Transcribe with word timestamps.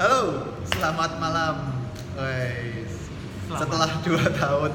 Halo, 0.00 0.48
selamat 0.72 1.20
malam. 1.20 1.76
Guys. 2.16 3.12
Setelah 3.52 4.00
dua 4.00 4.32
tahun 4.32 4.72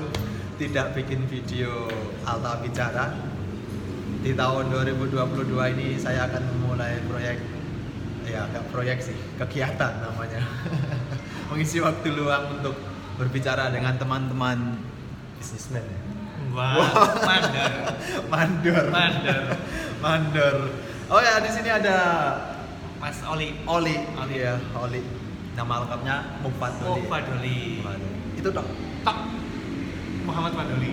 tidak 0.62 0.94
bikin 0.94 1.25
video 1.25 1.90
Alta 2.30 2.62
Bicara, 2.62 3.09
di 4.22 4.38
tahun 4.38 4.69
2022 4.69 5.50
ini 5.50 5.98
saya 5.98 6.30
akan 6.30 6.46
memulai 6.46 7.01
proyek, 7.09 7.42
ya 8.30 8.46
nggak 8.54 8.70
proyek 8.70 9.02
sih, 9.02 9.18
kegiatan 9.41 9.98
namanya. 10.06 10.46
Mengisi 11.50 11.82
waktu 11.82 12.05
luang 12.14 12.62
untuk 12.62 12.78
berbicara 13.18 13.73
dengan 13.73 13.98
teman-teman 13.98 14.78
bisnismen 15.42 15.89
ya. 15.89 16.02
Wah, 16.54 16.78
mandor. 17.26 17.73
Mandor. 18.30 18.84
Mandor. 18.94 19.44
Mandor. 19.98 20.57
Oh 21.10 21.18
ya, 21.18 21.42
di 21.42 21.50
sini 21.50 21.73
ada 21.73 21.98
Mas 23.00 23.18
Oli. 23.27 23.50
Oli, 23.68 23.96
Oli. 24.16 24.36
ya, 24.39 24.55
Oli. 24.75 25.02
Nama 25.55 25.73
lengkapnya 25.83 26.15
Mufat 26.43 26.74
Oh, 26.83 26.96
Oli. 27.00 27.07
Fadoli. 27.07 27.60
Itu 28.36 28.50
dong. 28.51 28.68
Tok. 29.04 29.18
Muhammad 30.25 30.54
Fadoli. 30.56 30.92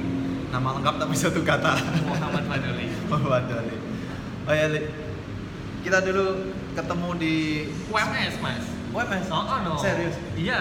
Nama 0.52 0.68
lengkap 0.78 0.94
tapi 1.00 1.14
satu 1.16 1.40
kata. 1.42 1.72
Muhammad 2.06 2.44
Fadoli. 2.46 2.86
Mufat 3.10 3.46
Oli. 3.50 3.76
Oh 4.46 4.54
ya, 4.54 4.66
Li. 4.70 4.80
Kita 5.82 5.98
dulu 5.98 6.54
ketemu 6.78 7.08
di 7.18 7.34
WMS, 7.90 8.34
Mas. 8.38 8.64
WMS. 8.94 9.26
Oh, 9.34 9.42
oh, 9.42 9.58
no. 9.66 9.74
Serius. 9.82 10.14
Iya. 10.38 10.60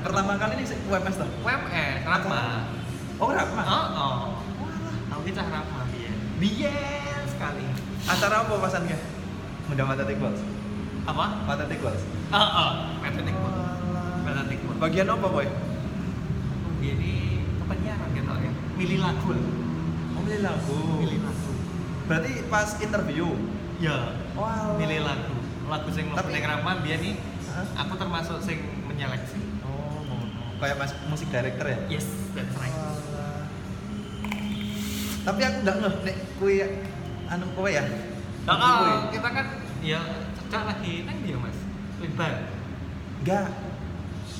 Pertama 0.00 0.40
kali 0.40 0.56
ini 0.60 0.64
WMS 0.88 1.16
toh? 1.20 1.28
WMS, 1.44 2.08
Ratma. 2.08 2.42
Oh, 3.20 3.28
Rahma. 3.30 3.62
Oh, 3.68 3.86
oh. 3.92 4.16
Aku 5.12 5.22
kita 5.28 5.44
Ratma 5.44 5.84
biyen. 5.92 6.14
Biyen 6.40 7.22
sekali. 7.28 7.64
Acara 8.08 8.48
apa 8.48 8.54
pasannya? 8.56 8.96
Mudah 9.68 9.84
mata 9.84 10.04
tikbal. 10.08 10.32
Apa? 11.02 11.24
Tikbal. 11.66 11.94
Oh, 12.32 12.38
oh. 12.38 12.70
Patetik 13.02 13.34
pun. 13.34 13.52
Patetik 14.22 14.58
pun. 14.62 14.74
Bagian 14.78 15.08
apa, 15.10 15.26
Boy? 15.26 15.46
Ini 16.82 17.12
kepenyiaran 17.62 18.08
gitu 18.14 18.32
ya. 18.38 18.52
Milih 18.78 18.98
lagu. 19.02 19.32
Oh, 20.14 20.20
milih 20.22 20.40
lagu. 20.42 20.78
Milih 21.02 21.18
lagu. 21.22 21.50
Berarti 22.06 22.32
pas 22.46 22.68
interview. 22.78 23.28
Ya. 23.82 24.14
Wah. 24.38 24.78
milih 24.78 25.02
lagu 25.02 25.42
lagu 25.72 25.88
sing 25.88 26.12
Tapi- 26.12 26.28
mlebu 26.28 26.36
ning 26.36 26.44
Rama 26.44 26.72
biyen 26.84 27.00
nih 27.00 27.14
aku 27.76 27.92
termasuk 27.96 28.36
sing 28.44 28.58
menyeleksi 28.84 29.40
Oh, 29.64 30.04
ngono. 30.04 30.60
Kayak 30.60 30.76
mas 30.78 30.92
musik 31.08 31.28
director 31.32 31.66
ya? 31.68 31.78
yes 31.88 32.06
that's 32.36 32.52
right. 32.60 32.76
Tapi 35.22 35.40
aku 35.40 35.56
nggak 35.64 35.76
ngeh 35.80 35.94
nek 36.04 36.16
kue 36.36 36.56
anu 37.30 37.46
kowe 37.56 37.70
ya. 37.70 37.84
nah, 38.42 38.58
oh, 38.58 39.06
kita 39.14 39.28
kan 39.30 39.46
ya 39.80 40.00
cecak 40.52 40.68
lagi 40.68 41.08
nang 41.08 41.16
dia 41.24 41.32
mas 41.40 41.56
Limbar 41.96 42.44
Enggak. 43.24 43.48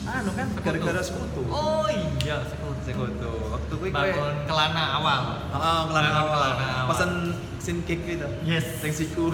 Anu 0.04 0.28
kan 0.36 0.44
gara-gara 0.60 1.00
sekutu. 1.00 1.40
oh 1.48 1.88
iya 2.20 2.44
sekutu 2.44 2.76
Sekutu. 2.84 3.32
Waktu 3.48 3.72
kowe 3.80 3.88
bangun 3.88 4.36
kelana 4.44 4.84
awal 5.00 5.40
Heeh, 5.56 5.78
ngelana 5.88 6.08
Bangun 6.12 6.20
awal. 6.20 6.36
kelana 6.36 6.66
awal. 6.68 6.88
Pesen 6.92 7.12
sin 7.56 7.80
cake 7.88 8.04
gitu. 8.04 8.28
yes 8.44 8.76
Sing 8.84 8.92
siku. 8.92 9.32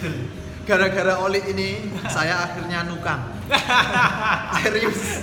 Gara-gara 0.66 1.22
oli 1.22 1.38
ini 1.54 1.86
saya 2.10 2.50
akhirnya 2.50 2.82
nukang. 2.90 3.22
Serius. 4.58 5.22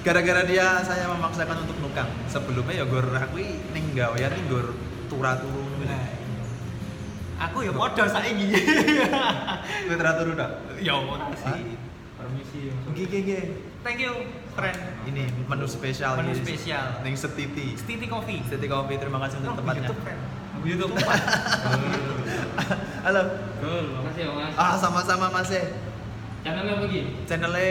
Gara-gara 0.00 0.48
dia 0.48 0.80
saya 0.80 1.12
memaksakan 1.12 1.68
untuk 1.68 1.76
nukang. 1.76 2.08
Sebelumnya 2.24 2.72
ya 2.72 2.88
gor 2.88 3.04
aku 3.04 3.36
ning 3.76 3.92
gawean 3.92 4.32
ning 4.32 4.48
gor 4.48 4.72
turu-turu. 5.12 5.60
Nah, 5.84 6.19
aku 7.40 7.56
ya 7.62 7.72
podo 7.72 8.04
saiki 8.04 8.46
Kowe 9.82 9.94
turu-turu 9.94 10.32
dak? 10.34 10.50
ya 10.78 10.94
ora 10.94 11.26
sih 11.34 11.74
permisi 12.14 12.68
Nggih 12.86 13.04
nggih 13.06 13.20
nggih. 13.22 13.42
thank 13.80 13.98
you 13.98 14.12
friend 14.52 14.76
Ini 15.02 15.24
menu 15.46 15.64
spesial 15.64 16.14
Menu 16.16 16.30
ini. 16.30 16.44
spesial. 16.44 17.00
Ning 17.00 17.14
Setiti. 17.14 17.74
Stiti 17.74 18.06
Coffee 18.06 18.44
Setiti 18.44 18.66
Coffee 18.66 18.96
terima 18.96 19.18
kasih 19.20 19.40
untuk 19.40 19.50
Oh, 19.50 19.58
tempatnya. 19.58 19.88
YouTube, 19.88 20.00
friend. 20.02 20.20
YouTube 20.60 20.92
Pak. 20.92 21.16
Halo. 23.06 23.22
Makasih 23.96 24.20
ya 24.20 24.30
mas. 24.30 24.52
Ah 24.54 24.76
sama-sama 24.76 25.26
Mas. 25.30 25.48
e. 25.50 25.62
Channelnya 26.42 26.76
apa 26.76 26.84
lagi? 26.84 27.00
Channelnya 27.24 27.70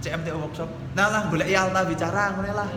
CMTO 0.00 0.36
Workshop. 0.40 0.66
Nah 0.92 1.06
lah, 1.06 1.22
boleh 1.28 1.46
Alta 1.48 1.86
bicara 1.86 2.34
ngono 2.34 2.50
lah. 2.50 2.68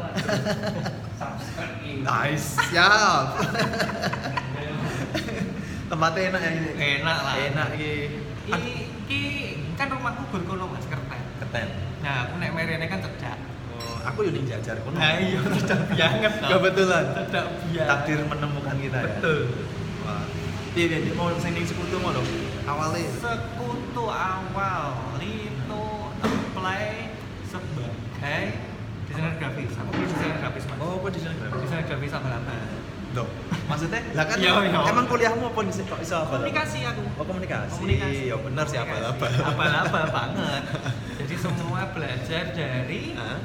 Subscribe 1.20 1.76
ini. 1.82 2.06
Nice, 2.06 2.48
siap. 2.70 3.26
Tempatnya 5.94 6.22
enak 6.34 6.42
ya 6.42 6.52
ini. 6.58 6.70
Enak 6.98 7.18
lah. 7.22 7.34
Enak 7.38 7.68
iki. 7.78 7.94
Iki, 8.50 8.74
iki 9.06 9.22
kan 9.78 9.94
rumahku 9.94 10.26
berkono 10.34 10.66
Mas 10.74 10.90
Kerten. 10.90 11.22
Keten. 11.38 11.68
Nah, 12.02 12.26
aku 12.26 12.42
nek 12.42 12.50
merene 12.58 12.90
kan 12.90 12.98
cedak. 12.98 13.38
Oh, 13.78 14.02
aku 14.02 14.26
ning 14.34 14.50
jajar 14.50 14.82
kono. 14.82 14.98
Nah, 14.98 15.22
iya 15.22 15.38
cedak 15.54 15.86
banget. 15.94 16.34
Kebetulan. 16.50 17.06
Cedak 17.14 17.46
biar. 17.70 17.86
Takdir 17.86 18.20
menemukan 18.26 18.76
kita 18.82 19.00
ya. 19.06 19.18
Betul. 19.22 19.40
Wah. 20.02 20.26
Piye 20.74 20.86
piye 20.90 21.14
mau 21.14 21.30
sing 21.38 21.54
sekutu 21.62 22.02
ngono. 22.02 22.26
Awalnya 22.66 23.06
Sekutu 23.22 24.04
awal 24.10 24.98
itu 25.22 25.84
apply 26.26 27.14
sebagai 27.46 28.44
desainer 29.06 29.34
grafis. 29.38 29.78
Aku 29.78 29.90
dulu 29.94 30.10
desainer 30.10 30.38
grafis 30.42 30.64
Mas. 30.66 30.78
Oh, 30.82 30.98
apa 30.98 31.08
di 31.14 31.20
sana? 31.22 31.54
Desainer 31.54 31.86
grafis 31.86 32.12
abal-abal. 32.18 32.83
Loh, 33.14 33.28
maksudnya? 33.70 34.02
Lah 34.18 34.26
kan 34.26 34.38
Iya, 34.42 34.52
iya. 34.66 34.80
emang 34.90 35.06
kuliahmu 35.06 35.46
apa 35.54 35.60
sih 35.70 35.86
kok 35.86 36.02
iso 36.02 36.18
apa? 36.18 36.42
Komunikasi 36.42 36.80
aku. 36.82 37.02
Oh, 37.22 37.26
komunikasi. 37.26 37.78
Komunikasi. 37.78 38.24
Ya 38.34 38.38
bener 38.42 38.66
sih 38.66 38.78
abal-abal. 38.82 39.30
Abal-abal 39.30 40.06
banget. 40.18 40.62
Jadi 41.22 41.36
semua 41.38 41.82
belajar 41.94 42.44
dari 42.52 43.14
Hah? 43.14 43.38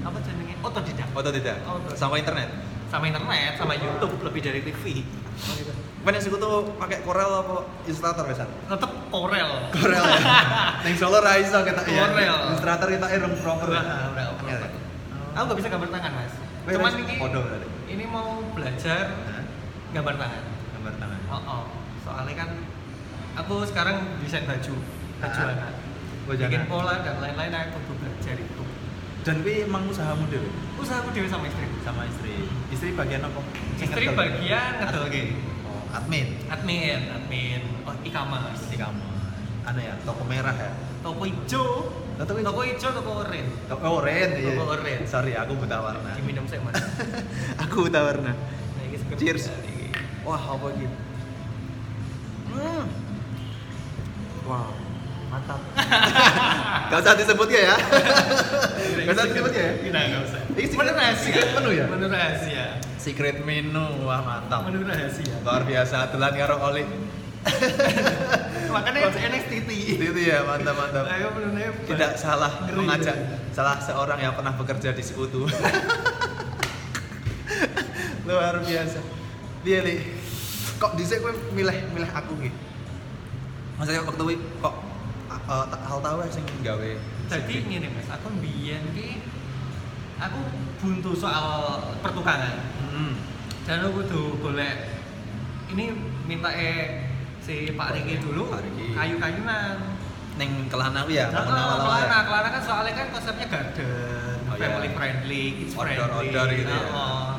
apa 0.00 0.18
jenenge 0.24 0.54
otodidak. 0.64 1.08
Foto 1.12 1.28
tidak? 1.28 1.56
Otodidak. 1.62 1.96
Sama 1.98 2.16
internet? 2.16 2.48
sama 2.86 3.10
internet 3.10 3.58
sama 3.58 3.74
YouTube 3.74 4.14
lebih 4.22 4.40
dari 4.46 4.60
TV 4.62 5.02
Kan 6.06 6.14
yang 6.14 6.22
sekutu 6.22 6.70
pakai 6.78 7.02
Corel 7.02 7.26
apa 7.42 7.66
Illustrator 7.82 8.22
biasa? 8.30 8.46
tetep 8.46 8.90
Corel 9.10 9.50
Corel 9.74 10.04
ya. 10.06 10.18
Ning 10.86 10.94
Solo 10.94 11.18
ra 11.18 11.34
iso 11.34 11.58
kita 11.66 11.82
ya. 11.82 12.06
Corel. 12.06 12.36
Illustrator 12.46 12.88
kita 12.94 13.06
irung 13.10 13.34
proper. 13.42 13.74
Ora, 13.74 13.82
ora, 14.14 14.22
ora. 14.38 14.46
Ya. 14.46 14.58
aku 15.34 15.44
nggak 15.50 15.58
bisa 15.58 15.68
gambar 15.68 15.88
tangan 15.90 16.12
mas 16.14 16.32
cuman 16.66 16.92
ini 17.02 17.14
podo 17.18 17.38
berarti. 17.42 17.66
Ini 17.86 18.04
mau 18.04 18.42
belajar 18.50 19.04
Hah? 19.24 19.44
gambar 19.92 20.14
tangan 20.16 20.44
Gambar 20.72 20.94
tangan. 20.96 21.20
oh, 21.28 21.38
oh. 21.38 21.64
soalnya 22.00 22.34
kan 22.36 22.50
aku 23.36 23.64
sekarang 23.64 23.96
desain 24.18 24.44
baju 24.44 24.74
baju 25.16 25.40
Ah. 25.40 25.48
anak 25.50 25.72
Baju 26.26 26.42
bikin 26.42 26.60
anak. 26.60 26.68
pola 26.68 26.94
dan 27.00 27.16
lain-lain 27.18 27.52
aku 27.52 27.78
butuh 27.80 27.96
belajar 28.00 28.36
itu 28.36 28.64
Dan 29.22 29.42
kuwi 29.42 29.64
emang 29.64 29.86
usahamu 29.86 30.22
dhewe 30.26 30.46
usaha 30.76 31.00
aku 31.00 31.10
dewe 31.10 31.26
sama 31.26 31.46
istri 31.46 31.66
sama 31.82 32.02
istri. 32.04 32.46
Istri 32.68 32.94
bagian 32.94 33.22
apa? 33.22 33.42
Istri 33.74 34.04
ngedol. 34.06 34.14
bagian 34.16 34.70
ngedelke 34.78 35.22
Oh, 35.64 35.82
admin 35.90 36.26
admin 36.46 37.00
admin 37.10 37.62
oh 37.82 37.94
e-commerce. 38.00 38.70
Anu 39.64 39.80
ya, 39.80 39.98
toko 40.00 40.22
merah 40.22 40.54
ya. 40.54 40.70
toko 41.00 41.26
hijau 41.26 41.90
Toko 42.16 42.32
hijau? 42.32 42.48
toko 42.48 42.60
hijau 42.64 42.90
toko 42.96 43.10
orange 43.20 43.50
Toko 43.68 43.88
iya. 44.08 44.52
Toko. 44.56 44.72
Sorry, 45.04 45.32
aku 45.36 45.52
buta 45.60 45.76
warna. 45.84 46.10
diminum 46.16 46.48
saya 46.48 46.60
mas 46.64 46.80
aku 47.68 47.76
buta 47.86 48.00
warna. 48.00 48.32
Nah, 48.32 49.16
Cheers. 49.20 49.52
Wah, 50.24 50.40
apa 50.40 50.66
gitu? 50.74 50.96
Hmm. 52.50 52.84
Wow, 54.48 54.70
mantap. 55.28 55.60
Gak 56.90 56.98
usah 57.04 57.14
disebut 57.20 57.48
ya 57.52 57.60
ya. 57.68 57.76
Gak 59.04 59.12
usah 59.12 59.24
disebut 59.28 59.52
ya. 59.52 59.68
Tidak, 59.76 60.02
nggak 60.08 60.22
usah. 60.24 60.40
Ini 60.56 60.64
secret- 60.66 60.86
Menu 60.86 60.92
rahasia. 60.96 61.22
secret 61.26 61.48
menu 61.52 61.70
ya? 61.74 61.84
Menu 61.86 62.06
rahasia. 62.08 62.64
Secret 62.96 63.36
menu, 63.44 63.86
wah 64.08 64.20
mantap. 64.24 64.64
Menu 64.66 64.82
rahasia. 64.88 65.34
Luar 65.44 65.62
biasa, 65.62 66.10
telan 66.10 66.32
karo 66.34 66.56
oli. 66.64 66.84
Makanya 68.74 68.98
kan 69.08 69.14
NXT. 69.14 69.52
Itu 69.96 70.20
ya, 70.20 70.42
mantap 70.42 70.74
mantap. 70.76 71.04
Ayo 71.08 71.30
Tidak 71.86 72.12
salah 72.18 72.66
Ngeri. 72.66 72.76
mengajak 72.76 73.16
salah 73.54 73.78
seorang 73.80 74.18
yang 74.20 74.34
pernah 74.34 74.52
bekerja 74.54 74.92
di 74.92 75.02
sekutu. 75.02 75.46
Luar 78.26 78.58
biasa. 78.60 79.00
Dia 79.62 79.82
li, 79.82 80.02
kok 80.78 80.98
dhisik 80.98 81.22
kowe 81.22 81.32
milih 81.54 81.78
milih 81.94 82.10
aku 82.10 82.32
gitu. 82.42 82.58
Maksudnya 83.76 84.02
waktu 84.02 84.22
kuwi 84.22 84.36
kok 84.62 84.74
uh, 85.46 85.66
hal 85.70 85.98
tahu 86.02 86.18
sing 86.30 86.44
gawe. 86.62 86.90
Jadi 87.26 87.54
ngene 87.66 87.88
Mas, 87.90 88.08
aku 88.10 88.30
mbiyen 88.34 88.82
ki 88.94 89.22
aku 90.18 90.38
buntu 90.82 91.14
soal 91.14 91.82
pertukangan. 92.02 92.54
Hmm. 92.90 93.14
Dan 93.66 93.86
aku 93.86 94.02
kudu 94.02 94.22
golek 94.42 94.74
ini 95.74 95.90
minta 96.26 96.50
eh 96.54 97.05
si 97.46 97.70
Pak 97.72 97.94
Riki 97.94 98.18
dulu 98.18 98.50
kayu-kayunan. 98.92 99.78
Ning 100.36 100.68
kelana 100.68 101.00
kuwi 101.00 101.16
ya, 101.16 101.32
Nah, 101.32 101.40
ya? 101.40 101.80
kelana, 101.80 102.18
kelana 102.26 102.48
kan 102.50 102.60
soalnya 102.60 102.92
kan 102.92 103.08
konsepnya 103.08 103.46
garden, 103.48 104.36
Oh, 104.44 104.52
iya. 104.52 104.68
family 104.68 104.90
friendly, 104.92 105.44
kids 105.56 105.72
friendly. 105.72 105.96
Outdoor-outdoor 105.96 106.48
gitu 106.52 106.72
ya. 106.74 106.86
Oh. 106.92 107.30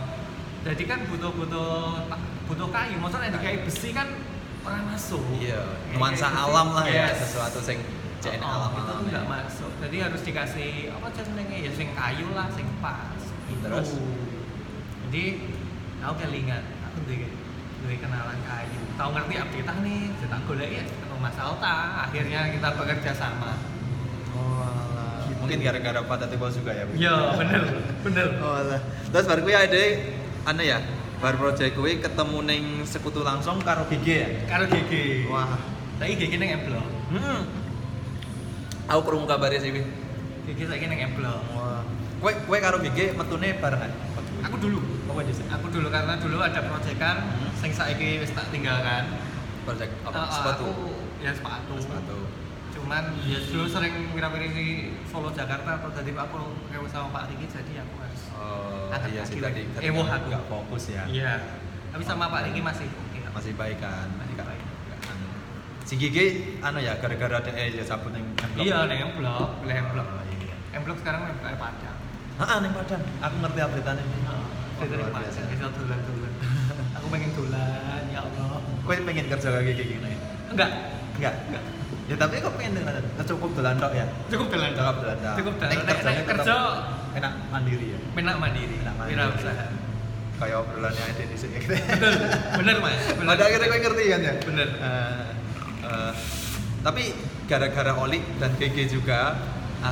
Jadi 0.66 0.84
kan 0.84 1.00
butuh-butuh 1.06 2.10
butuh 2.48 2.68
kayu, 2.68 2.98
maksudnya 2.98 3.30
di 3.30 3.40
kayu 3.40 3.60
besi 3.62 3.94
kan 3.94 4.08
orang 4.66 4.84
masuk. 4.90 5.22
Iya, 5.38 5.62
Kayak 5.86 5.94
nuansa 5.94 6.28
besi. 6.28 6.42
alam 6.42 6.68
lah 6.74 6.86
ya, 6.88 7.06
Yes. 7.06 7.16
sesuatu 7.22 7.60
sing 7.62 7.78
JN 8.18 8.42
Oh, 8.42 8.50
alam 8.50 8.72
itu 8.74 8.82
tuh 8.90 8.98
nggak 9.06 9.26
masuk 9.30 9.72
jadi 9.78 9.98
harus 10.10 10.22
dikasih 10.26 10.70
apa 10.90 11.08
jenenge 11.14 11.58
ya 11.62 11.72
sing 11.72 11.88
kayu 11.94 12.28
lah 12.34 12.50
sing 12.50 12.66
pas 12.82 13.14
gitu. 13.46 13.62
Terus? 13.62 13.90
jadi 15.06 15.24
aku 16.02 16.14
kelingan 16.18 16.64
aku 16.82 16.98
duwe 17.06 17.96
kenalan 18.02 18.40
kayu 18.42 18.82
tahu 18.98 19.10
ngerti 19.14 19.36
update 19.38 19.78
nih 19.86 20.00
saya 20.18 20.28
tak 20.34 20.42
golek 20.50 20.70
ya 20.74 20.84
ketemu 20.84 21.18
Mas 21.22 21.38
Alta 21.38 21.76
akhirnya 22.10 22.40
kita 22.50 22.68
bekerja 22.74 23.12
sama. 23.14 23.54
Oh, 24.34 25.22
mungkin 25.38 25.62
gara-gara 25.62 26.02
Pak 26.02 26.18
Tati 26.18 26.36
Bos 26.38 26.58
juga 26.58 26.74
ya 26.74 26.84
Bu? 26.90 26.94
iya 26.98 27.16
bener 27.38 27.62
bener. 28.02 28.28
Oh, 28.42 28.58
terus 29.14 29.26
baru 29.30 29.42
kuwi 29.46 29.54
ada 29.54 29.82
anu 30.50 30.62
ya 30.66 30.82
bar 31.22 31.38
project 31.38 31.78
kuwi 31.78 32.02
ketemu 32.02 32.38
ning 32.42 32.64
sekutu 32.90 33.22
langsung 33.22 33.62
karo 33.62 33.86
GG 33.86 34.08
ya? 34.10 34.30
Karo 34.50 34.66
GG 34.66 34.94
wah. 35.30 35.62
Tapi 35.98 36.14
GG 36.18 36.34
neng 36.42 36.52
emblok 36.62 36.86
hmm. 37.14 37.42
aku 38.90 39.02
krungu 39.06 39.30
kabare 39.30 39.62
sih. 39.62 39.70
GG 40.50 40.60
saiki 40.74 40.90
neng 40.90 41.02
emblok 41.14 41.38
wah. 41.54 41.86
Kowe 42.18 42.34
kowe 42.50 42.58
karo 42.58 42.82
GG 42.82 43.14
metune 43.14 43.54
barengan 43.62 44.07
aku 44.48 44.58
dulu. 44.58 44.80
Apa 45.06 45.20
aja 45.22 45.34
aku 45.52 45.68
dulu 45.70 45.88
karena 45.88 46.14
dulu 46.16 46.38
ada 46.40 46.60
proyekan 46.62 47.16
Hmm. 47.20 47.52
sing 47.54 47.72
saiki 47.72 48.20
wis 48.20 48.32
tak 48.32 48.48
tinggalkan. 48.48 49.04
Project 49.62 49.92
apa? 50.02 50.16
Eh, 50.16 50.22
eh, 50.22 50.30
sepatu? 50.32 50.66
aku 50.66 50.88
ya 51.20 51.32
sepatu. 51.32 51.74
Sepatu. 51.78 52.18
Cuman 52.70 53.04
ya 53.22 53.40
dulu 53.44 53.66
sering 53.66 53.94
di 54.54 54.68
Solo 55.04 55.30
Jakarta 55.30 55.76
atau 55.76 55.90
tadi 55.90 56.12
aku 56.12 56.38
kewe 56.68 56.88
sama 56.88 57.12
Pak 57.12 57.24
Riki 57.28 57.46
jadi 57.48 57.82
aku 57.82 57.96
harus 57.98 58.22
oh 58.32 58.88
Angkat 58.88 59.10
iya 59.10 59.22
sih 59.24 59.40
tadi 59.40 59.62
Ewoh 59.82 60.02
nggak- 60.02 60.14
aku. 60.16 60.28
nggak 60.30 60.46
fokus 60.48 60.84
ya. 60.88 61.04
Iya. 61.06 61.34
Tapi 61.90 62.04
sama 62.04 62.30
Pak 62.30 62.42
Riki 62.46 62.62
masih 62.62 62.88
oke. 62.88 63.20
Masih 63.28 63.52
baik 63.54 63.78
kan? 63.78 64.08
Masih 64.16 64.36
baik. 64.36 64.62
anu. 65.04 65.28
si 65.84 65.94
Gigi 65.96 66.26
anu 66.60 66.80
ya 66.80 66.96
gara-gara 66.96 67.38
dia 67.42 67.66
ya 67.72 67.84
sabun 67.84 68.12
yang 68.12 68.28
emblok. 68.36 68.62
iya 68.62 68.78
nih 68.86 68.98
emblok 69.04 69.50
pilih 69.60 69.76
emblok 69.78 70.08
Oh, 70.08 70.24
iya. 70.30 70.56
emblok 70.74 70.98
sekarang 71.00 71.22
kayak 71.34 71.58
Padang 71.58 71.97
Ah, 72.38 72.62
ning 72.62 72.70
Padang. 72.72 73.02
Aku 73.20 73.36
ngerti 73.40 73.60
update-ane. 73.60 74.02
Dari 74.78 74.94
luar 74.94 75.10
Padang 75.10 75.26
biasa. 75.26 75.40
bisa 75.48 75.66
dolan-dolan 75.74 76.32
aku 76.98 77.06
pengen 77.10 77.32
dolan 77.34 78.02
ya 78.08 78.20
Allah 78.22 78.62
Kowe 78.86 78.94
pengen 79.00 79.26
kerja 79.26 79.50
kayak 79.52 79.74
gini? 79.76 80.14
enggak 80.48 80.70
Enggak. 81.18 81.34
enggak 81.50 81.64
Ya 82.08 82.16
tapi 82.16 82.40
kok 82.40 82.54
pengen 82.56 82.78
dengan 82.78 82.94
cukup 83.20 83.52
dolan 83.52 83.76
tok 83.76 83.92
ya. 83.92 84.06
cukup 84.30 84.48
dolan 84.48 84.70
Cukup 84.72 84.96
dolan 85.02 85.18
tok. 85.18 85.34
cukup 85.36 85.54
dolan 85.58 85.70
Nek 85.74 85.82
tetap 85.84 86.14
kerja 86.30 86.56
enak 87.16 87.34
mandiri 87.50 87.88
ya. 87.90 88.00
penak 88.14 88.36
mandiri 88.38 88.76
Penak 88.78 88.96
mandiri. 88.96 89.18
wira 89.18 89.26
usaha 89.34 89.66
Kayak 90.38 90.58
obrolannya 90.62 91.04
ada 91.04 91.24
di 91.26 91.34
sini. 91.36 91.58
bener 91.58 92.14
bener 92.54 92.76
mas 92.78 93.02
bener 93.10 93.28
Pada 93.28 93.44
akhirnya 93.44 93.68
kowe 93.68 93.80
ngerti 93.82 94.04
kan 94.06 94.20
ya? 94.22 94.34
bener 94.40 94.68
eh, 94.78 96.12
tapi 96.80 97.04
gara-gara 97.44 97.92
Oli 97.98 98.22
dan 98.38 98.54
GG 98.54 98.78
juga 98.94 99.34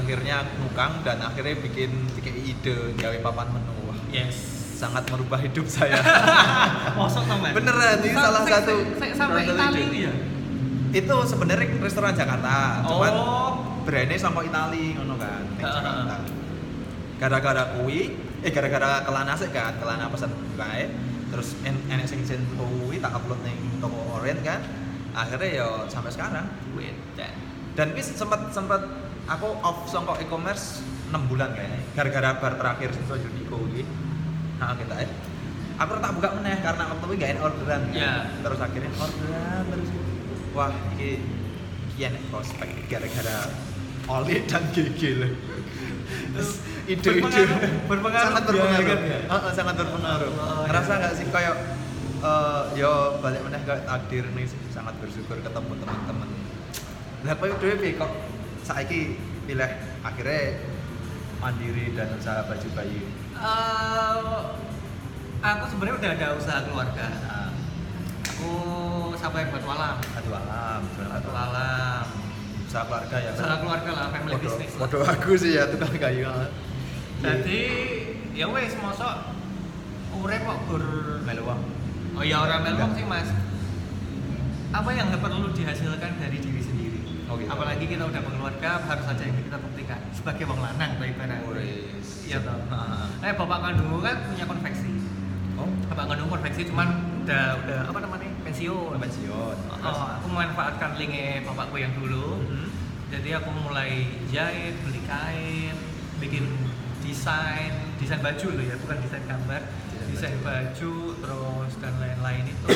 akhirnya 0.01 0.43
nukang 0.59 0.99
dan 1.07 1.23
akhirnya 1.23 1.55
bikin 1.63 1.91
kayak 2.19 2.37
ide 2.43 2.77
gawe 2.99 3.17
papan 3.23 3.47
menu. 3.55 3.73
Wah, 3.87 3.99
yes 4.11 4.55
sangat 4.75 5.07
merubah 5.07 5.39
hidup 5.39 5.63
saya. 5.71 6.03
Mosok 6.99 7.23
sama 7.23 7.55
Beneran, 7.55 8.03
ini 8.03 8.11
salah 8.11 8.43
satu 8.43 8.75
sampai 8.99 9.15
salah 9.15 9.39
satu 9.39 9.55
Itali 9.55 9.83
ide. 9.87 9.99
ya 10.03 10.13
itu 10.95 11.15
sebenarnya 11.27 11.67
restoran 11.83 12.15
Jakarta, 12.15 12.79
cuman 12.87 13.13
oh 13.19 13.51
brandnya 13.83 14.15
sama 14.15 14.47
Itali 14.47 14.95
ngono 14.95 15.19
kan. 15.19 15.43
Jakarta. 15.59 16.23
Gara-gara 17.19 17.63
kuwi, 17.75 18.15
eh 18.39 18.51
gara-gara 18.51 19.03
kelana 19.03 19.35
sih 19.35 19.51
kan, 19.51 19.75
kelana 19.75 20.07
pesan 20.07 20.31
kae, 20.55 20.87
terus 21.35 21.59
en 21.67 21.75
enek 21.91 22.07
sing 22.07 22.23
sen 22.23 22.39
kuwi 22.55 23.03
tak 23.03 23.11
upload 23.11 23.43
ning 23.43 23.59
toko 23.83 24.19
Orient 24.23 24.39
kan. 24.39 24.63
Akhirnya 25.15 25.47
ya 25.51 25.67
sampai 25.91 26.11
sekarang. 26.11 26.47
that 27.19 27.31
Dan 27.75 27.91
wis 27.91 28.15
sempat 28.15 28.55
sempat 28.55 28.83
aku 29.25 29.47
off 29.61 29.85
songkok 29.87 30.17
e-commerce 30.19 30.81
6 31.09 31.29
bulan 31.29 31.53
kayaknya. 31.53 31.79
Gara-gara 31.93 32.29
bar 32.37 32.53
terakhir 32.55 32.89
so 33.05 33.15
Unico 33.15 33.57
kuwi. 33.57 33.83
Nah, 34.57 34.73
kita 34.73 34.95
eh. 35.01 35.09
Aku 35.75 35.99
tak 35.99 36.11
buka 36.15 36.29
meneh 36.39 36.55
karena 36.63 36.87
waktu 36.87 37.03
itu 37.03 37.13
gak 37.19 37.29
enak 37.35 37.43
orderan 37.43 37.81
kan. 37.91 37.95
Iya. 37.95 38.13
Terus 38.39 38.59
akhirnya 38.63 38.91
orderan 38.95 39.63
terus 39.67 39.89
wah 40.55 40.71
ini 40.95 41.19
kian 41.95 42.15
prospek 42.31 42.69
gara-gara 42.87 43.37
Oli 44.05 44.45
dan 44.47 44.63
GG 44.71 45.01
loh. 45.19 45.31
Terus 46.31 46.51
ide-ide 46.85 47.17
Berpengaruh- 47.17 47.89
berpengaruh 47.89 48.27
sangat 48.29 48.43
banget 48.45 48.61
berpengaruh. 48.61 49.01
ya? 49.09 49.19
Heeh, 49.25 49.51
sangat 49.51 49.75
berpengaruh. 49.81 50.29
Oh, 50.31 50.39
iya. 50.39 50.65
Ngerasa 50.69 50.91
nggak 50.95 51.13
sih 51.17 51.25
kayak 51.33 51.55
eh 52.25 52.63
yo 52.79 52.91
balik 53.19 53.41
meneh 53.43 53.61
kayak 53.65 53.83
takdir 53.83 54.25
nih 54.31 54.45
sangat 54.71 54.95
bersyukur 55.01 55.37
ketemu 55.41 55.71
teman-teman. 55.75 56.29
Lah 57.25 57.35
dhewe 57.35 57.75
piye 57.81 57.97
kok 57.97 58.11
saiki 58.65 59.13
pilih 59.45 59.71
akhirnya 60.01 60.57
mandiri 61.37 61.93
dan 61.93 62.09
usaha 62.11 62.41
baju 62.43 62.67
bayi. 62.73 63.01
Eh, 63.35 64.17
aku 65.37 65.63
sebenarnya 65.69 65.95
udah 65.95 66.11
ada 66.17 66.27
usaha 66.33 66.59
keluarga 66.63 67.05
Nah, 67.21 67.49
aku 68.25 68.51
siapa 69.13 69.37
yang 69.37 69.49
batu 69.53 69.67
alam 69.67 69.95
satu 70.01 70.31
alam, 70.33 70.79
batu 70.97 71.31
alam. 71.31 72.05
Usaha 72.65 72.83
keluarga 72.83 73.15
ya. 73.21 73.31
usaha 73.31 73.55
keluarga 73.61 73.89
lah 73.93 74.05
family 74.09 74.33
Podo- 74.33 74.43
business 74.49 74.71
podo 74.73 74.99
aku 75.05 75.31
sih 75.37 75.53
ya 75.53 75.69
tukang 75.69 75.93
kayu. 75.95 76.25
jadi 77.21 77.61
ya 78.33 78.49
wes 78.49 78.73
mosok 78.75 79.15
urip 80.15 80.41
kok 80.41 80.59
gur 80.65 80.83
melu 81.23 81.43
uang. 81.45 81.61
oh 82.17 82.23
ya 82.23 82.41
orang 82.41 82.65
Enggak. 82.65 82.75
melong 82.75 82.93
sih 82.97 83.05
mas 83.05 83.29
apa 84.71 84.89
yang 84.91 85.07
perlu 85.13 85.53
dihasilkan 85.53 86.11
dari 86.19 86.37
diri 86.41 86.54
Oh, 87.25 87.35
gitu. 87.41 87.49
apalagi 87.49 87.85
kita 87.89 88.03
udah 88.05 88.21
berkeluarga 88.21 88.69
harus 88.85 89.05
ada 89.09 89.23
yang 89.25 89.37
kita 89.41 89.57
buktikan. 89.57 89.99
Sebagai 90.17 90.43
wong 90.45 90.59
lanang 90.61 90.91
tuh 91.01 91.05
ibarat 91.09 91.41
Wis. 91.49 92.29
iya 92.29 92.37
toh. 92.41 92.57
Eh 93.25 93.33
bapak 93.33 93.59
kandungku 93.65 93.97
kan 94.05 94.15
punya 94.29 94.45
konveksi. 94.45 94.91
Oh, 95.57 95.69
bapak 95.89 96.05
kandung 96.13 96.29
konveksi 96.29 96.61
cuman 96.69 96.87
udah 97.25 97.45
udah 97.65 97.79
apa 97.89 97.99
namanya 98.05 98.29
pensiun. 98.45 98.97
Pensiun. 99.01 99.55
Oh, 99.73 100.05
aku 100.21 100.27
memanfaatkan 100.29 100.89
linknya 101.01 101.41
bapakku 101.45 101.77
yang 101.81 101.93
dulu. 101.97 102.41
Mhm. 102.41 102.67
jadi 103.05 103.37
aku 103.37 103.53
mulai 103.63 104.11
jahit 104.33 104.75
beli 104.81 104.97
kain 105.05 105.77
bikin 106.17 106.41
desain 107.05 107.69
desain 108.01 108.17
baju 108.17 108.47
loh 108.49 108.65
ya 108.65 108.75
bukan 108.81 108.97
desain 109.01 109.23
gambar. 109.29 109.61
Desain 110.09 110.35
desain 110.35 110.37
baju 110.41 110.93
terus 111.21 111.73
dan 111.79 111.93
lain-lain 112.01 112.43
itu. 112.49 112.67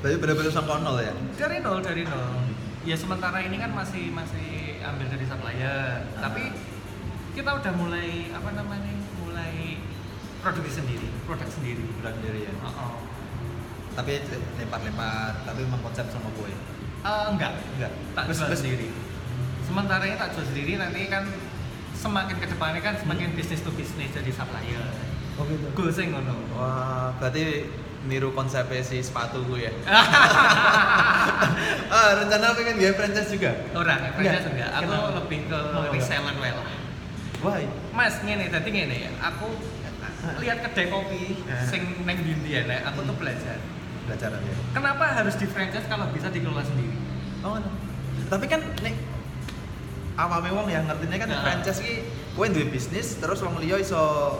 Berarti 0.00 0.16
benar-benar 0.20 0.52
sampai 0.52 0.80
nol 0.84 0.96
ya? 1.00 1.12
dari 1.36 1.58
nol 1.64 1.78
dari 1.80 2.02
nol 2.08 2.60
ya 2.80 2.96
sementara 2.96 3.38
ini 3.40 3.56
kan 3.56 3.70
masih 3.70 4.08
masih 4.10 4.48
ambil 4.80 5.06
dari 5.06 5.24
supplier 5.24 6.00
Ah. 6.10 6.20
tapi 6.22 6.48
kita 7.30 7.50
udah 7.52 7.72
mulai 7.74 8.08
apa 8.30 8.50
namanya 8.52 8.90
mulai 9.16 9.78
produksi 10.40 10.80
sendiri 10.80 11.08
produk 11.22 11.46
sendiri 11.46 11.84
Bulan 11.96 12.16
sendiri 12.16 12.40
ya. 12.42 12.52
Oh, 12.58 12.70
oh. 12.70 12.92
Tapi 13.90 14.22
lempar-lempar, 14.56 15.44
tapi 15.44 15.60
memang 15.60 15.82
konsep 15.82 16.08
sama 16.08 16.30
gue. 16.32 16.48
Eh, 17.00 17.26
enggak 17.28 17.52
Enggak. 17.74 17.92
tak 18.14 18.24
Terus- 18.26 18.40
jual 18.40 18.56
sendiri 18.56 18.88
sementara 19.62 20.02
ini 20.02 20.16
tak 20.16 20.34
jual 20.34 20.44
sendiri 20.44 20.72
nanti 20.76 21.06
kan 21.06 21.24
semakin 21.94 22.36
ke 22.36 22.46
depannya 22.48 22.80
kan 22.80 22.94
semakin 22.96 23.32
bisnis 23.32 23.60
to 23.60 23.70
bisnis 23.70 24.10
jadi 24.10 24.30
supplier 24.30 24.82
Oh 25.36 25.44
gitu. 25.46 25.64
gue 25.70 25.88
sih 25.90 26.08
ngono 26.08 26.34
Wah, 26.52 27.14
berarti 27.16 27.70
niru 28.02 28.30
konsepnya 28.30 28.80
si 28.80 28.96
sepatu 28.98 29.44
gue 29.44 29.60
ya. 29.60 29.72
ah, 31.90 32.10
rencana 32.16 32.54
pengen 32.54 32.76
dia 32.76 32.92
franchise 32.92 33.30
juga. 33.30 33.52
orang 33.72 34.00
franchise 34.10 34.46
Enggak. 34.46 34.50
enggak 34.50 34.70
aku 34.72 34.82
Kenapa? 34.86 35.10
lebih 35.18 35.40
ke 35.46 35.58
Oh, 35.70 35.84
reseller 35.90 36.36
well 36.36 36.60
Why? 37.40 37.62
mas 37.90 38.20
ngene 38.20 38.48
tadi 38.48 38.68
ngene 38.70 38.96
ya 39.00 39.10
aku 39.18 39.48
lihat 40.38 40.60
kedai 40.62 40.86
kopi 40.86 41.40
Eh. 41.40 41.64
sing 41.66 41.82
neng 42.02 42.18
Bindi 42.18 42.50
ya 42.52 42.64
aku 42.82 43.00
tuh 43.02 43.16
belajar 43.16 43.56
Belajar 44.04 44.30
ya. 44.34 44.54
kenapa 44.72 45.04
harus 45.14 45.34
di 45.34 45.46
franchise 45.46 45.84
kalau 45.86 46.08
bisa 46.10 46.28
dikelola 46.28 46.62
sendiri 46.62 46.96
Oh, 47.40 47.56
no. 47.56 47.68
Tapi 48.28 48.44
kan 48.46 48.60
nek 48.78 48.92
awame 50.14 50.48
wong 50.50 50.68
yang 50.68 50.84
ngertinya 50.84 51.16
kan 51.16 51.28
Nah. 51.30 51.40
franchise 51.42 51.80
ki 51.80 51.94
kowe 52.30 52.44
duwe 52.46 52.68
bisnis 52.68 53.16
terus 53.16 53.40
wong 53.40 53.56
liya 53.56 53.76
iso 53.76 54.36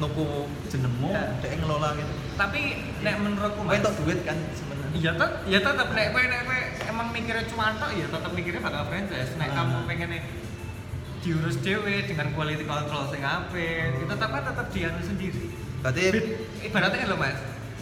nuku 0.00 0.26
jenengmu, 0.66 1.12
Nah. 1.12 1.36
dhek 1.38 1.60
ngelola 1.60 1.88
gitu. 1.94 2.12
tapi 2.34 2.60
nek 3.00 3.14
menurutku 3.20 3.60
mas 3.62 3.76
entuk 3.76 3.94
duit 4.00 4.24
kan 4.24 4.36
sebenarnya. 4.56 4.88
Iya 4.90 5.10
tetap, 5.14 5.30
ya 5.44 5.58
tetap 5.60 5.88
nek 5.92 6.06
kowe 6.10 6.24
nek 6.24 6.40
kowe 6.42 6.58
emang 6.88 7.06
mikirnya 7.12 7.44
cuma 7.46 7.76
tok 7.76 7.92
ya 7.92 8.06
tetap 8.08 8.30
mikirnya 8.32 8.60
bakal 8.60 8.82
franchise. 8.88 9.32
Nek 9.36 9.48
Ah. 9.48 9.54
kamu 9.60 9.76
pengen 9.84 10.10
diurus 11.20 11.60
dewe 11.60 11.94
dengan 12.02 12.32
quality 12.32 12.64
control 12.64 13.04
sing 13.06 13.20
apik, 13.20 14.00
itu 14.00 14.08
tetap 14.08 14.28
kan 14.30 14.42
tetap 14.42 14.66
dianu 14.72 15.00
sendiri. 15.00 15.46
Berarti 15.80 16.02
Ibaratnya 16.60 17.04
lho 17.06 17.16
Mas, 17.16 17.36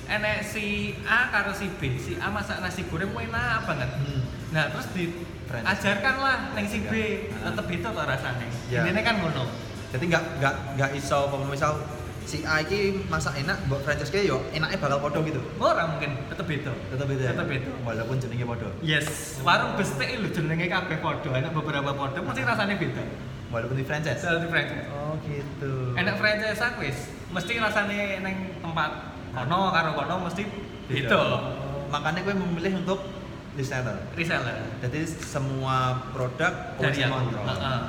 enek 0.06 0.42
si 0.42 0.66
A 1.02 1.30
karo 1.30 1.54
si 1.54 1.70
B, 1.78 1.94
si 1.96 2.18
A 2.18 2.26
masak 2.28 2.58
nasi 2.58 2.82
goreng 2.87 3.10
ku 3.10 3.18
enak 3.18 3.62
banget. 3.62 3.90
Hmm. 3.94 4.22
Nah, 4.50 4.75
terus 4.75 4.90
Franchise. 5.46 5.66
diajarkan 5.70 6.14
lah 6.18 6.37
neng 6.52 6.66
si 6.66 6.82
B, 6.82 6.92
Ah. 7.30 7.54
tetep 7.54 7.66
itu 7.72 7.87
tuh 7.87 8.04
rasanya. 8.04 8.46
Ya. 8.66 8.82
Ini 8.84 9.00
kan 9.00 9.22
ngono. 9.22 9.46
jadi 9.88 10.04
nggak 10.04 10.25
nggak 10.37 10.54
nggak 10.76 10.90
iso 11.00 11.16
misal 11.48 11.80
si 12.28 12.44
A 12.44 12.61
iki 12.61 13.08
masak 13.08 13.40
enak 13.40 13.56
mbok 13.64 13.80
franchise 13.88 14.12
ki 14.12 14.28
yo 14.28 14.44
enaknya 14.52 14.76
bakal 14.76 15.00
podo 15.00 15.25
gitu. 15.25 15.40
Orang 15.56 15.97
mungkin 15.97 16.12
tetep 16.28 16.44
beda. 16.44 16.73
Tetep 16.92 17.06
beda. 17.08 17.23
ya? 17.25 17.32
Tetep 17.32 17.49
beda. 17.49 17.70
Walaupun 17.88 18.16
jenenge 18.20 18.44
podo. 18.44 18.68
Yes, 18.85 19.40
warung 19.40 19.73
bestek 19.80 20.20
lho 20.20 20.28
jenenge 20.28 20.68
kabeh 20.68 21.00
padha, 21.00 21.30
enak 21.32 21.56
beberapa 21.56 21.90
padha, 21.97 22.20
mesti 22.20 22.44
rasanya 22.44 22.76
beda. 22.76 23.02
Walaupun 23.49 23.80
di 23.80 23.85
franchise. 23.88 24.20
Soal 24.20 24.44
di 24.44 24.49
franchise. 24.52 24.92
Oh 24.92 25.16
gitu. 25.25 25.97
Enak 25.97 26.20
franchise 26.20 26.61
aku 26.61 26.85
wis, 26.85 27.08
mesti 27.32 27.52
rasanya 27.56 28.20
neng 28.20 28.61
tempat 28.61 28.90
kono 29.32 29.73
karo 29.73 29.90
kono 29.97 30.14
mesti 30.28 30.42
beda. 30.85 31.20
Makanya 31.88 32.20
gue 32.20 32.35
memilih 32.37 32.85
untuk 32.85 33.00
reseller. 33.56 33.97
Reseller. 34.12 34.68
Jadi 34.85 35.00
semua 35.08 36.04
produk 36.12 36.76
dari 36.76 37.00
aku. 37.00 37.16
kontrol. 37.16 37.44
Heeh. 37.49 37.80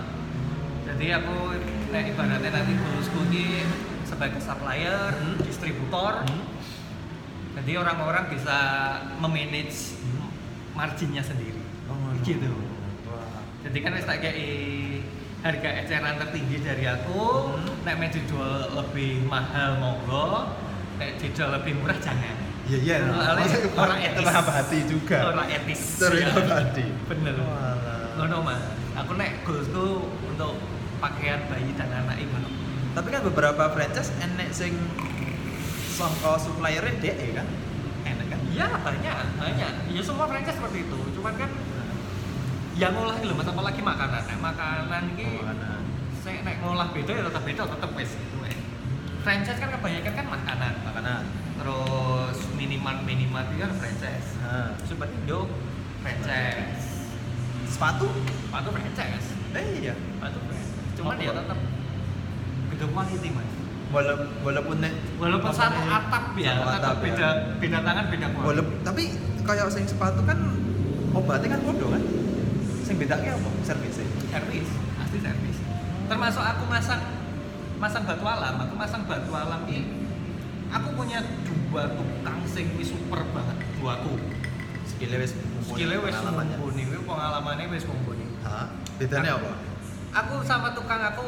Jadi 0.88 1.06
aku 1.12 1.36
nek 1.92 2.04
ibaratnya 2.16 2.50
nanti 2.56 2.74
bolusku 2.80 3.20
ini 3.30 3.68
sebagai 4.10 4.42
supplier, 4.42 5.14
Hmm. 5.14 5.38
distributor. 5.46 6.26
Hmm. 6.26 6.50
Jadi 7.62 7.72
orang-orang 7.78 8.26
bisa 8.34 8.58
memanage 9.22 10.02
Hmm. 10.02 10.34
marginnya 10.74 11.22
sendiri. 11.22 11.62
Oh, 11.86 12.18
Gitu. 12.26 12.50
Wah. 13.06 13.46
Jadi 13.70 13.78
kan 13.86 13.92
wis 13.94 14.06
tak 14.10 14.26
kei 14.26 15.02
harga 15.40 15.70
eceran 15.86 16.18
tertinggi 16.18 16.58
dari 16.66 16.90
aku, 16.90 17.54
Hmm. 17.54 17.86
nek 17.86 17.96
mau 18.02 18.10
dijual 18.10 18.58
lebih 18.74 19.12
mahal 19.30 19.78
monggo, 19.78 20.58
nek 20.98 21.22
dijual 21.22 21.54
lebih 21.62 21.78
murah 21.78 22.00
jangan. 22.02 22.36
Iya 22.70 22.78
iya. 22.86 22.96
Orang 23.74 23.98
etis. 23.98 24.26
terabadi 24.30 24.80
juga. 24.86 25.18
Orang 25.34 25.50
etis. 25.50 25.82
Terabadi. 25.98 26.86
Bener. 27.10 27.34
Walah. 27.42 28.14
Ngono 28.22 28.38
mas. 28.46 28.62
Aku 28.94 29.18
nek 29.18 29.42
goalsku 29.42 30.06
untuk 30.28 30.54
pakaian 31.02 31.50
bayi 31.50 31.74
dan 31.74 31.90
anak 31.90 32.20
ibu. 32.22 32.59
Tapi 33.00 33.16
kan 33.16 33.24
beberapa 33.24 33.64
franchise 33.72 34.12
enek 34.20 34.52
sing 34.52 34.76
songko 35.96 36.36
suppliernya 36.36 37.00
DE 37.00 37.32
kan? 37.32 37.48
Enak 38.04 38.28
kan? 38.28 38.40
Iya 38.52 38.68
banyak, 38.76 39.16
banyak. 39.40 39.72
Ya 39.96 40.02
semua 40.04 40.28
franchise 40.28 40.60
seperti 40.60 40.84
itu. 40.84 41.00
Cuman 41.16 41.32
kan 41.40 41.48
yang 42.76 42.92
ngolah 42.92 43.16
gitu, 43.24 43.32
mas 43.40 43.48
apalagi 43.48 43.80
makanan. 43.80 44.20
Nek 44.28 44.40
makanan 44.44 45.04
Oh, 45.16 45.32
makanan. 45.40 45.80
saya 46.20 46.44
nek 46.44 46.60
ngolah 46.60 46.92
beda 46.92 47.12
ya 47.16 47.24
tetap 47.32 47.44
beda, 47.48 47.62
tetap 47.72 47.90
wes 47.96 48.12
gitu. 48.20 48.36
Franchise 49.24 49.60
kan 49.64 49.70
kebanyakan 49.80 50.14
kan 50.20 50.26
makanan. 50.28 50.74
Makanan. 50.84 51.24
Terus 51.56 52.38
minimal 52.60 53.00
minimal 53.08 53.48
itu 53.48 53.64
kan 53.64 53.72
franchise. 53.80 54.28
Nah. 54.44 54.76
Super 54.84 55.08
Indo 55.08 55.48
franchise. 56.04 57.16
Sepatu? 57.64 58.12
Sepatu 58.44 58.68
franchise. 58.76 59.28
Eh 59.56 59.88
iya. 59.88 59.96
Sepatu 59.96 60.36
franchise. 60.44 60.72
Cuman 61.00 61.16
Apa? 61.16 61.24
ya 61.24 61.32
tetap 61.32 61.60
beda 62.80 62.86
quality 62.90 63.30
mas. 63.30 63.50
Wala- 63.90 64.22
walaupun 64.40 64.76
nek 64.80 64.94
Walaupun 65.18 65.50
satu 65.52 65.82
atap 65.84 66.38
ya, 66.38 66.54
satu 66.54 66.64
tetap 66.64 66.78
atap 66.80 66.96
ya. 66.96 67.04
beda 67.04 67.28
beda 67.58 67.78
tangan 67.82 68.06
beda 68.08 68.28
quality. 68.30 68.48
Walaupun 68.48 68.76
tapi 68.82 69.04
kayak 69.44 69.68
sing 69.68 69.84
sepatu 69.84 70.22
kan 70.24 70.40
obatnya 71.12 71.48
kan 71.50 71.62
podo 71.62 71.86
kan? 71.90 72.04
Sing 72.82 72.96
bedanya 72.96 73.34
apa? 73.34 73.50
Servisnya. 73.62 74.08
servis 74.30 74.70
pasti 74.96 75.18
servis 75.20 75.58
termasuk 76.06 76.40
aku 76.40 76.64
masang 76.66 77.02
masang 77.78 78.04
batu 78.04 78.22
alam 78.24 78.56
aku 78.58 78.74
masang 78.74 79.02
batu 79.04 79.32
alam 79.32 79.62
ini 79.66 80.06
aku 80.70 80.94
punya 80.94 81.18
dua 81.66 81.90
tukang 81.90 82.40
sing 82.46 82.70
super 82.80 83.26
banget 83.28 83.58
dua 83.76 83.98
aku 83.98 84.22
Skillnya 84.86 85.22
mumpuni, 85.22 85.66
skillnya 85.66 85.98
wis 86.00 86.14
pengalamannya. 86.14 86.58
mumpuni 86.58 86.82
pengalamannya 87.04 87.66
wis 87.70 87.86
mumpuni 87.86 88.26
Hah? 88.42 88.70
Bedanya 88.98 89.32
apa? 89.36 89.52
aku 90.12 90.36
sama 90.44 90.74
tukang 90.74 91.02
aku 91.04 91.26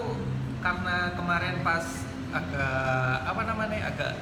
karena 0.62 1.12
kemarin 1.18 1.56
pas 1.66 1.86
agak 2.32 3.16
apa 3.28 3.42
namanya 3.44 3.92
agak 3.92 4.14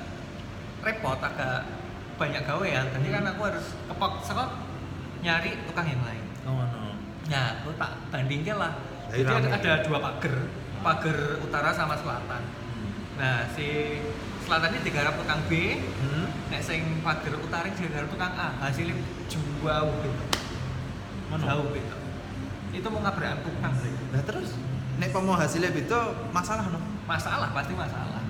repot 0.82 1.20
agak 1.20 1.68
banyak 2.16 2.42
gawean 2.42 2.86
jadi 2.90 3.08
kan 3.20 3.24
aku 3.32 3.42
harus 3.48 3.66
kepok 3.86 4.14
sekot 4.24 4.50
nyari 5.22 5.52
tukang 5.68 5.88
yang 5.88 6.04
lain 6.04 6.26
Oh 6.48 6.56
no. 6.66 6.96
Nah, 7.30 7.62
aku 7.62 7.78
tak 7.78 7.94
bandingin 8.10 8.58
lah. 8.58 8.74
Jadi 9.14 9.22
Jadi 9.22 9.34
ada, 9.38 9.50
ada 9.54 9.72
dua 9.86 10.02
pagar, 10.02 10.36
pagar 10.82 11.18
utara 11.46 11.70
sama 11.70 11.94
selatan. 11.94 12.42
Nah, 13.22 13.46
si 13.54 14.00
selatan 14.42 14.74
ini 14.74 14.82
digarap 14.82 15.14
tukang 15.14 15.46
B, 15.46 15.78
Hmm. 15.78 16.26
nek 16.50 16.62
sing 16.66 16.82
pagar 17.06 17.38
utara 17.38 17.70
ini 17.70 17.78
digarap 17.78 18.10
tukang 18.10 18.34
A. 18.34 18.50
Hasilnya 18.66 18.98
jauh 19.30 19.94
beda. 20.02 20.26
Jauh 21.38 21.68
beda. 21.70 21.96
Itu 22.74 22.88
mau 22.90 23.02
ngabrakan 23.04 23.40
tukang 23.46 23.74
sih. 23.78 23.94
Nah 24.10 24.22
terus 24.26 24.50
nek 25.00 25.10
pemo 25.16 25.34
hasilnya 25.34 25.72
beda 25.72 26.30
masalah 26.36 26.68
no. 26.70 26.80
Masalah, 27.08 27.50
pasti 27.56 27.74
masalah. 27.74 28.22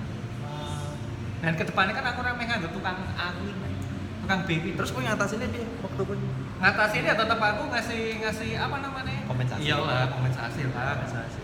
Dan 1.40 1.52
ke 1.56 1.64
depannya 1.66 1.92
kan 1.96 2.04
aku 2.14 2.20
rame 2.22 2.42
nganggo 2.46 2.68
tukang 2.72 3.00
A 3.16 3.32
ini. 3.36 3.52
Tukang 4.24 4.40
B 4.46 4.48
ini. 4.60 4.70
Terus 4.78 4.88
kok 4.92 5.02
ngatasinnya 5.02 5.48
dia 5.50 5.64
waktu 5.82 6.02
pun 6.04 6.18
ngatasin 6.60 7.02
ya 7.04 7.14
tetap 7.16 7.40
aku 7.40 7.62
ngasih 7.72 8.02
ngasih 8.22 8.50
apa 8.60 8.76
namanya? 8.84 9.20
Kompensasi. 9.24 9.60
Iyalah, 9.64 10.02
kompensasi 10.12 10.60
lah. 10.70 10.94
Kompensasi. 10.96 11.42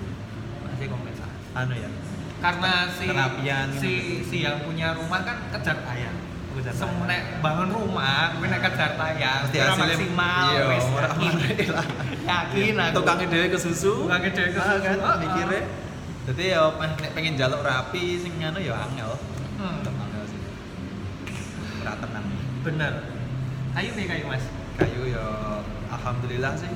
Ngasih 0.64 0.87
kompensasi. 0.92 1.35
anu 1.56 1.73
ya. 1.73 1.88
karena 2.37 2.85
si 2.92 3.09
Terapian 3.09 3.68
si 3.73 3.92
si 4.21 4.45
yang 4.45 4.61
punya 4.61 4.92
rumah 4.92 5.25
kan 5.25 5.49
kejar 5.56 5.80
tayang. 5.80 6.16
Semenek 6.66 7.20
bangun 7.38 7.68
rumah 7.68 8.32
gue 8.32 8.46
nek 8.46 8.60
kejar 8.62 8.90
tayang 8.94 9.40
Mesti 9.44 9.54
kira 9.54 9.68
hasilnya- 9.68 9.96
maksimal 9.96 10.46
iya, 10.48 10.64
wes 10.66 10.86
yakin 10.86 11.32
yakin 12.25 12.75
aku 12.76 12.94
Tukangnya 12.96 13.26
dhewe 13.28 13.46
ke 13.48 13.58
susu. 13.58 13.92
Tukangnya 14.02 14.30
dhewe 14.30 14.48
ke 14.48 14.58
Ah, 14.58 14.66
susu. 14.66 14.82
kan 14.82 14.96
Oh, 14.98 15.16
mikirnya. 15.16 15.60
oh. 15.60 15.64
Jadi 16.26 16.44
ya 16.50 16.62
pengen 17.12 17.34
jaluk 17.34 17.60
rapi 17.60 18.18
sing 18.18 18.32
anu 18.40 18.58
ya 18.58 18.75
angel. 18.75 19.14
Hmm. 19.56 19.78
Angel 19.78 20.25
sih. 20.26 20.40
Ora 21.80 21.94
tenang. 21.96 22.26
bener 22.60 22.92
kayu 23.70 23.90
nih 23.94 24.06
kayu 24.06 24.25
mas 24.26 24.42
Kayu 24.75 25.02
ya 25.08 25.26
alhamdulillah 25.88 26.52
sih. 26.56 26.66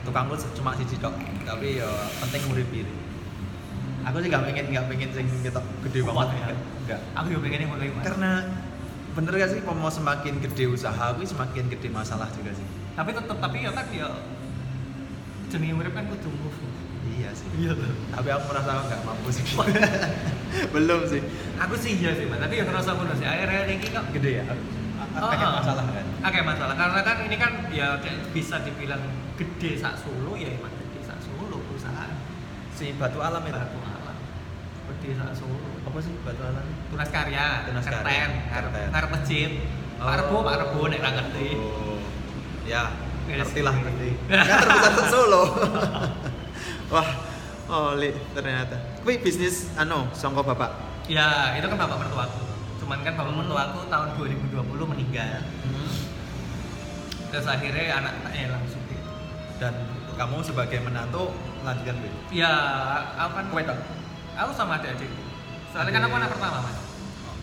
Tukangku 0.00 0.32
cuma 0.54 0.70
siji 0.72 0.96
tok, 0.96 1.12
tapi 1.42 1.76
ya 1.76 1.90
penting 2.18 2.42
urip 2.48 2.70
iri. 2.72 2.94
Aku 4.02 4.16
sih 4.18 4.26
gak 4.26 4.46
pengen 4.46 4.70
gak 4.70 4.86
pengen 4.86 5.10
sing 5.10 5.26
ketok 5.42 5.66
gede 5.82 6.00
banget 6.00 6.28
ya? 6.32 6.54
Enggak. 6.86 7.00
aku 7.12 7.26
juga 7.28 7.40
pengen 7.44 7.60
yang 7.60 7.70
mulai 7.74 7.90
mas 7.90 8.04
Karena 8.04 8.30
bener 9.12 9.32
gak 9.34 9.50
sih 9.50 9.60
mau 9.60 9.90
semakin 9.90 10.34
gede 10.38 10.64
usaha 10.68 11.04
aku 11.10 11.24
semakin 11.24 11.66
gede 11.66 11.88
masalah 11.90 12.28
juga 12.30 12.52
sih. 12.52 12.66
tapi 12.94 13.10
tetap 13.10 13.36
tapi 13.36 13.56
ya 13.60 13.70
kan 13.70 13.86
ya 13.90 14.08
jenis 15.46 15.72
urip 15.72 15.92
kan 15.92 16.04
kudu 16.06 16.30
move 16.32 16.58
Iya 17.06 17.30
sih. 17.32 17.46
iya 17.56 17.70
tuh 17.72 17.86
Tapi 18.12 18.28
aku 18.28 18.44
merasa 18.50 18.82
nggak 18.82 19.00
mampu 19.02 19.28
sih. 19.30 19.42
Belum 20.74 21.00
sih. 21.06 21.22
aku 21.56 21.74
sih 21.74 21.96
iya 21.96 22.12
sih 22.12 22.26
mas 22.26 22.38
tapi 22.38 22.54
yang 22.56 22.66
ngerasa 22.66 22.92
bener 22.92 23.14
sih 23.14 23.24
akhirnya 23.24 23.60
ini 23.66 23.74
kok 23.82 24.04
Gede 24.12 24.30
ya. 24.38 24.44
Pakai 25.16 25.46
oh. 25.48 25.52
masalah 25.56 25.84
kan. 25.86 26.06
Oke 26.22 26.38
masalah 26.44 26.74
karena 26.76 27.00
kan 27.00 27.16
ini 27.24 27.36
kan 27.38 27.52
ya 27.72 27.96
bisa 28.30 28.60
dibilang 28.60 29.00
gede 29.34 29.80
sak 29.80 29.96
Solo 29.96 30.36
ya 30.36 30.50
emang 30.50 30.68
gede 30.76 31.00
sak 31.02 31.18
Solo 31.18 31.56
perusahaan 31.62 32.10
Si 32.70 32.92
batu 32.94 33.18
alam 33.24 33.40
itu. 33.42 33.54
batu 33.56 33.78
alam 33.80 34.16
gede 34.92 35.10
sak 35.16 35.30
Solo 35.32 35.75
Apa 35.96 36.04
sih 36.04 36.12
batu 36.20 36.44
alam? 36.44 36.60
tunas 36.92 37.08
karya 37.08 37.64
Tunas 37.64 37.80
kerten 37.88 38.28
karya, 38.52 38.84
ngarep 38.92 39.10
masjid 39.16 39.48
Pak 39.96 40.14
Rebo 40.20 40.44
Pak 40.44 40.54
Rebo 40.60 40.80
nek 40.92 41.00
ra 41.00 41.08
ngerti 41.08 41.48
Oh. 41.56 41.96
Ya, 42.68 42.92
ngerti 43.24 43.64
lah 43.64 43.72
ngerti. 43.80 44.08
Kan 44.28 44.44
terbesar 44.60 45.08
Solo. 45.08 45.56
Wah, 46.92 47.08
oli 47.88 48.12
ternyata. 48.36 48.76
Tapi 48.76 49.24
bisnis 49.24 49.72
anu 49.74 50.04
songko 50.12 50.44
bapak. 50.44 50.68
ya 51.08 51.56
itu 51.56 51.64
kan 51.64 51.80
bapak 51.80 51.96
mertuaku 51.96 52.44
cuman 52.76 53.00
kan 53.00 53.16
bapak 53.16 53.32
Hmm. 53.32 53.40
mertuaku 53.40 53.80
tahun 53.88 54.08
2020 54.20 54.92
meninggal 54.92 55.40
terus 57.32 57.46
akhirnya 57.48 58.04
anak 58.04 58.12
eh 58.36 58.52
langsung. 58.52 58.84
Dan 59.56 59.72
kamu 60.12 60.44
sebagai 60.44 60.76
menantu 60.84 61.32
melanjutkan 61.64 61.96
bisnis. 62.04 62.20
ya 62.36 62.52
aku 63.16 63.32
kan 63.32 63.44
Kowe 63.48 63.62
tok? 63.64 63.78
aku 64.36 64.50
sama 64.52 64.76
adik-adik 64.76 65.08
soalnya 65.70 65.92
kan 65.92 66.02
aku 66.04 66.14
anak 66.16 66.30
pertama 66.30 66.56
mas. 66.62 66.78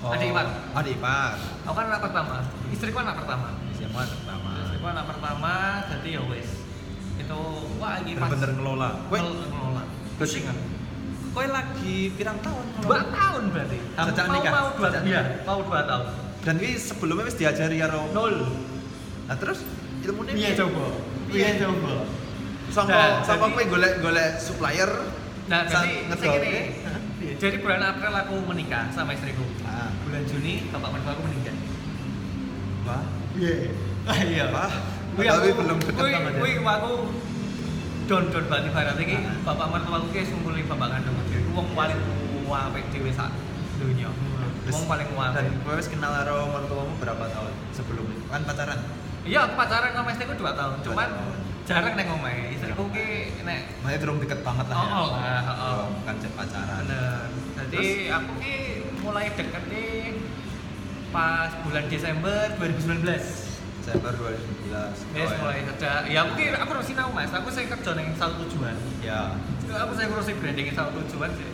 Adik 0.03 0.27
ipar. 0.29 0.47
Adik 0.75 0.93
ipar. 0.97 1.35
aku 1.63 1.73
kan 1.73 1.85
anak 1.87 2.01
pertama. 2.01 2.35
Istriku 2.69 2.97
anak 2.99 3.15
pertama. 3.17 3.47
Siapa 3.73 3.97
anak 3.99 4.17
pertama? 4.17 4.49
Istriku 4.59 4.85
anak 4.85 5.05
pertama, 5.07 5.53
jadi 5.87 6.09
ya 6.11 6.23
wes 6.27 6.49
itu 7.13 7.39
wah 7.77 7.93
pas 7.93 8.03
Bener-bener 8.03 8.49
ngelola. 8.53 8.89
Ngel- 9.07 9.47
ngelola 9.47 9.83
Berarti 10.13 10.39
kowe 11.33 11.47
lagi 11.49 11.95
pirang 12.13 12.37
tahun? 12.39 12.65
Dua 12.79 12.99
tahun 13.09 13.43
berarti. 13.49 13.77
Sejak 13.81 14.25
nikah? 14.29 14.51
mau 14.51 14.67
dua 14.71 14.87
Sejak 14.87 15.03
iya, 15.03 15.21
mau 15.41 15.59
dua 15.65 15.81
tahun. 15.83 16.05
Dan 16.43 16.55
ini 16.59 16.71
sebelumnya 16.75 17.23
wis 17.25 17.37
diajari 17.39 17.77
karo 17.79 18.05
nol. 18.11 18.35
Nah 19.25 19.35
terus? 19.39 19.63
Ilmunya 20.03 20.33
iya 20.35 20.51
coba? 20.53 20.85
Iya 21.31 21.49
coba? 21.63 21.93
Sangka 22.69 22.93
Nah, 22.93 23.09
sangka 23.23 23.45
jadi- 23.47 23.55
kowe 23.55 23.63
golek-golek 23.71 24.29
supplier. 24.37 24.91
nah 25.43 25.63
jadi 25.67 26.82
ini 27.43 27.51
jadi 27.51 27.57
bulan 27.59 27.83
April 27.83 28.13
aku 28.15 28.35
menikah 28.47 28.87
sama 28.87 29.11
istriku 29.11 29.43
Ah, 29.61 29.91
bulan 29.99 30.23
Juni 30.23 30.71
bapak 30.71 30.95
mertua 30.95 31.11
aku 31.11 31.23
meninggal 31.27 31.55
wah. 32.83 33.03
iya 33.35 33.53
ah 34.05 34.19
iya 34.23 34.45
Wah. 34.47 34.71
Wih, 35.13 35.27
Tapi 35.27 35.45
aku- 35.45 35.59
belum 35.59 35.77
wih, 35.77 35.93
banget 35.93 36.33
ya. 36.33 36.41
wih, 36.41 36.55
aku 36.63 36.91
don 38.03 38.23
don 38.31 38.45
banget 38.47 38.71
ibarat 38.71 38.95
iki 38.97 39.15
Ah. 39.19 39.35
bapak 39.43 39.67
mertua 39.69 39.95
aku 39.99 40.07
kayak 40.09 40.31
ngumpulin 40.31 40.65
bapak 40.65 40.87
kandung 40.89 41.15
aku. 41.15 41.35
Wong 41.51 41.67
paling 41.69 41.99
tua 42.39 42.61
dhewe 42.71 43.11
sak. 43.11 43.29
Terus- 43.75 44.73
Wong 44.73 44.85
paling 44.87 45.07
Dan 45.11 45.19
wae. 45.19 45.43
gue 45.59 45.73
wis 45.75 45.87
kenal 45.91 46.11
karo 46.15 46.47
mertuamu 46.49 46.95
berapa 46.97 47.25
tahun 47.27 47.51
sebelum? 47.69 48.07
Kan 48.25 48.41
pacaran? 48.41 48.79
Iya, 49.21 49.39
aku 49.43 49.53
pacaran 49.53 49.91
sama 49.91 50.09
istriku 50.09 50.33
2 50.33 50.55
tahun. 50.55 50.73
Dua 50.79 50.85
Cuman 50.87 51.09
tahun. 51.11 51.37
Jarang 51.63 51.93
neng 51.95 52.07
omahe. 52.11 52.51
Istriku 52.51 52.83
ki 52.89 53.07
nek 53.43 53.59
Makanya 53.81 53.97
durung 53.99 54.19
deket 54.19 54.39
banget 54.41 54.65
lah 54.67 54.75
ya. 54.75 54.83
Oh, 54.83 54.99
oh, 54.99 55.07
lah, 55.13 55.41
oh, 55.43 55.55
oh. 55.55 55.83
Kan 56.03 56.15
cek 56.19 56.31
pacaran. 56.33 56.81
bener. 56.83 57.27
Jadi 57.59 57.85
aku 58.09 58.31
ki 58.37 58.55
mulai 58.99 59.25
deket 59.31 59.63
nih 59.67 60.15
pas 61.09 61.51
bulan 61.61 61.85
Desember 61.87 62.39
2019. 62.57 63.05
Desember 63.79 64.11
2011. 64.15 64.95
Wes 65.11 65.27
Oh, 65.27 65.27
ya. 65.27 65.37
mulai 65.39 65.59
ada. 65.61 65.91
Ya 66.07 66.19
aku 66.23 66.31
ki 66.35 66.45
aku 66.51 66.69
harus 66.71 66.87
sinau 66.87 67.09
Mas. 67.11 67.31
Aku 67.31 67.47
saya 67.47 67.67
kerja 67.67 67.91
ning 67.93 68.07
satu 68.15 68.35
tujuan. 68.43 68.75
Ya. 68.99 69.35
Aku 69.67 69.91
saya 69.93 70.07
ngurusin 70.07 70.39
branding 70.39 70.67
satu 70.71 70.91
tujuan 71.03 71.31
sih. 71.35 71.47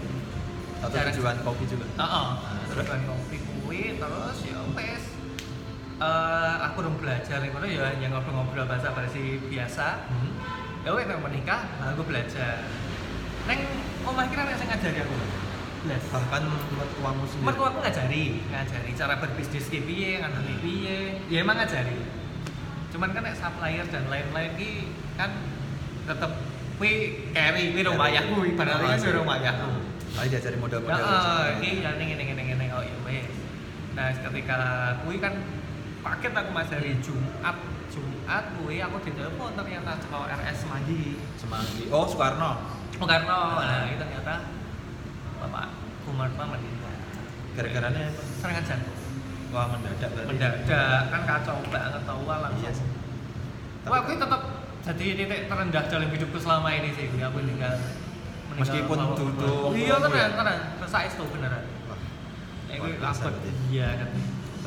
Satu 0.80 0.94
tujuan 0.96 1.36
kopi 1.44 1.64
juga. 1.66 1.86
Heeh. 1.86 2.28
Ah, 2.40 2.64
Terus 2.70 2.86
kan 2.86 3.02
kopi 3.04 3.38
kuwi 3.42 3.98
terus 3.98 4.38
ya 4.46 4.58
wes. 4.74 5.04
Eh 6.00 6.54
aku 6.64 6.80
dong 6.80 6.96
belajar 6.96 7.44
kono 7.44 7.68
ya 7.68 7.92
hanya 7.92 8.08
ngobrol-ngobrol 8.08 8.64
bahasa 8.64 8.96
basi 8.96 9.36
biasa. 9.52 10.08
Hmm. 10.08 10.32
Ya 10.88 10.96
wes 10.96 11.04
nang 11.12 11.20
menikah, 11.20 11.68
nah, 11.76 11.92
aku 11.92 12.08
belajar. 12.08 12.64
Neng 13.52 13.60
omah 14.08 14.32
kira 14.32 14.48
nek 14.48 14.56
sing 14.56 14.72
ngajari 14.72 15.04
aku. 15.04 15.16
Belas. 15.84 16.04
Bahkan 16.08 16.44
mertuamu 16.72 17.24
sendiri. 17.28 17.46
Mertua 17.52 17.68
aku 17.76 17.80
ngajari, 17.84 18.26
ngajari 18.48 18.90
cara 18.96 19.14
berbisnis 19.20 19.68
ki 19.68 19.80
piye, 19.84 20.24
ngandani 20.24 20.56
piye. 20.64 21.20
Ya 21.28 21.44
emang 21.44 21.60
ngajari. 21.60 22.00
Cuman 22.96 23.12
kan 23.12 23.28
nek 23.28 23.36
supplier 23.36 23.84
dan 23.92 24.08
lain-lain 24.08 24.56
ki 24.56 24.88
kan 25.20 25.36
tetep 26.08 26.32
kuwi 26.80 27.28
carry 27.36 27.76
kuwi 27.76 27.84
dong 27.84 28.00
wayahku 28.00 28.48
ibaratnya 28.56 28.96
kan 28.96 29.00
kuwi 29.04 29.16
dong 29.20 29.28
wayahku. 29.28 29.70
Kali 30.16 30.28
diajari 30.32 30.58
modal-modal. 30.64 30.96
Heeh, 30.96 31.44
iki 31.60 31.70
ya 31.84 31.92
ning 32.00 32.08
ngene 32.16 32.24
ngene 32.24 32.44
ngene 32.56 32.66
oh 32.72 32.84
ya 32.88 32.96
wes. 33.04 33.36
Nah, 34.00 34.16
ketika 34.16 34.60
kuwi 35.04 35.20
kan 35.20 35.59
paket 36.00 36.32
aku 36.32 36.50
mas 36.56 36.68
dari 36.72 36.96
Jumat 37.04 37.56
Jumat 37.90 38.44
kuwi 38.56 38.80
aku 38.80 38.98
ditelepon 39.04 39.52
ternyata 39.58 39.98
cekal 40.00 40.24
RS 40.30 40.60
Mandi. 40.70 41.18
Semanggi. 41.36 41.84
Oh, 41.90 42.06
Soekarno. 42.06 42.80
Oh 43.00 43.08
Karno, 43.08 43.40
nah 43.64 43.88
itu 43.88 43.96
ternyata 43.96 44.52
Bapak 45.40 45.72
Kumarpa 46.04 46.44
meninggal. 46.52 46.94
Gara-garanya 47.56 48.12
apa? 48.12 48.22
Serangan 48.44 48.64
jantung. 48.68 48.98
Wah, 49.56 49.66
mendadak 49.72 50.10
berarti. 50.14 50.30
Mendadak 50.36 51.02
kan 51.10 51.22
kacau 51.24 51.58
banget 51.72 52.04
tau 52.04 52.22
lah 52.28 52.38
langsung. 52.44 52.62
Iya 52.62 52.72
sih. 52.76 52.88
Wah, 53.88 53.98
aku 54.04 54.20
tetap 54.20 54.42
jadi 54.84 55.06
titik 55.16 55.42
terendah 55.48 55.84
dalam 55.88 56.10
hidupku 56.12 56.38
selama 56.38 56.70
ini 56.76 56.90
sih. 56.92 57.08
Gue 57.08 57.24
aku 57.24 57.40
meninggal. 57.40 57.74
meninggal 58.52 58.60
Meskipun 58.60 58.98
duduk, 59.16 59.72
Iya 59.80 59.96
ngomong 59.96 60.12
tenan, 60.12 60.20
ya. 60.20 60.38
tenan. 60.38 60.58
Terus 60.84 60.94
itu 61.08 61.24
beneran. 61.32 61.64
Wah, 61.88 62.00
Luar 62.78 62.90
gue 62.94 63.10
berarti. 63.16 63.50
Iya 63.72 63.88
kan. 63.96 64.10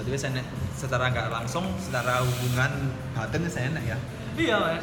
Berarti 0.03 0.27
enek 0.29 0.47
secara 0.75 1.05
nggak 1.09 1.29
langsung 1.31 1.65
secara 1.79 2.21
hubungan 2.21 2.71
batin 3.15 3.41
wis 3.47 3.57
enek 3.57 3.85
ya. 3.87 3.99
Iya 4.35 4.57
mas. 4.59 4.83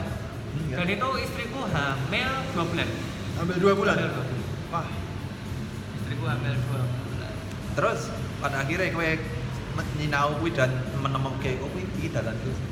Iya. 0.69 0.75
Dan 0.81 0.87
itu 0.89 1.07
istriku 1.21 1.59
hamil 1.67 2.31
dua 2.55 2.63
bulan. 2.65 2.89
Ambil 3.39 3.55
dua 3.61 3.73
bulan. 3.75 3.95
Hamil 3.99 4.09
dua 4.09 4.23
bulan. 4.25 4.47
Wah, 4.69 4.87
Istriku 5.99 6.23
hamil 6.25 6.53
dua 6.55 6.81
bulan. 6.83 7.31
terus 7.77 7.99
pada 8.39 8.65
akhirnya 8.65 8.91
kowe 8.91 9.09
nyinau 9.95 10.35
kuwi 10.41 10.51
dan 10.51 10.71
menemuke 10.99 11.55
oh 11.63 11.69
kuwi 11.71 11.83
iki 11.95 12.11
dalan 12.11 12.35
kuwi 12.43 12.53
dalan. 12.55 12.67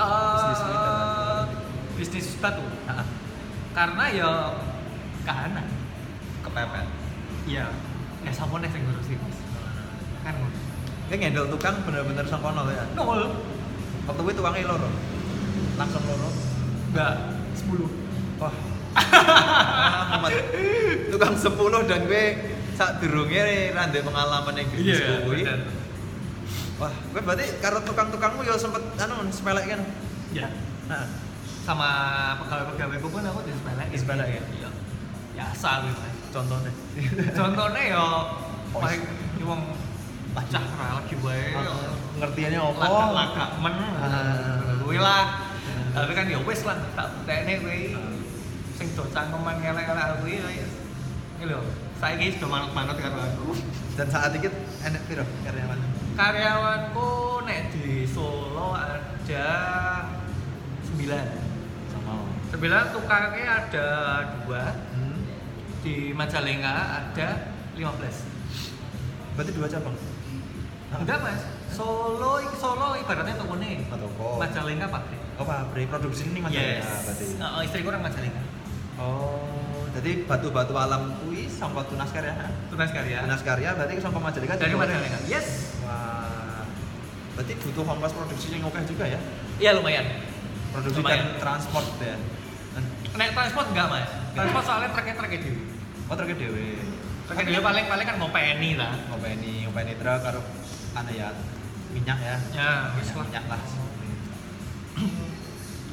Eh, 0.00 1.42
bisnis 1.94 2.34
batu. 2.40 2.64
Heeh. 2.88 3.06
Karena 3.70 4.04
ya 4.10 4.30
kahanan. 5.22 5.66
Kepepet. 6.40 6.86
Iya. 7.46 7.66
Ya 8.20 8.30
sama 8.32 8.60
nih 8.60 8.68
yang 8.72 8.82
ngurusin 8.88 9.18
mas. 9.20 9.38
Kan 10.24 10.34
Kowe 11.10 11.18
ngendel 11.18 11.50
tukang 11.50 11.74
bener-bener 11.82 12.22
sang 12.22 12.38
kono 12.38 12.70
ya. 12.70 12.86
nol. 12.94 13.34
Waktu 14.06 14.20
kuwi 14.22 14.34
tukangnya 14.34 14.70
loro. 14.70 14.86
Langsung 15.74 16.02
loro. 16.06 16.30
Enggak. 16.94 17.14
Sepuluh. 17.58 17.90
Wah. 18.38 18.54
Amat. 20.14 20.30
Tukang 21.10 21.34
10 21.34 21.90
dan 21.90 22.00
gue 22.06 22.24
sak 22.74 23.02
durunge 23.02 23.42
ra 23.74 23.90
ndek 23.90 24.06
pengalaman 24.06 24.54
yang 24.54 24.66
bisnis 24.70 25.02
kuwi. 25.26 25.42
bener. 25.42 25.60
Wah, 26.78 26.94
gue 26.94 27.20
berarti 27.20 27.58
karo 27.58 27.82
tukang-tukangmu 27.82 28.46
ya 28.46 28.54
sempet 28.54 28.80
anu 28.96 29.26
sepelek 29.28 29.66
kan. 29.66 29.80
Ya. 30.30 30.46
Nah, 30.86 31.10
Sama 31.60 31.90
pegawai-pegawaiku 32.40 33.08
pun 33.10 33.20
aku 33.20 33.44
disepelekin. 33.44 33.92
Disepelekin? 33.92 34.42
Iya. 34.58 34.70
Biasa 35.34 35.70
gitu 35.84 35.98
mas. 35.98 36.14
contohnya. 36.30 36.72
Contohnya 37.34 37.82
ya 37.84 38.04
paling 38.74 39.02
wong 39.42 39.60
pacah 40.34 40.62
lagi 40.62 41.14
wae. 41.22 41.54
Ngertiannya 42.20 42.60
apa? 42.60 42.84
Laga-laga 42.86 43.44
men. 43.62 43.74
Ah. 43.98 44.78
Kuwi 44.82 44.98
lah. 44.98 45.24
Tapi 45.90 46.12
kan 46.14 46.24
ya 46.30 46.38
wis 46.46 46.62
lah 46.62 46.78
tak 46.94 47.08
tekne 47.26 47.52
kuwi. 47.62 47.98
Sing 48.78 48.86
do 48.94 49.04
cangkeman 49.10 49.58
ngelek-ngelek 49.60 50.06
kuwi 50.22 50.34
ya. 50.38 50.66
Iki 51.40 51.44
lho, 51.48 51.60
saiki 51.96 52.36
sudah 52.36 52.48
manut-manut 52.52 52.96
karo 53.00 53.16
aku. 53.16 53.56
Dan 53.96 54.06
saat 54.12 54.32
itu 54.36 54.48
enak 54.84 55.02
piro 55.08 55.24
karyawan? 55.44 55.78
Karyawanku 56.14 57.10
nek 57.48 57.72
di 57.72 58.04
Solo 58.04 58.76
ada 58.76 59.48
9. 60.84 61.00
Sama. 61.90 62.14
9 62.52 62.94
tukangnya 62.94 63.46
ada 63.64 63.86
dua 64.44 64.64
Hmm. 64.92 65.16
di 65.80 66.12
Majalengka 66.12 66.74
ada 67.00 67.28
15 67.72 68.26
Berarti 69.38 69.52
dua 69.56 69.66
cabang. 69.70 69.96
Enggak 70.92 71.18
mas 71.20 71.40
Solo 71.70 72.32
Solo 72.52 72.92
ibaratnya 72.94 73.34
toko 73.34 73.54
nih 73.56 73.86
toko. 73.86 74.36
Majalengka 74.36 74.86
pabrik 74.88 75.20
Oh, 75.34 75.44
pabrik 75.44 75.86
produksi 75.86 76.26
ini 76.26 76.38
Mas 76.38 76.50
yes 76.50 76.84
berarti. 77.02 77.24
Oh, 77.38 77.62
istriku 77.62 77.88
orang 77.88 78.02
Majalengka 78.02 78.42
Oh, 78.96 79.48
jadi 79.90 80.24
batu-batu 80.24 80.74
alam 80.74 81.16
kuwi 81.18 81.48
sampai 81.48 81.80
tunas 81.86 82.10
karya. 82.10 82.36
tunas 82.68 82.90
karya 82.90 83.18
Tunas 83.22 83.40
karya 83.40 83.68
berarti 83.72 83.92
sampai 83.96 84.20
Majalengka. 84.20 84.54
dari. 84.54 84.74
Majalengka 84.74 85.18
yes 85.24 85.78
Wah. 85.80 86.68
Berarti 87.32 87.52
butuh 87.56 87.84
ongkos 87.86 88.12
produksi 88.12 88.46
yang 88.52 88.66
oke 88.66 88.80
juga 88.84 89.04
ya? 89.06 89.20
iya 89.56 89.70
lumayan 89.72 90.04
Produksi 90.70 91.00
Lumayan. 91.00 91.24
dan 91.24 91.40
transport 91.40 91.86
ya. 91.98 92.16
Naik 93.10 93.32
transport 93.32 93.66
enggak 93.68 93.86
mas 93.88 94.08
transport 94.30 94.64
soalnya 94.64 94.88
truknya 94.90 95.14
truknya 95.14 95.38
dewi 95.40 95.62
oh 96.04 96.14
truknya 96.14 96.36
dewe. 96.36 96.66
truknya 97.24 97.44
dewi 97.48 97.58
paling 97.60 97.84
paling 97.86 98.06
kan 98.06 98.16
mau 98.16 98.28
PNI 98.28 98.70
lah 98.74 98.92
ngopeni 99.08 99.52
ngopeni 99.64 99.92
truk 99.96 100.18
karo 100.20 100.40
anu 100.96 101.12
ya 101.14 101.28
minyak 101.90 102.18
ya. 102.18 102.36
ya 102.54 102.70
lah 102.94 103.24
minyak 103.26 103.44
lah. 103.50 103.60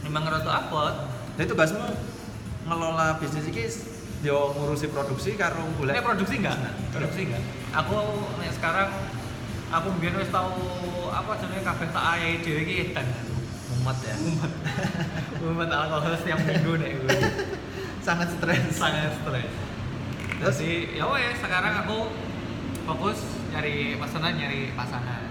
memang 0.06 0.24
rada 0.26 0.52
abot 0.52 0.96
Nah 1.38 1.46
itu 1.46 1.54
tugasmu 1.54 1.86
ngelola 2.66 3.22
bisnis 3.22 3.46
ini 3.46 3.70
yo 4.26 4.50
ngurusi 4.58 4.90
produksi 4.90 5.38
karo 5.38 5.62
golek 5.78 5.94
Ini 5.94 6.02
produksi 6.02 6.42
enggak? 6.42 6.58
Nah, 6.58 6.74
Produksi 6.90 7.30
enggak? 7.30 7.44
Aku 7.78 7.98
nek 8.42 8.52
sekarang 8.58 8.90
aku 9.70 9.88
mungkin 9.94 10.18
wis 10.18 10.34
tau 10.34 10.50
apa 11.14 11.38
jenenge 11.38 11.62
kabeh 11.62 11.88
tak 11.94 12.06
ayahi 12.18 12.42
dhewe 12.42 12.60
iki 12.66 12.74
edan. 12.90 13.06
mumet 13.70 13.98
ya. 14.02 14.16
Umat. 14.18 14.52
Umat 15.54 15.70
alkohol 15.70 16.18
setiap 16.18 16.40
minggu 16.42 16.74
nek 16.82 16.92
gue. 16.98 17.18
Sangat 18.06 18.34
stres. 18.34 18.74
Sangat 18.74 19.14
stres. 19.22 19.52
Terus 20.42 20.58
Jadi 20.58 20.98
ya 20.98 21.06
wes 21.06 21.38
sekarang 21.38 21.86
aku 21.86 22.10
fokus 22.90 23.37
nyari 23.58 23.98
pesanan 23.98 24.38
nyari 24.38 24.70
pasangan. 24.78 25.22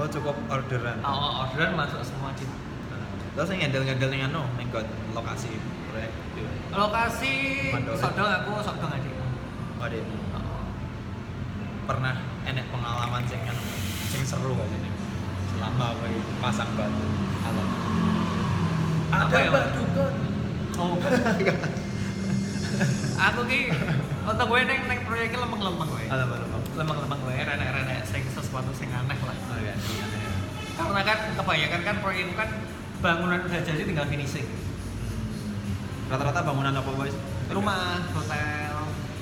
oh 0.00 0.08
cukup 0.08 0.32
orderan. 0.48 0.96
Oh, 1.04 1.44
orderan 1.44 1.76
masuk 1.76 2.00
semua 2.00 2.32
di 2.32 2.48
Terus 3.34 3.50
yang 3.50 3.66
ngandel-ngandel 3.66 4.10
yang 4.14 4.30
anu 4.32 4.46
nggon 4.56 4.86
lokasi 5.12 5.52
proyek 5.90 6.08
lokasi 6.72 7.34
sodong 7.92 8.30
aku 8.40 8.52
sodong 8.64 8.88
adik. 8.88 9.12
Oh, 9.76 9.84
deh. 9.84 10.00
Oh. 10.32 10.64
Pernah 11.84 12.24
enek 12.48 12.64
pengalaman 12.72 13.20
sing 13.28 13.44
anu 13.44 13.62
sing 14.08 14.22
seru 14.24 14.56
gak 14.56 14.64
sih 14.72 14.80
selama 15.52 15.92
kowe 15.92 16.14
pasang 16.40 16.70
batu 16.72 17.04
alam. 17.44 17.68
Apa 19.12 19.36
ya, 19.36 19.50
Mas? 19.52 19.68
kan. 19.92 20.14
Oh. 20.80 20.96
aku 23.28 23.40
ki 23.46 23.60
untuk 24.24 24.46
gue 24.50 24.60
neng 24.66 24.80
neng 24.88 25.00
proyek 25.04 25.28
iki 25.28 25.36
lempeng-lempeng 25.36 25.88
gue. 25.92 26.04
Alam 26.08 26.28
alam. 26.32 26.53
Lempeng-lempeng 26.74 27.20
gue 27.22 27.34
renek-renek 27.38 28.02
sing 28.02 28.22
sesuatu 28.28 28.70
sing 28.74 28.90
aneh 28.90 29.14
lah. 29.14 29.36
Oh 29.50 29.58
iya. 29.62 29.74
Karena 30.74 31.02
kan 31.06 31.18
kebanyakan 31.38 31.80
kan 31.86 31.96
proyek 32.02 32.22
itu 32.26 32.34
kan 32.34 32.50
bangunan 32.98 33.38
udah 33.46 33.60
jadi 33.62 33.82
tinggal 33.86 34.06
finishing. 34.10 34.46
Rata-rata 36.10 36.40
bangunan 36.42 36.74
apa 36.74 36.90
boys? 36.90 37.14
Rumah, 37.46 38.02
hotel, 38.10 38.74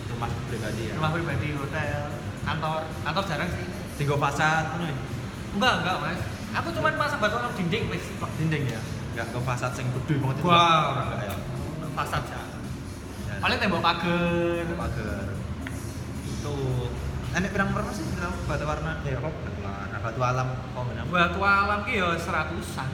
Rumah 0.08 0.30
pribadi 0.48 0.82
ya. 0.88 0.94
rumah 0.96 1.10
pribadi, 1.12 1.48
hotel, 1.52 2.00
kantor, 2.42 2.80
kantor 3.04 3.24
jarang 3.28 3.50
sih. 3.52 3.66
Tiga 4.00 4.16
fasad 4.16 4.64
ya. 4.80 4.94
Enggak, 5.52 5.74
enggak 5.84 5.96
mas. 6.00 6.20
Aku 6.52 6.68
cuma 6.72 6.88
pasang 6.96 7.20
batu 7.20 7.36
alam 7.36 7.52
dinding 7.52 7.84
wis. 7.92 8.04
Dinding 8.40 8.64
ya. 8.72 8.80
Enggak 9.12 9.26
ke 9.28 9.38
fasad 9.44 9.70
sing 9.76 9.86
gede 9.92 10.14
banget 10.24 10.36
itu. 10.40 10.48
Wah, 10.48 11.04
Enggak 11.04 11.20
ya. 11.28 11.34
Fasad 11.92 12.22
ya. 12.24 12.40
Paling 13.42 13.58
tembok 13.60 13.82
pagar. 13.84 14.64
pagar. 14.78 15.26
Itu. 16.24 16.56
Enek 17.32 17.50
pirang 17.50 17.72
berapa 17.72 17.88
sih 17.90 18.04
bilang 18.06 18.34
batu 18.44 18.64
warna? 18.64 19.00
Ya 19.02 19.16
apa? 19.16 19.28
Batu 19.32 19.60
warna, 19.62 19.96
batu 19.98 20.20
alam. 20.20 20.48
Oh 20.74 20.84
benar. 20.84 21.04
Batu 21.06 21.40
alam 21.40 21.78
ki 21.82 21.92
ya 21.96 22.08
seratusan. 22.16 22.88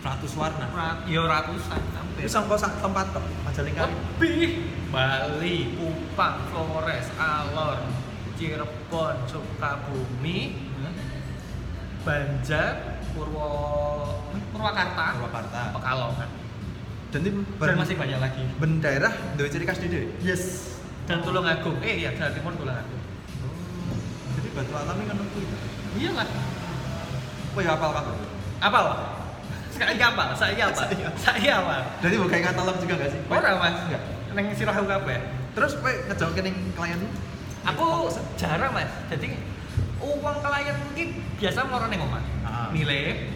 100 0.00 0.32
warna. 0.32 0.64
Rat- 0.70 1.04
Ya 1.04 1.20
ratusan 1.20 1.80
hampir. 1.92 2.24
Bisa 2.24 2.40
kok 2.40 2.56
sak 2.56 2.72
tempat 2.80 3.12
tok 3.12 3.20
Majalengka. 3.42 3.84
Lebih 4.16 4.64
Bali, 4.88 5.76
Kupang, 5.76 6.40
Flores, 6.48 7.06
Alor, 7.14 7.84
Cirebon, 8.34 9.16
Sukabumi, 9.26 10.56
Banjar, 12.00 12.96
Purwo, 13.12 13.50
Purwakarta, 14.54 15.20
Purwakarta. 15.20 15.60
Pekalongan. 15.76 16.30
Dan 17.10 17.20
ini 17.20 17.30
Dan 17.58 17.76
masih 17.76 17.96
banyak 17.98 18.18
lagi. 18.18 18.42
ben 18.56 18.78
daerah 18.78 19.10
ciri 19.36 19.66
khas 19.66 19.82
dhewe. 19.82 20.08
Yes. 20.22 20.78
Dan 21.04 21.20
Tulungagung. 21.20 21.76
Eh 21.82 22.00
iya, 22.00 22.14
Jawa 22.14 22.30
Timur 22.32 22.54
Tulungagung. 22.54 23.02
Jadi 24.50 24.66
batu 24.66 24.74
alam 24.74 24.98
ini 24.98 25.06
kan 25.06 25.16
kuwi. 25.30 25.46
Iya 25.94 26.10
lah. 26.10 26.26
Kowe 27.54 27.62
ya 27.62 27.70
hafal 27.78 27.90
kabeh. 27.94 28.14
Apa 28.58 28.78
lah? 28.82 28.98
Saya 29.70 29.94
apa? 30.10 30.24
Saya 30.34 30.64
apa? 30.66 30.82
Saya. 30.90 31.06
Saya 31.14 31.52
apa? 31.62 31.76
Jadi 32.02 32.14
bukan 32.18 32.40
katalog 32.42 32.76
juga 32.82 32.94
gak 32.98 33.10
sih? 33.14 33.20
Ora 33.30 33.50
mas. 33.62 33.78
Enggak. 33.86 34.02
Neng 34.34 34.46
sirahku 34.58 34.90
kabeh. 34.90 35.18
Terus 35.54 35.78
kowe 35.78 35.92
ngejokke 36.10 36.40
ning 36.42 36.56
klien 36.74 36.98
Aku 37.62 38.10
jarang 38.34 38.74
mas. 38.74 38.90
Jadi 39.06 39.38
uang 40.02 40.36
klien 40.42 40.76
mungkin 40.82 41.08
biasa 41.38 41.58
ngeluarin 41.70 41.94
yang 41.94 42.02
omah. 42.10 42.22
Ah. 42.42 42.68
Nilai, 42.74 43.30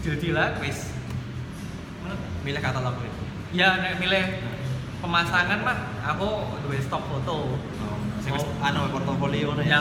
deal-dealan, 0.00 0.56
wis. 0.64 0.88
milih 2.44 2.60
katalog. 2.64 2.96
Ya 3.52 3.76
milih 4.00 4.40
pemasangan 5.04 5.60
mah 5.64 5.78
aku 6.00 6.48
duwe 6.64 6.80
stok 6.80 7.04
foto. 7.12 7.56
Oh, 7.56 7.56
Oh. 7.84 7.93
Anu 8.32 8.88
portofolio 8.88 9.52
ngono 9.52 9.62
Ya, 9.62 9.76
ya. 9.76 9.80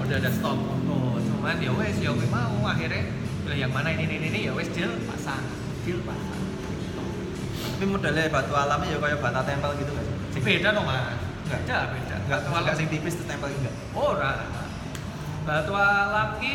udah 0.00 0.16
ada 0.16 0.30
stok 0.32 0.56
foto. 0.56 0.96
Cuman 1.20 1.56
ya 1.60 1.72
wes 1.76 1.96
ya 2.00 2.10
gue 2.12 2.28
mau 2.28 2.64
akhirnya 2.64 3.04
pilih 3.44 3.58
yang 3.58 3.72
mana 3.72 3.88
ini 3.92 4.04
ini 4.08 4.26
ini 4.28 4.38
ya 4.48 4.52
wes 4.56 4.68
deal 4.72 4.88
pasang, 5.04 5.44
deal 5.84 6.00
pasang. 6.04 6.40
Tapi 7.76 7.84
modelnya 7.84 8.28
batu 8.28 8.52
alamnya 8.52 8.92
ya 8.92 8.98
kayak 9.00 9.18
bata 9.20 9.40
tempel 9.44 9.70
gitu 9.76 9.92
sih? 10.32 10.40
Beda 10.40 10.68
dong 10.72 10.84
mas. 10.84 11.16
Enggak. 11.48 11.60
Beda 11.64 11.78
beda. 11.92 12.16
Enggak, 12.24 12.38
Batu 12.40 12.48
enggak 12.48 12.64
alam 12.64 12.78
sing 12.80 12.86
tipis 12.88 13.14
tempel 13.24 13.48
enggak. 13.50 13.74
Ora. 13.92 14.32
Batu 15.44 15.72
alam 15.72 16.28
ki 16.40 16.54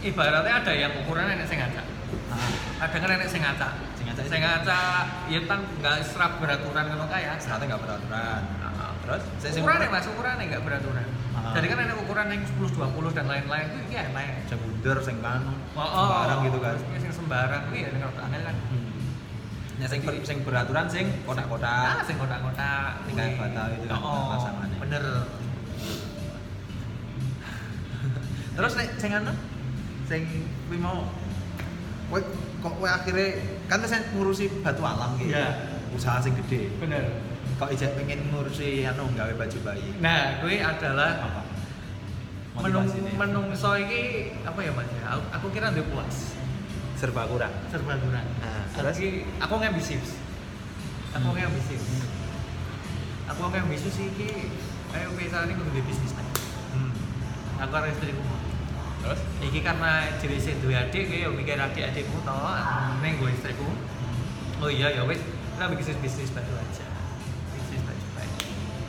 ibaratnya 0.00 0.54
ada 0.62 0.72
yang 0.74 0.92
ukuran 1.02 1.26
nenek 1.26 1.46
sing 1.46 1.58
ngacak. 1.58 1.86
Ah, 2.30 2.50
Ada 2.86 2.96
kan 2.98 3.08
nenek 3.10 3.28
sing 3.30 3.42
ngacak. 3.42 3.72
Sing 3.98 4.06
itu? 4.06 4.22
Sing 4.26 4.40
ngacak 4.42 5.04
ya 5.30 5.38
kan 5.46 5.60
enggak 5.78 5.94
serap 6.06 6.38
beraturan 6.38 6.84
ngono 6.90 7.06
kaya. 7.06 7.34
ternyata 7.38 7.64
enggak 7.66 7.80
beraturan. 7.82 8.42
Terus 9.10 9.24
saya 9.36 9.50
sing 9.50 9.62
Ukurannya 9.62 9.88
mas, 9.90 10.06
ukurannya 10.06 10.44
enggak 10.46 10.62
beraturan. 10.62 11.06
Ah. 11.32 11.50
Jadi 11.50 11.66
kan 11.66 11.78
ada 11.80 11.94
ukuran 11.96 12.26
yang 12.28 12.42
10 12.46 12.70
20 12.70 13.10
dan 13.10 13.26
lain-lain 13.26 13.66
itu 13.74 13.90
ya 13.90 14.04
naik. 14.08 14.46
sing 14.46 14.58
bunder 14.60 14.96
sing 15.00 15.16
kanu. 15.18 15.50
Oh, 15.74 15.82
Sembarang 15.82 16.38
gitu 16.46 16.58
kan. 16.58 16.74
Terus 16.78 17.00
Sing 17.00 17.12
sembarang 17.12 17.62
kuwi 17.66 17.78
ya 17.80 17.88
ning 17.90 18.02
angel 18.06 18.14
kan. 18.14 18.56
Ya 19.76 19.86
sing 19.88 20.00
ber- 20.00 20.22
sing 20.22 20.38
beraturan 20.44 20.86
sing 20.86 21.06
Ah, 21.08 21.26
kotak-kotak. 21.26 22.04
sing 22.04 22.16
kotak-kotak 22.16 23.00
Tinggal 23.02 23.28
batal 23.34 23.66
itu 23.72 23.86
kan 23.86 23.98
Oh, 23.98 24.30
pasangannya. 24.30 24.76
bener. 24.78 25.02
Terus 28.52 28.72
nek 28.76 28.88
sing 28.94 29.10
anu 29.10 29.32
sing 30.04 30.22
kuwi 30.66 30.76
mau 30.76 31.06
kowe 32.08 32.20
kok 32.60 32.72
kowe 32.76 32.88
akhirnya 32.88 33.28
kan 33.66 33.80
saya 33.82 34.04
ngurusi 34.12 34.50
batu 34.60 34.82
alam 34.82 35.16
gitu. 35.16 35.32
Iya. 35.32 35.48
Usaha 35.90 36.20
sing 36.20 36.36
gede. 36.36 36.68
Bener. 36.76 37.29
Kok 37.60 37.68
ijek 37.70 37.92
pengen 37.92 38.24
ngurusi 38.32 38.88
anu 38.88 39.04
gawe 39.12 39.32
baju 39.36 39.58
bayi. 39.60 39.84
Nah, 40.00 40.40
kuwi 40.40 40.64
adalah 40.64 41.20
Apa? 41.20 41.42
menung 42.60 42.88
menungso 43.16 43.76
iki 43.76 44.32
apa 44.40 44.60
ya 44.64 44.72
Mas 44.72 44.88
ya? 44.90 45.12
Aku, 45.12 45.22
aku 45.28 45.46
kira 45.52 45.68
ndek 45.68 45.84
puas. 45.92 46.40
serba 46.96 47.24
kurang. 47.24 47.52
Serba 47.72 47.96
kurang. 47.96 48.24
Nah, 48.40 48.64
Terus 48.76 48.96
aku 49.40 49.54
ngambisius. 49.56 50.20
Aku 51.16 51.32
Hmm. 51.32 51.36
ngambisius. 51.36 51.84
Aku 53.28 53.40
ngambisius 53.48 53.96
iki 54.08 54.52
ayo 54.92 55.08
misalnya 55.16 55.52
kudu 55.56 55.68
duwe 55.72 55.84
bisnis 55.84 56.12
nih. 56.12 56.26
Hmm. 56.76 56.92
Aku 57.60 57.70
karo 57.72 57.88
istriku. 57.88 58.20
Terus? 59.00 59.20
Iki 59.40 59.60
karena 59.64 60.12
sing 60.20 60.56
duwe 60.60 60.76
adik, 60.76 61.08
ya 61.08 61.28
mikir 61.32 61.56
adik-adikku 61.56 62.20
to, 62.20 62.36
neng 63.00 63.16
gue 63.16 63.30
istriku. 63.32 63.64
Oh 64.60 64.68
iya 64.68 64.92
ya 64.92 65.08
wes, 65.08 65.24
kita 65.56 65.72
bikin 65.72 65.96
bisnis 66.04 66.32
baju 66.36 66.52
aja. 66.52 66.84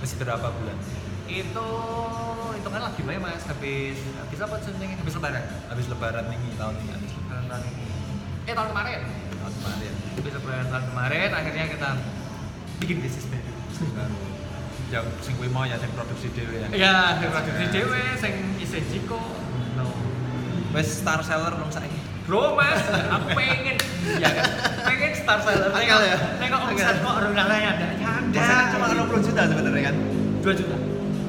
Masih 0.01 0.17
berapa 0.17 0.47
bulan? 0.49 0.77
Itu 1.29 1.67
itu 2.57 2.67
kan 2.67 2.81
lagi 2.81 3.01
baik 3.05 3.19
mas, 3.21 3.45
habis 3.45 3.97
habis 4.01 4.39
apa 4.41 4.55
jenenge? 4.65 4.97
Habis 4.97 5.13
lebaran. 5.21 5.43
Habis 5.69 5.85
lebaran 5.87 6.23
nih 6.27 6.39
tahun 6.57 6.75
ini 6.81 6.91
habis 6.91 7.11
Lebaran 7.13 7.45
tahun 7.47 7.63
ini. 7.69 7.83
Eh 8.49 8.53
tahun 8.57 8.69
kemarin. 8.73 9.01
tahun 9.37 9.53
kemarin. 9.61 9.93
Habis 10.17 10.33
lebaran 10.41 10.65
tahun 10.73 10.85
kemarin, 10.89 11.29
akhirnya 11.37 11.65
kita 11.69 11.89
bikin 12.81 12.97
bisnis 13.05 13.25
baru. 13.29 13.53
Yang 14.91 15.05
sing 15.23 15.33
kuwi 15.39 15.49
mau 15.53 15.63
ya 15.63 15.77
sing 15.77 15.93
produksi 15.93 16.27
dhewe 16.33 16.55
ya. 16.59 16.67
Ya, 16.73 16.95
sing 17.21 17.29
produksi 17.29 17.65
dhewe, 17.69 18.03
sing 18.17 18.33
isih 18.57 18.81
jiko. 18.89 19.21
No. 19.77 19.85
Wes 20.73 20.89
star 20.99 21.21
seller 21.21 21.53
belum 21.53 21.69
saiki. 21.69 22.01
Bro 22.25 22.53
mas, 22.53 22.79
aku 22.85 23.33
pengen, 23.33 23.75
ya 24.21 24.29
kan, 24.29 24.45
pengen 24.87 25.11
star 25.17 25.39
seller. 25.41 25.73
Akal 25.73 25.99
ya? 26.05 26.17
Tengok 26.37 26.59
omset 26.69 26.97
kok 27.01 27.13
orang 27.17 27.33
lain 27.33 27.65
ada, 27.65 27.85
ya. 28.31 28.39
Masa 28.41 28.53
kan 28.53 28.65
cuma 28.71 28.85
60 28.89 29.27
juta 29.27 29.41
sebenarnya 29.45 29.83
kan? 29.87 29.95
2 30.41 30.59
juta. 30.59 30.75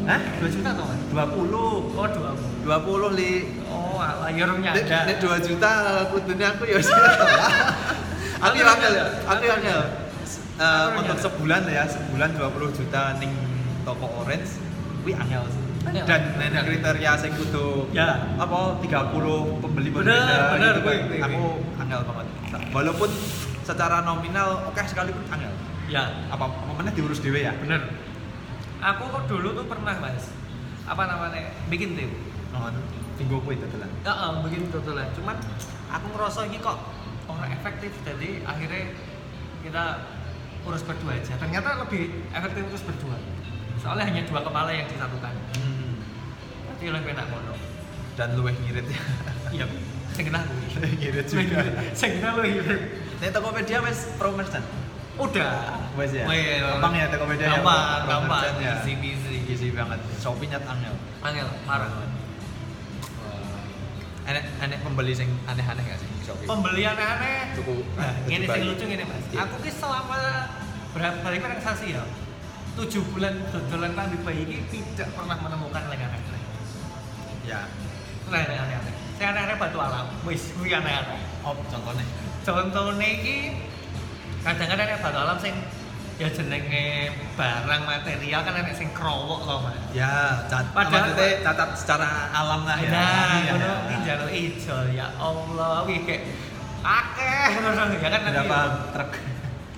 Hah? 0.02 0.20
2 0.40 0.54
juta 0.54 0.68
atau 0.72 0.84
mas? 0.86 1.00
20. 1.10 1.52
Oh 1.98 2.06
2 2.06 2.62
20 2.62 3.18
li. 3.18 3.32
Oh, 3.66 3.98
alah, 3.98 4.30
ya 4.30 4.46
orangnya 4.46 4.70
Nek 4.74 4.84
ada. 4.86 4.98
nek 5.06 5.16
2 5.18 5.46
juta 5.46 5.70
kudune 6.08 6.44
aku 6.44 6.62
ya 6.64 6.78
ngerti 6.78 6.94
lah. 6.94 7.14
Aku 8.42 8.58
ya 8.58 8.66
angel, 8.66 8.94
aku 9.22 9.42
ya 9.46 9.54
angel. 9.54 9.80
Eh, 10.58 10.86
untuk 10.98 11.14
sebulan 11.16 11.62
ya, 11.70 11.86
sebulan 11.86 12.34
20 12.34 12.74
juta 12.74 13.14
ning 13.22 13.30
toko 13.82 14.06
orange 14.18 14.58
kuwi 15.02 15.14
angel 15.14 15.46
sih. 15.46 15.62
Dan 16.02 16.20
nenek 16.38 16.62
kriteria 16.66 17.18
sing 17.18 17.30
kudu 17.34 17.86
Ya. 17.94 18.18
apa 18.34 18.82
30 18.82 19.62
pembeli 19.62 19.90
berbeda 19.90 20.58
bener, 20.58 20.74
gitu 20.74 21.14
kan. 21.18 21.30
Aku 21.30 21.42
angel 21.78 22.00
banget. 22.02 22.26
Walaupun 22.74 23.10
secara 23.62 24.02
nominal 24.02 24.66
oke 24.66 24.82
sekalipun 24.86 25.22
angel. 25.30 25.50
Ya, 25.92 26.08
Apa 26.32 26.48
apa 26.48 26.72
meneh 26.72 26.92
diurus 26.96 27.20
dhewe 27.20 27.44
ya? 27.44 27.52
bener. 27.60 27.84
Aku 28.80 29.12
kok 29.12 29.28
dulu 29.28 29.52
tuh 29.52 29.68
pernah 29.68 29.92
mas, 30.00 30.32
apa 30.88 31.04
namanya, 31.04 31.52
bikin 31.68 31.94
tim. 31.94 32.10
Oh, 32.56 32.66
tinggo 33.20 33.38
kuwi 33.44 33.60
dadelan. 33.60 33.92
Ya, 34.02 34.12
uh, 34.16 34.40
bikin 34.40 34.72
tutulan. 34.72 35.06
Cuman 35.12 35.36
aku 35.92 36.06
ngerasa 36.16 36.48
ini 36.48 36.58
kok 36.58 36.80
orang 37.28 37.52
efektif, 37.52 37.92
jadi 38.02 38.40
akhirnya 38.42 38.90
kita 39.62 39.84
urus 40.64 40.82
berdua 40.82 41.12
aja. 41.14 41.36
Ternyata 41.38 41.84
lebih 41.86 42.10
efektif 42.32 42.62
urus 42.72 42.84
berdua. 42.88 43.16
Soalnya 43.78 44.04
hanya 44.08 44.22
dua 44.26 44.40
kepala 44.42 44.70
yang 44.72 44.88
disatukan. 44.88 45.34
Hmm. 45.60 45.92
Jadi 46.74 46.84
lebih 46.90 47.12
enak 47.14 47.26
ngono. 47.30 47.54
Dan 48.16 48.28
luweh 48.40 48.54
ngirit 48.64 48.86
ya. 48.88 49.00
Iya, 49.52 49.66
sing 50.16 50.24
kena 50.26 50.40
aku. 50.42 50.54
Ngirit 51.00 51.26
juga. 51.28 51.58
Sing 51.92 52.10
kena 52.18 52.40
lu 52.40 52.42
iya. 52.48 52.64
Nek 53.22 53.30
Tokopedia 53.30 53.78
wis 53.84 54.10
pro 54.18 54.34
merchant. 54.34 54.66
Udah. 55.20 55.52
Wes 56.00 56.12
ya. 56.16 56.24
Well, 56.24 56.80
Gampang 56.80 56.94
ya 56.96 57.04
Tokopedia 57.12 57.44
ya. 57.44 57.50
Gampang, 57.60 58.00
gampang. 58.08 58.42
ya. 58.60 58.80
Easy 58.80 58.92
peasy. 58.96 59.36
Easy 59.44 59.68
banget. 59.76 60.00
Shopee 60.16 60.48
nyat 60.48 60.64
angel. 60.64 60.94
Angel, 61.20 61.48
parah. 61.68 61.90
Enek 64.22 64.44
enek 64.62 64.78
pembeli 64.86 65.12
sing 65.18 65.26
aneh-aneh 65.50 65.82
gak 65.82 65.98
sih 65.98 66.06
Shopee? 66.22 66.46
Pembeli 66.46 66.82
aneh-aneh. 66.86 67.52
Tuku. 67.58 67.82
Nah, 67.98 68.14
ini 68.30 68.46
sing 68.46 68.62
lucu 68.64 68.84
gini 68.86 69.04
mas. 69.04 69.24
Iya. 69.34 69.44
Aku 69.44 69.54
ki 69.60 69.70
selama 69.74 70.18
berapa 70.94 71.18
kali 71.20 71.36
transaksi 71.42 71.86
ya? 71.98 72.04
Tujuh 72.72 73.02
bulan 73.12 73.36
dodolan 73.52 73.92
kami 73.92 74.16
bayi 74.24 74.48
ini 74.48 74.62
tidak 74.70 75.12
pernah 75.12 75.36
menemukan 75.42 75.82
yang 75.92 76.08
aneh-aneh. 76.08 76.42
Ya. 77.44 77.60
Yang 78.32 78.48
aneh-aneh. 78.48 78.94
Saya 79.20 79.26
aneh-aneh 79.36 79.56
batu 79.60 79.78
alam. 79.82 80.06
Wis, 80.24 80.54
kuwi 80.56 80.72
aneh-aneh. 80.72 81.20
Oh, 81.44 81.52
contohnya. 81.68 82.06
Contohnya 82.46 83.08
iki 83.12 83.36
kadang-kadang 84.42 84.86
ada 84.86 84.96
batu 84.98 85.18
alam 85.18 85.38
sing 85.38 85.54
ya 86.18 86.28
jenenge 86.28 87.08
barang 87.34 87.82
material 87.82 88.40
kan 88.42 88.54
ada 88.54 88.72
sing 88.72 88.90
krowok 88.92 89.40
loh 89.42 89.58
mas. 89.64 89.74
Ya, 89.90 90.44
cat, 90.46 90.70
Padahal- 90.70 91.10
maksudnya 91.10 91.40
catat 91.42 91.70
secara 91.74 92.08
alam 92.30 92.62
lah 92.62 92.78
ya. 92.78 92.90
Nah, 92.90 93.02
Iya, 93.32 93.50
ngono 93.50 93.64
ya. 93.64 93.74
iki 93.82 93.96
jalur 94.04 94.30
ijo 94.30 94.76
ya 94.92 95.06
Allah, 95.16 95.76
iki 95.88 96.00
kayak 96.04 96.22
akeh 96.82 97.48
ya 97.96 98.08
kan 98.08 98.20
Berapa 98.22 98.58
truk? 98.92 99.10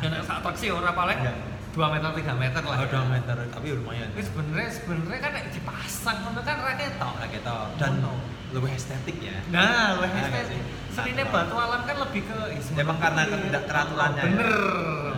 Dan 0.01 0.11
sak 0.21 0.39
truk 0.43 0.57
sih 0.59 0.69
ora 0.69 0.93
paling 0.93 1.17
Iya. 1.21 1.33
2 1.75 1.91
meter 1.91 2.11
3 2.15 2.35
meter 2.39 2.63
lah. 2.63 2.77
Oh, 2.79 2.87
2 2.87 3.03
meter, 3.11 3.35
tapi 3.51 3.67
lumayan. 3.73 4.07
Wis 4.15 4.31
sebenarnya 4.31 4.71
sebenarnya 4.71 5.19
kan 5.19 5.31
nek 5.35 5.45
dipasang 5.51 6.19
ngono 6.23 6.41
kan 6.47 6.57
ra 6.61 6.73
ketok. 6.77 7.15
Nah, 7.19 7.27
gitu. 7.31 7.59
Dan 7.79 7.93
Ngono. 7.99 8.13
lebih 8.55 8.71
estetik 8.79 9.17
ya. 9.19 9.35
Nah, 9.51 9.99
lu 9.99 10.07
Nah, 10.07 10.31
nggak 10.95 11.27
Nah, 11.27 11.33
batu 11.35 11.57
alam 11.59 11.81
kan 11.83 11.97
lebih 12.07 12.23
ke 12.23 12.39
Emang 12.79 12.99
karena 13.03 13.23
ketidakteraturannya 13.27 14.23
ya? 14.23 14.31
Bener. 14.31 15.15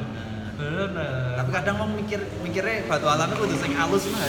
Bener. 0.57 1.37
Tapi 1.37 1.51
kadang 1.53 1.75
wong 1.85 1.91
mikir 2.01 2.21
mikirnya 2.41 2.89
batu 2.89 3.07
alam 3.07 3.29
itu 3.29 3.37
kudu 3.45 3.57
sing 3.61 3.73
halus 3.77 4.05
mah. 4.09 4.25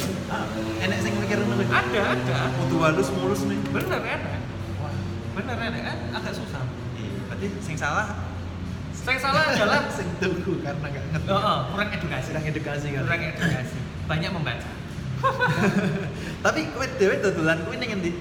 Enek 0.83 0.99
sing 0.99 1.13
mikir. 1.15 1.39
Ada, 1.39 2.01
ada. 2.19 2.39
Kudu 2.59 2.75
halus 2.83 3.09
mulus 3.15 3.41
nih. 3.47 3.59
Bener 3.71 4.01
enak. 4.03 4.41
Bener 5.39 5.57
enak 5.71 5.81
kan 5.87 5.97
agak 6.19 6.33
susah. 6.35 6.63
Iya, 6.99 7.19
berarti 7.31 7.47
sing 7.63 7.77
salah 7.79 8.07
Saya 8.91 9.23
salah 9.23 9.39
adalah 9.47 9.87
sing 9.97 10.07
tunggu 10.19 10.59
karena 10.59 10.83
gak 10.91 11.05
ngerti. 11.15 11.31
Oh, 11.31 11.39
oh, 11.39 11.59
kurang 11.71 11.89
edukasi. 11.95 12.27
Sedang 12.27 12.43
edukasi 12.43 12.87
kan. 12.91 13.03
Kurang 13.07 13.23
edukasi. 13.23 13.77
Banyak 14.03 14.31
membaca. 14.35 14.69
Tapi 16.45 16.59
kowe 16.75 16.85
dhewe 16.99 17.15
dodolan 17.23 17.63
kuwi 17.63 17.79
ning 17.79 17.91
endi? 17.95 18.11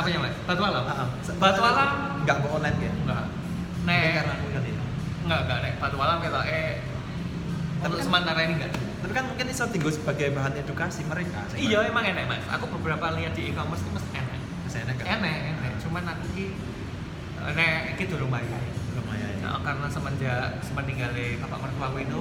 Apa 0.00 0.08
ya 0.08 0.18
mas? 0.18 0.34
Batu 0.48 0.62
alam. 0.64 0.82
Heeh. 0.82 1.08
Batu 1.36 1.60
alam 1.60 1.88
enggak 2.20 2.36
kok 2.40 2.50
online 2.50 2.78
ya? 2.80 2.92
enggak. 2.96 3.24
Nek 3.84 4.00
karena 4.16 4.32
aku 4.32 4.46
kan 4.48 4.62
ini. 4.64 4.80
enggak 5.24 5.40
enggak 5.44 5.58
nek 5.60 5.72
batu 5.76 5.96
alam 5.96 6.16
kita 6.18 6.40
eh 6.46 6.68
Tapi 7.80 7.94
kan- 7.96 8.04
sementara 8.04 8.40
ini 8.44 8.52
enggak. 8.56 8.72
Tapi 9.00 9.12
kan 9.12 9.24
mungkin 9.24 9.46
iso 9.48 9.64
tinggal 9.68 9.92
sebagai 9.92 10.26
bahan 10.32 10.52
edukasi 10.56 11.00
mereka. 11.04 11.40
Iya 11.52 11.88
emang 11.88 12.04
enak 12.04 12.24
mas. 12.28 12.44
Aku 12.48 12.64
beberapa 12.72 13.12
lihat 13.16 13.32
di 13.32 13.52
e-commerce 13.52 13.80
itu 13.80 13.90
mesti 13.92 14.10
enak. 14.12 14.40
Mas 14.64 14.74
enak 14.76 14.94
kan? 14.96 15.04
Enak 15.20 15.36
enak. 15.56 15.70
Cuman 15.84 16.02
aku 16.04 16.24
ki 16.32 16.46
nek 17.56 17.96
iki 17.96 18.04
bayar. 18.08 18.62
Lumayan. 18.90 19.32
Nah, 19.40 19.60
karena 19.64 19.86
semenjak 19.88 20.60
semeninggalnya 20.60 21.40
bapak 21.40 21.58
mertuaku 21.64 21.98
itu 22.02 22.20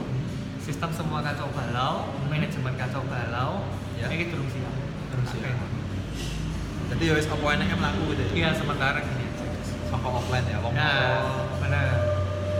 sistem 0.61 0.93
semua 0.93 1.19
kacau 1.19 1.49
balau, 1.51 2.13
manajemen 2.29 2.77
kacau 2.77 3.01
balau, 3.09 3.65
Ya. 3.97 4.05
ini 4.07 4.29
durung 4.29 4.47
siap. 4.47 4.71
Durung 5.11 5.27
siap. 5.27 5.78
Jadi 6.89 7.03
ya 7.05 7.13
wis 7.13 7.25
apa 7.25 7.45
enake 7.53 7.73
mlaku 7.73 8.01
gitu. 8.11 8.21
ya? 8.23 8.29
Iya 8.35 8.49
sementara 8.53 8.99
gini. 8.99 9.25
Saka 9.89 10.07
offline 10.07 10.45
ya, 10.45 10.57
wong 10.61 10.73
Nah, 10.73 11.49
benar. 11.57 11.89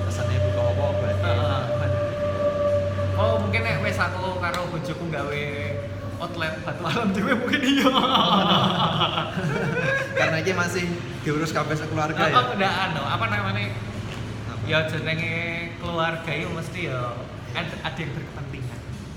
pesannya 0.05 0.37
buka 0.41 0.61
apa 0.63 0.85
berarti. 0.95 1.23
Heeh, 1.23 1.61
bener. 1.75 2.03
Oh 3.13 3.33
mungkin 3.37 3.59
nek 3.61 3.75
wis 3.81 3.97
aku 3.97 4.39
karo 4.39 4.59
bojoku 4.69 5.05
gawe 5.09 5.45
outlet 6.19 6.53
batu 6.63 6.81
alam 6.83 7.07
dhewe 7.11 7.31
mungkin 7.35 7.61
iya. 7.61 7.87
Karena 10.19 10.35
ini 10.39 10.51
masih 10.53 10.85
diurus 11.21 11.51
kabeh 11.51 11.73
sekeluarga 11.73 12.21
ya. 12.27 12.33
Apa 12.33 12.41
udah 12.55 12.71
anu, 12.87 13.01
apa 13.03 13.25
namanya? 13.27 13.63
Ya 14.67 14.85
jenenge 14.85 15.33
keluarga 15.79 16.29
itu 16.29 16.49
mesti 16.49 16.79
ya 16.87 16.99
ada 17.55 17.97
yang 17.97 18.11
berkepentingan. 18.13 18.48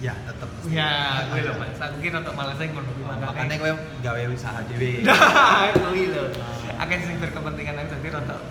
Ya, 0.02 0.18
tetep. 0.26 0.50
Ya, 0.66 0.90
gue 1.30 1.46
lho 1.46 1.54
Mas. 1.62 1.78
Aku 1.78 2.02
kira 2.02 2.18
untuk 2.18 2.34
malas 2.34 2.58
ngono 2.58 2.90
kuwi 2.90 3.06
Makanya 3.06 3.54
kowe 3.54 3.70
gawe 4.02 4.20
usaha 4.34 4.58
dhewe. 4.66 4.98
Nah, 5.06 5.70
kuwi 5.78 6.10
lho. 6.10 6.26
Akeh 6.74 6.98
sing 7.06 7.22
berkepentingan 7.22 7.86
jadi 7.86 8.08
rada 8.10 8.42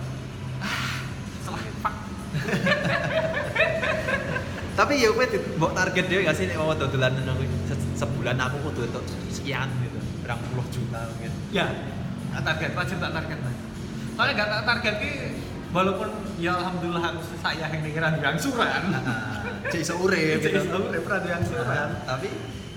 ah, 0.64 0.96
salah 1.44 1.60
pak. 1.84 1.94
Tapi 4.80 5.04
ya 5.04 5.12
di- 5.12 5.44
mbok 5.60 5.76
target 5.76 6.04
dhewe 6.08 6.24
gak 6.24 6.36
sih 6.40 6.48
nek 6.48 6.56
mau 6.56 6.72
dodolan 6.72 7.20
sebulan 8.00 8.36
aku 8.40 8.56
kudu 8.72 8.88
entuk 8.88 9.04
sekian 9.28 9.68
gitu. 9.84 10.00
Berang 10.24 10.40
puluh 10.48 10.64
juta 10.72 11.04
mungkin. 11.12 11.32
Ya, 11.52 11.68
target 12.32 12.72
wajib 12.72 12.96
tak 12.96 13.12
target 13.12 13.38
Mas. 13.44 13.56
Soalnya 14.16 14.32
gak 14.40 14.48
tak 14.48 14.62
target 14.64 14.94
ki 15.04 15.10
walaupun 15.72 16.08
ya 16.36 16.52
alhamdulillah 16.60 17.02
aku 17.16 17.20
saya 17.40 17.66
yang 17.72 17.82
dengeran 17.82 18.14
yang 18.20 18.36
suran. 18.38 18.82
Cek 19.72 19.80
iso 19.80 19.94
urip 20.04 20.44
Cek 20.44 20.52
iso 20.52 20.76
urip, 20.78 21.02
ra 21.08 21.18
yang 21.24 21.42
suran. 21.42 21.88
Tapi 22.04 22.28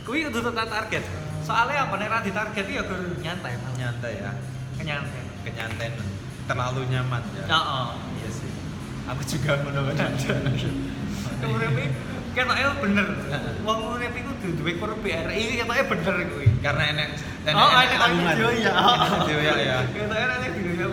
Kuwi 0.06 0.22
kudu 0.30 0.54
tak 0.54 0.70
target. 0.70 1.04
Soalnya 1.42 1.90
apa 1.90 1.98
nek 1.98 2.10
ra 2.10 2.20
ditarget 2.22 2.66
ya 2.70 2.82
kudu 2.86 3.20
nyantai 3.20 3.54
nyantai 3.78 4.14
ya. 4.22 4.32
Kenyantai. 4.78 5.24
Kenyanten. 5.44 5.92
Terlalu 6.46 6.82
nyaman 6.94 7.22
ya. 7.36 7.46
Heeh. 7.50 7.88
Iya 8.22 8.30
sih. 8.30 8.50
Aku 9.10 9.22
juga 9.26 9.52
ngono 9.66 9.82
kan. 9.98 10.12
Uripe 11.46 11.84
ketoke 12.36 12.64
bener. 12.86 13.08
Wong 13.66 13.80
urip 13.98 14.14
iku 14.14 14.32
duwe 14.62 14.72
kur 14.78 14.92
BRI 15.02 15.42
ketoke 15.58 15.84
bener 15.90 16.16
kuwi. 16.32 16.48
Karena 16.62 16.84
enek 16.96 17.10
Oh, 17.46 17.70
enek 17.70 17.98
tanggungan. 17.98 18.36
ya. 18.38 18.46
Enek 18.46 19.10
video 19.26 19.38
ya 19.42 19.54
ya. 19.58 19.78
Ketoke 19.90 20.22
enek 20.22 20.52
video 20.54 20.88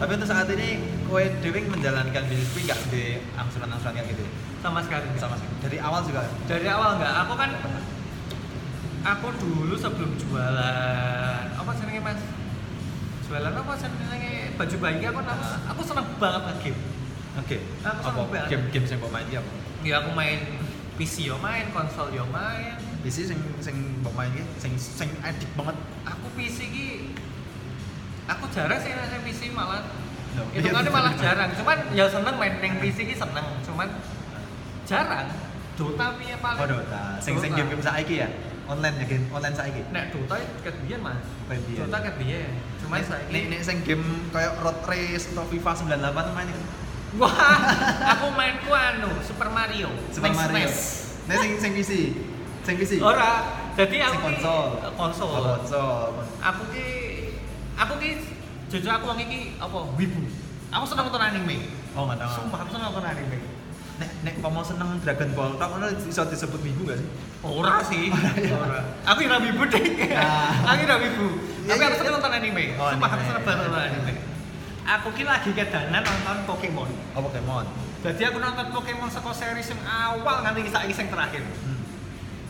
Tapi 0.00 0.16
untuk 0.16 0.28
saat 0.32 0.48
ini 0.48 0.80
kowe 1.04 1.20
dhewe 1.20 1.60
menjalankan 1.68 2.22
bisnis 2.24 2.48
kuwi 2.56 2.64
gak 2.64 2.80
di 2.88 3.20
angsuran-angsuran 3.36 4.00
kayak 4.00 4.08
gitu. 4.16 4.24
Sama 4.64 4.80
sekali 4.80 5.04
nggak. 5.12 5.20
Sama 5.20 5.34
sekali. 5.36 5.54
Dari 5.60 5.76
awal 5.76 6.00
juga. 6.08 6.24
Dari 6.48 6.66
awal 6.72 6.96
enggak, 6.96 7.12
aku 7.20 7.32
kan 7.36 7.50
aku 9.00 9.26
dulu 9.40 9.74
sebelum 9.76 10.12
jualan 10.16 11.44
apa 11.52 11.70
senengnya 11.76 12.00
Mas? 12.04 12.20
Jualan 13.28 13.52
apa 13.52 13.72
senengnya 13.76 14.52
baju 14.56 14.76
bayi 14.80 15.04
aku 15.04 15.20
aku, 15.20 15.44
aku 15.68 15.80
seneng 15.84 16.06
banget 16.16 16.42
nge-game. 16.48 16.80
Oke. 17.40 17.56
Aku 17.84 18.00
Apa 18.00 18.08
seneng 18.08 18.28
banget. 18.32 18.48
game-game 18.48 18.86
sing 18.88 18.96
mbok 19.00 19.12
main 19.12 19.24
iki 19.28 19.36
apa? 19.36 19.50
Ya 19.80 19.94
aku 20.00 20.10
main 20.12 20.38
PC 20.96 21.28
yo 21.28 21.36
main, 21.40 21.64
konsol 21.72 22.08
yo 22.12 22.24
main. 22.28 22.76
PC 23.00 23.28
sing 23.32 23.40
sing 23.60 23.76
mbok 24.00 24.12
main 24.12 24.32
iki 24.32 24.44
sing 24.56 24.72
sing 24.76 25.08
edik 25.24 25.48
banget. 25.56 25.76
Aku 26.04 26.26
PC 26.36 26.58
ki 26.68 26.86
aku 28.26 28.44
jarang 28.50 28.76
sih 28.76 28.90
main 28.90 29.22
PC 29.22 29.40
malah 29.50 29.80
Loh, 30.30 30.46
itu 30.48 30.62
iya, 30.62 30.70
kan 30.70 30.82
betul. 30.82 30.94
malah 30.94 31.12
jarang 31.14 31.50
cuman 31.52 31.78
ya 31.90 32.04
seneng 32.06 32.34
main 32.34 32.54
neng 32.56 32.74
PC 32.78 32.98
ki 33.04 33.14
seneng 33.14 33.46
cuman 33.62 33.88
jarang 34.84 35.26
Dota 35.72 36.06
piye 36.14 36.36
paling 36.36 36.60
Oh, 36.60 36.66
Dota. 36.68 37.16
Sing 37.18 37.34
sing 37.34 37.50
Dota. 37.50 37.58
game-game 37.58 37.80
saiki 37.80 38.20
ya. 38.20 38.28
Online 38.66 38.96
ya 38.96 39.06
game 39.06 39.24
online 39.30 39.54
saiki. 39.54 39.80
nek 39.88 40.12
Dota 40.12 40.36
ket 40.60 40.76
biyen 40.78 41.00
mas 41.00 41.16
Ket 41.46 41.60
biyen. 41.64 41.78
Dota 41.82 41.98
ket 42.00 42.14
biyen 42.16 42.50
cuman 42.78 43.00
saiki 43.00 43.30
nek 43.30 43.44
nek 43.48 43.60
sing 43.60 43.76
game 43.80 44.04
kayak 44.28 44.60
Road 44.60 44.78
Race 44.84 45.24
atau 45.26 45.44
FIFA 45.44 45.70
98 45.96 46.36
main 46.36 46.48
wah 47.12 47.32
aku 48.08 48.26
main 48.32 48.54
ku 48.60 48.70
anu 48.70 49.10
Super 49.20 49.48
Mario 49.48 49.88
Super 50.10 50.30
Mario. 50.30 50.68
Nek 51.26 51.36
sing 51.38 51.52
sing 51.56 51.72
PC. 51.72 51.92
Sing 52.60 52.74
PC. 52.76 52.92
ora 53.00 53.42
jadi 53.72 54.04
aku 54.04 54.18
konsol. 54.20 54.66
konsol 54.94 55.32
Oh, 55.32 55.56
konsol. 55.56 56.02
aku 56.38 56.62
ki 56.70 56.86
aku 57.80 57.92
ki 57.96 58.10
jujur 58.68 58.90
aku 58.90 59.04
wong 59.08 59.18
iki 59.18 59.56
apa 59.56 59.78
wibu 59.96 60.20
aku 60.70 60.84
seneng 60.86 61.04
nonton 61.08 61.24
anime 61.24 61.56
Oh, 61.90 62.06
enggak 62.06 62.22
tahu. 62.22 62.46
sumpah 62.46 62.58
aku 62.62 62.70
seneng 62.70 62.86
nonton 62.92 63.04
anime 63.04 63.38
Nek 64.00 64.10
nek 64.24 64.34
mau 64.40 64.64
seneng 64.64 64.96
Dragon 65.04 65.28
Ball, 65.36 65.60
tak 65.60 65.76
ngono 65.76 65.92
iso 65.92 66.24
disebut 66.24 66.64
wibu 66.64 66.88
gak 66.88 66.96
sih? 66.96 67.08
Ora 67.44 67.84
sih. 67.84 68.08
Ora. 68.56 68.80
Aku 69.04 69.28
ora 69.28 69.36
wibu 69.36 69.60
deh. 69.68 69.84
Nah. 70.16 70.72
Aku 70.72 70.88
ora 70.88 70.96
wibu. 71.04 71.26
Ya, 71.68 71.76
Tapi 71.76 71.84
iya, 71.84 71.84
aku 71.84 71.96
seneng 72.00 72.08
iya. 72.08 72.16
nonton 72.16 72.32
anime. 72.32 72.64
Oh, 72.80 72.88
Sumpah 72.88 73.08
aku 73.12 73.22
seneng 73.28 73.44
banget 73.44 73.60
nonton 73.60 73.82
anime. 73.92 74.12
Aku 74.88 75.08
ki 75.12 75.24
lagi 75.28 75.50
kedanan 75.52 76.00
nonton 76.00 76.36
Pokemon. 76.48 76.88
Oh, 77.12 77.20
Pokemon. 77.28 77.66
Jadi 78.00 78.22
aku 78.24 78.38
nonton 78.40 78.66
Pokemon 78.72 79.08
saka 79.12 79.30
series 79.36 79.68
yang 79.68 79.82
awal 79.84 80.36
nganti 80.48 80.72
saiki 80.72 80.94
sing 80.96 81.12
terakhir. 81.12 81.44
Hmm. 81.44 81.79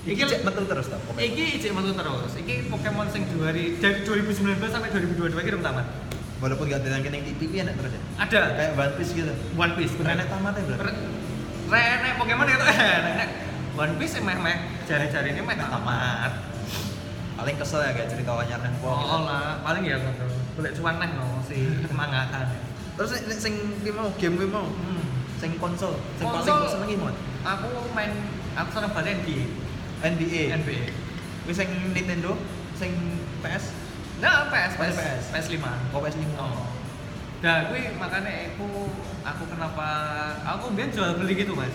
Iki 0.00 0.22
cek 0.24 0.40
metu 0.48 0.64
terus 0.64 0.88
Pokemon. 0.88 1.20
Iki 1.20 1.44
ijek 1.60 1.72
metu 1.76 1.92
terus. 1.92 2.32
Iki 2.32 2.54
Pokemon 2.72 3.06
sing 3.12 3.22
dua 3.36 3.52
hari 3.52 3.76
dari 3.76 4.00
2019 4.00 4.56
sampai 4.64 4.88
2022 4.96 5.44
iki 5.44 5.50
belum 5.52 5.64
tamat. 5.64 5.86
Walaupun 6.40 6.72
gak 6.72 6.80
ada 6.80 6.96
yang 6.96 7.04
TV 7.36 7.52
enak 7.60 7.76
terus 7.76 7.92
ya. 7.92 8.00
Ada 8.16 8.40
Kayak 8.56 8.72
One 8.80 8.92
Piece 8.96 9.12
gitu. 9.12 9.32
One 9.60 9.72
Piece 9.76 9.92
enak 10.00 10.26
tamat 10.32 10.56
ya, 10.56 10.62
Bro. 10.64 10.88
Renek 11.68 12.12
Pokemon 12.16 12.46
itu 12.48 12.64
enak. 12.80 13.28
One 13.76 13.94
Piece 14.00 14.16
meh 14.24 14.36
meh 14.40 14.56
jari-jari 14.88 15.36
ini 15.36 15.44
meh 15.44 15.56
tamat. 15.60 16.32
Paling 17.36 17.56
kesel 17.60 17.84
ya 17.84 17.92
kayak 17.92 18.08
cerita 18.08 18.32
wanyar 18.32 18.60
nang 18.64 18.72
Oh 18.80 19.20
lah, 19.28 19.60
paling 19.60 19.84
ya. 19.84 20.00
Golek 20.56 20.72
cuan 20.80 20.96
neh 20.96 21.12
no 21.12 21.44
si 21.44 21.60
mangatan. 21.92 22.56
Terus 22.96 23.20
sing 23.36 23.52
ki 23.84 23.92
mau 23.92 24.08
game 24.16 24.40
ki 24.40 24.48
mau 24.48 24.64
Hmm. 24.64 25.04
sing 25.40 25.56
konsol, 25.56 25.96
sing 26.20 26.28
paling 26.28 26.68
senengi 26.68 26.96
mon. 27.00 27.16
Aku 27.40 27.68
main 27.96 28.12
aku 28.56 28.68
seneng 28.76 28.92
banget 28.92 29.24
NBA. 29.24 29.69
NBA. 30.00 30.42
NBA. 30.60 30.84
Wis 31.48 31.56
sing 31.56 31.70
Nintendo, 31.92 32.36
sing 32.76 32.92
PS, 33.40 33.64
Nah, 34.20 34.52
PS, 34.52 34.72
Masih 34.76 34.92
PS, 35.00 35.00
PS. 35.00 35.24
PS5. 35.32 35.66
oh 35.96 36.00
PS5. 36.04 36.24
Oh. 36.36 36.68
Nah, 37.40 37.56
gue 37.72 37.80
makanya 37.96 38.52
aku 38.52 38.68
aku 39.24 39.42
kenapa 39.48 39.88
aku 40.44 40.76
biar 40.76 40.92
jual 40.92 41.16
beli 41.16 41.40
gitu 41.40 41.56
mas. 41.56 41.72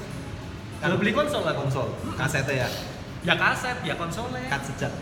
Jual 0.78 0.98
beli 1.02 1.10
konsol 1.10 1.42
lah 1.42 1.58
konsol. 1.58 1.90
Kaset 2.14 2.46
ya. 2.46 2.70
Ya 3.26 3.34
kaset, 3.34 3.82
ya 3.82 3.98
konsolnya. 3.98 4.46
Kat 4.46 4.62
sejak 4.62 4.94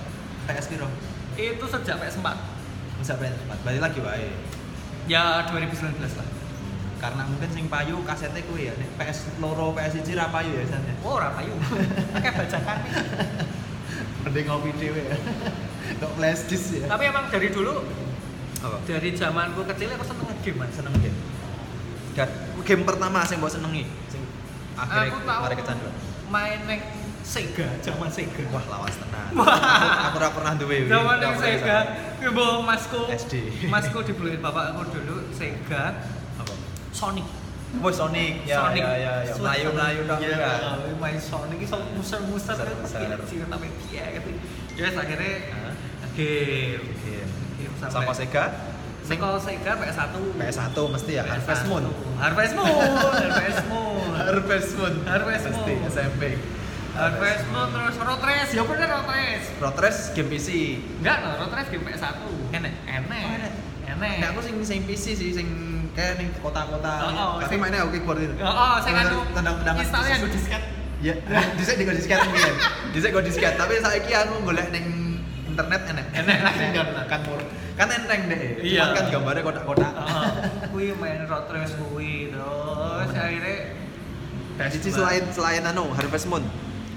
PS 0.47 0.71
piro? 0.71 0.87
Itu 1.35 1.65
sejak 1.67 1.99
PS4. 1.99 2.27
Bisa 3.03 3.13
PS4. 3.19 3.51
Balik 3.67 3.81
lagi 3.83 3.99
wae. 3.99 4.31
Ya 5.11 5.43
2019 5.51 5.99
lah. 5.99 6.27
Karena 7.03 7.27
mungkin 7.27 7.49
sing 7.51 7.67
payu 7.67 7.99
kasetnya 8.01 8.39
kuwi 8.47 8.63
ya. 8.65 8.73
Nek 8.73 8.95
PS 8.95 9.35
loro 9.37 9.75
PS1 9.75 10.07
ra 10.15 10.31
payu 10.31 10.55
ya 10.55 10.63
sana. 10.65 10.95
Oh, 11.03 11.19
ora 11.19 11.35
payu. 11.35 11.51
Kayak 12.15 12.33
bajakan. 12.39 12.77
Mending 14.23 14.45
ngopi 14.47 14.71
dhewe 14.73 15.01
ya. 15.03 15.17
Kok 15.99 16.11
flash 16.15 16.47
disk 16.47 16.79
ya. 16.79 16.87
Tapi 16.87 17.03
emang 17.05 17.27
dari 17.27 17.51
dulu 17.51 17.83
Apa? 18.63 18.79
dari 18.87 19.11
zamanku 19.11 19.67
kecil 19.67 19.91
aku 19.91 20.05
seneng 20.05 20.25
nge-game 20.25 20.57
mas. 20.57 20.71
seneng 20.71 20.95
game. 20.97 21.17
Dan 22.15 22.29
game 22.63 22.83
pertama 22.83 23.19
sing 23.27 23.37
mbok 23.37 23.51
senengi 23.51 23.83
sing 24.07 24.23
akhirnya 24.73 25.11
Aku 25.11 25.19
tahu 25.21 25.43
kecanduan. 25.59 25.93
main 26.29 26.59
neng 26.63 26.81
Sega, 27.23 27.67
zaman 27.79 28.07
Sega. 28.07 28.43
Wah, 28.51 28.63
lawas 28.67 28.95
tenan. 28.95 29.31
Aku- 29.31 30.19
ora 30.19 30.27
pernah 30.31 30.53
duwe. 30.55 30.87
Zaman 30.87 31.15
neng 31.19 31.35
Sega, 31.35 31.77
gue 32.17 32.31
bawa 32.31 32.63
masku. 32.65 32.99
SD. 33.09 33.63
Masku 33.67 34.03
dibeliin 34.03 34.39
bapak 34.39 34.71
aku 34.71 34.87
dulu 34.89 35.31
Sega? 35.31 35.99
Sonic. 36.93 37.25
Oh 37.81 37.89
Sonic, 37.89 38.45
ya 38.45 38.69
Sonic. 38.69 38.85
ya 38.85 38.93
ya, 38.95 39.13
ya. 39.25 39.33
Melayu 39.33 39.67
Melayu 39.73 39.99
dong 40.05 40.19
Iya, 40.21 40.37
kan. 40.37 40.77
main 41.01 41.17
Sonic 41.17 41.57
iso 41.57 41.81
muser-muser 41.97 42.53
kan 42.53 42.69
Muser-muser. 42.69 43.17
kecil 43.25 43.41
tapi 43.49 43.67
piye 43.89 44.03
gitu. 44.13 44.29
Ya 44.77 44.81
wis 44.87 44.95
akhirnya 44.95 45.31
game. 45.41 45.73
Oke. 46.05 46.33
Game 47.57 47.75
Sama 47.81 48.13
Sega, 48.13 48.45
Seko 49.03 49.35
Sega 49.35 49.71
PS1. 49.75 50.13
PS1 50.37 50.77
mesti 50.87 51.11
ya 51.17 51.23
Harvest 51.25 51.65
Moon. 51.65 51.83
Harvest 52.15 52.53
Moon. 52.53 52.69
Harvest 52.69 53.63
Moon. 53.67 54.09
Harvest 54.21 54.71
Moon. 54.77 54.93
Harvest 55.03 55.43
Mesti 55.49 55.73
Moon. 55.73 55.89
SMP. 55.89 56.21
Harvest 56.93 57.45
Moon 57.49 57.67
terus 57.73 57.95
Road 57.97 58.21
Race. 58.21 58.51
Ya 58.53 58.63
bener 58.63 58.87
Road 58.87 59.09
Race. 59.09 59.47
Road 59.57 59.77
Race 59.81 60.01
game 60.13 60.29
PC. 60.29 60.47
Enggak, 61.01 61.17
no, 61.19 61.29
Road 61.41 61.51
Race 61.51 61.69
game 61.73 61.83
PS1. 61.83 62.15
Enek? 62.53 62.73
Enek. 62.85 63.21
Oh, 63.25 63.35
enek. 63.35 63.53
Enek. 63.89 64.15
Nah, 64.21 64.27
aku 64.29 64.39
sing 64.39 64.55
sing 64.61 64.79
PC 64.85 65.05
sih 65.11 65.29
sing 65.33 65.47
kayak 65.93 66.13
ning 66.17 66.29
kota-kota. 66.41 66.93
Oh, 66.99 67.09
oh, 67.09 67.31
Tapi 67.39 67.53
sing- 67.53 67.61
mainnya 67.61 67.85
oke 67.85 67.93
keyboard 67.93 68.19
itu. 68.19 68.35
Oh, 68.41 68.49
oh, 68.49 68.75
saya 68.81 68.93
kan 68.93 69.05
tendang-tendangan. 69.33 69.81
installnya 69.81 70.15
gue 70.19 70.31
disket. 70.33 70.63
Ya, 71.03 71.13
dhisik 71.59 71.75
di 71.75 71.83
disket 71.83 72.15
mungkin. 72.23 72.55
Dhisik 72.95 73.11
go 73.11 73.19
disket, 73.19 73.59
tapi 73.59 73.75
saiki 73.83 74.15
aku 74.15 74.39
golek 74.47 74.71
ning 74.71 75.19
internet 75.51 75.81
langsung 75.83 76.15
Enek. 76.15 76.71
download. 76.71 77.07
kan 77.11 77.19
mur. 77.27 77.41
Kan 77.75 77.87
enteng 77.91 78.21
deh. 78.31 78.41
Iya. 78.63 78.87
Cuman 78.87 78.95
kan 78.95 79.05
gambarnya 79.11 79.41
kotak-kotak. 79.43 79.91
Heeh. 79.91 80.29
Kuwi 80.71 80.85
main 80.95 81.27
Road 81.27 81.45
Race 81.51 81.75
kuwi 81.75 82.31
terus 82.31 83.09
akhirnya 83.11 83.57
Cici 84.69 84.89
selain 84.93 85.27
selain 85.33 85.65
anu 85.65 85.89
Harvest 85.91 86.29
Moon, 86.29 86.45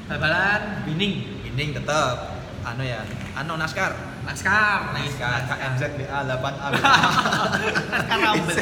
bal-balan 0.07 0.85
winning 0.85 1.41
Mining 1.57 1.73
tetep 1.73 2.17
anu 2.63 2.85
ya, 2.85 3.01
anu 3.33 3.57
naskar. 3.57 3.97
Naskar 4.27 4.91
Naskar 4.91 5.41
KMZ 5.47 5.83
BA 5.95 6.19
8A. 6.27 6.69
naskar 7.95 8.19
rumble 8.21 8.55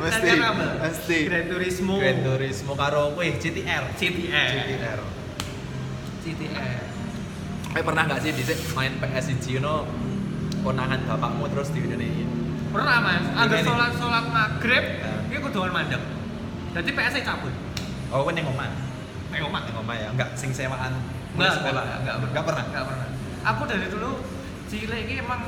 Mesti, 0.00 0.30
mesti. 0.80 1.18
Gran 1.28 1.44
Turismo 1.52 1.94
Gran 2.00 2.18
Turismo 2.24 2.72
karo 2.74 3.12
kuwi 3.14 3.36
GTR. 3.36 3.84
CTR 3.94 4.48
GTR. 4.56 5.00
CTR 6.24 6.80
Eh 7.70 7.82
pernah 7.86 8.02
nggak 8.08 8.20
sih 8.24 8.32
dhisik 8.34 8.58
main 8.74 8.98
PS1 8.98 9.62
no 9.62 9.86
konangan 10.60 11.00
bapakmu 11.06 11.46
terus 11.54 11.70
di 11.72 11.80
ini? 11.86 12.26
pernah 12.70 13.02
mas 13.02 13.26
ada 13.34 13.50
Gimana? 13.50 13.66
sholat 13.66 13.90
sholat 13.98 14.24
maghrib 14.30 14.84
ini 15.26 15.36
kudu 15.42 15.58
mandek 15.74 16.02
jadi 16.70 16.90
PS 16.94 17.14
nya 17.18 17.22
cabut 17.34 17.54
Oh, 18.10 18.26
kan 18.26 18.34
yang 18.34 18.50
omah. 18.50 18.66
Ayo 19.30 19.46
mak 19.46 19.70
Yang 19.70 19.86
omah 19.86 19.94
ya, 19.94 20.08
enggak 20.10 20.34
sing 20.34 20.50
sewaan 20.50 20.98
Enggak, 21.38 21.62
enggak, 21.62 21.86
enggak, 22.02 22.14
enggak 22.26 22.42
pernah. 22.42 22.64
Enggak 22.66 22.84
pernah. 22.90 23.06
Aku 23.54 23.62
dari 23.70 23.86
dulu 23.86 24.10
cilik 24.70 25.02
ini 25.02 25.18
emang 25.18 25.42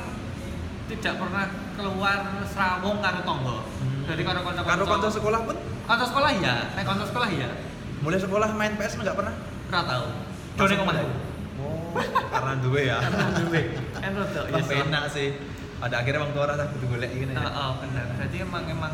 tidak 0.91 1.15
pernah 1.15 1.47
keluar 1.79 2.17
serawung 2.43 2.99
karo 2.99 3.19
tonggo. 3.23 3.57
Hmm. 3.79 4.03
Jadi 4.03 4.21
karo 4.27 4.39
kanca 4.43 4.61
Karo 4.67 4.83
kanca 4.83 5.07
sekolah 5.09 5.39
pun 5.47 5.55
Kanca 5.87 6.05
sekolah 6.07 6.29
iya, 6.35 6.55
nek 6.75 6.83
kanca 6.83 7.07
sekolah 7.07 7.27
iya. 7.31 7.49
mulai 8.03 8.19
sekolah 8.19 8.51
main 8.51 8.75
PS 8.75 8.99
enggak 8.99 9.15
pernah? 9.15 9.31
Ora 9.71 9.81
tau. 9.87 10.05
Done 10.59 10.75
omahku. 10.75 11.07
Oh, 11.63 11.95
karena 12.27 12.53
duwe 12.59 12.81
ya. 12.83 12.99
Karena 12.99 13.31
duwe. 13.31 13.61
Kan 14.03 14.11
rada 14.11 14.41
ya. 14.51 14.83
Enak 14.83 15.03
sih. 15.07 15.27
Pada 15.79 15.95
akhirnya 16.03 16.19
orang 16.19 16.35
tua 16.35 16.45
rasa 16.51 16.67
kudu 16.75 16.85
golek 16.91 17.15
gini. 17.15 17.31
ya. 17.31 17.47
Heeh, 17.47 17.69
bener. 17.79 18.05
Jadi 18.27 18.35
emang 18.43 18.63
emang 18.67 18.93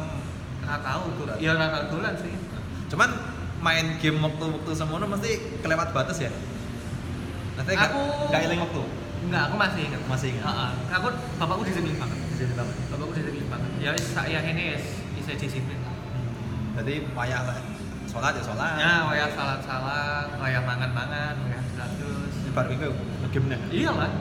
ora 0.62 0.78
tau 0.86 1.10
tuh. 1.18 1.26
Ya 1.42 1.58
ora 1.58 1.74
tau 1.74 1.84
dolan 1.98 2.13
sih. 2.22 2.34
Cuman 2.94 3.10
main 3.65 3.98
game 3.98 4.22
waktu-waktu 4.22 4.72
semono 4.78 5.06
mesti 5.10 5.58
kelewat 5.65 5.89
batas 5.89 6.22
ya. 6.22 6.30
Nanti 7.58 7.74
Aku- 7.74 8.30
enggak 8.30 8.42
eling 8.46 8.62
waktu. 8.62 8.82
Enggak, 9.19 9.41
aku 9.51 9.55
masih 9.60 9.82
ingat. 9.91 10.01
Masih 10.08 10.27
ingat? 10.32 10.43
Heeh. 10.47 10.71
Aku 10.95 11.08
bapakku 11.36 11.63
disiplin 11.67 11.95
banget. 11.99 12.19
Jadi 12.39 12.53
banget. 12.55 12.75
Bapakku 12.88 13.13
disiplin 13.15 13.47
banget. 13.51 13.69
Ya 13.84 13.89
wis 13.91 14.05
saya 14.15 14.39
ini 14.43 14.63
wis 14.79 14.86
bisa 15.19 15.32
disiplin. 15.36 15.79
Jadi 16.79 16.93
wayah 17.12 17.41
lah. 17.43 17.58
Sholat 18.10 18.34
ya 18.34 18.41
sholat. 18.41 18.73
Ya, 18.82 19.05
waya 19.05 19.29
salat-salat, 19.38 20.34
waya 20.41 20.60
mangan-mangan, 20.65 21.45
waya 21.45 21.62
status. 21.62 22.34
Di 22.41 22.49
bar 22.58 22.65
minggu 22.65 22.89
game 23.29 23.53
nih. 23.53 23.86
Iya 23.86 23.91
lah. 23.93 24.12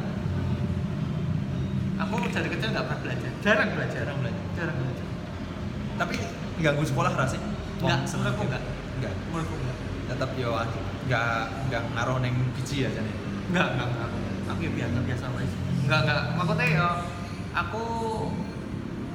Aku 2.04 2.20
dari 2.28 2.48
kecil 2.52 2.68
nggak 2.76 2.84
pernah 2.84 3.00
belajar. 3.00 3.32
Jarang 3.40 3.68
belajar. 3.72 4.00
Jarang 4.04 4.18
belajar. 4.20 4.44
Jarang 4.60 4.76
belajar. 4.76 5.06
Tapi 5.98 6.14
ganggu 6.60 6.84
sekolah 6.84 7.10
rasa 7.16 7.38
sih? 7.38 7.40
Enggak, 7.80 7.98
menurutku 8.12 8.42
enggak. 8.44 8.62
Enggak. 9.00 9.14
Menurutku 9.32 9.54
enggak. 9.56 9.76
Tetap 10.12 10.30
yo 10.36 10.50
enggak 11.08 11.32
enggak 11.70 11.82
ngaruh 11.96 12.16
neng 12.20 12.34
biji 12.60 12.84
ya 12.84 12.90
jane. 12.92 13.12
Enggak, 13.48 13.72
enggak, 13.72 13.88
enggak. 13.88 14.10
Aku 14.48 14.60
ya 14.60 14.70
biasa 14.72 14.98
biasa 15.04 15.24
aja. 15.28 15.56
Enggak, 15.84 16.00
enggak. 16.04 16.20
Maksudnya 16.36 16.66
ya 16.68 16.86
aku 17.54 17.82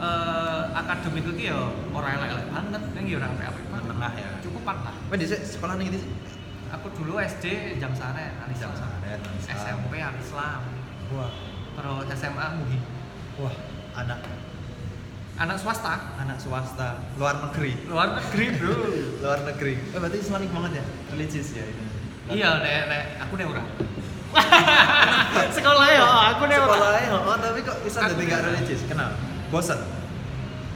eh 0.04 0.64
akademik 0.76 1.26
iki 1.32 1.48
ya 1.48 1.60
ora 1.90 2.08
elek-elek 2.12 2.48
banget, 2.52 2.82
ning 2.92 3.06
ya 3.08 3.16
ora 3.18 3.28
apik-apik 3.32 3.66
banget. 3.72 3.86
Menengah 3.88 4.14
ya. 4.18 4.30
Cukupan 4.42 4.76
lah. 4.82 4.96
Apa 4.98 5.16
di 5.16 5.26
sekolah 5.26 5.76
ning 5.78 5.88
ndi 5.90 6.00
sih? 6.02 6.12
Aku 6.74 6.90
dulu 6.92 7.22
SD 7.22 7.78
jam 7.78 7.94
Saren, 7.94 8.34
Jam 8.58 8.74
Saren, 8.74 9.20
Alislam. 9.22 9.54
SMP 9.62 9.94
Alislam. 10.02 10.62
Wah, 11.14 11.30
Terus 11.74 12.06
SMA 12.18 12.46
Muhi. 12.58 12.78
wah 13.38 13.54
anak 13.94 14.22
Anak 15.34 15.58
swasta, 15.58 16.14
anak 16.22 16.38
swasta 16.38 17.02
luar 17.18 17.42
negeri. 17.50 17.74
luar 17.90 18.14
negeri, 18.14 18.54
Bro. 18.54 18.74
Luar 19.26 19.40
negeri. 19.42 19.74
Eh 19.82 19.98
berarti 19.98 20.18
Islamic 20.22 20.50
banget 20.54 20.78
ya? 20.78 20.86
Religius 21.10 21.50
ya 21.54 21.66
ini. 21.66 21.86
Iya, 22.30 22.50
nek 22.62 22.82
nek 22.86 23.02
aku 23.26 23.34
nek 23.38 23.48
ora. 23.50 23.64
Sekolah 25.58 25.88
ya, 25.90 26.04
aku 26.34 26.44
nek 26.46 26.58
ora. 26.58 26.74
Sekolahnya, 26.74 27.10
oh 27.16 27.38
tapi 27.38 27.60
kok 27.62 27.78
bisa 27.82 28.00
jadi 28.06 28.24
nggak 28.24 28.42
religius? 28.44 28.82
Kenapa? 28.86 29.16
Bosan? 29.50 29.80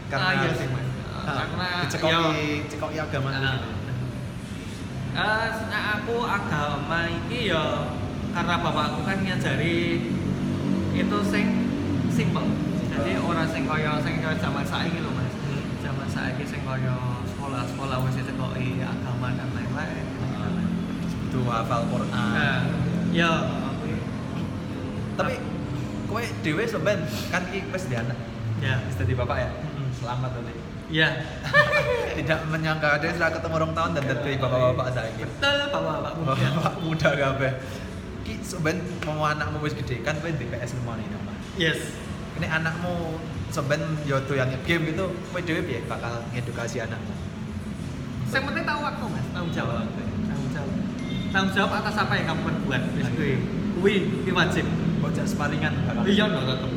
Karena 0.07 0.25
Ah, 0.25 0.33
iya 0.39 0.51
sih, 0.53 0.67
Mas. 0.69 0.87
Ah, 1.27 1.43
Karena 1.43 1.67
dicekoki 1.83 2.41
cekoki 2.67 2.97
agama 2.97 3.29
Ah. 3.29 3.39
gitu. 3.59 3.69
Eh, 5.17 5.49
nek 5.67 5.83
aku 5.97 6.15
agama 6.23 6.99
iki 7.09 7.49
ya 7.49 7.89
karena 8.31 8.53
bapakku 8.61 9.01
kan 9.01 9.17
ngajari 9.17 10.13
itu 10.93 11.17
sing 11.25 11.45
simpel. 12.07 12.45
Jadi 12.93 13.17
ora 13.19 13.43
sing 13.45 13.65
kaya 13.65 13.97
sing 13.99 14.21
kaya 14.21 14.37
zaman 14.37 14.61
saiki 14.63 15.01
lho, 15.01 15.09
Mas. 15.11 15.33
Hmm. 15.35 15.63
Zaman 15.81 16.07
saiki 16.07 16.43
sing 16.45 16.61
kaya 16.63 16.95
sekolah-sekolah 17.27 17.97
wis 18.05 18.15
dicekoki 18.15 18.79
agama 18.79 19.33
dan 19.33 19.49
lain-lain. 19.51 20.05
Itu 21.27 21.43
hafal 21.43 21.81
Quran. 21.89 22.63
Ya 23.17 23.31
Tapi 25.17 25.33
kowe 26.05 26.21
dhewe 26.45 26.63
sampean 26.69 27.01
kan 27.33 27.41
iki 27.49 27.65
wis 27.73 27.89
di 27.89 27.97
anak. 27.97 28.13
ya, 28.61 28.77
Wis 28.85 28.93
dadi 29.01 29.17
bapak 29.17 29.37
ya. 29.41 29.49
Selamat 29.97 30.29
tadi. 30.37 30.53
ya. 30.93 31.09
Tidak 32.21 32.39
menyangka 32.53 33.01
ada 33.01 33.09
sudah 33.09 33.29
ketemu 33.33 33.53
orang 33.57 33.73
tahun 33.73 33.91
dan 33.97 34.03
dadi 34.05 34.31
bapak-bapak 34.37 34.87
saiki. 34.93 35.25
Betul, 35.25 35.57
bapak-bapak 35.73 36.13
muda. 36.21 36.47
Bapak 36.61 36.75
muda 36.85 37.09
kabeh. 37.17 37.51
Ki 38.21 38.33
sampean 38.45 38.77
mau 39.09 39.25
anakmu 39.25 39.57
wis 39.65 39.73
gede 39.73 40.05
kan 40.05 40.13
kowe 40.21 40.29
di 40.29 40.45
PS 40.45 40.77
rumah 40.77 41.01
nih 41.01 41.09
nama. 41.09 41.33
Yes. 41.57 41.79
Ini 42.37 42.47
anakmu 42.53 43.17
sampean 43.49 43.81
yo 44.05 44.21
doyan 44.29 44.53
game 44.61 44.93
gitu, 44.93 45.09
kowe 45.33 45.41
dhewe 45.41 45.65
piye 45.65 45.81
bakal 45.89 46.21
ngedukasi 46.29 46.85
anakmu? 46.85 47.13
Yang 48.29 48.43
penting 48.53 48.65
tahu 48.69 48.79
waktu 48.85 49.05
mas, 49.09 49.25
tanggung 49.33 49.53
jawab. 49.55 49.81
Tanggung 49.81 49.97
jawab. 49.97 50.16
Tanggung 51.37 51.53
jawab 51.53 51.85
atas 51.85 51.93
apa 52.01 52.17
yang 52.17 52.33
kamu 52.33 52.41
perbuat. 52.49 52.81
Wis 52.97 53.09
kuwi. 53.13 53.33
Kuwi 53.77 53.93
kuwi 54.25 54.31
wajib. 54.33 54.65
Bocah 54.97 55.21
sparingan. 55.21 55.69
Iya 56.09 56.25
no 56.33 56.41
tetep. 56.49 56.71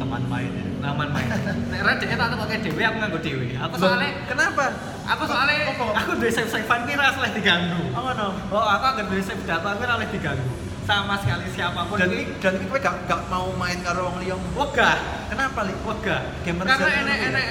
teman 0.00 0.22
main 0.32 0.48
ya. 0.48 0.64
Aman 0.88 1.08
main. 1.12 1.28
Nek 1.76 1.80
ra 1.84 1.92
dhek 2.00 2.08
tak 2.16 2.36
pakai 2.40 2.56
dhewe 2.64 2.82
aku 2.88 2.96
nganggo 3.04 3.20
dhewe. 3.20 3.52
Aku 3.52 3.74
soalnya 3.76 4.08
kenapa? 4.24 4.64
aku 5.04 5.22
soalnya 5.28 5.76
aku 5.76 6.10
duwe 6.16 6.32
save 6.32 6.48
savean 6.48 6.88
ki 6.88 6.96
ra 6.96 7.12
oleh 7.12 7.30
diganggu. 7.36 7.92
Oh 7.92 8.16
no. 8.16 8.32
Oh, 8.48 8.64
aku 8.64 8.84
anggere 8.96 9.12
duwe 9.12 9.20
save 9.20 9.44
data 9.44 9.76
ki 9.76 9.84
ra 9.84 9.92
oleh 10.00 10.08
diganggu. 10.08 10.48
Sama 10.88 11.20
sekali 11.20 11.44
siapa 11.52 11.84
pun. 11.84 12.00
Dan 12.00 12.16
kuwi 12.16 12.24
dan 12.40 12.56
kowe 12.72 12.80
gak 12.80 12.96
gak 13.04 13.20
mau 13.28 13.52
main 13.60 13.76
karo 13.84 14.08
wong 14.08 14.24
liya. 14.24 14.40
wegah. 14.56 14.96
Kenapa 15.28 15.68
li? 15.68 15.76
Wegah. 15.84 16.20
Gamer 16.48 16.64
Karena 16.64 16.88
enek 17.04 17.16
dulu 17.20 17.28
enek 17.28 17.46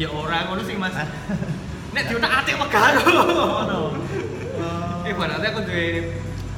ya 0.00 0.08
ora 0.16 0.38
ngono 0.48 0.62
sih 0.64 0.80
Mas. 0.80 0.96
Nek 1.94 2.02
diutak-atik 2.08 2.56
wegah 2.56 2.82
aku. 2.88 3.12
Eh, 5.08 5.12
berarti 5.14 5.46
aku 5.48 5.60
duwe 5.64 5.86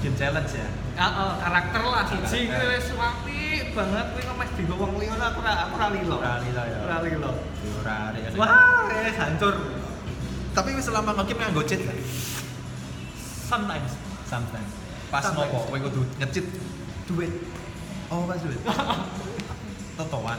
game 0.01 0.17
challenge 0.17 0.53
ya. 0.57 0.69
Heeh, 1.01 1.31
karakter 1.41 1.81
lah 1.81 2.03
siji 2.05 2.51
kuwi 2.51 2.67
wis 2.77 2.89
banget 3.73 4.07
kuwi 4.13 4.23
kok 4.27 4.37
mesti 4.37 4.61
digo 4.61 4.75
wong 4.77 4.93
liya 5.01 5.17
aku 5.17 5.39
ora 5.41 5.53
aku 5.65 5.75
ora 5.81 5.87
lilo. 5.95 6.17
Ora 6.21 6.35
lilo 6.45 6.63
ya. 6.67 6.79
Ora 6.85 6.97
lilo. 7.07 7.31
Ora. 7.81 7.97
Wah, 8.37 8.51
wis 9.05 9.17
hancur. 9.17 9.55
Tapi 10.51 10.69
wis 10.77 10.85
selama 10.85 11.15
ngegame 11.15 11.41
nganggo 11.47 11.63
cheat 11.65 11.81
kan? 11.87 11.97
Sometimes. 13.49 13.93
Sometimes. 14.29 14.71
Pas 15.11 15.25
ngopo 15.35 15.67
kowe 15.67 15.79
kudu 15.79 16.03
nge-cheat 16.23 16.47
duit. 17.11 17.33
Oh, 18.11 18.27
pas 18.27 18.39
duit. 18.39 18.61
Totoan. 19.99 20.39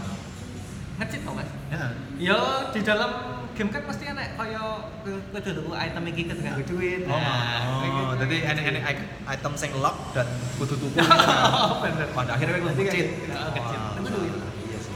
Ngecit 0.99 1.21
to, 1.25 1.31
Mas. 1.33 1.49
Ya. 1.73 1.87
Yo 2.21 2.39
di 2.71 2.79
dalam 2.85 3.40
game 3.51 3.69
kan 3.69 3.81
pasti 3.83 4.03
enek 4.05 4.27
kaya 4.33 4.63
kudu 5.03 5.49
tuku 5.53 5.71
item 5.73 6.03
iki 6.07 6.21
kudu 6.23 6.39
nganggo 6.39 6.63
duit. 6.65 7.01
Oh, 7.05 7.13
Nah, 7.13 7.59
oh, 7.67 8.13
gitu. 8.17 8.23
enek-enek 8.43 8.83
item 9.27 9.53
sing 9.53 9.71
lock 9.77 9.97
dan 10.11 10.27
kudu 10.55 10.75
tuku. 10.75 10.97
Bener. 11.83 12.07
Pada 12.11 12.31
akhirnya 12.33 12.53
kowe 12.55 12.63
Berarti 12.65 12.81
nge-cheat. 12.81 13.07
kayak- 13.07 13.29
Heeh, 13.29 13.49
nge-cheat. 13.51 13.79
Wah, 13.81 13.99
Itu 13.99 14.09
duit. 14.09 14.33
Iya 14.65 14.79
sih. 14.79 14.93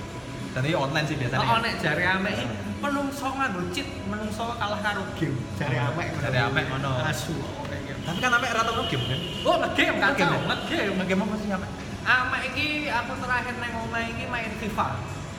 Dan 0.52 0.62
ini 0.64 0.76
online 0.76 1.06
sih 1.06 1.16
biasanya. 1.16 1.44
Oh, 1.44 1.58
nek 1.60 1.74
jare 1.80 2.04
ame 2.06 2.30
iki 2.32 2.46
menungso 2.76 3.28
nganggo 3.30 3.62
cheat 3.70 3.88
menungso 4.06 4.46
kalah 4.56 4.80
karo 4.80 5.04
game 5.16 5.36
Oh, 5.58 5.86
amek 5.90 6.08
dari 6.20 6.38
amek 6.38 6.64
ngono. 6.70 6.92
asu 7.04 7.36
kayak 7.66 7.82
gitu. 7.86 8.00
Tapi 8.06 8.18
kan 8.22 8.30
sampai 8.32 8.50
rata 8.54 8.72
game 8.86 9.06
kan? 9.06 9.20
oh 9.42 9.56
ngegame 9.58 9.98
kan 9.98 10.10
Ngegame 10.14 10.36
ya? 10.70 10.92
ngegame 10.94 11.24
sih 11.36 11.50
sampai? 11.50 11.70
amek 12.06 12.42
iki 12.54 12.68
aku 12.88 13.12
terakhir 13.18 13.56
nang 13.58 13.74
omah 13.82 14.02
iki 14.06 14.24
main 14.30 14.52
FIFA 14.62 14.88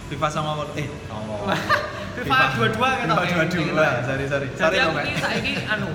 FIFA 0.06 0.26
sama 0.28 0.50
eh 0.74 0.86
oh. 1.06 1.46
FIFA 2.16 2.36
dua-dua 2.56 2.88
kan 2.96 3.06
FIFA 3.12 3.44
dua-dua. 3.52 3.88
Sorry 4.04 4.24
sorry. 4.24 4.48
Sorry 4.56 4.76
aku 4.80 4.88
dong, 4.88 5.04
ini 5.04 5.14
saiki 5.20 5.52
anu 5.68 5.90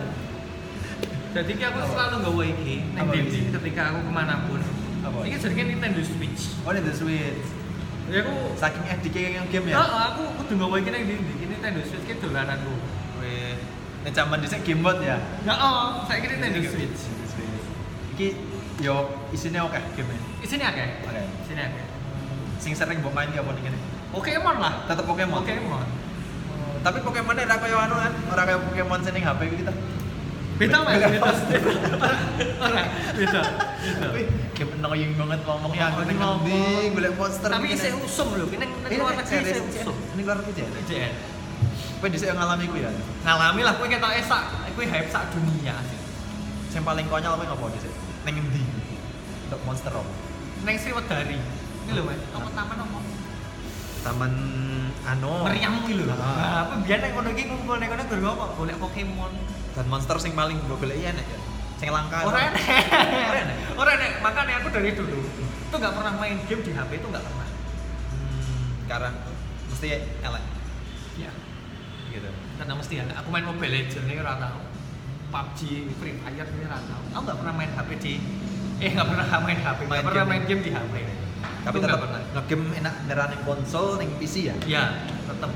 jadi 1.32 1.48
iki 1.48 1.64
aku 1.64 1.80
selalu 1.88 2.16
nggawa 2.22 2.44
iki 2.44 2.76
Dindi 2.92 3.40
iki? 3.40 3.56
ketika 3.56 3.82
aku 3.96 4.00
ke 4.04 4.12
mana 4.12 4.44
pun 4.46 4.60
Apa? 5.00 5.24
iki 5.24 5.40
jadi 5.40 5.64
Nintendo 5.64 6.02
Switch 6.04 6.60
Oh, 6.62 6.76
Nintendo 6.76 6.92
Switch. 6.92 7.48
ya 8.12 8.20
aku 8.20 8.36
Saking 8.60 8.84
edik 8.84 9.16
yang 9.16 9.48
game 9.48 9.72
ya. 9.72 9.80
Heeh, 9.80 10.02
aku 10.12 10.24
kudu 10.44 10.54
nggawa 10.60 10.76
iki 10.84 10.90
nang 10.92 11.04
Dindi 11.08 11.32
iki 11.32 11.46
Nintendo 11.48 11.80
Switch 11.88 12.04
ki 12.04 12.20
dolananku 12.20 12.74
Wih, 13.24 13.56
ini 14.04 14.10
zaman 14.12 14.44
dhisik 14.44 14.60
game 14.68 14.84
mode 14.84 15.00
ya. 15.02 15.18
Heeh, 15.48 15.80
saiki 16.06 16.26
Nintendo 16.28 16.60
Switch 16.68 17.00
Iki 18.12 18.28
yo 18.84 18.96
isinya 19.32 19.64
oke 19.64 19.80
game 19.96 20.12
Isine 20.44 20.68
akeh. 20.68 20.88
Oke. 21.08 21.22
Isine 21.48 21.62
akeh. 21.64 21.86
Sing 22.60 22.76
sering 22.76 23.00
mbok 23.00 23.16
main 23.16 23.32
ki 23.32 23.40
apa 23.40 23.56
nih 23.56 23.72
Pokemon 24.12 24.56
lah. 24.60 24.84
Tetep 24.84 25.08
Pokemon. 25.08 25.48
Pokemon. 25.48 25.88
Tapi 26.82 26.98
Pokemon 27.00 27.38
ora 27.38 27.56
kaya 27.56 27.78
anu 27.80 27.96
kan, 27.96 28.12
ora 28.28 28.42
kaya 28.44 28.58
Pokemon 28.60 29.00
sing 29.02 29.14
ning 29.14 29.22
HP 29.22 29.42
kita. 29.56 29.74
Beda 30.58 30.78
mas, 30.86 30.94
Beda. 30.94 31.10
beda. 31.10 31.32
Ora, 32.62 32.84
beda. 33.18 33.42
Wih, 34.14 34.26
game 34.54 34.72
annoying 34.78 35.18
banget 35.18 35.42
ngomongnya 35.42 35.90
aku 35.90 36.06
ning 36.06 36.22
Ngomong. 36.22 36.94
golek 36.94 37.14
monster. 37.18 37.50
Tapi 37.50 37.74
isih 37.74 37.90
Nek. 37.92 38.06
usum 38.06 38.30
lho, 38.38 38.46
ini 38.46 38.70
Ini 38.70 38.96
luar 39.02 39.18
negeri 39.18 39.42
isih 39.42 39.66
usum. 39.66 39.96
Ini 40.14 40.22
luar 40.22 40.38
negeri. 40.38 40.62
JN. 40.86 41.14
Kowe 41.98 42.08
dhisik 42.10 42.30
yang 42.30 42.38
ngalami 42.38 42.70
ku 42.70 42.78
ya. 42.78 42.94
Ngalami 43.26 43.62
lah 43.66 43.74
kowe 43.74 43.90
ketok 43.90 44.14
esak, 44.14 44.44
kowe 44.78 44.86
hype 44.86 45.10
sak 45.10 45.34
dunia 45.34 45.74
sih. 45.82 45.98
Sing 46.70 46.86
paling 46.86 47.10
konyol 47.10 47.42
kowe 47.42 47.46
ngopo 47.48 47.66
dhisik? 47.74 47.94
Ning 48.22 48.36
endi? 48.38 48.62
Untuk 49.50 49.62
monster 49.66 49.90
apa? 49.90 50.14
Neng 50.62 50.78
Sriwedari. 50.78 51.42
Ini 51.42 51.92
lho, 51.92 52.06
Mas. 52.06 52.22
Apa 52.38 52.50
taman 52.54 52.78
apa? 52.78 53.00
Taman 54.02 54.34
anu 55.02 55.46
Meriam 55.46 55.74
iki 55.86 55.94
lho. 55.98 56.10
Ah. 56.10 56.18
Nah, 56.18 56.58
apa 56.66 56.74
biyen 56.82 57.00
nang 57.02 57.12
kono 57.14 57.30
iki 57.34 57.44
ngumpul 57.50 57.76
nang 57.78 57.90
kono 57.90 58.04
gur 58.10 58.20
apa? 58.26 58.46
Golek 58.58 58.78
Pokemon. 58.82 59.34
dan 59.72 59.88
monster 59.88 60.20
sing 60.20 60.36
paling 60.36 60.60
gue 60.68 60.78
golek 60.78 61.00
enak 61.00 61.24
ya. 61.24 61.38
Sing 61.80 61.90
langka. 61.90 62.28
Ora 62.28 62.52
enek. 62.52 62.64
Ora 63.30 63.40
enek. 63.40 63.58
Ora 63.80 63.92
enek. 63.96 64.12
Makanya 64.20 64.54
aku 64.60 64.68
dari 64.70 64.92
dulu 64.92 65.20
itu 65.72 65.76
nggak 65.80 65.96
pernah 65.96 66.14
main 66.20 66.36
game 66.52 66.62
di 66.68 66.72
HP 66.76 66.92
itu 67.00 67.08
nggak 67.08 67.24
pernah. 67.24 67.48
Hmm, 68.12 68.68
sekarang 68.84 69.14
mesti 69.72 69.88
elek 70.20 70.44
Ya. 71.16 71.32
gitu. 72.12 72.28
Karena 72.60 72.74
mesti 72.76 72.94
ya, 73.00 73.04
aku 73.16 73.32
main 73.32 73.48
Mobile 73.48 73.72
Legends 73.72 74.04
ini 74.04 74.20
ora 74.20 74.36
tahu. 74.36 74.60
PUBG, 75.32 75.60
Free 75.96 76.20
Fire 76.20 76.44
ini 76.44 76.64
ora 76.68 76.80
tahu. 76.84 77.04
Aku 77.16 77.22
nggak 77.24 77.38
pernah 77.40 77.54
main 77.56 77.72
HP 77.72 77.90
di 78.04 78.14
eh 78.84 78.92
nggak 78.92 79.08
pernah 79.08 79.26
main 79.40 79.60
HP, 79.64 79.80
nggak 79.88 80.04
pernah 80.04 80.26
main 80.28 80.44
game 80.44 80.62
di 80.62 80.72
HP. 80.76 80.94
Tapi 81.62 81.78
tetap 81.78 82.00
ngegame 82.34 82.66
enak 82.74 82.94
ning 83.30 83.42
konsol 83.46 84.02
ning 84.02 84.10
PC 84.18 84.50
ya. 84.50 84.56
Ya, 84.66 84.84
tetap. 85.30 85.52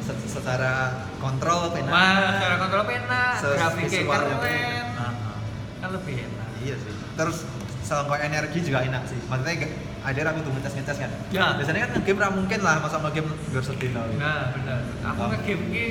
Se- 0.00 0.28
secara 0.28 1.04
kontrol 1.20 1.76
enak. 1.76 1.92
Wah, 1.92 2.32
cara 2.40 2.56
kontrol 2.56 2.84
enak, 2.88 3.32
grafiknya 3.44 3.88
visualnya 4.00 4.36
keren. 4.40 4.86
Ah, 4.96 5.02
ah. 5.04 5.38
kan 5.84 5.88
lebih 5.92 6.14
enak. 6.24 6.48
Iya 6.64 6.74
sih. 6.80 6.92
Terus 7.14 7.36
selangkau 7.84 8.16
energi 8.16 8.58
juga 8.64 8.80
enak 8.80 9.02
sih. 9.04 9.20
Maksudnya 9.28 9.68
ada 10.00 10.20
aku 10.32 10.40
tuh 10.40 10.52
ngetes 10.56 10.72
ngetes 10.80 10.96
kan. 10.96 11.10
Ya. 11.28 11.46
Biasanya 11.60 11.80
kan 11.84 11.90
ngegame 12.00 12.18
ra 12.18 12.28
mungkin 12.32 12.58
lah 12.64 12.80
masa 12.80 12.96
ngegame 12.98 13.30
gue 13.52 13.62
sedino. 13.62 14.00
Gitu. 14.08 14.16
Nah, 14.16 14.56
benar. 14.56 14.78
Aku 15.12 15.20
nge-game 15.28 15.62
ini 15.68 15.84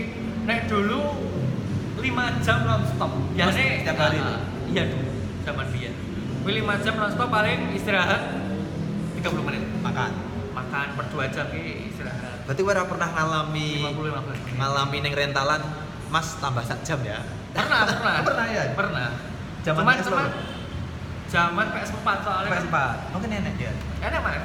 naik 0.50 0.66
dulu 0.66 1.00
5 2.02 2.46
jam 2.46 2.58
non-stop. 2.66 3.12
Biasanya 3.38 3.72
setiap 3.86 3.98
hari 4.00 4.18
Ah, 4.18 4.26
tuh? 4.26 4.40
Iya 4.70 4.84
dulu, 4.90 5.12
zaman 5.46 5.66
biyen. 5.70 5.94
Gue 6.42 6.54
5 6.58 6.82
jam 6.82 6.94
non-stop 6.98 7.30
paling 7.30 7.60
istirahat 7.76 8.22
30 9.20 9.48
menit. 9.48 9.62
Makan. 9.84 10.12
Makan 10.56 10.88
per 10.98 11.06
2 11.12 11.36
jam 11.36 11.48
ini 11.54 11.92
istirahat. 11.92 12.48
Berarti 12.48 12.62
gue 12.66 12.74
pernah 12.74 13.10
ngalami 13.14 13.70
50 13.94 14.10
15 14.10 14.28
menit. 14.28 14.56
ngalami 14.58 14.98
neng 15.06 15.14
rentalan 15.14 15.62
Mas 16.10 16.28
tambah 16.42 16.66
sak 16.66 16.82
jam 16.82 17.00
ya. 17.06 17.22
Pernah, 17.54 17.86
pernah. 17.90 18.14
Pernah 18.26 18.46
ya? 18.50 18.64
Pernah. 18.74 19.08
Zaman 19.62 19.82
cuman, 19.84 19.96
PS 20.00 20.08
cuman 20.10 20.26
zaman 21.30 21.66
PS4 21.70 22.08
soalnya 22.26 22.50
kan 22.50 22.64
PS4. 22.66 22.78
Mungkin 23.14 23.30
enak 23.30 23.56
ya. 23.62 23.72
enak 24.02 24.20
mas 24.26 24.44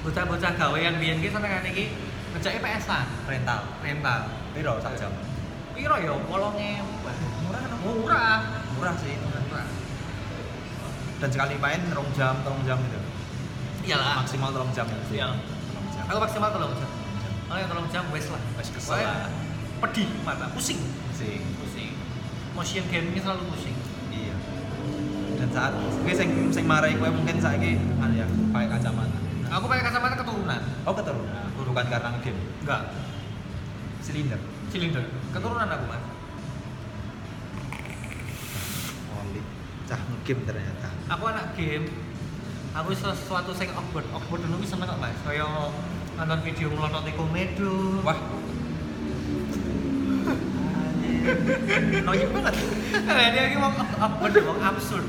bocah-bocah 0.00 0.52
gawean 0.56 0.96
biyen 0.96 1.20
ki 1.20 1.28
senengane 1.28 1.68
iki 1.76 1.92
ngejake 2.32 2.58
PS-an 2.64 3.04
Rental. 3.28 3.60
rental 3.84 4.20
Piro 4.56 4.80
sak 4.80 4.96
jam? 4.96 5.12
piro 5.76 5.96
ya 6.00 6.16
8000 6.16 6.24
Murah 6.24 7.60
kan? 7.60 7.70
murah 7.84 8.36
Murah 8.80 8.94
sih. 8.96 9.12
murah 9.20 9.66
Dan 11.20 11.28
sekali 11.28 11.60
main 11.60 11.84
rong 11.92 12.08
jam, 12.16 12.40
rong 12.48 12.64
jam 12.64 12.80
gitu. 12.80 13.00
Iyalah 13.84 14.22
Maksimal 14.24 14.50
rong 14.52 14.70
jam 14.72 14.86
ya. 14.86 14.98
Iya. 15.10 15.28
Jam. 15.94 16.04
aku 16.08 16.18
maksimal 16.20 16.48
tolong 16.50 16.74
jam 16.76 16.90
kalau 17.50 17.66
tolong 17.66 17.88
jam 17.90 18.04
wes 18.14 18.26
lah 18.30 18.42
Wes 18.58 18.68
kesel 18.70 18.94
lah. 19.02 19.26
pedih 19.82 20.06
mata 20.22 20.46
pusing 20.54 20.78
sih. 21.10 21.40
pusing 21.58 21.92
motion 22.54 22.84
gaming 22.90 23.16
selalu 23.16 23.42
pusing 23.50 23.76
Iya. 24.10 24.34
Dan 25.40 25.48
saat 25.50 25.72
gue 25.74 26.14
sing 26.14 26.30
sing 26.52 26.64
marai 26.68 26.94
gue 26.94 27.08
mungkin 27.08 27.40
saiki 27.40 27.78
anu 27.98 28.12
ya 28.14 28.26
pakai 28.52 28.68
kacamata. 28.76 29.18
aku 29.50 29.64
pakai 29.66 29.84
kacamata 29.86 30.14
keturunan 30.20 30.60
Oh 30.84 30.94
keturunan. 30.94 31.46
Bukan 31.60 31.86
karena 31.86 32.18
game. 32.18 32.40
enggak 32.66 32.82
Silinder. 34.02 34.40
silinder 34.74 35.04
keturunan 35.30 35.70
aku 35.70 35.84
mas 35.86 36.02
Oli. 39.22 39.40
Cah 39.86 40.00
game 40.26 40.42
ternyata. 40.44 40.88
aku 41.08 41.22
anak 41.30 41.46
game 41.54 41.86
aku 42.70 42.94
sesuatu 42.94 43.50
sing 43.50 43.68
awkward 43.74 44.06
awkward 44.14 44.42
dulu 44.46 44.62
seneng 44.62 44.86
kok 44.86 45.00
mas 45.02 45.18
kaya 45.26 45.46
nonton 46.14 46.38
video 46.46 46.68
melototi 46.70 47.12
komedo 47.18 48.02
Wah. 48.06 48.18
Noying 52.00 52.32
banget. 52.32 52.54
Dia 53.04 53.42
ini 53.44 53.56
mau 53.60 53.68
awkward 53.76 54.34
mau 54.40 54.56
absurd 54.72 55.04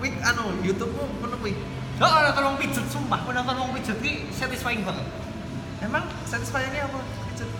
Wih, 0.00 0.16
anu 0.24 0.56
YouTube-mu 0.64 1.04
penuh 1.20 1.40
wih. 1.44 1.56
Oh, 2.00 2.08
ada 2.08 2.32
tolong 2.32 2.56
pijet, 2.56 2.88
sumpah. 2.88 3.20
Nonton 3.28 3.54
wong 3.60 3.70
pijet 3.76 4.00
ki 4.00 4.32
satisfying 4.32 4.80
banget. 4.80 5.04
Emang 5.84 6.08
satisfying-nya 6.24 6.88
apa? 6.88 7.04
Pijet. 7.30 7.50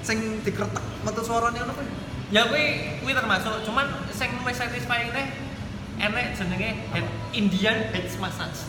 Sing 0.00 0.40
dikretek 0.40 0.80
metu 1.04 1.20
suarane 1.20 1.60
ngono 1.60 1.76
kuwi. 1.76 1.88
Ya 2.32 2.48
kuwi 2.48 2.96
kuwi 3.04 3.12
termasuk, 3.12 3.60
cuman 3.68 3.84
sing 4.08 4.32
luwih 4.40 4.56
satisfying 4.56 5.12
teh 5.12 5.26
enek 6.04 6.26
jenenge 6.36 6.68
head 6.92 7.06
Indian 7.32 7.76
head 7.92 8.06
massage. 8.20 8.60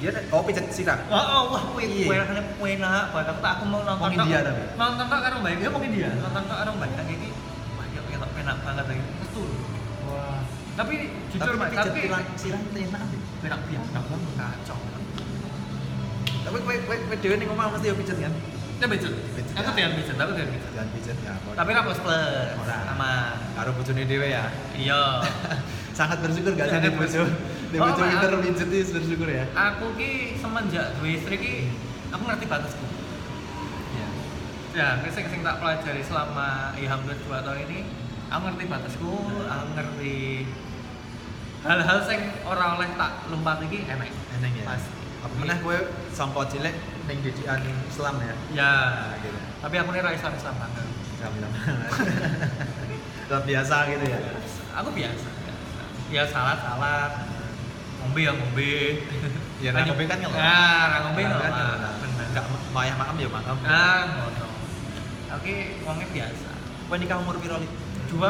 Dia 0.00 0.10
nek- 0.10 0.26
oh 0.34 0.42
pijet 0.42 0.66
sirah. 0.72 0.98
Oh, 1.06 1.14
oh 1.14 1.42
wah 1.54 1.62
kuwi 1.70 1.84
Iya. 1.86 2.06
kuwi 2.08 2.16
rasane 2.18 2.42
enak 2.42 3.04
banget. 3.14 3.36
Aku 3.38 3.62
mau 3.68 3.80
nonton. 3.84 4.08
Tok. 4.08 4.24
India 4.24 4.38
tapi? 4.42 4.62
Nonton 4.74 5.04
tok 5.06 5.20
karo 5.22 5.34
Mbak, 5.38 5.52
ya 5.60 5.68
wong 5.70 5.84
India. 5.86 6.08
Nonton 6.18 6.42
tok 6.48 6.58
karo 6.58 6.70
Mbak 6.74 6.90
iki. 7.06 7.28
Wah, 7.78 7.86
ya 7.86 8.00
enak 8.02 8.30
enak 8.40 8.56
banget 8.64 8.86
iki. 8.90 9.04
Betul. 9.22 9.48
Wah. 10.10 10.40
Tapi 10.72 10.94
jujur 11.30 11.54
pijet 11.60 11.78
tapi 11.84 12.00
itu 12.00 12.78
enak. 12.88 13.02
enak 13.42 13.60
biasa 13.68 13.98
banget 14.02 14.30
kacau. 14.40 14.78
Tapi 16.42 16.56
kowe 16.58 16.76
kowe 16.88 16.96
kowe 17.06 17.16
dhewe 17.22 17.34
ning 17.38 17.48
omah 17.52 17.66
mesti 17.70 17.92
yo 17.92 17.94
pijet 17.94 18.18
kan? 18.18 18.32
Ya 18.82 18.86
pijet. 18.90 19.14
Aku 19.52 19.68
ya. 19.68 19.76
tian 19.76 19.92
pijet, 19.94 20.16
aku 20.18 20.32
tian 20.34 20.48
pijet. 20.50 20.70
Jangan 20.74 20.88
pijet 20.96 21.16
ya. 21.22 21.32
kok. 21.38 21.54
Tapi 21.54 21.70
ra 21.70 21.80
plus 21.86 22.00
plus. 22.02 22.48
Ora. 22.58 22.78
Aman. 22.90 23.36
karo 23.54 23.70
bojone 23.78 24.02
dhewe 24.08 24.26
ya. 24.32 24.50
Iya. 24.74 25.02
Sangat 25.92 26.18
bersyukur 26.20 26.56
gak 26.56 26.68
sih 26.68 26.76
Sangat 26.80 26.94
bojo? 26.96 27.22
Oh, 27.72 27.84
bojo 27.88 28.02
pinter 28.04 28.30
itu 28.68 28.92
bersyukur 28.92 29.28
ya. 29.28 29.44
aku 29.52 29.96
ki 29.96 30.36
semenjak 30.36 30.92
dua 30.96 31.08
istri 31.08 31.36
ki 31.36 31.54
aku 32.08 32.22
ngerti 32.28 32.44
batasku 32.44 32.84
Iya. 33.92 34.06
ya 34.72 34.88
ini 35.00 35.08
sing 35.08 35.24
sing 35.28 35.40
tak 35.40 35.56
pelajari 35.56 36.00
selama 36.00 36.76
ya 36.76 36.88
hampir 36.88 37.16
dua 37.24 37.40
tahun 37.40 37.64
ini 37.68 37.78
aku 38.28 38.42
ngerti 38.44 38.64
batasku 38.68 39.08
aku 39.44 39.66
ngerti 39.72 40.16
hal-hal 41.64 41.98
sing 42.04 42.20
ora 42.42 42.76
oleh 42.76 42.88
tak 42.96 43.12
lumpat 43.28 43.60
iki 43.64 43.84
enak 43.88 44.08
Eneng 44.36 44.52
ya. 44.52 44.64
pasti 44.68 44.92
Apa 45.22 45.34
meneh 45.38 45.54
kowe 45.62 45.78
sangka 46.10 46.42
cilik 46.50 46.74
ning 47.06 47.18
didikan 47.22 47.62
Islam 47.62 48.14
ya? 48.20 48.34
ya 48.52 48.72
gitu. 49.22 49.38
tapi 49.62 49.74
aku 49.78 49.88
nih 49.92 50.12
Islam 50.12 50.32
Islam 50.34 50.54
banget 50.60 50.86
Jam-jam. 51.22 51.52
Udah 53.30 53.40
biasa 53.46 53.76
gitu 53.88 54.04
ya. 54.10 54.18
aku 54.74 54.90
biasa 54.90 55.28
ya 56.12 56.22
salat 56.28 56.58
salat 56.60 57.12
ngombe 57.98 58.20
ya 58.20 58.32
ngombe 58.32 58.72
Ya, 59.62 59.70
nah, 59.70 59.86
ngombe 59.86 60.04
kan 60.04 60.18
ngelak. 60.18 60.34
nah 60.34 60.50
nah, 60.90 60.98
ngombe 61.06 61.22
Kan 61.22 61.30
ngelak. 61.32 61.94
bener 62.02 62.26
Enggak 62.28 62.44
mayah 62.70 62.94
makam 62.94 63.16
ya 63.16 63.28
makam. 63.30 63.56
nah 63.62 64.00
ngono 64.08 64.46
oke 65.32 65.54
wongnya 65.82 66.08
biasa 66.08 66.50
Kowe 66.84 67.00
nikah 67.00 67.16
umur 67.16 67.40
piro, 67.40 67.56
Lik? 67.56 67.72
26 68.12 68.20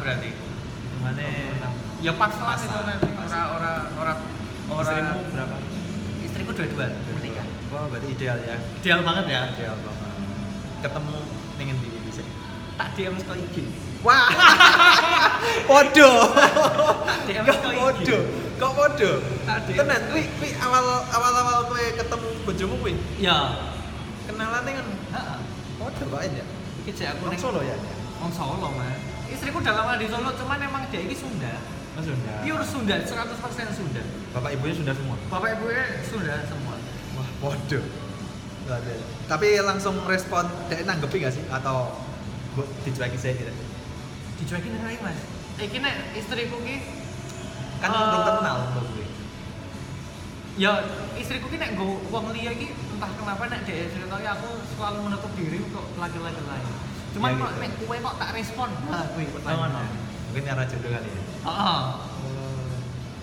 berarti. 0.00 0.30
Gimana? 0.32 1.20
Ya 2.00 2.12
pas 2.16 2.32
lah 2.32 2.56
itu 2.56 2.78
nanti 2.80 3.08
ora 3.12 3.40
ora 3.52 3.72
ora 3.92 4.12
ora 4.72 4.88
Istrimu 4.88 5.20
berapa? 5.28 5.56
Istriku 6.24 6.50
dua-dua 6.50 6.86
menikah. 7.12 7.44
Wah, 7.68 7.92
berarti 7.92 8.08
ideal 8.08 8.40
ya. 8.40 8.56
Ideal 8.80 9.04
banget 9.04 9.24
ya. 9.28 9.40
Ideal 9.52 9.76
banget. 9.76 10.08
ketemu 10.80 11.16
ning 11.54 11.68
endi 11.70 11.88
bisa 12.02 12.22
Tak 12.74 12.88
DM 12.96 13.20
ke 13.20 13.32
IG. 13.36 13.56
Wah. 14.02 14.28
Podo. 15.68 16.10
Kok 17.32 17.58
podo? 17.74 18.18
kok 18.54 18.72
podo? 18.72 19.10
Tenan 19.66 20.00
kuwi 20.06 20.22
kuwi 20.38 20.50
awal 20.58 20.84
awal 21.10 21.32
awal 21.34 21.58
kowe 21.66 21.82
ketemu 21.92 22.28
bojomu 22.44 22.74
kuwi 22.78 22.94
Ya. 23.18 23.58
kenalane 24.22 24.70
kan? 24.70 24.86
Heeh. 24.86 25.38
podo 25.76 26.02
kok 26.08 26.20
ya? 26.22 26.44
Iki 26.82 26.90
jek 26.94 27.08
aku 27.14 27.26
ning 27.26 27.38
Solo 27.38 27.60
ya? 27.62 27.74
Wong 28.22 28.30
Solo, 28.30 28.70
Mas. 28.70 28.98
Istriku 29.26 29.58
udah 29.58 29.74
lama 29.74 29.98
di 29.98 30.06
Solo, 30.06 30.30
cuman 30.32 30.58
emang 30.60 30.82
dia 30.90 31.02
ini 31.02 31.14
Sunda. 31.14 31.58
Mas 31.98 32.06
Sunda. 32.06 32.32
Pure 32.42 32.62
Sunda, 32.62 32.94
100% 33.02 33.74
Sunda. 33.74 34.02
bapak 34.30 34.50
ibunya 34.54 34.74
Sunda 34.74 34.92
semua? 34.94 35.16
Bapak 35.26 35.58
ibunya 35.58 35.84
Sunda 36.06 36.34
semua. 36.46 36.74
wah 37.12 37.28
podo. 37.40 37.80
Tapi 39.26 39.48
langsung 39.58 39.98
respon 40.06 40.46
dia 40.70 40.86
nanggepi 40.86 41.18
gak 41.18 41.34
sih? 41.34 41.42
Atau 41.50 41.98
dicuekin 42.84 43.18
saya 43.18 43.34
gitu 43.34 43.50
Dicuekin 44.42 44.74
Mas. 45.00 45.18
Eh, 45.56 45.64
iki 45.64 45.78
nek 45.78 45.94
istriku 46.12 46.58
ki 46.60 46.76
kan 47.78 47.90
Eh, 47.90 47.98
belum 47.98 48.22
kenal 48.38 48.56
mbak 48.72 48.84
gue 48.90 49.06
ya 50.54 50.72
istriku 51.14 51.46
ki 51.46 51.56
nek 51.56 51.70
nggo 51.74 51.86
wong 52.10 52.34
liya 52.34 52.50
ki 52.52 52.66
entah 52.74 53.10
kenapa 53.14 53.42
nek 53.46 53.62
dia 53.62 53.86
ceritanya 53.86 54.34
aku 54.34 54.48
selalu 54.68 54.98
menutup 55.06 55.32
diri 55.34 55.58
untuk 55.60 55.84
laki-laki 55.96 56.42
lain. 56.42 56.66
Cuman 57.12 57.30
Ya, 57.30 57.38
kok 57.38 57.50
gitu. 57.50 57.60
nek 57.60 57.70
kowe 57.78 57.96
kok 58.00 58.14
tak 58.18 58.30
respon? 58.32 58.68
Nah, 58.88 59.04
kuwi 59.12 59.24
Oh, 59.24 59.32
pertanyaan. 59.36 59.86
mungkin 60.26 60.44
arah 60.48 60.64
jodoh 60.64 60.90
kali 60.90 61.08
ya 61.08 61.22
Heeh. 61.44 61.80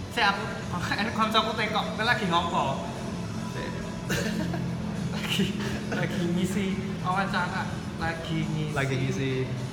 Saya 0.10 0.26
aku 0.32 0.44
enek 1.02 1.14
kancaku 1.14 1.52
tekok, 1.54 1.86
kowe 1.94 2.04
lagi 2.06 2.26
ngopo? 2.28 2.64
Lagi 5.10 5.46
lagi 5.90 6.22
ngisi 6.34 6.66
wawancara, 7.02 7.62
lagi 7.98 8.38
ngisi 8.46 8.74
lagi 8.74 8.96
ngisi 8.98 9.30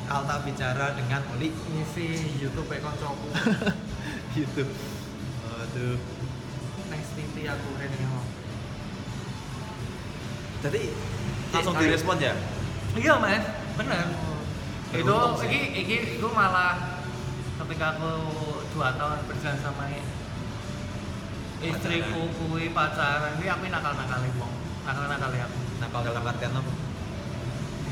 Alta 0.06 0.42
bicara 0.46 0.94
dengan 0.94 1.22
Oli. 1.34 1.50
Ngisi 1.50 2.38
YouTube 2.38 2.70
e 2.70 2.78
kancaku. 2.78 3.28
gitu. 4.36 4.64
Aduh 5.46 5.98
Next 6.86 7.10
TV 7.18 7.34
aku 7.50 7.68
rene 7.80 7.98
jadi 10.66 10.82
langsung 11.54 11.74
sorry. 11.78 11.84
direspon 11.86 12.16
ya? 12.18 12.34
Iya 12.96 13.14
mas, 13.20 13.44
bener. 13.76 14.06
itu 14.94 15.02
Beruntung 15.02 15.36
sih. 15.42 15.46
iki 15.50 15.60
iki 15.84 15.96
itu 16.16 16.28
malah 16.32 17.02
ketika 17.62 17.98
aku 17.98 18.10
dua 18.72 18.94
tahun 18.96 19.18
berjalan 19.28 19.58
sama 19.60 19.84
istriku 21.60 22.22
kui 22.38 22.70
pacaran 22.70 23.36
ini 23.40 23.46
aku 23.50 23.64
nakal 23.68 23.92
nakalin 23.98 24.32
wong 24.38 24.52
nakal 24.86 25.04
nakalin 25.10 25.40
aku 25.42 25.58
nakal 25.82 26.00
dalam 26.06 26.22
artian 26.24 26.52
apa? 26.54 26.72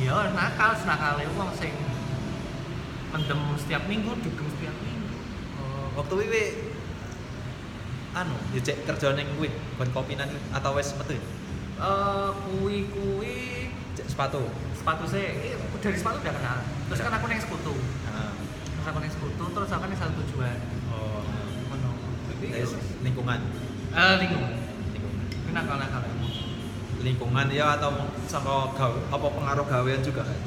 Iya 0.01 0.19
nakal 0.33 0.73
nakal 0.87 1.15
wong 1.35 1.51
sing 1.59 1.75
mendem 3.15 3.41
setiap 3.55 3.83
minggu 3.87 4.11
dugem 4.19 4.47
setiap 4.59 4.75
minggu. 4.83 5.15
Oh, 5.63 5.87
waktu 6.03 6.15
wiwi 6.19 6.45
anu 8.15 8.35
ya 8.55 8.61
cek 8.63 8.87
kerja 8.87 9.15
neng 9.15 9.27
kuwi 9.39 9.51
kon 9.79 9.91
kopinan 9.95 10.27
kuwi, 10.27 10.43
atau 10.51 10.75
wes 10.75 10.91
metu? 10.99 11.15
Ya? 11.15 11.23
eh 11.75 12.31
kui 12.43 12.91
kui 12.91 13.35
cek 13.95 14.07
sepatu. 14.11 14.43
sepatu 14.75 15.07
saya 15.07 15.31
eh, 15.31 15.57
dari 15.79 15.97
sepatu 15.97 16.19
udah 16.19 16.35
kenal. 16.35 16.59
Terus 16.91 17.01
kan 17.01 17.15
aku 17.15 17.27
neng 17.31 17.41
sekutu. 17.41 17.75
Nah. 18.11 18.35
terus 18.75 18.87
aku 18.91 18.99
neng 18.99 19.13
sekutu 19.15 19.45
terus 19.55 19.71
aku 19.71 19.85
neng 19.87 19.99
satu 19.99 20.13
tujuan. 20.27 20.59
Oh. 20.91 21.23
Ngono. 21.71 21.91
Lingkungan? 23.07 23.39
Eh 23.95 24.15
lingkungan. 24.21 24.53
Lingkungan. 24.91 25.25
Ini 25.31 25.51
nakal 25.55 25.79
nakal 25.79 26.03
lingkungan 27.05 27.47
ya 27.53 27.77
atau 27.77 27.93
sama 28.25 28.73
gawe 28.73 28.97
apa 29.13 29.27
pengaruh 29.29 29.65
gawean 29.69 30.01
juga? 30.01 30.25
Kan 30.25 30.41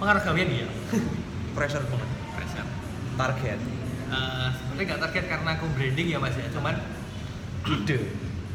pengaruh 0.00 0.22
kalian 0.24 0.48
ya 0.64 0.68
pressure 1.56 1.84
banget. 1.84 2.07
pressure 2.07 2.07
target? 3.18 3.58
Eh, 4.08 4.48
sebenarnya 4.56 4.84
nggak 4.88 5.00
target 5.04 5.24
karena 5.28 5.50
aku 5.58 5.66
branding 5.76 6.06
ya 6.08 6.18
mas 6.22 6.36
ya. 6.38 6.48
Cuman 6.54 6.74
ide. 7.68 7.98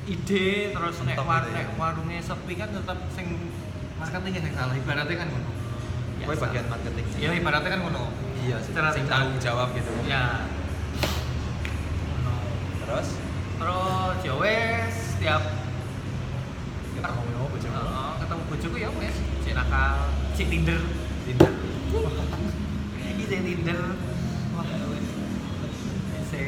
Ide 0.03 0.76
terus 0.76 0.95
nek, 1.07 1.16
war, 1.24 1.45
gitu 1.45 1.55
ya. 1.55 1.64
nek 1.64 1.68
warungnya 1.80 2.20
sepi 2.20 2.53
kan 2.59 2.70
tetap 2.74 2.97
sing 3.14 3.28
marketingnya 4.01 4.41
yang 4.41 4.55
salah. 4.57 4.74
Ibaratnya 4.74 5.16
kan 5.20 5.28
ngono. 5.30 5.49
Kowe 6.24 6.36
bagian 6.39 6.66
marketing. 6.72 7.05
Ya 7.20 7.30
ibaratnya 7.36 7.70
kan 7.70 7.82
ngono. 7.86 8.03
Iya 8.43 8.57
Secara 8.59 8.89
sing 8.91 9.05
tanggung 9.05 9.38
jawab 9.39 9.72
gitu. 9.78 9.91
Ya 10.09 10.47
Ngono. 12.24 12.34
terus? 12.88 13.07
Terus 13.61 14.18
ya 14.26 14.34
wes 14.41 14.95
setiap 15.16 15.43
kita 16.97 17.07
ngomong 17.14 17.36
apa 17.36 17.47
bojomu 17.51 17.76
Heeh, 17.78 18.09
ketemu 18.20 18.43
bojoku 18.49 18.78
ya 18.82 18.89
wes. 18.97 19.16
Cek 19.45 19.53
nakal. 19.53 19.97
Cek 20.34 20.47
tinder. 20.49 20.82
Tinder. 21.30 21.53
Iki 23.14 23.24
cek 23.30 23.41
tinder 23.45 23.80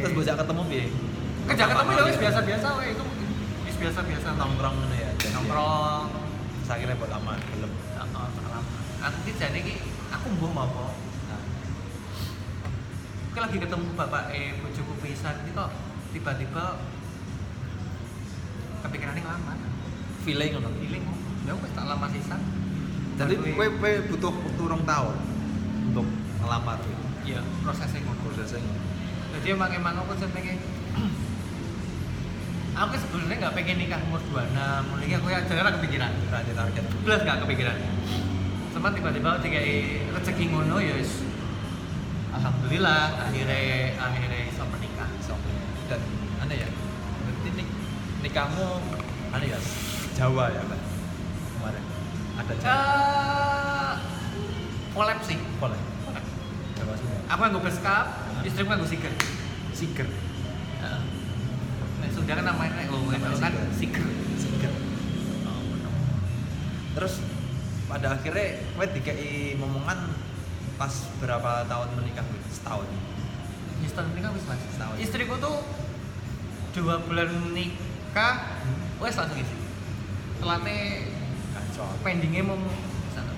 terus 0.01 0.13
bocah 0.13 0.35
ketemu 0.35 0.61
piye 0.67 0.85
kerja 1.45 1.65
ketemu 1.67 1.89
ya 1.91 2.03
wes 2.03 2.15
Pertama 2.15 2.23
biasa 2.23 2.39
biasa 2.41 2.67
wes 2.75 2.87
itu 2.91 3.03
wes 3.65 3.75
biasa 3.77 3.99
biasa 4.01 4.27
kali 4.27 4.39
nongkrong 4.39 4.75
ngono 4.75 4.95
ya 4.95 5.09
jadi 5.15 5.31
nongkrong 5.33 6.05
akhirnya 6.65 6.95
buat 6.97 7.11
lama 7.13 7.33
belum 7.53 7.71
Heeh, 7.95 8.27
salam. 8.33 8.63
Aku 9.05 9.17
ki 9.21 9.31
jane 9.37 9.59
ki 9.61 9.73
aku 10.09 10.25
mbuh 10.33 10.49
apa? 10.51 10.85
nah 11.29 11.41
Aku 13.29 13.37
lagi 13.37 13.57
ketemu 13.59 13.85
bapak 13.93 14.23
eh 14.31 14.57
bojoku 14.57 14.93
pisan 14.99 15.35
iki 15.43 15.51
kok 15.53 15.69
tiba-tiba 16.09 16.65
kepikirannya 18.81 19.21
ngelamar. 19.21 19.57
feeling 20.23 20.51
ngono 20.57 20.69
Feeling 20.81 21.03
ya 21.45 21.53
wis 21.53 21.71
tak 21.77 21.85
lamar 21.85 22.09
sisan. 22.09 22.41
jadi 23.15 23.33
kowe 23.37 23.67
kowe 23.77 23.91
butuh 24.09 24.33
waktu 24.33 24.63
rong 24.65 24.83
tahun 24.83 25.15
untuk 25.93 26.07
ngelamar 26.41 26.77
iya 27.23 27.39
prosesnya 27.61 28.01
ngono. 28.01 28.19
prosesnya 28.25 28.61
Jadi 29.36 29.47
emang 29.51 29.71
emang 29.71 29.93
aku 29.99 30.13
senenge 30.15 30.55
Aku 32.83 32.93
sebenarnya 32.99 33.36
nggak 33.39 33.55
pengen 33.55 33.77
nikah 33.79 33.99
umur 34.03 34.19
26, 34.31 34.51
mulai 34.91 35.07
aku 35.15 35.27
ya 35.31 35.39
jarang 35.47 35.75
kepikiran. 35.79 36.11
berarti 36.27 36.51
target 36.51 36.83
Belas 37.07 37.19
nggak 37.23 37.39
kepikiran. 37.47 37.77
Cuma 38.75 38.91
tiba-tiba 38.91 39.39
tiga 39.39 39.59
rezeki 40.11 40.43
ngono 40.51 40.77
ya. 40.83 40.95
Alhamdulillah 42.36 43.31
akhirnya 43.31 43.95
akhirnya 43.95 44.39
bisa 44.51 44.63
menikah. 44.67 45.07
Sampai. 45.23 45.55
dan 45.86 46.01
aneh 46.43 46.65
ya 46.65 46.69
berarti 47.23 47.49
nik 47.55 47.67
nikahmu 48.25 48.67
aneh 49.31 49.47
ya 49.53 49.59
Jawa 50.17 50.49
ya 50.49 50.61
kan 50.65 50.79
kemarin 51.55 51.83
ada 52.36 52.53
Jawa 52.59 52.95
Eh, 53.86 53.93
collab 54.95 55.19
sih. 55.23 55.38
Boleh. 55.59 55.79
Jawa 56.75 56.93
Sunda 56.99 57.17
Aku 57.31 57.41
nggak 57.51 57.63
beskap, 57.67 58.05
istriku 58.45 58.69
nggak 58.69 58.89
siger. 58.89 59.11
Siger 59.75 60.05
Nah, 60.85 61.01
Sunda 62.13 62.37
kan 62.37 62.45
namanya 62.45 62.85
oh, 62.93 63.09
Namanya 63.09 63.33
kan 63.41 63.73
Siger. 63.75 63.97
siger. 63.97 64.01
Siger 64.37 64.71
terus 66.95 67.19
pada 67.91 68.15
akhirnya 68.15 68.63
kowe 68.71 68.87
dikei 68.87 69.59
momongan 69.59 70.15
pas 70.79 70.95
berapa 71.19 71.67
tahun 71.67 71.91
menikah 71.99 72.23
kuwi? 72.23 72.39
setahun 72.47 72.87
Setahun 73.83 74.15
nikah 74.15 74.31
wis 74.31 74.47
mas. 74.47 74.59
Setahun. 74.73 74.95
Istriku 74.97 75.35
tuh 75.37 75.59
dua 76.71 77.03
bulan 77.03 77.29
nikah, 77.51 78.47
wes 79.03 79.19
langsung 79.19 79.39
isi. 79.39 79.55
Telatnya 80.39 80.77
gacor 81.51 81.91
pendingnya 81.99 82.41
mau 82.47 82.57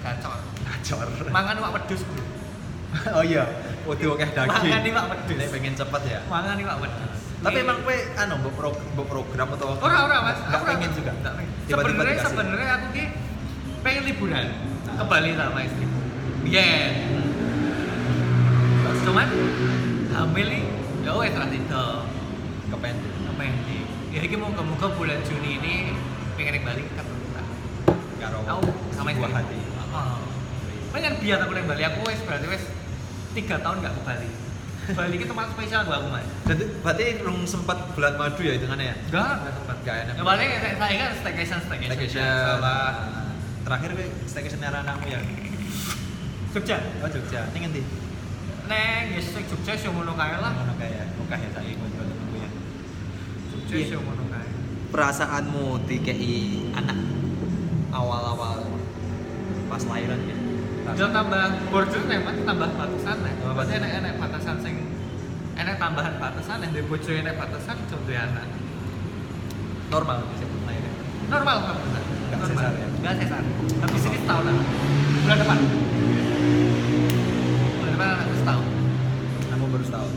gacor. 0.06 0.38
gacor 0.62 1.08
Mangan 1.34 1.58
wak 1.62 1.72
wedhus. 1.82 2.02
Bu. 2.06 2.16
oh 3.18 3.24
iya 3.26 3.44
udah 3.88 4.08
oke 4.10 4.26
daging 4.28 4.52
Mangan 4.52 4.80
nih 4.80 4.92
wak 4.92 5.06
wedhus. 5.08 5.38
Nek 5.38 5.50
pengen 5.50 5.74
cepet 5.74 6.02
ya 6.06 6.20
Mangan 6.28 6.54
nih 6.54 6.66
wak 6.66 6.78
wedhus. 6.80 7.20
tapi 7.38 7.58
emang 7.62 7.78
kowe 7.80 7.94
anu 8.18 8.34
mbok 8.38 8.54
pro, 8.54 8.70
mbok 8.92 9.08
program 9.08 9.48
atau 9.54 9.68
Ora 9.78 9.98
ora 10.04 10.18
Mas, 10.22 10.40
nggak 10.40 10.52
aku 10.52 10.58
ora- 10.60 10.72
pengen 10.74 10.92
juga 10.92 11.12
nggak 11.16 11.34
pengen. 11.34 11.52
Tiba-tiba 11.64 11.86
Sebenarnya 11.94 12.18
sebenarnya 12.20 12.70
aku 12.74 12.88
ki 12.92 13.04
pengen 13.80 14.04
liburan 14.04 14.46
ke 14.90 15.04
Bali 15.06 15.30
sama 15.34 15.60
istriku. 15.62 15.98
Iya. 16.44 16.70
Cuman 19.00 19.28
hamil 20.10 20.48
nih, 20.50 20.64
ya 21.02 21.12
wes 21.14 21.34
ra 21.34 21.48
itu. 21.48 21.86
kepengen 22.68 22.98
Kependi. 23.24 23.80
Ya 24.12 24.20
iki 24.22 24.36
mau 24.36 24.52
muga 24.52 24.88
bulan 24.92 25.24
Juni 25.24 25.56
ini 25.56 25.76
pengen 26.36 26.60
balik 26.62 26.84
ke 26.90 27.00
Bali. 27.00 27.16
karo 28.18 28.38
Aku 28.44 28.66
sama 28.92 29.14
istri. 29.14 29.30
hati 29.30 29.56
Heeh. 29.56 30.18
Pengen 30.90 31.14
biar 31.22 31.40
aku 31.40 31.52
nang 31.54 31.66
Bali 31.66 31.84
aku 31.86 32.00
wes 32.04 32.20
berarti 32.22 32.48
wes 32.50 32.64
tiga 33.38 33.56
tahun 33.62 33.78
nggak 33.86 33.94
ke 33.94 34.02
Bali. 34.02 34.30
Bali 34.88 35.16
itu 35.20 35.26
tempat 35.30 35.46
spesial 35.54 35.82
gua 35.86 35.96
aku 36.02 36.08
mas. 36.10 36.26
Berarti, 36.48 36.64
berarti 36.82 37.04
belum 37.22 37.38
sempat 37.46 37.78
bulan 37.94 38.14
madu 38.18 38.42
ya 38.42 38.54
hitungannya 38.58 38.86
ya? 38.90 38.96
Enggak, 39.12 39.32
enggak 39.38 39.54
sempat. 39.62 39.78
Gak 39.86 39.96
enak. 40.04 40.14
Ya 40.18 40.24
paling 40.26 40.50
saya 40.80 40.96
kan 40.98 41.12
staycation 41.22 41.60
staycation. 41.62 41.92
Staycation. 41.92 42.60
Terakhir 43.68 43.90
gue 43.94 44.08
staycation 44.26 44.60
arah 44.64 44.82
anakmu 44.82 45.06
ya? 45.12 45.20
Jogja. 46.56 46.78
Oh 47.04 47.10
Jogja. 47.12 47.42
Ini 47.52 47.58
ngendi? 47.68 47.82
Neng, 48.68 49.04
ya 49.12 49.22
sing 49.22 49.44
Jogja 49.52 49.76
sing 49.76 49.92
ngono 49.92 50.16
kae 50.16 50.36
lah. 50.40 50.52
Ngono 50.56 50.74
kayak 50.80 51.06
oke 51.20 51.36
ya 51.36 51.50
saya 51.52 51.68
ikut 51.68 51.92
temenku 51.94 52.36
ya. 52.40 52.50
Jogja 53.52 53.76
Iya. 53.76 53.86
sing 53.92 54.00
ngono 54.02 54.24
kae. 54.32 54.50
Perasaanmu 54.88 55.66
dikei 55.84 56.64
anak 56.72 56.96
awal-awal 57.92 58.64
pas 59.68 59.84
lahiran 59.84 60.20
ya? 60.26 60.38
Yo 60.96 61.06
tambah 61.12 61.42
border 61.68 62.02
nek 62.08 62.20
mas 62.24 62.38
tambah 62.42 62.70
batasan. 62.72 63.18
Oh, 63.44 63.52
Berarti 63.52 63.74
enek 63.76 63.92
enek 64.00 64.14
batasan 64.16 64.56
sing 64.62 64.76
enek 65.54 65.76
tambahan 65.76 66.16
batasan 66.16 66.64
yang 66.64 66.72
bojo 66.86 67.12
enek 67.12 67.36
batasan 67.36 67.76
contoh 67.84 68.14
anak. 68.14 68.48
normal 69.88 70.20
disebut 70.36 70.62
lainnya 70.64 70.92
Normal 71.28 71.58
kan 71.64 71.76
benar. 71.80 72.04
Nggak 72.04 72.40
Normal. 72.40 72.48
sesar 72.52 72.74
ya? 72.76 72.88
Nggak 73.00 73.14
sesar. 73.20 73.44
Habis 73.84 74.04
ini 74.04 74.18
setahun 74.20 74.44
lah. 74.44 74.56
Bulan 75.24 75.38
depan. 75.40 75.58
Bulan 77.72 77.92
depan 77.94 78.08
anakku 78.14 78.36
setahun. 78.38 78.66
kamu 79.48 79.66
baru 79.68 79.86
tahu 79.88 80.10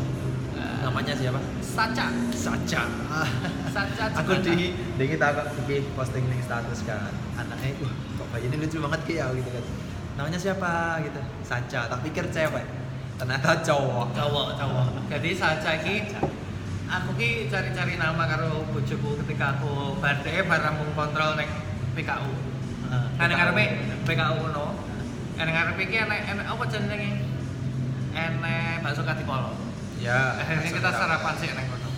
Eh, 0.51 0.75
namanya 0.83 1.15
siapa 1.15 1.41
Saca. 1.63 2.07
Saca 2.35 2.83
Saca. 3.75 4.05
aku 4.13 4.33
di 4.43 4.75
di 4.75 5.05
kita 5.07 5.27
kok 5.33 5.47
di 5.65 5.87
posting 5.95 6.25
nih 6.27 6.43
status 6.43 6.83
kan 6.83 7.11
anaknya 7.37 7.79
wah 7.79 7.95
kok 8.19 8.39
lucu 8.43 8.77
banget 8.83 9.01
kayak 9.07 9.19
ya 9.23 9.27
gitu 9.39 9.51
kan 9.51 9.65
namanya 10.21 10.37
siapa? 10.37 11.01
Gitu. 11.01 11.21
Saca 11.41 11.81
tak 11.89 12.01
pikir 12.05 12.29
cewek 12.29 12.69
ternyata 13.17 13.65
cowok. 13.65 14.13
Cowok 14.13 14.49
cowok. 14.61 14.87
Jadi 15.09 15.31
saja 15.33 15.81
ki 15.81 16.13
aku 16.93 17.11
ki 17.17 17.49
cari-cari 17.49 17.97
nama 17.97 18.29
karo 18.29 18.69
bojoku 18.69 19.17
ketika 19.25 19.57
aku 19.57 19.97
badhe 19.97 20.45
barang 20.45 20.75
mung 20.77 20.93
kontrol 20.93 21.41
ning 21.41 21.49
PKU 21.97 22.33
nah 22.91 23.25
ning 23.25 23.37
ngarepe 23.39 23.65
PKU 24.05 24.35
ngono. 24.45 24.77
Ning 25.41 25.55
ngarepe 25.57 25.83
ki 25.89 25.97
enek 26.05 26.21
enek 26.37 26.47
apa 26.53 26.65
jenenge? 26.69 27.11
Enek 28.13 28.85
bakso 28.85 29.03
katikolo 29.09 29.57
ya 30.01 30.37
akhirnya 30.37 30.69
kita 30.69 30.91
sarapan 30.93 31.35
sih 31.41 31.49
neng 31.57 31.65
kono. 31.65 31.89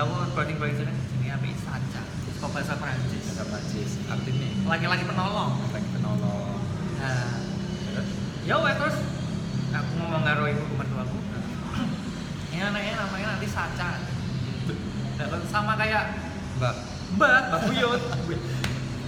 Aku 0.00 0.12
browsing 0.32 0.56
jenenge 0.80 1.02
jenenge 1.12 1.28
apa 1.34 1.46
saja 1.60 2.00
kok 2.36 2.50
bahasa 2.52 2.74
Prancis? 2.76 3.24
Bahasa 3.32 3.44
Prancis. 3.48 3.90
Artinya? 4.12 4.48
Laki-laki 4.68 5.04
penolong. 5.08 5.52
Lagi 5.72 5.88
penolong. 5.88 6.60
Nah 7.00 7.45
ya 8.46 8.56
wes 8.56 8.74
terus? 8.76 8.96
Aku 9.72 9.90
ngomong 9.98 10.22
karo 10.22 10.42
ibu 10.46 10.64
mertuaku 10.74 11.18
ini 12.48 12.64
anaknya 12.64 12.92
namanya 12.96 13.26
nanti 13.36 13.48
Saca 13.48 13.90
Nah, 15.16 15.40
sama 15.48 15.72
kayak 15.76 16.12
mbak. 16.60 16.76
Mbak, 17.16 17.30
Mbak 17.48 17.60
Buyut. 17.64 18.02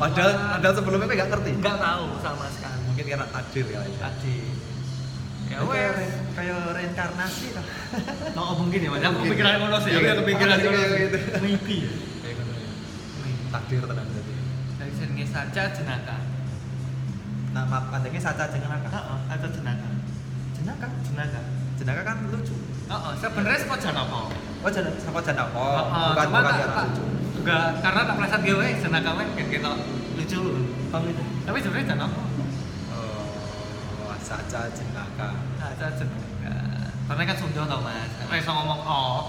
Padahal 0.01 0.32
padahal 0.57 0.72
sebelumnya 0.72 1.05
gue 1.05 1.16
nggak 1.16 1.30
ngerti. 1.32 1.51
Nggak 1.61 1.76
tahu 1.76 2.05
sama 2.24 2.47
sekali. 2.49 2.80
Mungkin 2.89 3.05
karena 3.05 3.26
takdir 3.28 3.64
kali 3.68 3.93
ya. 3.93 3.99
Tadi 4.01 4.36
ya 5.49 5.59
wes 5.64 5.84
re- 5.93 6.24
kayak 6.32 6.61
reinkarnasi 6.72 7.47
lah. 7.53 7.66
Oh 8.41 8.57
mungkin 8.57 8.78
ya 8.80 8.89
mas. 8.89 9.05
Aku 9.05 9.20
Mungkin. 9.20 9.32
pikiran 9.36 9.53
ngono 9.61 9.76
sih. 9.84 9.91
Iya, 9.93 10.01
aku 10.01 10.20
kepikiran 10.24 10.49
apa 10.49 10.57
sih 10.57 10.64
ngono 10.64 10.78
kayak 10.78 10.89
sih. 10.89 11.01
gitu? 11.05 11.18
ya 11.18 11.39
kayak 12.24 12.36
ya. 12.41 13.49
takdir 13.53 13.82
tenan 13.84 14.07
berarti. 14.09 14.32
Dari 14.80 14.93
sini 14.97 15.24
saja 15.28 15.62
jenaka 15.76 16.16
nama 17.51 17.76
panjangnya 17.88 18.20
Saca 18.20 18.44
Jenaka. 18.46 18.88
Heeh, 18.88 19.18
ada 19.28 19.46
jenaka. 19.49 19.88
Jenaka? 20.53 20.86
Jenaka. 21.03 21.40
Jenaka 21.78 22.01
kan 22.03 22.16
lucu. 22.26 22.55
Heeh, 22.88 23.12
sebenarnya 23.16 23.59
semua 23.59 23.76
janaka 23.76 24.18
oh 24.32 24.70
Jenaka 24.72 24.99
sama 24.99 25.20
Jenaka 25.20 25.53
bukan 25.53 26.26
bukan 26.26 26.42
tak- 26.42 26.59
tak- 26.66 26.86
lucu. 26.88 27.05
enggak 27.38 27.66
karena 27.78 28.01
tak 28.03 28.14
pleset 28.18 28.40
gue 28.42 28.68
jenaka 28.82 29.11
weh 29.14 29.26
kita 29.46 29.70
lucu. 30.16 30.40
Oh 30.88 30.99
gitu 31.05 31.22
tapi 31.44 31.59
sebenarnya 31.61 31.86
janaka 31.86 32.22
oh 32.92 34.12
Saca 34.18 34.61
Jenaka. 34.72 35.28
Ada 35.61 35.86
jenaka. 35.94 36.55
Karena 37.09 37.22
kan 37.24 37.36
Sunda 37.36 37.62
tau 37.64 37.80
mas. 37.80 38.11
Ora 38.20 38.36
iso 38.36 38.51
ngomong 38.51 38.80
oh 38.82 39.20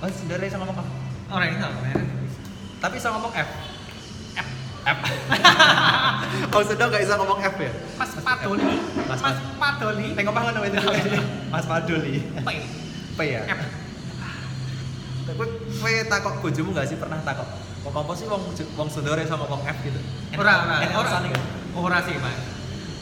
oh 0.00 0.08
sebenarnya 0.08 0.46
bisa 0.46 0.58
ngomong 0.58 0.74
apa 0.74 0.84
orang 1.30 1.48
itu 1.48 1.68
tapi 2.78 2.92
bisa 2.98 3.08
ngomong 3.10 3.30
F 3.32 3.48
F 4.82 4.98
oh 6.54 6.62
sudah 6.66 6.86
nggak 6.90 7.02
bisa 7.06 7.14
ngomong 7.18 7.38
F 7.42 7.56
ya 7.58 7.72
Mas 7.98 8.10
Padoli 8.18 8.74
Mas 9.06 9.20
Mas 9.22 9.38
Padoli 9.58 10.06
Neng 10.14 10.24
ngomong 10.26 10.42
kan 10.50 10.62
itu 10.66 10.78
Mas 11.48 11.66
Paduli 11.66 12.14
P 12.26 12.48
P 13.14 13.20
ya 13.26 13.42
F 13.46 13.82
Kowe 15.32 15.46
kowe 15.80 15.92
takok 16.10 16.34
bojomu 16.42 16.70
gak 16.74 16.86
sih 16.90 16.98
pernah 16.98 17.16
takok? 17.22 17.46
Kok 17.86 17.92
kompo 17.94 18.12
sih 18.14 18.26
wong 18.26 18.42
wong 18.74 18.88
Sunda 18.90 19.14
ora 19.14 19.22
iso 19.22 19.38
ngomong 19.38 19.62
F 19.64 19.78
gitu. 19.86 20.00
Ora 20.34 20.66
ora 20.66 20.76
ora 20.82 21.18
ora 21.78 21.98
sih 22.04 22.14
mas 22.18 22.36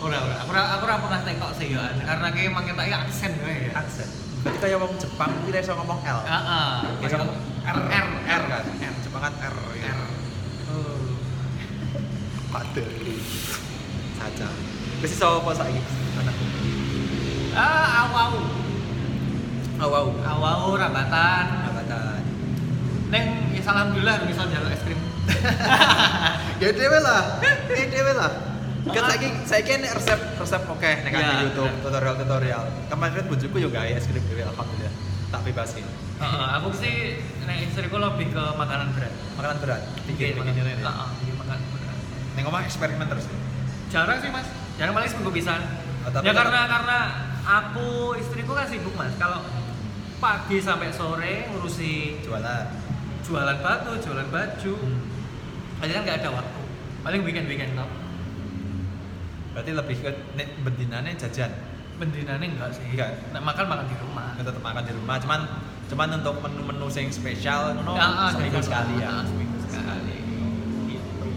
ora 0.01 0.17
ora 0.17 0.35
aku 0.41 0.51
ora 0.53 0.63
aku 0.77 0.85
ora 0.89 0.97
pernah 1.01 1.21
tekok 1.25 1.53
sih 1.61 1.77
ya 1.77 1.93
karena 1.93 2.29
kayak 2.33 2.49
emang 2.53 2.65
kita 2.65 2.83
ya 2.89 2.97
aksen 3.05 3.33
gue 3.41 3.55
ya 3.69 3.73
Aksen. 3.77 4.09
Berarti 4.41 4.59
kayak 4.61 4.79
wong 4.81 4.93
Jepang 5.01 5.33
ora 5.33 5.59
iso 5.61 5.73
ngomong 5.77 5.99
L. 6.05 6.19
Heeh. 6.25 6.73
Iso 7.09 7.15
ngomong 7.21 7.39
R 7.65 7.79
R 7.89 8.07
R 8.25 8.43
kan. 8.49 8.65
R 8.69 8.95
Jepang 9.01 9.23
kan 9.25 9.35
R. 9.41 9.57
ya. 9.81 9.93
R. 9.93 10.10
Padahal. 12.51 12.95
Saja. 14.19 14.49
Wis 15.01 15.13
iso 15.15 15.29
apa 15.41 15.51
saiki? 15.55 15.81
Anakku. 16.19 16.45
Ah, 17.55 18.07
awau. 18.07 18.33
Awau. 19.81 20.07
Awau 20.21 20.69
rabatan. 20.77 21.45
Abatan. 21.73 22.21
Neng 23.11 23.25
ya 23.51 23.63
alhamdulillah 23.65 24.23
bisa 24.27 24.45
njaluk 24.47 24.71
es 24.71 24.83
krim. 24.85 25.01
Ya 26.61 26.69
dhewe 26.77 26.99
lah. 27.01 27.41
Eh 27.73 27.87
dhewe 27.89 28.13
lah. 28.13 28.33
Kan 28.85 29.03
saiki 29.09 29.29
saiki 29.49 29.73
nek 29.81 29.97
resep 29.97 30.21
resep 30.37 30.63
oke 30.69 30.91
nek 31.05 31.11
Ya, 31.13 31.21
di 31.25 31.35
YouTube 31.49 31.73
bener. 31.73 31.83
tutorial-tutorial. 31.89 32.65
Kemarin 32.93 33.25
bojoku 33.25 33.57
yo 33.57 33.69
gawe 33.73 33.89
es 33.89 34.05
krim 34.05 34.21
dhewe 34.29 34.45
alhamdulillah. 34.45 34.93
Tak 35.31 35.41
bebasin. 35.47 35.87
Heeh, 36.21 36.47
aku 36.61 36.69
sih 36.77 36.95
nek 37.49 37.57
istriku 37.65 37.97
lebih 37.97 38.29
ke 38.29 38.43
makanan 38.59 38.93
berat. 38.93 39.15
Makanan 39.41 39.57
berat. 39.65 39.83
Bikin 40.05 40.37
bikin 40.37 40.53
ini. 40.53 40.77
Bikin 40.77 40.85
makanan 40.85 41.09
berat. 41.09 41.20
Ning 42.41 42.49
omah 42.49 42.65
eksperimen 42.65 43.05
terus. 43.05 43.29
ya? 43.29 43.37
Jarang 43.93 44.17
sih 44.25 44.33
mas, 44.33 44.49
jarang 44.81 44.97
paling 44.97 45.13
seminggu 45.13 45.29
bisa. 45.29 45.61
Oh, 46.09 46.25
ya 46.25 46.33
karena 46.33 46.65
karena 46.73 46.99
aku 47.45 48.17
istriku 48.17 48.57
kan 48.57 48.65
sibuk 48.65 48.97
mas. 48.97 49.13
Kalau 49.21 49.45
pagi 50.25 50.57
sampai 50.57 50.89
sore 50.89 51.53
ngurusi 51.53 52.25
Jualan. 52.25 52.65
jualan 53.21 53.61
batu, 53.61 53.93
jualan 54.01 54.25
baju, 54.33 54.75
paling 55.85 55.93
kan 55.93 56.03
nggak 56.09 56.17
ada 56.25 56.31
waktu. 56.33 56.61
Paling 57.05 57.21
weekend 57.29 57.45
weekend 57.45 57.77
tau. 57.77 57.93
Berarti 59.53 59.77
lebih 59.77 59.97
ke 60.01 60.11
nek 60.33 60.49
bendinane 60.65 61.21
jajan. 61.21 61.53
Bendinane 62.01 62.57
enggak 62.57 62.73
sih. 62.73 62.89
Enggak. 62.97 63.21
Nek 63.37 63.45
makan 63.45 63.69
makan 63.69 63.85
di 63.85 63.97
rumah. 64.01 64.33
Tetap 64.41 64.65
makan 64.65 64.83
di 64.89 64.93
rumah, 64.97 65.21
cuman 65.21 65.41
cuman 65.93 66.09
untuk 66.25 66.41
menu-menu 66.41 66.89
sing 66.89 67.13
spesial 67.13 67.77
ngono 67.77 68.01
Ya, 68.01 68.09
ah, 68.09 68.33
seminggu 68.33 68.65
sekali 68.65 68.97
rumah. 68.97 69.05
ya. 69.05 69.11
Ah, 69.13 69.25
seminggu 69.29 69.59
sekali. 69.69 70.17
Gitu. 70.89 71.29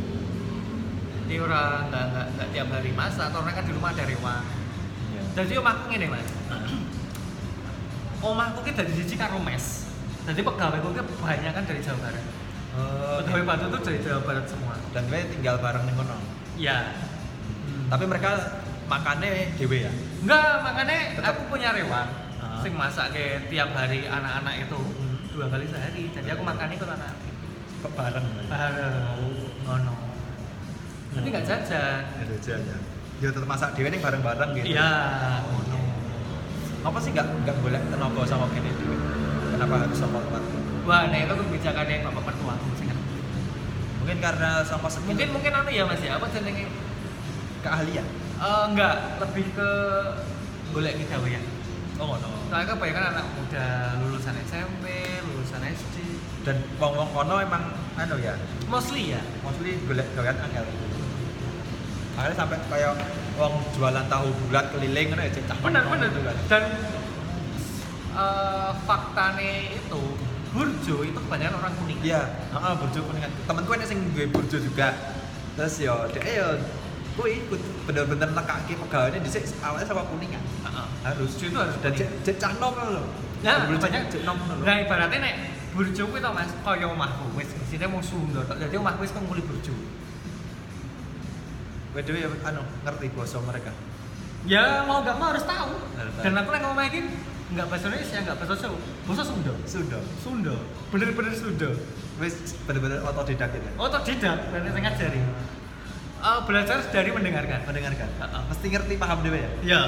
Jadi 1.34 1.50
ora 1.50 1.82
nggak 1.90 2.06
nggak 2.14 2.28
nggak 2.38 2.48
tiap 2.54 2.68
hari 2.70 2.92
masak, 2.94 3.34
karena 3.34 3.52
kan 3.58 3.64
di 3.66 3.74
rumah 3.74 3.90
ada 3.90 4.06
rewang. 4.06 4.46
Iya. 5.10 5.22
Jadi 5.34 5.54
omahku 5.58 5.84
ngene 5.90 6.08
mas. 6.14 6.30
Omahku 8.22 8.60
ki 8.62 8.72
dari 8.78 8.94
siji 8.94 9.18
karo 9.18 9.42
mes. 9.42 9.90
Jadi 10.30 10.46
pegawaiku 10.46 10.94
ki 10.94 11.02
kebanyakan 11.02 11.64
dari 11.66 11.82
Jawa 11.82 11.98
Barat. 12.06 12.26
Oh, 12.78 13.18
Pegawai 13.26 13.46
batu 13.50 13.66
tuh 13.66 13.82
dari 13.82 13.98
Jawa 14.06 14.22
Barat 14.22 14.46
semua. 14.46 14.78
dan 14.94 15.10
gue 15.10 15.26
tinggal 15.34 15.58
bareng 15.58 15.90
ning 15.90 15.98
kono. 15.98 16.22
Iya. 16.54 17.02
Tapi 17.90 18.04
mereka 18.06 18.30
makannya 18.86 19.58
dewe 19.58 19.90
ya. 19.90 19.92
Enggak, 20.22 20.54
makanya 20.62 21.18
Tetep. 21.18 21.30
aku 21.34 21.42
punya 21.50 21.74
rewang. 21.74 22.10
Ah. 22.38 22.62
Sing 22.62 22.78
masak 22.78 23.10
kayak 23.10 23.50
tiap 23.50 23.74
hari 23.74 24.06
anak-anak 24.06 24.70
itu 24.70 24.78
Hmm. 24.78 25.18
dua 25.34 25.50
kali 25.50 25.66
sehari. 25.66 26.14
Jadi 26.14 26.30
aku 26.30 26.46
makannya 26.46 26.78
ikut 26.78 26.90
anak. 26.94 27.14
Bareng. 27.90 28.26
Bareng. 28.46 28.94
Ngono. 29.66 29.94
Tapi 31.14 31.28
nggak 31.30 31.46
jajan. 31.46 32.02
Ya 32.04 32.24
jajan 32.36 32.60
ya. 32.66 32.78
Ya 33.22 33.28
tetap 33.32 33.48
masak 33.48 33.70
dewe 33.78 33.88
ning 33.94 34.02
bareng-bareng 34.02 34.50
gitu. 34.58 34.74
Iya. 34.74 34.92
Ngono. 35.48 35.80
Apa 36.84 36.98
sih 37.00 37.10
nggak 37.16 37.28
nggak 37.46 37.58
boleh 37.64 37.80
tenaga 37.88 38.22
sama 38.28 38.46
kene 38.52 38.72
dewe? 38.76 38.96
Kenapa 39.54 39.76
harus 39.86 39.98
sama 39.98 40.20
tempat? 40.20 40.44
Wah, 40.84 41.08
nah 41.08 41.16
itu 41.16 41.34
kebijakannya 41.34 42.04
bapak 42.04 42.24
mertua 42.28 42.54
kan. 42.60 42.98
Mungkin 44.04 44.18
karena 44.20 44.50
sama 44.68 44.92
skill 44.92 45.08
Mungkin 45.08 45.32
mungkin 45.32 45.52
anu 45.56 45.72
ya 45.72 45.88
mas 45.88 46.04
ya, 46.04 46.20
apa 46.20 46.28
jenenge? 46.28 46.68
keahlian. 47.64 48.04
Eh, 48.44 48.64
enggak, 48.68 49.24
lebih 49.24 49.46
ke 49.56 49.70
golek 50.76 51.00
gawe 51.08 51.28
ya. 51.32 51.40
Oh 51.96 52.12
ngono. 52.12 52.28
Soalnya 52.52 52.76
kebanyakan 52.76 53.06
anak 53.16 53.26
muda 53.40 53.66
lulusan 54.04 54.36
SMP, 54.44 54.84
lulusan 55.24 55.64
SD, 55.64 55.96
Dan 56.44 56.60
wong-wong 56.76 57.08
kono 57.16 57.40
emang 57.40 57.72
anu 57.96 58.20
ya, 58.20 58.36
mostly 58.68 59.16
ya. 59.16 59.22
mostly 59.40 59.80
golek 59.88 60.04
gawean 60.12 60.36
angel. 60.44 60.68
Akhirnya 62.14 62.38
sampai 62.38 62.58
kayak 62.70 62.94
wong 63.42 63.54
jualan 63.74 64.06
tahu 64.06 64.28
bulat 64.46 64.66
keliling 64.70 65.08
ngono 65.10 65.22
ya 65.26 65.32
cek 65.34 65.44
cah 65.50 65.58
Benar 65.66 65.84
benar. 65.90 66.10
kan. 66.14 66.38
Dan 66.50 66.64
eh 68.14 68.72
faktane 68.86 69.52
itu 69.74 70.04
Burjo 70.54 71.02
itu 71.02 71.18
kebanyakan 71.18 71.58
orang 71.66 71.74
kuning. 71.82 71.98
Iya, 72.06 72.30
heeh 72.54 72.74
burjo 72.78 73.02
kuningan. 73.10 73.32
Temenku 73.50 73.74
ada 73.74 73.90
sing 73.90 73.98
duwe 74.14 74.30
burjo 74.30 74.62
juga. 74.62 74.94
Terus 75.58 75.82
yo 75.82 76.06
dhek 76.14 76.30
yo 76.30 76.62
kuwi 77.18 77.42
ikut 77.42 77.62
bener-bener 77.90 78.30
nekake 78.38 78.78
pegawainya 78.86 79.18
dhisik 79.26 79.50
awalnya 79.66 79.90
sama 79.90 80.06
kuningan. 80.06 80.38
Heeh. 80.62 80.88
Harus 81.10 81.42
itu 81.42 81.58
harus 81.58 81.74
dan 81.82 81.98
kuning. 81.98 82.06
cek 82.06 82.10
cek 82.22 82.36
cah 82.38 82.54
nom 82.62 82.78
lho. 82.78 83.02
Nah, 83.42 83.66
banyak 83.66 84.14
cek 84.14 84.22
nom 84.30 84.38
lho. 84.38 84.62
Nah, 84.62 84.76
ibaratnya 84.78 85.18
nek 85.26 85.36
burjo 85.74 86.04
kuwi 86.06 86.22
to 86.22 86.30
Mas, 86.30 86.54
kaya 86.62 86.86
omahku 86.86 87.26
wis 87.34 87.50
isine 87.66 87.90
mau 87.90 88.06
Sunda 88.06 88.46
tok. 88.46 88.62
Dadi 88.62 88.78
omahku 88.78 89.02
wis 89.02 89.10
kang 89.10 89.26
muli 89.26 89.42
burjo. 89.42 89.74
Kowe 91.94 92.02
dhewe 92.02 92.20
ya 92.20 92.30
anu 92.44 92.62
ngerti 92.84 93.06
basa 93.14 93.38
mereka. 93.40 93.72
ya 94.44 94.84
mau 94.84 95.00
nggak 95.00 95.16
mau 95.16 95.32
harus 95.32 95.46
tahu 95.46 95.72
Harus 95.96 96.14
dan 96.20 96.36
aku 96.36 96.50
yang 96.52 96.64
ngomong 96.68 96.90
gini 96.90 97.10
nggak 97.54 97.64
bahasa 97.64 97.86
Indonesia 97.88 98.18
nggak 98.20 98.36
bahasa 98.36 98.54
Jawa 98.60 98.78
bahasa 99.06 99.24
Sunda 99.24 99.54
Sunda. 99.64 100.00
Sunda 100.20 100.56
bener-bener 100.92 101.32
Sunda 101.32 101.70
Wis 102.20 102.36
bener-bener 102.66 103.00
otodidak 103.02 103.50
gitu. 103.52 103.70
otodidak 103.78 104.38
dan 104.44 104.62
saya 104.64 104.82
ngajari 104.84 105.22
Eh, 106.24 106.40
belajar 106.44 106.80
dari 106.88 107.12
mendengarkan 107.12 107.68
Mendengarkan. 107.68 108.08
Heeh. 108.16 108.42
Mesti 108.48 108.66
ngerti 108.70 108.94
paham 108.96 109.20
dhewe 109.22 109.38
ya. 109.38 109.50
ya 109.62 109.82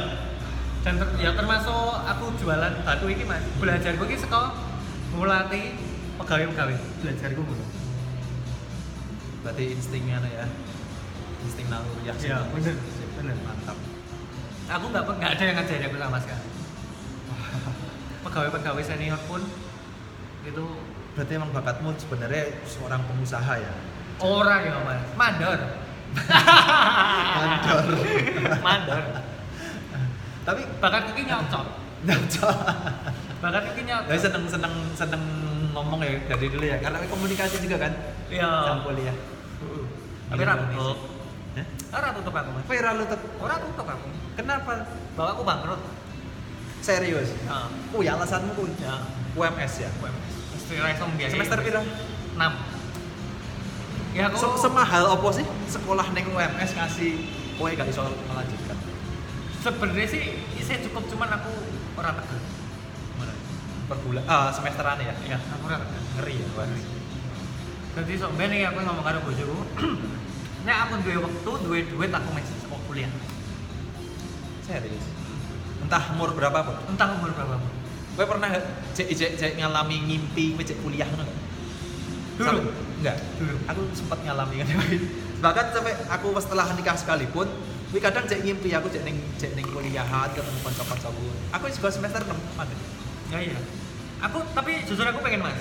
dan 0.83 0.99
ter- 0.99 1.15
ya 1.17 1.31
termasuk 1.31 1.73
aku 2.05 2.25
jualan 2.37 2.73
batu 2.79 3.05
ini 3.07 3.23
mas 3.23 3.41
belajar 3.57 3.91
gue 3.91 4.07
sekolah 4.15 4.51
ngelatih 5.11 5.79
pegawai-pegawai 6.15 6.75
belajar 7.01 7.29
gue 7.31 7.41
ngono 7.41 7.65
Berarti 9.41 9.63
instingnya 9.73 10.19
anu 10.19 10.29
ya. 10.29 10.45
Insting 11.45 11.67
naluri 11.69 12.01
ya. 12.03 12.13
Iya, 12.17 12.37
bener, 12.49 12.75
bener. 13.15 13.35
Mantap. 13.41 13.77
aku 14.65 14.85
nggak 14.89 15.03
nggak 15.05 15.31
ada 15.31 15.43
yang 15.45 15.55
ngajarin 15.55 15.85
aku 15.85 15.95
sama 15.95 16.17
sekali 16.17 16.45
pegawai-pegawai 18.25 18.83
senior 18.83 19.21
pun 19.25 19.41
itu 20.41 20.65
Berarti 21.15 21.31
emang 21.31 21.53
bakatmu 21.53 21.95
sebenarnya 21.95 22.43
seorang 22.67 22.99
pengusaha 23.07 23.53
ya. 23.55 23.71
orang 24.19 24.61
ya 24.63 24.75
mas 24.83 25.01
mandor 25.15 25.59
Mandor. 27.35 27.83
mandor 28.67 29.03
Tapi 30.43 30.61
bakat 30.77 31.01
kiki 31.09 31.23
nyocok 31.25 31.65
nyocok. 32.03 32.55
bakat 33.39 33.63
kiki 33.69 33.81
nyocok 33.85 34.09
Tapi 34.11 34.19
seneng 34.19 34.43
seneng 34.45 34.73
seneng 34.91 35.23
ngomong 35.71 35.99
ya 36.01 36.19
dari 36.25 36.47
dulu 36.49 36.65
ya. 36.65 36.77
Karena 36.79 36.99
komunikasi 37.05 37.61
juga 37.61 37.77
kan. 37.79 37.93
iya 38.27 38.81
kuliah. 38.81 39.15
tapi 40.25 40.41
Iya, 40.41 40.49
ra 40.49 40.55
tutup 40.57 40.97
Hah? 41.55 41.65
ora 41.95 42.07
tutup 42.11 42.33
aku 42.33 42.49
mas 42.51 42.63
Viral 42.65 42.93
lu 42.95 43.05
tetep. 43.05 43.29
ora 43.39 43.55
tutup 43.57 43.87
aku 43.87 44.07
Kenapa? 44.35 44.71
bahwa 45.15 45.29
aku 45.31 45.43
bangkrut 45.43 45.81
Serius. 46.79 47.33
Heeh. 47.33 47.67
Oh 47.91 48.01
ya 48.03 48.13
alasanmu 48.13 48.53
ku 48.53 48.69
ya 48.77 49.01
UMS 49.33 49.73
ya. 49.81 49.89
Semester 50.53 50.85
iso 50.85 51.05
mbiayai. 51.09 51.33
Semester 51.33 51.57
pira? 51.59 51.81
6 51.81 52.37
ya 54.13 54.29
aku 54.29 54.37
Se- 54.37 54.59
Semahal 54.61 55.03
opo 55.09 55.27
sih 55.29 55.43
sekolah 55.65 56.07
neng 56.13 56.29
UMS 56.29 56.71
ngasih 56.71 57.11
kowe 57.57 57.67
gak 57.67 57.89
iso 57.89 58.05
melanjutkan. 58.27 58.77
sebenarnya 59.59 60.07
sih 60.07 60.23
saya 60.61 60.77
cukup 60.85 61.09
cuman 61.09 61.29
aku 61.31 61.51
ora 61.95 62.13
tegel 62.15 62.39
Per 63.85 63.97
bulan 64.01 64.23
ah 64.25 64.49
semesteran 64.49 64.97
ya. 64.97 65.13
ya 65.25 65.37
aku 65.37 65.63
ora 65.65 65.77
tegel 65.81 66.01
Ngeri 66.15 66.35
ya, 66.37 66.47
Wak. 66.53 66.67
jadi 67.95 68.13
sok 68.15 68.31
ben 68.37 68.51
aku 68.53 68.79
ngomong 68.79 69.03
karo 69.03 69.19
bojoku 69.21 69.57
nek 70.65 70.77
aku 70.85 70.93
duwe 71.05 71.17
waktu 71.21 71.51
duwe 71.63 71.79
duit 71.87 72.11
aku 72.11 72.29
mesti 72.33 72.53
sekolah 72.65 72.83
kuliah 72.89 73.11
Serius. 74.65 75.05
Entah 75.85 76.01
umur 76.17 76.33
berapa 76.33 76.57
pun. 76.65 76.73
entah 76.89 77.13
umur 77.21 77.29
berapa 77.37 77.61
pun 77.61 77.71
Kowe 78.17 78.25
pernah 78.25 78.49
cek 78.97 79.13
cek 79.13 79.31
cek 79.37 79.51
ngalami 79.61 80.01
ngimpi 80.09 80.57
cek 80.57 80.81
kuliah 80.81 81.05
gak? 81.05 81.29
Dulu. 82.41 82.47
Sampai- 82.65 82.73
enggak. 82.97 83.17
Dulu. 83.37 83.55
Aku 83.69 83.81
sempat 83.93 84.19
ngalami 84.25 84.65
kan. 84.65 84.67
Bahkan 85.45 85.65
sampai 85.69 85.93
aku 86.09 86.33
setelah 86.41 86.65
nikah 86.73 86.97
sekalipun, 86.97 87.45
Wih 87.93 88.01
kadang 88.01 88.25
cek 88.25 88.41
ngimpi 88.41 88.73
aku 88.73 88.89
cek 88.89 89.05
ning 89.05 89.21
cek 89.37 89.53
ning 89.53 89.67
kuliahan 89.69 90.33
ketemu 90.33 90.59
kanca-kancaku. 90.65 91.25
Aku 91.53 91.63
juga 91.69 91.89
semester 91.93 92.25
6 92.25 92.33
ada. 92.57 92.75
ya 93.25 93.41
iya 93.41 93.57
aku 94.21 94.37
tapi 94.53 94.85
jujur 94.85 95.01
aku 95.01 95.19
pengen 95.21 95.41
mas 95.41 95.57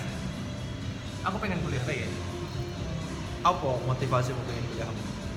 aku 1.24 1.36
pengen 1.40 1.58
kuliah 1.64 1.80
Pengen. 1.84 2.10
Apa 3.44 3.68
motivasimu 3.84 4.40
pengen 4.48 4.64
kuliah? 4.72 4.90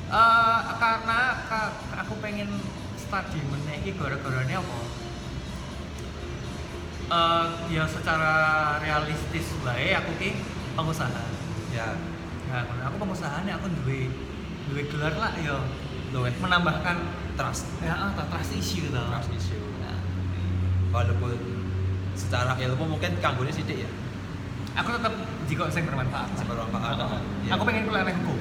Eh, 0.07 0.59
karena 0.79 1.19
ka- 1.45 1.75
aku 1.99 2.13
pengen 2.23 2.47
studi 2.95 3.39
meneh 3.43 3.83
iki 3.83 3.91
gara-garane 3.93 4.53
apa? 4.55 4.77
Eh, 7.07 7.45
ya 7.71 7.83
secara 7.83 8.33
realistis 8.79 9.51
bae 9.63 9.91
aku 9.91 10.11
ki 10.15 10.29
pengusaha. 10.75 11.23
Ya, 11.71 11.95
Nah, 12.47 12.63
aku 12.87 12.95
pengusaha 12.95 13.43
nih 13.43 13.59
aku 13.59 13.67
duwe 13.83 14.07
duwe 14.71 14.81
gelar 14.87 15.11
lah 15.19 15.35
ya 15.35 15.59
luweh 16.15 16.31
menambahkan 16.39 17.03
trust, 17.35 17.67
ya 17.83 17.91
ah, 17.91 18.15
trust 18.15 18.55
issue 18.55 18.87
gitu. 18.87 18.95
trust 18.95 19.31
issue. 19.35 19.59
Nah, 19.83 19.99
Walaupun 20.95 21.35
secara 22.15 22.55
ilmu 22.55 22.95
mungkin 22.95 23.19
kanggone 23.19 23.51
sithik 23.51 23.83
ya. 23.83 23.91
Aku 24.77 24.89
tetap 24.93 25.13
jika 25.45 25.63
sing 25.67 25.83
bermanfaat. 25.83 26.29
lah. 26.29 26.45
Bermanfaat. 26.45 26.95
Heeh. 26.95 27.19
Iya. 27.43 27.51
Aku 27.53 27.63
pengen 27.63 27.83
kuliah 27.83 28.03
nih 28.03 28.15
hukum. 28.15 28.37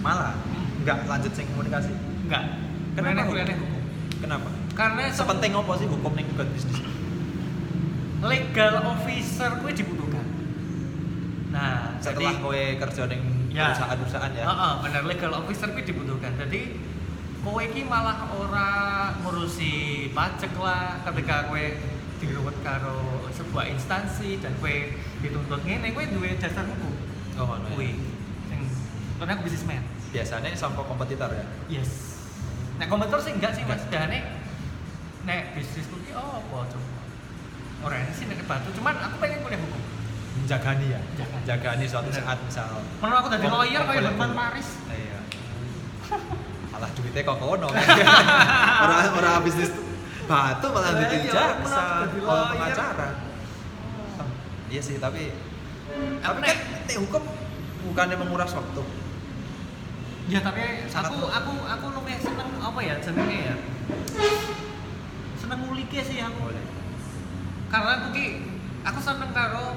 Malah 0.00 0.32
enggak 0.78 0.98
lanjut 1.04 1.32
sing 1.32 1.46
komunikasi. 1.48 1.92
Enggak. 2.24 2.44
Kenapa 2.92 3.24
kuliah 3.24 3.46
nih 3.46 3.56
hukum. 3.56 3.80
Kenapa? 4.20 4.48
Karena 4.70 5.02
se- 5.08 5.18
Sepenting 5.18 5.52
apa 5.52 5.72
sih 5.74 5.86
hukum 5.86 6.12
ning 6.12 6.26
bukan 6.28 6.48
bisnis? 6.50 6.78
legal 8.20 8.84
officer 8.86 9.48
gue 9.56 9.72
dibutuhkan. 9.72 10.26
Nah, 11.50 11.96
Setelah 11.98 12.30
jadi, 12.30 12.42
kowe 12.44 12.62
kerja 12.78 13.02
ning 13.08 13.22
Ya. 13.48 13.72
perusahaan-perusahaan 13.72 14.30
ya. 14.30 14.44
Heeh, 14.44 14.72
bener 14.78 15.02
legal 15.08 15.32
officer 15.34 15.68
gue 15.68 15.82
dibutuhkan. 15.82 16.36
Jadi 16.36 16.76
kowe 17.40 17.58
iki 17.58 17.82
malah 17.82 18.28
ora 18.30 18.70
ngurusi 19.18 19.72
pajak 20.12 20.52
lah 20.54 21.00
ketika 21.02 21.48
kowe 21.48 21.64
diruwet 22.20 22.56
karo 22.60 23.00
sebuah 23.32 23.64
instansi 23.66 24.36
dan 24.36 24.52
kowe 24.54 24.68
dituntut 25.20 25.60
ngene 25.62 25.92
kowe 25.92 26.04
duwe 26.06 26.36
dasar 26.36 26.64
hukum. 26.64 26.92
Oh, 27.36 27.44
ngono 27.46 27.66
ya. 27.68 27.74
Kuwi. 27.74 27.90
Sing 28.48 28.60
karena 29.16 29.32
aku 29.34 29.42
bisnismen. 29.44 29.82
Biasanya 30.10 30.48
sampo 30.52 30.82
kompetitor 30.82 31.30
ya. 31.30 31.44
Yes. 31.70 32.18
Nek 32.76 32.88
kompetitor 32.88 33.20
sih 33.20 33.32
enggak 33.32 33.52
sih 33.52 33.62
Mas. 33.64 33.84
Dane 33.88 34.18
nek 35.22 35.52
bisnisku 35.52 36.00
ki 36.02 36.12
oh 36.16 36.40
apa 36.40 36.56
coba. 36.66 36.88
Ora 37.80 37.94
enak 37.96 38.12
sih 38.12 38.24
nek 38.28 38.44
batu, 38.44 38.68
cuman 38.76 38.92
aku 38.92 39.16
pengen 39.20 39.40
kuliah 39.40 39.60
hukum. 39.60 39.80
Menjagani 40.40 40.86
ya. 40.88 41.00
Menjagani. 41.00 41.36
Menjagani 41.40 41.84
suatu 41.84 42.10
saat 42.10 42.38
misal. 42.44 42.80
Menurut 43.00 43.16
aku 43.20 43.28
Kom- 43.34 43.52
lawyer 43.52 43.82
kayak 43.84 44.02
Hotman 44.08 44.30
Paris. 44.32 44.68
Iya. 44.88 45.18
Malah 46.72 46.90
duitnya 46.92 47.20
kok 47.22 47.36
kono. 47.36 47.68
Orang 48.84 49.12
orang 49.16 49.42
bisnis 49.44 49.70
batu 50.30 50.70
malah 50.70 50.94
Lah, 50.94 51.02
jadi 51.02 51.16
iya, 51.26 51.32
jaksa, 51.34 51.84
lawyer? 52.06 52.46
pengacara. 52.54 53.08
Iya 54.70 54.78
sih, 54.80 54.96
tapi 55.02 55.34
tapi 56.22 56.38
kan 56.46 56.56
nek 56.86 56.96
hukum 57.02 57.22
bukannya 57.90 58.16
menguras 58.16 58.54
waktu. 58.54 58.82
Ya 60.30 60.38
tapi 60.38 60.62
aku 60.94 61.26
aku 61.26 61.52
aku 61.66 61.86
lumayan 61.90 62.22
seneng 62.22 62.54
apa 62.62 62.78
ya 62.78 62.94
jenenge 63.02 63.50
ya. 63.50 63.56
Seneng 65.42 65.58
ngulike 65.66 66.00
sih 66.06 66.22
aku. 66.22 66.54
Boleh. 66.54 66.64
Karena 67.66 67.90
aku 67.98 68.06
ki 68.14 68.26
aku 68.86 68.98
seneng 69.02 69.34
karo 69.34 69.74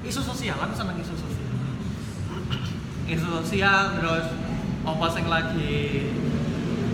isu 0.00 0.24
sosial, 0.24 0.56
aku 0.64 0.72
seneng 0.72 0.96
isu 0.96 1.12
sosial. 1.12 1.44
isu 3.06 3.22
sosial 3.38 3.94
terus 4.02 4.26
apa 4.82 5.06
sing 5.14 5.30
lagi 5.30 6.10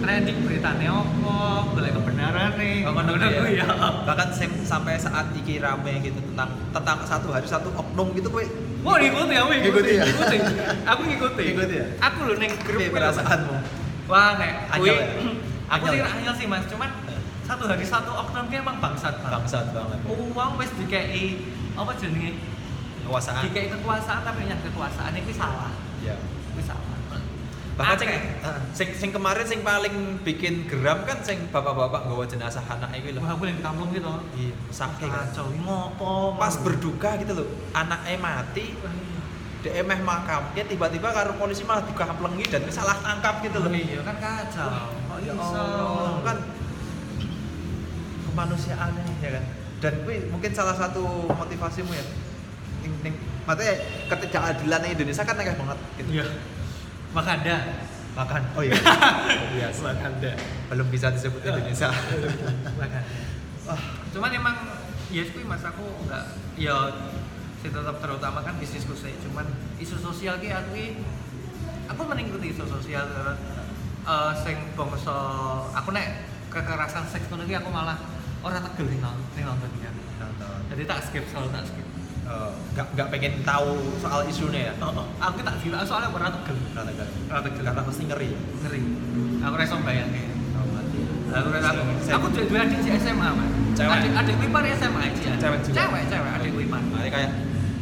trending 0.03 0.39
beritanya 0.43 0.91
apa, 0.99 1.37
boleh 1.71 1.91
kebenaran 1.95 2.51
nih. 2.59 2.83
Oh, 2.83 2.93
ngono 2.93 3.15
kuwi 3.15 3.57
ya. 3.57 3.67
Bahkan 4.03 4.29
sampai 4.67 4.99
saat 4.99 5.31
iki 5.39 5.63
rame 5.63 6.03
gitu 6.03 6.19
tentang 6.35 6.51
tentang 6.75 6.99
satu 7.07 7.31
hari 7.31 7.47
satu 7.47 7.71
oknum 7.73 8.11
gitu 8.19 8.29
kowe 8.29 8.43
Mau 8.83 8.99
ngikuti 8.99 9.35
aku 9.39 9.51
Ngikuti 9.55 9.93
ya? 9.95 10.03
ngikuti. 10.03 10.37
Aku 10.83 11.01
ngikuti. 11.07 11.43
Ngikuti 11.55 11.75
ya? 11.79 11.87
Aku 12.03 12.19
lho 12.27 12.35
ning 12.35 12.51
grup 12.67 12.83
perasaanmu? 12.91 13.57
Wah, 14.11 14.35
kuwi 14.75 14.91
ya? 14.91 15.07
aku 15.73 15.85
Anyel 15.87 16.05
sih 16.11 16.27
ya? 16.27 16.33
sih 16.35 16.47
Mas, 16.51 16.67
cuman 16.67 16.91
satu 17.47 17.65
hari 17.71 17.87
satu 17.87 18.11
oknum 18.11 18.51
ki 18.51 18.59
emang 18.59 18.83
bangsat 18.83 19.23
banget. 19.23 19.39
Bangsat 19.39 19.67
banget. 19.71 19.99
Uang 20.11 20.59
wis 20.59 20.71
dikei 20.75 21.47
apa 21.79 21.95
jenenge? 21.95 22.43
Kekuasaan. 23.07 23.43
Dikei 23.47 23.67
kekuasaan 23.71 24.21
tapi 24.27 24.51
yang 24.51 24.59
kekuasaan 24.67 25.15
iki 25.15 25.33
salah. 25.35 25.71
Ya. 26.03 26.19
Bahkan 27.73 27.97
sing, 27.97 28.11
Akeh. 28.13 28.23
Heeh. 28.45 28.61
sing 28.77 28.89
sing 28.93 29.11
kemarin 29.17 29.49
sing 29.49 29.65
paling 29.65 30.21
bikin 30.21 30.69
geram 30.69 31.09
kan 31.09 31.25
sing 31.25 31.49
bapak-bapak 31.49 32.05
nggawa 32.05 32.25
jenazah 32.29 32.61
anak 32.69 32.93
lho. 33.01 33.17
Wah, 33.25 33.33
aku 33.33 33.49
yang 33.49 33.65
kampung 33.65 33.89
gitu. 33.97 34.13
Iya, 34.37 34.53
sakit. 34.69 35.09
Kacau, 35.09 35.49
ngopo? 35.57 36.37
Pas 36.37 36.53
berduka 36.61 37.17
gitu 37.17 37.33
loh, 37.33 37.49
anaknya 37.73 38.21
mati, 38.21 38.77
dia 39.65 39.81
emeh 39.81 40.01
makam, 40.05 40.53
dia 40.53 40.69
tiba-tiba 40.69 41.15
karo 41.17 41.33
polisi 41.41 41.65
malah 41.65 41.87
dikamplengi 41.89 42.45
dan 42.53 42.67
salah 42.69 42.99
tangkap 43.01 43.41
gitu 43.41 43.57
loh. 43.57 43.73
Iya 43.73 44.05
kan 44.05 44.17
kacau. 44.21 44.69
Ya 45.23 45.33
iso? 45.33 45.57
Allah, 45.57 46.19
kan 46.27 46.37
kemanusiaan 48.29 48.91
ya 49.25 49.31
kan. 49.33 49.45
Dan 49.81 49.93
kuwi 50.05 50.29
mungkin 50.29 50.53
salah 50.53 50.77
satu 50.77 51.31
motivasimu 51.31 51.91
ya. 51.95 52.05
Ning, 52.83 52.93
ning, 53.01 53.15
maksudnya 53.49 53.75
ketidakadilan 54.13 54.83
Indonesia 54.93 55.23
kan 55.25 55.41
akeh 55.41 55.57
banget 55.57 55.79
gitu. 55.97 56.11
Iya. 56.21 56.27
Makanda. 57.13 57.57
Makan. 58.13 58.43
Oh 58.57 58.63
iya. 58.65 58.77
Biasa. 59.57 59.81
Makanda. 59.93 60.33
Belum 60.69 60.87
bisa 60.93 61.07
disebut 61.13 61.41
Indonesia. 61.45 61.89
Makanda. 62.81 63.01
Cuman 64.13 64.31
emang 64.33 64.57
ya 65.13 65.23
kuwi 65.29 65.45
mas 65.45 65.61
aku 65.61 65.85
enggak 66.09 66.25
ya 66.57 66.89
saya 67.61 67.71
tetap 67.79 67.97
terutama 68.01 68.41
kan 68.41 68.57
bisnisku 68.57 68.97
sih 68.97 69.13
cuman 69.29 69.45
isu 69.77 70.01
sosial 70.01 70.41
ki 70.41 70.49
aku 70.49 70.73
aku 71.85 72.01
mengikuti 72.09 72.57
isu 72.57 72.65
sosial 72.65 73.05
terus 73.13 73.39
eh 74.03 74.33
sing 74.41 74.57
bangsa 74.73 75.15
aku 75.77 75.93
nek 75.93 76.27
kekerasan 76.49 77.05
seks 77.13 77.29
ngono 77.29 77.45
aku 77.45 77.71
malah 77.71 78.01
ora 78.43 78.59
tegel 78.59 78.89
ning 78.89 79.01
nonton 79.05 79.31
nonton 79.45 79.71
Jadi 80.73 80.83
tak 80.89 81.05
skip 81.05 81.25
selalu 81.29 81.53
tak 81.53 81.65
skip. 81.69 81.87
Eh, 82.33 82.51
nggak 82.73 82.87
nggak 82.97 83.09
pengen 83.13 83.33
tahu 83.45 83.77
soal 84.01 84.25
isunya 84.25 84.73
ya 84.73 84.75
Oh, 84.81 85.05
oh. 85.05 85.07
aku 85.21 85.45
tak 85.45 85.61
skip 85.61 85.77
soalnya 85.85 86.09
ora 86.09 86.33
tegel. 86.33 86.57
Rata 86.73 86.93
kali. 86.97 87.13
Ora 87.29 87.41
tegel. 87.45 87.63
karena 87.69 87.83
pasti 87.85 88.03
ngeri 88.09 88.29
Ngeri. 88.33 88.81
Aku 89.45 89.53
ora 89.53 89.65
iso 89.69 89.77
bayangke. 89.85 90.23
oh, 90.57 90.65
Aku 91.37 91.47
ora 91.53 91.61
aku. 91.61 91.83
Aku 92.09 92.27
duwe 92.33 92.45
duwe 92.49 92.59
adik 92.65 92.79
di 92.81 92.91
SMA, 92.97 93.29
Mas. 93.37 93.51
Cewek? 93.77 93.93
Adik 94.01 94.13
adik 94.17 94.35
kuwi 94.41 94.49
par 94.49 94.65
SMA 94.65 95.01
aja. 95.13 95.33
Cewek 95.37 95.59
juga? 95.61 95.75
Cewek, 95.77 96.03
cewek 96.09 96.33
adik 96.41 96.51
kuwi 96.57 96.67
par. 96.73 96.81
Mari 96.89 97.09
kayak 97.13 97.31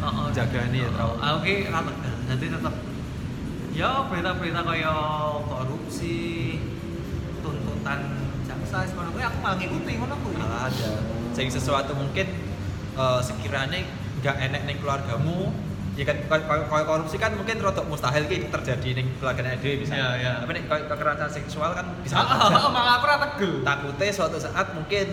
Heeh. 0.01 0.26
jaga 0.34 0.61
nih 0.72 0.80
ya 0.82 0.88
terlalu 0.90 1.14
Aku 1.22 1.38
ki 1.46 1.55
ora 1.70 1.80
tegel. 1.86 2.14
Jadi 2.26 2.46
tetep 2.51 2.74
ya 3.70 3.90
berita-berita 4.11 4.61
kaya 4.66 4.94
korupsi, 5.46 6.18
tuntutan 7.38 8.01
jaksa 8.42 8.78
kuwi 8.90 9.22
aku 9.22 9.36
malah 9.38 9.57
ngikuti 9.62 9.92
ngono 9.94 10.14
malah 10.18 10.66
ada 10.66 10.90
sing 11.38 11.46
sesuatu 11.46 11.94
mungkin 11.94 12.26
eh, 12.98 13.20
sekiranya 13.22 13.78
nggak 14.21 14.37
enek 14.41 14.62
ning 14.64 14.77
keluargamu 14.79 15.53
ya 15.99 16.05
kan 16.07 16.16
koy 16.71 16.83
korupsi 16.87 17.16
kan 17.16 17.35
mungkin 17.35 17.61
rotok 17.61 17.85
mustahil 17.85 18.25
ki 18.25 18.49
terjadi 18.49 18.89
ning 18.97 19.07
keluarga 19.18 19.53
dhewe 19.59 19.81
bisa 19.81 19.93
Iya, 19.93 20.09
iya. 20.16 20.33
tapi 20.41 20.53
nek 20.57 20.64
kekerasan 20.68 21.29
seksual 21.29 21.71
kan 21.73 21.87
bisa 22.01 22.14
Heeh, 22.16 22.29
terjadi. 22.31 22.68
malah 22.71 22.93
aku 22.97 23.05
ora 23.05 23.16
tegel. 23.21 23.53
takutnya 23.61 24.09
suatu 24.09 24.39
saat 24.39 24.66
mungkin 24.73 25.07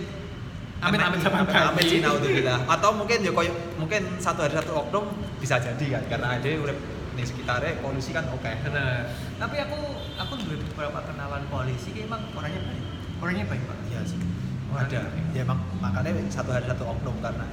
Amin, 0.78 1.02
amin, 1.02 1.18
sama 1.18 1.42
amin, 1.42 1.82
Cina 1.82 2.14
udah 2.14 2.70
atau 2.70 2.94
mungkin 2.94 3.26
ya 3.26 3.34
koyo 3.34 3.50
mungkin 3.82 3.98
satu 4.22 4.46
hari 4.46 4.54
satu 4.54 4.78
oknum 4.78 5.10
bisa 5.42 5.58
jadi 5.58 5.98
kan 5.98 6.04
karena 6.06 6.38
ada 6.38 6.46
urip 6.54 6.78
di 7.18 7.26
sekitarnya 7.26 7.82
polisi 7.82 8.14
kan 8.14 8.30
oke 8.30 8.46
Bener. 8.62 9.10
Tapi 9.42 9.56
aku 9.58 9.78
aku 10.22 10.34
duwe 10.38 10.62
beberapa 10.62 11.02
kenalan 11.02 11.50
polisi 11.50 11.90
ki 11.90 12.06
emang 12.06 12.22
orangnya 12.32 12.62
baik. 12.62 12.84
Orangnya 13.18 13.46
baik, 13.50 13.64
Pak. 13.66 13.78
iya 13.90 14.02
sih 14.06 14.22
Orangnya 14.70 15.02
ada 15.02 15.10
baik. 15.10 15.26
ya 15.34 15.42
emang 15.42 15.60
makanya 15.82 16.14
satu 16.30 16.50
hari 16.54 16.70
satu 16.70 16.84
oknum 16.86 17.18
karena 17.26 17.46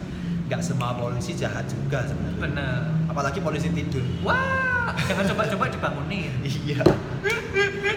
nggak 0.54 0.62
semua 0.62 0.94
polisi 0.94 1.34
jahat 1.34 1.66
juga 1.66 2.06
sebenarnya 2.06 2.38
Bener. 2.38 2.78
apalagi 3.10 3.38
polisi 3.38 3.66
tidur 3.70 4.06
Wah, 4.22 4.94
jangan 5.04 5.26
coba-coba 5.34 5.66
dibangunin. 5.66 6.30
iya 6.46 6.78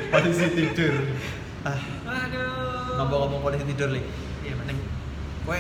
polisi 0.10 0.46
tidur 0.50 0.94
ah 1.62 1.78
Aduh. 2.26 2.98
ngomong-ngomong 2.98 3.42
polisi 3.44 3.62
tidur 3.68 3.94
li 3.94 4.02
Iya, 4.42 4.56
neng 4.64 4.80
gue 5.44 5.60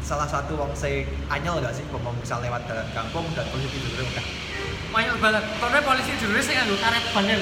salah 0.00 0.26
satu 0.26 0.58
wong 0.58 0.74
saya 0.74 1.06
anyel 1.30 1.62
gak 1.62 1.72
sih 1.72 1.86
ngomong 1.88 2.12
bisa 2.18 2.36
lewat 2.42 2.66
jalan 2.66 2.84
kampung 2.92 3.24
dan 3.32 3.46
polisi 3.48 3.72
tidur 3.72 4.04
udah 4.04 4.24
Banyak 4.94 5.16
banget. 5.18 5.42
Karena 5.58 5.78
polisi 5.82 6.12
dulu 6.18 6.38
sih 6.38 6.54
nganggo 6.54 6.76
karet 6.78 7.04
banget. 7.10 7.40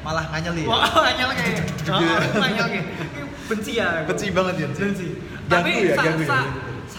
malah 0.00 0.24
nganyel 0.30 0.54
ya 0.54 0.66
Wah, 0.70 0.86
anyel 1.10 1.30
kayak. 1.34 1.66
Oh, 1.92 2.40
anyel 2.40 2.66
kayak. 2.70 2.86
Benci 3.50 3.72
ya. 3.76 4.06
benci 4.06 4.26
banget 4.30 4.54
ya 4.56 4.66
benci. 4.70 5.06
Ganggu 5.48 5.68
Tapi 5.68 5.72
ya, 5.88 5.94
sa 5.96 6.02
ganggu 6.04 6.22
ya. 6.22 6.40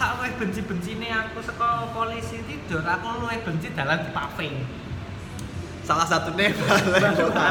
Sa 0.00 0.06
sa 0.06 0.16
luwih 0.16 0.32
benci-bencine 0.32 1.12
aku 1.12 1.44
saka 1.44 1.92
polisi 1.92 2.40
tidur, 2.48 2.80
aku 2.80 3.20
luwih 3.20 3.36
benci 3.44 3.68
dalan 3.76 4.00
di 4.00 4.08
paving. 4.10 4.54
salah 5.84 6.08
satunya 6.08 6.48
balai 6.56 7.12
kota 7.12 7.48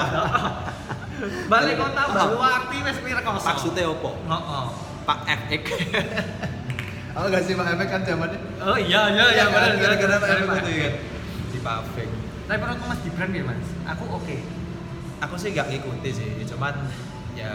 Balik 1.46 1.76
kota 1.78 2.02
Baluarti 2.10 2.78
wis 2.82 2.98
mirekoso. 3.06 3.46
maksudnya 3.46 3.86
opo 3.86 4.18
Heeh. 4.18 4.66
pak 5.04 5.20
FX 5.28 5.64
aku 7.14 7.26
gak 7.28 7.44
sih 7.46 7.54
pak 7.54 7.68
FX 7.76 7.88
kan 7.92 8.02
zamannya 8.02 8.40
Oh 8.64 8.78
iya 8.80 9.14
iya 9.14 9.26
iya 9.30 9.46
kan? 9.46 9.54
bener 9.54 9.74
gara-gara 9.78 10.16
pak 10.18 10.26
bener, 10.26 10.40
FX 10.40 10.48
Pak. 10.50 10.58
itu 10.58 10.72
ya 10.72 10.82
kan 10.82 10.94
di 11.52 11.60
paving 11.60 12.12
Tapi 12.50 12.58
menurutku 12.58 12.86
Mas 12.88 13.00
Gibran 13.06 13.30
ya 13.30 13.44
Mas, 13.46 13.68
aku 13.86 14.04
oke. 14.10 14.38
aku 15.20 15.36
sih 15.38 15.54
gak 15.54 15.70
ngikuti 15.70 16.10
sih 16.10 16.30
cuman 16.50 16.74
ya 17.36 17.52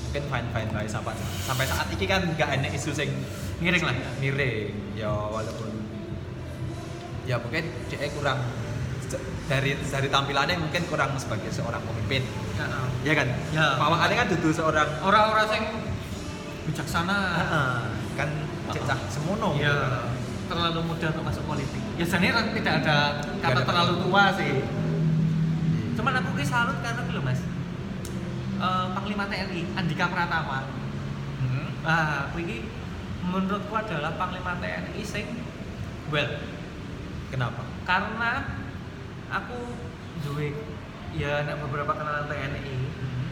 mungkin 0.00 0.22
fine 0.30 0.48
fine 0.48 0.70
baik 0.70 0.88
sampai 0.88 1.12
sampai 1.42 1.64
saat 1.66 1.90
ini 1.90 2.04
kan 2.06 2.22
gak 2.38 2.56
enak 2.56 2.72
isu 2.72 2.94
sing 2.94 3.10
Miring 3.64 3.80
lah. 3.82 3.96
miring 4.20 4.72
ya 4.92 5.08
walaupun 5.08 5.70
ya 7.24 7.40
mungkin 7.40 7.64
dia 7.88 8.12
kurang 8.12 8.38
dari 9.44 9.72
dari 9.80 10.08
tampilannya 10.08 10.56
mungkin 10.58 10.84
kurang 10.84 11.16
sebagai 11.16 11.48
seorang 11.48 11.80
pemimpin 11.80 12.28
Heeh. 12.54 12.84
ya 13.02 13.12
kan 13.14 13.28
Ya. 13.50 13.80
bawaannya 13.80 14.16
kan 14.16 14.26
duduk 14.28 14.52
seorang 14.52 14.88
Orang-orang 15.00 15.46
sing 15.48 15.62
bijaksana. 16.64 17.18
Heeh, 17.34 17.76
kan 18.14 18.28
cecah 18.70 18.98
semono 19.08 19.56
Iya. 19.56 20.12
Terlalu 20.44 20.80
muda 20.84 21.06
untuk 21.08 21.24
masuk 21.24 21.44
politik. 21.46 21.80
Ya 21.96 22.04
sebenarnya 22.04 22.52
tidak 22.52 22.74
ada 22.84 22.96
kata 23.40 23.48
ada 23.50 23.62
terlalu 23.64 23.94
tua 23.98 24.24
sih. 24.36 24.60
Cuman 25.94 26.12
aku 26.14 26.36
ki 26.36 26.44
salut 26.44 26.76
karena 26.80 27.00
gitu 27.02 27.20
Mas. 27.20 27.40
Eh, 28.54 28.86
Panglima 28.92 29.24
TNI 29.24 29.72
Andika 29.72 30.06
Pratama. 30.06 30.68
Hmm. 31.40 31.68
Ah, 31.80 32.28
aku 32.28 32.40
ini 32.40 32.68
menurutku 33.24 33.72
adalah 33.72 34.12
Panglima 34.20 34.56
TNI 34.60 35.02
sing 35.04 35.26
well. 36.12 36.28
Kenapa? 37.32 37.64
Karena 37.88 38.44
aku 39.32 39.58
duwe 40.22 40.54
ya 41.16 41.42
ada 41.42 41.58
beberapa 41.58 41.94
kenalan 41.94 42.28
TNI 42.28 42.76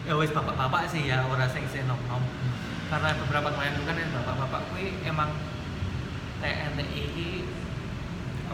ya 0.03 0.18
wis 0.18 0.34
bapak-bapak 0.34 0.90
sih 0.90 1.07
ya 1.07 1.22
ora 1.28 1.47
sing 1.47 1.68
sing 1.68 1.84
nom-nom. 1.86 2.24
Karena 2.88 3.16
beberapa 3.24 3.49
klien 3.57 3.76
kan 3.84 3.97
yang 3.97 4.12
bapak-bapak 4.12 4.61
kuwi 4.72 5.01
emang 5.05 5.30
TNI 6.40 6.84
ini 6.88 7.28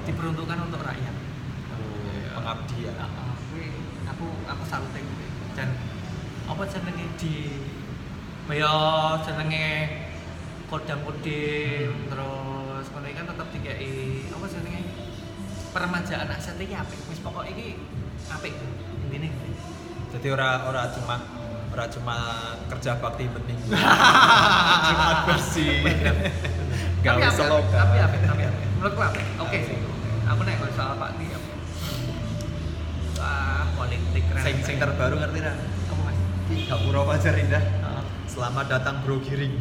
diperuntukkan 0.05 0.59
untuk 0.70 0.80
rakyat. 0.84 1.16
Oh, 1.74 2.39
pengabdi 2.39 2.86
ya. 2.86 2.93
Heeh, 2.95 3.32
kuwi 3.51 3.66
aku 4.07 4.26
aku 4.47 4.62
salut 4.66 4.91
kuwi 4.93 5.26
dan 5.59 5.74
apa 6.49 6.62
jenenge 6.64 7.07
di 7.20 7.34
ya 8.49 8.72
jenenge 9.20 9.66
kodam 10.68 11.00
kodim 11.00 11.92
terus 12.12 12.86
kono 12.92 13.06
iki 13.08 13.16
kan 13.16 13.26
tetep 13.32 13.48
dikai 13.56 13.92
apa 14.28 14.46
jenenge? 14.52 14.82
Peremajaan 15.72 16.28
aset 16.28 16.60
iki 16.60 16.76
apik. 16.76 17.00
Wis 17.08 17.20
pokok 17.24 17.48
iki 17.48 17.80
apik. 18.28 18.52
Intine 19.08 19.32
jadi 20.08 20.28
ora 20.32 20.64
ora 20.68 20.88
cuma 20.88 21.20
ora 21.68 21.84
cuma 21.92 22.16
kerja 22.72 22.96
bakti 22.96 23.28
penting 23.28 23.56
Jumat 23.68 25.18
bersih. 25.28 25.84
Gawe 27.04 27.28
selokan. 27.32 27.72
tapi 27.72 27.96
apik 28.00 28.20
tapi 28.24 28.42
apik. 28.44 28.66
Menurutku 28.76 29.00
apik. 29.04 29.24
Oke 29.40 29.58
sih. 29.64 29.76
Aku 30.28 30.40
nek 30.44 30.60
kalau 30.60 30.72
soal 30.76 30.96
Pak 31.00 31.10
Ti 31.16 31.26
ah 33.18 33.64
politik 33.72 34.22
keren 34.28 34.42
sing 34.44 34.56
sing 34.64 34.76
terbaru 34.76 35.16
ngerti 35.16 35.38
ra? 35.40 35.52
Apa 35.56 36.02
mas? 36.04 36.16
Gapura 36.68 37.00
Fajar 37.08 37.34
Indah. 37.40 37.64
Selamat 38.28 38.66
datang 38.70 39.00
Bro 39.02 39.24
Giring 39.24 39.56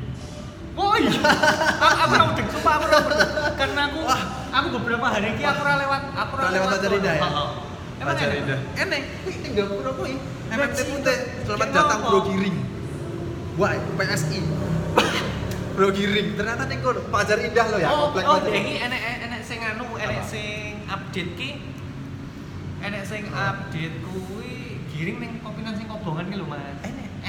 Oh 0.78 0.94
iya, 0.94 1.10
aku 1.10 1.96
aku 2.06 2.12
ora 2.14 2.26
mudeng, 2.30 2.48
sumpah 2.54 2.74
aku 2.78 2.86
ora 2.86 2.98
mudeng. 3.02 3.30
Karena 3.58 3.82
aku 3.90 4.00
aku 4.54 4.68
beberapa 4.78 5.06
hari 5.10 5.28
ini 5.34 5.42
aku 5.42 5.60
ora 5.66 5.76
lewat, 5.82 6.02
aku 6.14 6.32
ora 6.38 6.48
lewat 6.54 6.70
Fajar 6.78 6.92
Indah 6.94 7.14
ya? 7.18 7.22
Heeh. 7.26 7.48
Emang 7.98 8.14
Fajar 8.14 8.30
enak? 8.30 8.38
Indah. 8.46 8.60
Enak. 8.78 9.02
Wih, 9.26 9.36
ini 9.42 9.50
Gapura 9.58 9.92
kuwi 9.98 10.14
MMT 10.48 10.70
Bajingan. 10.70 10.88
putih 10.94 11.18
selamat 11.44 11.70
datang 11.74 12.00
Bro 12.06 12.20
Giring 12.30 12.58
wah 13.58 13.74
PSI 13.74 14.40
Bro 15.76 15.90
Giring 15.92 16.28
ternyata 16.38 16.64
ning 16.70 16.80
kono 16.86 17.02
Fajar 17.10 17.38
Indah 17.42 17.66
lo 17.74 17.78
ya 17.82 17.90
Oh, 17.90 18.14
oh, 18.14 18.38
iki 18.46 18.74
enek 18.78 19.02
enek 19.28 19.42
sing 19.42 19.60
anu, 19.66 19.86
enek 19.98 20.22
sing 20.30 20.86
update 20.86 21.32
ki. 21.36 21.50
Enek 22.86 23.04
sing 23.10 23.26
update 23.34 23.98
kuwi 24.06 24.78
giring 24.94 25.18
ning 25.18 25.32
kopinan 25.42 25.74
sing 25.74 25.90
kobongan 25.90 26.30
ki 26.30 26.38
lho, 26.38 26.46
Mas. 26.46 26.86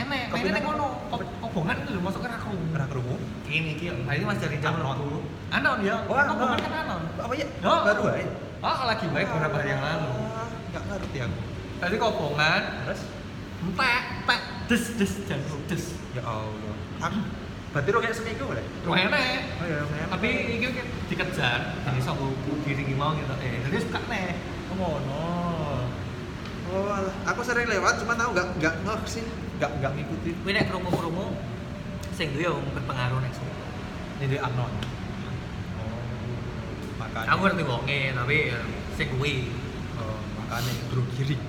Mainnya 0.08 0.52
ning 0.52 0.64
apa? 0.64 0.70
kono. 0.70 0.86
Kop- 1.08 1.32
Kobongan 1.38 1.76
ki 1.80 1.90
lho, 1.90 2.00
masuk 2.00 2.20
ke 2.20 2.28
rakru. 2.28 2.52
ora 2.68 2.86
krungu 2.86 3.16
Ini 3.44 3.70
iki, 3.72 3.86
nah 4.04 4.12
ini 4.12 4.24
Mas 4.24 4.38
dari 4.38 4.56
jam 4.58 4.76
Anon. 4.76 4.96
dulu. 4.96 5.20
Anon 5.48 5.78
ya. 5.80 5.96
Wah, 6.04 6.24
kobongan 6.26 6.54
wah. 6.54 6.60
kan 6.60 6.72
anon. 6.82 7.02
apa 7.16 7.32
ya 7.34 7.46
Oh, 7.62 7.78
baru 7.82 8.02
aja 8.10 8.32
Oh, 8.58 8.78
lagi 8.84 9.06
baik 9.06 9.26
beberapa 9.28 9.56
hari 9.56 9.70
yang 9.70 9.80
lalu. 9.80 10.10
nggak 10.68 10.82
ngerti 10.84 11.18
aku 11.20 11.38
Tadi 11.78 11.94
kobongan, 11.96 12.60
terus 12.82 13.00
entek, 13.58 14.02
entek, 14.18 14.40
des, 14.66 14.84
des, 14.94 15.12
jangan 15.24 15.60
des. 15.64 15.84
ya 16.10 16.22
Allah 16.22 16.74
aku 17.00 17.18
berarti 17.68 17.88
lo 17.90 17.98
kayak 18.00 18.16
seminggu 18.16 18.44
boleh 18.44 18.64
Lu 18.82 18.90
enek. 18.90 19.38
oh 19.54 19.66
ya 19.66 19.80
memang. 19.84 20.10
Tapi 20.10 20.28
ini 20.50 20.66
kan 20.66 20.86
dikejar, 21.06 21.60
jadi 21.78 22.00
sok 22.00 22.18
giring 22.64 22.90
mau 22.94 23.14
gitu. 23.14 23.30
Eh, 23.38 23.62
jadi 23.62 23.76
suka 23.78 24.00
nih. 24.04 24.34
Oh, 24.68 24.74
ngono. 24.74 25.22
Oh, 26.68 26.84
alah. 26.86 27.14
aku 27.24 27.40
sering 27.40 27.64
lewat, 27.64 27.96
cuma 27.98 28.12
tahu 28.12 28.34
nggak 28.34 28.46
nggak 28.58 28.74
nggak 28.82 28.98
sih, 29.06 29.24
nggak 29.58 29.70
nggak 29.82 29.92
ngikutin. 29.98 30.34
Kuwi 30.46 30.52
nek 30.54 30.70
krungu-krungu 30.70 31.26
sing 32.14 32.30
duwe 32.30 32.46
wong 32.46 32.66
berpengaruh 32.78 33.18
nek 33.18 33.32
sini. 33.34 33.52
Ini 34.18 34.24
dia 34.30 34.40
Arnon. 34.46 34.70
Oh, 34.70 34.74
makanya. 37.02 37.28
Aku 37.34 37.40
ngerti 37.46 37.64
wonge, 37.66 38.00
tapi 38.14 38.36
ya 38.54 38.60
sing 38.94 39.06
kuwi. 39.18 39.50
Oh, 39.98 40.18
makanya 40.38 40.72
bro 40.94 41.02
giring. 41.18 41.42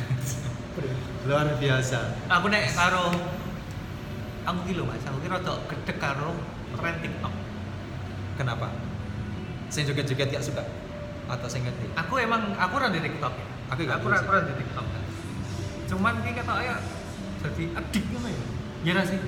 Luar 1.28 1.48
biasa. 1.60 2.16
Aku 2.32 2.46
nek 2.48 2.72
karo 2.72 3.12
aku 4.48 4.58
ki 4.64 4.72
lho 4.80 4.88
Mas, 4.88 5.04
aku 5.04 5.20
ki 5.20 5.28
rada 5.28 5.54
gedek 5.68 5.96
karo 6.00 6.32
tren 6.80 6.96
TikTok. 7.04 7.34
Kenapa? 8.40 8.72
Sing 9.68 9.84
joget-joget 9.84 10.32
gak 10.32 10.40
suka? 10.40 10.64
Atau 11.28 11.46
sing 11.52 11.68
ngerti? 11.68 11.92
Aku 12.00 12.16
emang 12.16 12.56
aku 12.56 12.80
ora 12.80 12.88
di 12.88 13.04
TikTok 13.04 13.36
ya. 13.36 13.46
Aku 13.76 13.84
aku 13.84 14.08
dulu 14.08 14.40
di 14.48 14.54
TikTok. 14.64 14.86
Cuman 15.92 16.14
ki 16.24 16.32
kata 16.32 16.54
ya 16.64 16.76
jadi 17.40 17.64
adik 17.76 18.04
ngono 18.12 18.28
ya. 18.28 18.42
Ya 18.80 19.02
sih. 19.04 19.20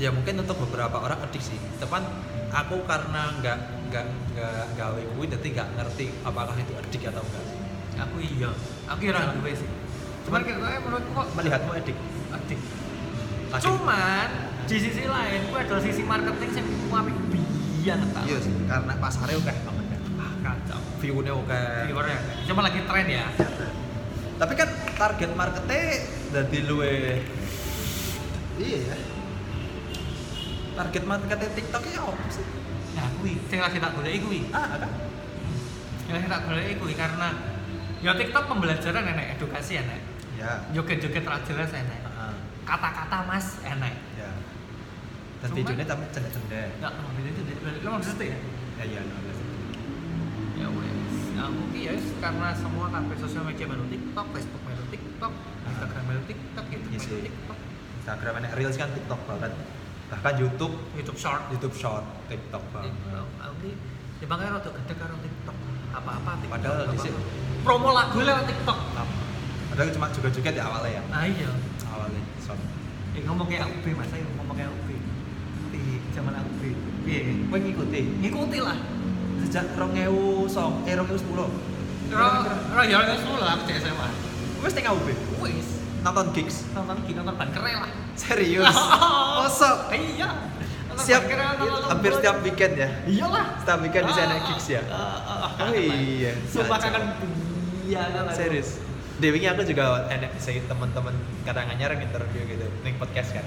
ya 0.00 0.08
mungkin 0.10 0.34
untuk 0.42 0.56
beberapa 0.66 0.98
orang 0.98 1.18
edik 1.30 1.42
sih. 1.42 1.58
Tepan 1.78 2.02
aku 2.50 2.82
karena 2.86 3.34
nggak 3.38 3.58
nggak 3.90 4.04
nggak 4.34 4.66
gawe 4.74 5.02
kuwi 5.14 5.26
jadi 5.30 5.48
nggak 5.60 5.68
ngerti 5.78 6.06
apakah 6.26 6.56
itu 6.58 6.72
edik 6.74 7.02
atau 7.10 7.22
enggak 7.22 7.44
sih. 7.46 7.58
Aku 7.98 8.16
iya. 8.18 8.50
Aku 8.90 8.98
kira 8.98 9.34
duwe 9.36 9.52
sih. 9.54 9.68
Cuman 10.26 10.40
kira 10.46 10.58
menurutku 10.58 11.10
kok 11.10 11.28
melihatmu 11.38 11.70
adik. 11.74 11.96
Lagi- 12.32 13.68
cuman 13.68 14.28
di 14.64 14.76
sisi 14.80 15.04
lain 15.04 15.40
gue 15.52 15.60
adalah 15.60 15.82
sisi 15.84 16.00
marketing 16.00 16.50
yang 16.56 16.68
apik 16.88 17.16
biyen 17.28 18.00
tak 18.16 18.24
iya 18.24 18.38
sih 18.40 18.54
karena 18.64 18.92
pasarnya 18.96 19.36
oke. 19.36 19.52
Banget 19.52 19.86
kan 19.92 20.00
ah 20.16 20.32
kacau. 20.40 20.80
View-nya 21.04 21.32
oke. 21.36 21.62
Viewernya 21.90 22.18
cuma 22.48 22.60
lagi 22.64 22.80
tren 22.86 23.06
ya. 23.10 23.26
Tapi 24.40 24.52
kan 24.56 24.68
target 25.02 25.34
marketnya 25.34 25.98
dari 26.30 26.58
luwe. 26.62 27.18
Iya 28.54 28.78
ya. 28.86 28.96
Target 30.78 31.04
marketnya 31.10 31.50
TikTok 31.58 31.82
ya 31.90 32.06
apa 32.06 32.26
sih? 32.30 32.46
Nah 32.94 33.10
kuwi. 33.18 33.34
Sing 33.50 33.58
lagi 33.58 33.82
tak 33.82 33.98
goleki 33.98 34.18
kuwi. 34.22 34.40
Ah 34.54 34.78
ada 34.78 34.86
yang 36.06 36.14
lagi 36.22 36.28
tak 36.30 36.42
goleki 36.46 36.72
kuwi 36.78 36.94
karena 36.94 37.34
ya 37.98 38.14
TikTok 38.14 38.44
pembelajaran 38.46 39.02
enek 39.10 39.26
edukasi 39.42 39.82
enek. 39.82 40.00
Ya. 40.38 40.62
Joget-joget 40.70 41.26
ra 41.26 41.42
jelas 41.42 41.74
enek. 41.74 42.00
Ah, 42.06 42.38
kata-kata 42.62 43.26
mas 43.26 43.58
enek. 43.66 43.98
Ya. 44.14 44.30
Dan 45.42 45.50
videonya 45.50 45.86
tapi 45.90 46.06
cendek-cendek 46.14 46.78
enggak 46.78 46.92
mau 46.94 47.10
itu 47.18 47.42
lo 47.82 47.98
di 47.98 48.06
situ 48.06 48.24
ya? 48.30 48.38
Ya 48.78 48.84
iya 48.86 49.00
no, 49.02 49.18
ya 50.62 50.66
wes. 50.70 51.02
Nah 51.34 51.50
mungkin 51.50 51.80
ya 51.82 51.92
karena 52.22 52.54
semua 52.54 52.86
kabeh 52.86 53.16
sosial 53.18 53.42
media 53.42 53.66
melu 53.66 53.82
TikTok 53.90 54.26
Facebook 54.30 54.62
TikTok 55.22 55.34
Instagram 55.62 56.04
TikTok 56.26 56.64
YouTube 56.66 56.90
Iya 56.90 56.98
melu 56.98 57.06
sih. 57.06 57.22
TikTok. 57.30 57.58
Instagram 58.02 58.34
enak 58.42 58.52
reels 58.58 58.74
kan 58.74 58.88
TikTok 58.90 59.20
bahkan 59.30 59.52
bahkan 60.10 60.34
YouTube. 60.34 60.74
YouTube 60.98 61.18
Short. 61.18 61.42
YouTube 61.54 61.74
Short 61.78 62.02
TikTok 62.26 62.62
banget. 62.74 62.90
TikTok. 62.90 63.26
Aku 63.38 63.66
ya 64.18 64.26
makanya 64.26 64.50
rada 64.58 64.70
gede 64.74 64.94
karo 64.98 65.14
TikTok. 65.22 65.56
Apa-apa 65.94 66.30
TikTok. 66.42 66.54
Padahal 66.58 66.90
di 66.90 66.98
sini- 66.98 67.26
promo 67.62 67.94
lagu 67.94 68.18
lewat 68.18 68.44
TikTok. 68.50 68.78
Padahal 69.70 69.88
cuma 69.94 70.06
juga 70.10 70.28
joget 70.34 70.54
ya 70.58 70.64
awalnya 70.66 70.90
ya. 70.90 71.02
Nah 71.06 71.22
iya. 71.22 71.50
Awalnya 71.86 72.22
short. 72.42 72.60
Eh 73.14 73.22
ngomong 73.22 73.46
kayak 73.46 73.70
UB 73.70 73.86
mas. 73.94 74.10
Ayo 74.10 74.26
ngomong 74.42 74.56
kayak 74.58 74.70
UB 74.74 74.88
di 75.70 75.82
zaman 76.10 76.34
UB 76.34 76.62
iya 77.06 77.20
gue 77.46 77.58
ngikuti? 77.62 78.00
Ngikuti 78.26 78.58
lah. 78.58 78.78
Sejak 79.46 79.70
rongeu 79.78 80.50
song 80.50 80.82
eh 80.82 80.98
rongeu 80.98 81.14
sepuluh. 81.14 81.46
Ro 82.10 82.82
ya 82.82 82.96
ora 82.98 83.14
sepuluh 83.14 83.46
aku 83.46 83.62
cek 83.70 83.78
SMA. 83.86 84.31
Gue 84.62 84.70
setengah 84.70 84.94
UB 84.94 85.08
Wis, 85.42 85.66
nonton 86.00 86.26
gigs? 86.30 86.62
Nonton 86.70 87.02
iki 87.02 87.12
nonton 87.12 87.34
ban 87.34 87.50
keren 87.50 87.82
lah. 87.82 87.90
serius? 88.14 88.70
Mosok 89.42 89.90
Iya. 89.90 90.28
Siap 90.92 91.24
hampir 91.88 92.12
setiap 92.14 92.36
weekend 92.44 92.78
ya? 92.78 92.88
Iyalah. 93.08 93.58
setiap 93.58 93.80
weekend 93.82 94.04
di 94.06 94.14
sana 94.14 94.34
Ah, 94.38 94.40
gigs 94.46 94.66
ya? 94.70 94.82
ah, 94.86 95.50
ah, 95.50 95.66
oh 95.66 95.74
iya. 95.74 96.32
Sumpah 96.46 96.78
kangen 96.78 97.04
iya 97.82 98.06
serius? 98.32 98.78
Dewi 99.18 99.42
aku 99.46 99.62
juga 99.62 100.06
enak 100.06 100.34
saya 100.38 100.62
teman-teman 100.66 101.14
kadang 101.42 101.66
anyar 101.70 101.94
interview 101.94 102.42
gitu 102.46 102.66
ning 102.82 102.94
podcast 102.98 103.34
kan. 103.34 103.46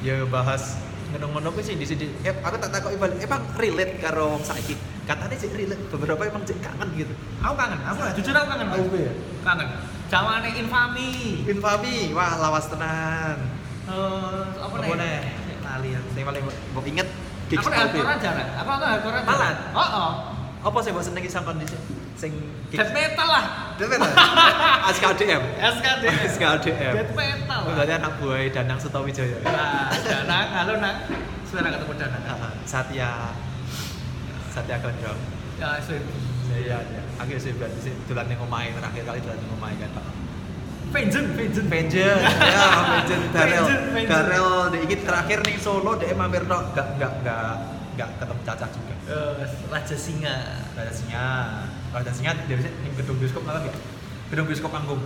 Ya 0.00 0.24
bahas 0.24 0.80
kuwi 1.12 1.60
sih 1.60 1.76
di 1.76 1.84
sini 1.84 2.08
eh 2.24 2.32
aku 2.40 2.56
tak 2.56 2.72
takoki 2.72 2.96
balik 2.96 3.20
emang 3.20 3.44
relate 3.60 4.00
karo 4.00 4.32
wong 4.38 4.44
saiki. 4.44 4.72
Katanya 5.04 5.36
sih 5.36 5.52
relate 5.52 5.82
beberapa 5.92 6.24
emang 6.24 6.40
cek 6.46 6.56
kangen 6.62 6.88
gitu. 6.96 7.12
Aku 7.44 7.52
kangen, 7.52 7.80
aku 7.84 8.00
jujur 8.16 8.32
aku 8.32 8.48
kangen. 8.48 8.66
Aku 8.70 8.96
ya? 8.96 9.12
Kangen. 9.44 9.68
Zamane 10.12 10.52
infami. 10.52 11.40
Infami 11.48 12.12
wah 12.12 12.36
lawas 12.36 12.68
tenan 12.68 13.40
Eh, 13.82 14.44
apa 14.60 14.76
apa 14.78 14.94
nih? 14.94 15.00
nih 15.00 15.18
lali 15.64 15.88
ya 15.96 16.00
saya 16.12 16.24
paling 16.28 16.42
mbok 16.44 16.84
inget 16.84 17.08
gigs 17.48 17.64
Albi. 17.64 17.96
hardcore 17.98 18.16
jarang. 18.20 18.48
Aku 18.60 18.68
nonton 18.68 18.88
hardcore 18.92 19.12
jarang. 19.16 19.26
Malah? 19.26 19.52
Oh, 19.72 19.80
oh. 19.80 20.10
apa 20.62 20.78
sih 20.84 20.90
mbok 20.92 21.00
senengi 21.00 21.32
sang 21.32 21.48
kondisi 21.48 21.74
sing 22.14 22.30
Death 22.68 22.92
metal 22.92 23.24
lah. 23.24 23.44
Death 23.80 23.88
metal 23.88 24.08
SKDM 24.94 25.42
SKD. 25.56 26.02
SKDM 26.28 26.92
Death 26.92 27.12
metal. 27.16 27.60
Berarti 27.72 27.92
anak 27.96 28.12
buah 28.20 28.40
Danang 28.52 28.78
Sutawijaya 28.78 29.40
Nah, 29.42 29.96
Danang, 29.96 30.46
halo 30.52 30.72
Nang. 30.76 30.96
Suara 31.48 31.72
ketemu 31.72 31.92
Danang. 31.96 32.22
Satya 32.68 33.10
Satya 34.52 34.76
Gondrong 34.76 35.18
Ya, 35.56 35.80
SWB. 35.80 36.31
Saya 36.52 36.78
ya 36.82 37.02
akhirnya 37.16 37.40
saya 37.40 37.54
berarti 37.54 37.78
sih 37.80 37.92
dolan 38.04 38.26
ning 38.26 38.38
omahe 38.38 38.68
terakhir 38.70 39.02
kali 39.02 39.18
dolan 39.20 39.38
ning 39.38 39.52
omahe 39.52 39.74
kan 39.76 39.90
Pak 39.92 40.04
Vengeance, 40.92 41.30
Vengeance. 41.32 41.68
Vengeance 41.68 42.20
ya 42.52 42.66
Vengeance 42.84 43.26
Darel. 43.32 43.64
Darel 44.04 44.48
dek 44.68 44.80
iki 44.84 44.96
terakhir 45.00 45.38
ning 45.40 45.56
Solo 45.56 45.96
dek 45.96 46.12
mampir 46.12 46.44
tok 46.44 46.62
gak 46.72 46.88
gak 46.96 47.12
gak 47.24 47.52
gak 47.94 48.08
ketemu 48.18 48.40
Caca 48.42 48.66
juga 48.68 48.94
Eh, 49.02 49.34
Raja 49.66 49.96
Singa. 49.96 50.36
Raja 50.72 50.92
Singa 50.92 51.26
Raja 51.90 52.12
Singa 52.12 52.32
dari 52.42 52.60
ning 52.60 52.92
gedung 52.94 53.16
bioskop 53.16 53.42
nonton 53.42 53.66
gak 53.66 53.76
gedung 54.28 54.46
bioskop 54.46 54.68
panggung 54.70 55.00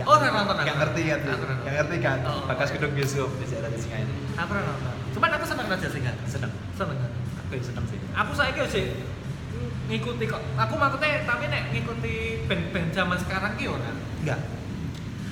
Oh, 0.00 0.16
nonton, 0.16 0.32
nggak 0.56 0.64
aku. 0.64 0.80
ngerti 0.80 1.02
kan 1.04 1.18
nonton. 1.20 1.56
nggak 1.60 1.74
ngerti 1.76 1.96
kan 2.00 2.18
Oh. 2.24 2.42
bakas 2.46 2.68
gedung 2.70 2.92
bioskop 2.92 3.30
di 3.36 3.44
Raja 3.52 3.74
Singa 3.76 3.96
ini 3.98 4.14
Aku 4.34 4.50
nonton. 4.50 4.94
Cuman 5.10 5.28
aku 5.30 5.44
seneng 5.44 5.66
Raja 5.66 5.88
Singa. 5.88 6.12
seneng 6.24 6.52
Seneng. 6.72 6.98
aku 7.36 7.50
yang 7.52 7.66
seneng 7.66 7.84
sih 7.84 7.98
Aku 8.14 8.30
saiki 8.32 8.60
sih 8.66 8.84
ngikuti 9.90 10.24
kok. 10.30 10.42
Aku 10.54 10.74
maksudnya 10.78 11.26
tapi 11.26 11.50
nek 11.50 11.74
ngikuti 11.74 12.46
band-band 12.46 12.88
zaman 12.94 13.18
sekarang 13.18 13.52
ki 13.58 13.66
ora. 13.66 13.92
enggak 14.22 14.40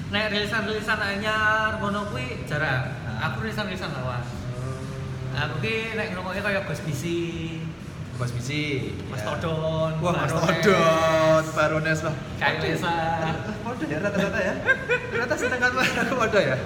Nek 0.09 0.25
rilisan-rilisan 0.33 0.99
anyar 0.99 1.79
ngono 1.79 2.09
kuwi 2.11 2.43
jarang. 2.49 2.91
Aku 3.23 3.45
rilisan-rilisan 3.45 3.93
lawas. 3.93 4.27
Aku 5.39 5.63
ki 5.63 5.95
nek 5.95 6.11
ngrungokke 6.11 6.43
kaya 6.43 6.67
Gus 6.67 6.81
Bisi, 6.83 7.21
Bos 8.19 8.35
Misi 8.35 8.91
Mas 9.07 9.23
ya. 9.23 9.31
Todon, 9.39 9.95
Wah, 10.03 10.13
Mas 10.27 10.35
Todon, 10.35 11.43
Barones 11.55 12.01
lah. 12.03 12.15
Kayak 12.35 12.67
Lesa. 12.67 12.95
Waduh 13.63 13.87
ya 13.87 13.99
rata-rata 14.03 14.41
ya. 14.43 14.55
Ternyata 15.15 15.35
sedangkan 15.39 15.71
aku 15.79 16.15
waduh 16.19 16.43
ya. 16.43 16.57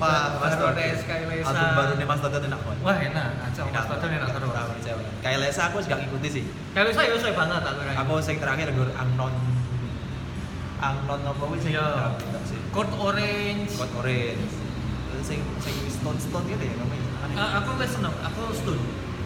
Pak 0.00 0.40
Mas 0.40 0.54
Todon. 0.56 0.72
Barones, 0.72 1.00
Kayak 1.04 1.24
Lesa. 1.28 1.48
Album 1.52 1.68
barunya 1.76 2.06
Mas 2.08 2.20
Todon 2.24 2.42
enak 2.48 2.60
banget. 2.64 2.78
Wah, 2.80 2.96
enak. 2.96 3.28
Aja 3.44 3.60
Mas 3.68 3.86
Todon 3.86 4.10
enak 4.16 4.28
terus. 4.32 4.52
Kayak 5.20 5.38
Lesa 5.44 5.62
aku 5.68 5.76
juga 5.84 5.96
ngikuti 6.00 6.28
sih. 6.32 6.44
Kayak 6.72 6.84
Lesa 6.88 7.00
ya 7.04 7.12
usah 7.14 7.30
banget 7.36 7.62
aku. 7.62 7.80
Aku 8.00 8.12
sing 8.24 8.36
terakhir 8.40 8.72
gur 8.72 8.88
Angnon. 8.96 9.34
Angnon 10.80 11.20
apa 11.20 11.44
wis 11.52 11.60
sing. 11.60 11.76
Code 12.72 12.92
Orange. 12.96 13.70
Code 13.76 13.94
Orange. 14.00 14.52
Sing 15.20 15.38
sing 15.60 15.76
Stone 15.92 16.16
Stone 16.16 16.48
gitu 16.48 16.64
ya 16.64 16.74
namanya. 16.80 17.06
Eh, 17.30 17.50
aku 17.60 17.70
wis 17.76 17.92
seneng, 17.92 18.14
aku 18.24 18.42
stun. 18.56 18.80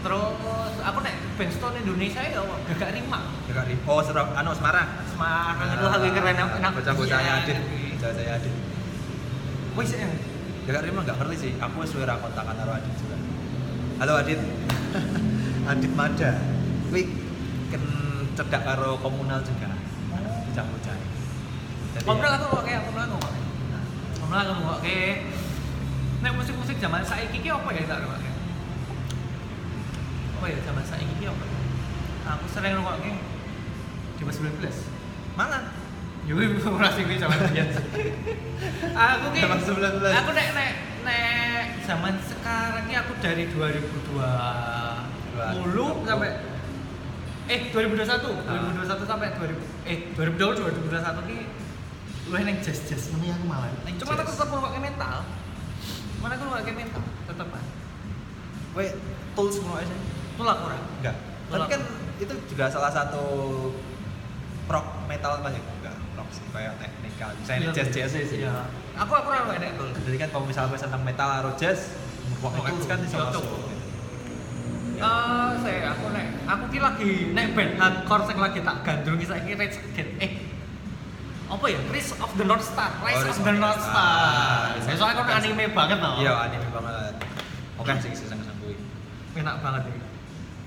Terus 0.05 0.75
aku 0.85 0.99
nek 1.01 1.17
band 1.41 1.49
stone 1.49 1.81
Indonesia 1.81 2.21
ya 2.21 2.45
gak 2.77 2.93
rima. 2.93 3.25
Dekat 3.49 3.65
di 3.73 3.75
Oh, 3.89 4.05
Serap 4.05 4.37
anu 4.37 4.53
Semarang. 4.53 5.01
Semarang 5.09 5.69
itu 5.71 5.87
lagi 5.89 6.09
keren 6.13 6.37
enak. 6.37 6.71
Bocah-bocah 6.77 7.19
Iya. 7.25 7.33
Adit. 7.41 7.57
Bocah-bocah 7.97 8.35
Adit. 8.37 8.55
Wis 9.81 9.91
ya. 10.65 10.69
Dekat 10.73 10.83
Rima 10.89 11.01
nggak 11.05 11.17
ngerti 11.21 11.37
sih. 11.37 11.53
Aku 11.61 11.85
wis 11.85 11.93
suwe 11.93 12.09
ra 12.09 12.17
kontakan 12.17 12.57
karo 12.57 12.73
Adit 12.73 12.95
juga. 12.97 13.17
Halo 14.01 14.13
Adit. 14.17 14.41
Adit 15.71 15.93
Mada. 15.93 16.33
Kuwi 16.89 17.03
ken 17.69 17.85
cedak 18.33 18.63
karo 18.65 18.97
komunal 19.05 19.45
juga. 19.45 19.69
Bocah-bocah. 20.49 20.97
Komunal 22.05 22.33
aku 22.41 22.45
kok 22.49 22.63
kayak 22.65 22.81
komunal 22.89 23.05
aku 23.13 23.17
kok. 23.21 23.35
Komunal 24.25 24.41
aku 24.49 24.63
kok 24.65 24.81
kayak 24.81 25.17
nek 26.25 26.33
musik-musik 26.41 26.81
zaman 26.81 27.05
saiki 27.05 27.45
ki 27.45 27.53
apa 27.53 27.69
ya 27.77 27.85
tak 27.85 28.01
ngrungokke? 28.01 28.33
Apa 30.41 30.45
ya 30.49 30.59
zaman 30.65 30.85
saiki 30.89 31.15
ki 31.21 31.27
apa? 31.29 31.45
Aku 32.41 32.45
sering 32.49 32.73
ngrungokke 32.81 33.13
di 34.17 34.23
19. 34.25 35.37
Mana? 35.37 35.84
Ora 36.25 36.89
sing 36.97 37.05
kuwi 37.05 37.21
zaman 37.21 37.37
biyen. 37.53 37.69
Aku 38.97 39.29
ki 39.37 39.45
Zaman 39.45 39.61
19. 39.61 40.09
Aku 40.25 40.33
nek 40.33 40.49
nek 40.57 40.73
nek 41.05 41.85
zaman 41.85 42.17
sekarang 42.25 42.89
ki 42.89 42.97
aku 42.97 43.13
dari 43.21 43.45
2020 43.53 44.25
sampai 46.09 46.33
eh 47.45 47.69
2021, 47.69 48.41
Ah. 48.49 48.73
2021 48.73 49.05
sampai 49.05 49.37
2000 49.37 49.53
eh 49.85 50.09
2020 50.17 50.65
2021 50.89 51.29
ki 51.29 51.45
lu 52.33 52.41
neng 52.41 52.57
jazz 52.65 52.81
jazz 52.89 53.13
ini 53.13 53.29
aku 53.29 53.45
malah. 53.45 53.69
Cuma 53.85 54.17
aku 54.17 54.33
tetap 54.33 54.49
pakai 54.49 54.81
mental. 54.81 55.29
Mana 56.25 56.41
aku 56.41 56.49
pakai 56.49 56.73
mental, 56.73 57.05
tetap 57.29 57.53
kan. 57.53 57.65
Weh, 58.73 58.97
tools 59.37 59.61
semua 59.61 59.85
aja. 59.85 59.93
Itu 59.93 60.41
lah 60.41 60.57
kurang. 60.57 60.81
Enggak. 61.05 61.21
Tapi 61.53 61.69
kan 61.69 61.85
itu 62.17 62.33
juga 62.49 62.73
salah 62.73 62.89
satu 62.89 63.21
rock 64.65 65.05
metal 65.05 65.45
rock 65.45 65.53
sih 65.53 65.74
kayak 66.53 66.75
teknikal. 66.81 67.31
Misalnya 67.39 67.69
jazz 67.75 67.89
jazz 67.91 68.11
sih. 68.15 68.43
Iya. 68.43 68.67
Aku 68.99 69.13
aku 69.15 69.29
ora 69.31 69.47
enek 69.55 69.75
tuh. 69.79 69.91
Jadi 70.07 70.17
kan 70.21 70.29
kalau 70.31 70.45
misalnya 70.47 70.79
senang 70.79 71.03
metal 71.03 71.29
atau 71.29 71.53
jazz, 71.59 71.95
Rock 72.41 72.55
tools 72.61 72.87
kan 72.87 72.99
bisa 73.03 73.17
iya, 73.17 73.25
masuk. 73.31 73.45
Eh, 74.95 75.51
saya 75.59 75.91
aku 75.91 76.07
nek 76.15 76.27
aku 76.47 76.65
ki 76.71 76.79
lagi 76.79 77.11
nek 77.35 77.47
band 77.59 77.73
hardcore 77.83 78.25
sing 78.31 78.39
lagi 78.39 78.59
tak 78.63 78.77
gandrungi 78.87 79.27
saiki 79.27 79.53
Rage 79.59 79.79
Against 79.91 80.23
eh 80.23 80.33
apa 81.45 81.65
ya? 81.69 81.81
Rise 81.93 82.15
of 82.23 82.31
the 82.39 82.45
North 82.47 82.65
Star. 82.65 82.89
Rise 83.05 83.21
Oh, 83.21 83.33
of 83.35 83.39
the 83.43 83.55
North 83.59 83.83
Star. 83.83 84.79
Of 84.81 84.97
Soalnya 84.97 85.23
kan 85.27 85.43
anime 85.43 85.65
banget 85.75 85.99
loh. 86.01 86.15
Iya, 86.23 86.33
anime 86.49 86.69
banget. 86.73 87.15
oke 87.75 87.91
sih 88.01 88.15
sing 88.15 88.29
seneng 88.39 88.57
kuwi 88.63 88.79
enak 89.37 89.59
banget 89.61 89.83
ini 89.91 90.01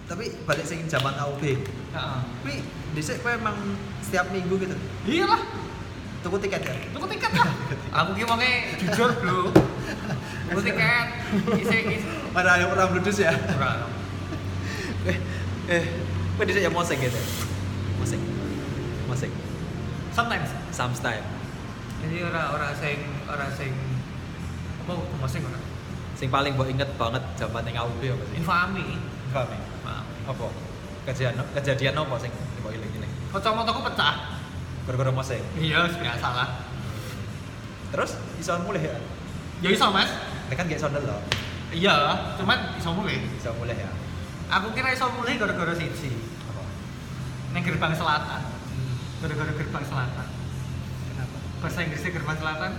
tapi 0.07 0.25
balik 0.47 0.65
sing 0.67 0.79
zaman 0.87 1.13
Heeh. 1.17 1.57
tapi 1.91 2.53
dhisik 2.95 3.19
kowe 3.23 3.31
emang 3.31 3.55
setiap 4.07 4.31
minggu 4.31 4.55
gitu 4.55 4.75
iyalah 5.03 5.43
tuku 6.23 6.37
tiket 6.47 6.61
ya 6.63 6.73
tuku 6.95 7.05
tiket 7.11 7.31
lah 7.35 7.51
aku 7.99 8.09
ki 8.15 8.23
wonge 8.23 8.51
jujur 8.79 9.09
bro 9.19 9.51
tuku 10.47 10.61
tiket 10.63 11.07
isi 11.59 11.77
isi 11.99 12.07
Mana 12.31 12.53
yang 12.61 12.69
pernah 12.69 12.85
bludus 12.93 13.17
ya? 13.17 13.33
ora 13.33 13.81
eh, 15.09 15.17
eh, 15.73 15.83
kowe 16.37 16.45
dhisik 16.45 16.61
ya 16.61 16.69
musik 16.69 17.01
gitu. 17.01 17.17
Musik. 17.97 18.21
Musik. 19.09 19.31
sometimes 20.13 20.49
Sometimes. 20.69 21.25
jadi 22.05 22.29
ora 22.29 22.53
ora 22.53 22.69
sing 22.77 23.01
ora 23.25 23.49
sing 23.57 23.73
apa 24.85 24.93
masing 25.17 25.41
ora 25.43 25.59
Sing 26.17 26.33
paling 26.33 26.57
mbok 26.57 26.65
inget 26.69 26.89
banget 26.97 27.21
zaman 27.37 27.61
ning 27.61 27.77
AUB 27.77 28.01
apa 28.01 28.23
sih? 28.25 28.35
infami 28.41 28.85
Infame. 29.29 29.57
Apa? 30.25 30.45
Kejadian 31.05 31.41
kejadian 31.57 31.93
apa 31.93 32.15
sing 32.17 32.33
kacamataku 33.37 33.85
pecah 33.85 34.15
Gara-gara 34.83 35.11
musik. 35.11 35.41
iya 35.55 35.85
biasa 35.85 36.27
lah 36.31 36.49
Terus 37.87 38.11
iso 38.35 38.51
mulih 38.61 38.81
ya? 38.81 38.97
ya 39.59 39.69
iso 39.69 39.87
mas 39.89 40.09
Nek 40.47 40.55
kan 40.55 40.65
gak 40.65 40.79
sondel 40.79 41.03
loh. 41.03 41.21
iya 41.69 42.17
cuman 42.35 42.73
iso 42.75 42.89
mulai 42.91 43.21
Iso 43.31 43.51
mulih 43.53 43.75
ya. 43.75 43.91
aku 44.49 44.73
kira 44.73 44.89
iso 44.89 45.05
mulai 45.13 45.35
gara-gara 45.35 45.71
siji 45.71 46.11
Apa? 46.47 46.63
neng 47.51 47.61
gerbang 47.61 47.93
selatan 47.93 48.41
gara-gara 49.17 49.51
gerbang 49.53 49.83
selatan 49.83 50.27
Kenapa? 51.07 51.37
bahasa 51.59 51.79
Inggrisnya 51.81 52.11
gerbang 52.11 52.37
selatan 52.37 52.71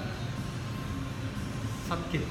Southgate 1.86 2.28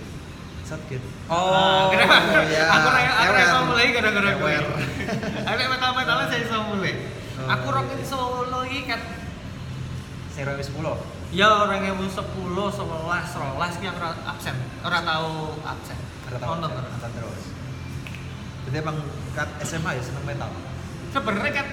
Sakit. 0.68 1.00
Ah, 1.32 1.88
kenapa? 1.88 2.44
ya. 2.44 2.68
Aku 2.68 2.88
raya 2.92 3.12
aku 3.24 3.32
raya 3.32 3.48
iso 3.48 3.60
mulai 3.72 3.88
gara-gara 3.88 4.36
gue. 4.36 4.54
Aku 5.48 5.62
metal-metal 5.64 6.28
saya 6.28 6.44
iso 6.44 6.58
mulai. 6.68 6.92
Oh. 7.48 7.56
Aku 7.56 7.68
rokin 7.72 8.04
solo 8.04 8.60
iki 8.68 8.92
kan 8.92 9.00
Sing 10.36 10.44
2010. 10.44 11.32
ya 11.32 11.48
orang 11.64 11.80
yang 11.80 11.96
10, 11.96 12.12
11, 12.12 12.52
12 12.52 13.84
yang 13.84 13.96
ora 13.96 14.12
absen. 14.28 14.56
Ora 14.84 15.00
tahu 15.00 15.56
absen. 15.64 15.98
Ada 16.28 16.38
tahu. 16.44 16.52
Nonton 16.60 16.70
terus. 16.76 16.92
Nonton 16.92 17.12
terus. 17.16 17.44
Jadi 18.68 18.76
emang 18.84 18.98
kat 19.32 19.50
SMA 19.64 19.92
ya 19.96 20.04
seneng 20.04 20.28
metal. 20.28 20.52
Sebenarnya 21.16 21.52
kan 21.56 21.68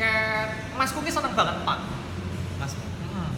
kan 0.00 0.48
masku 0.80 1.04
ki 1.04 1.12
seneng 1.12 1.36
banget 1.36 1.56
pak. 1.60 1.78
Mas. 2.56 2.72
Hmm. 3.12 3.30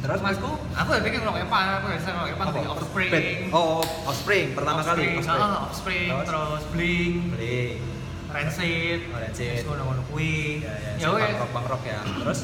Terus 0.00 0.20
masku, 0.24 0.50
aku 0.72 0.88
ya 0.96 1.00
pikir 1.04 1.20
ngelok 1.20 1.44
pak, 1.46 1.62
aku 1.84 1.86
ya 1.92 1.98
seneng 2.00 2.24
ngelok 2.24 2.36
pak 2.40 2.46
di 2.56 2.68
Offspring. 2.72 3.12
Oh, 3.52 3.84
oh, 3.84 4.08
Offspring 4.08 4.56
pertama 4.56 4.80
kali. 4.80 5.20
Offspring, 5.20 5.44
ah, 5.44 5.68
Offspring, 5.68 6.08
Terus? 6.08 6.24
terus 6.24 6.62
Blink, 6.72 7.14
Beli. 7.36 7.91
Rancid, 8.32 8.98
Oh, 9.08 9.16
Rancid. 9.16 9.62
ngono-ngono 9.62 10.00
kuwi. 10.08 10.60
Ya, 10.60 10.72
ya, 10.98 10.98
Ya 10.98 11.06
punk 11.08 11.38
rock, 11.38 11.50
punk 11.52 11.66
rock 11.68 11.82
ya. 11.84 11.98
Terus 12.02 12.40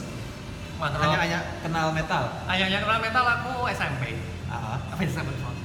mantap. 0.76 0.98
hanya 1.02 1.16
hanya 1.18 1.38
kenal 1.60 1.86
metal. 1.90 2.22
Ayahnya 2.46 2.78
kenal 2.80 2.98
metal 2.98 3.24
aku 3.26 3.50
SMP. 3.68 4.02
Ah, 4.46 4.78
Avenged 4.92 5.12
Sevenfold. 5.12 5.56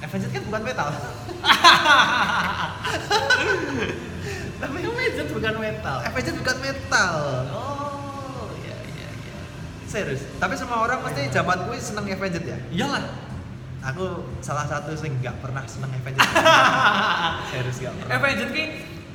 Avenged 0.00 0.30
kan 0.30 0.42
bukan 0.44 0.62
metal. 0.62 0.88
Tapi 4.60 4.76
Avenged 4.80 5.28
bukan 5.32 5.54
metal. 5.58 5.96
Avenged 6.02 6.34
bukan 6.38 6.56
metal. 6.60 7.12
Oh, 7.50 8.46
iya 8.60 8.76
iya 8.88 9.08
iya. 9.10 9.40
Serius. 9.84 10.22
Tapi 10.36 10.54
semua 10.54 10.80
orang 10.80 11.02
pasti 11.02 11.20
zaman 11.28 11.56
kuwi 11.66 11.76
seneng 11.76 12.04
Avenged 12.06 12.42
ya. 12.42 12.56
Iyalah. 12.70 13.04
Aku 13.82 14.04
salah 14.38 14.62
satu 14.64 14.94
sing 14.94 15.18
nggak 15.18 15.42
pernah 15.42 15.66
seneng 15.66 15.90
Avenged. 15.92 16.22
Serius 17.50 17.76
nggak 17.78 17.94
pernah. 17.98 18.14
Avenged 18.14 18.50
ki 18.50 18.64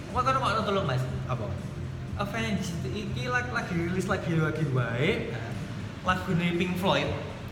kok 0.10 0.22
kono 0.22 0.38
kok 0.38 0.66
tolong 0.66 0.86
Mas. 0.86 1.04
Apa? 1.26 1.48
Avenged 2.18 2.76
iki 2.86 3.24
lagi, 3.26 3.50
lagi 3.50 3.74
rilis 3.74 4.06
lagi 4.06 4.32
lagi 4.36 4.64
wae 4.68 5.32
lagune 6.04 6.48
Pink 6.56 6.76
Floyd. 6.76 7.08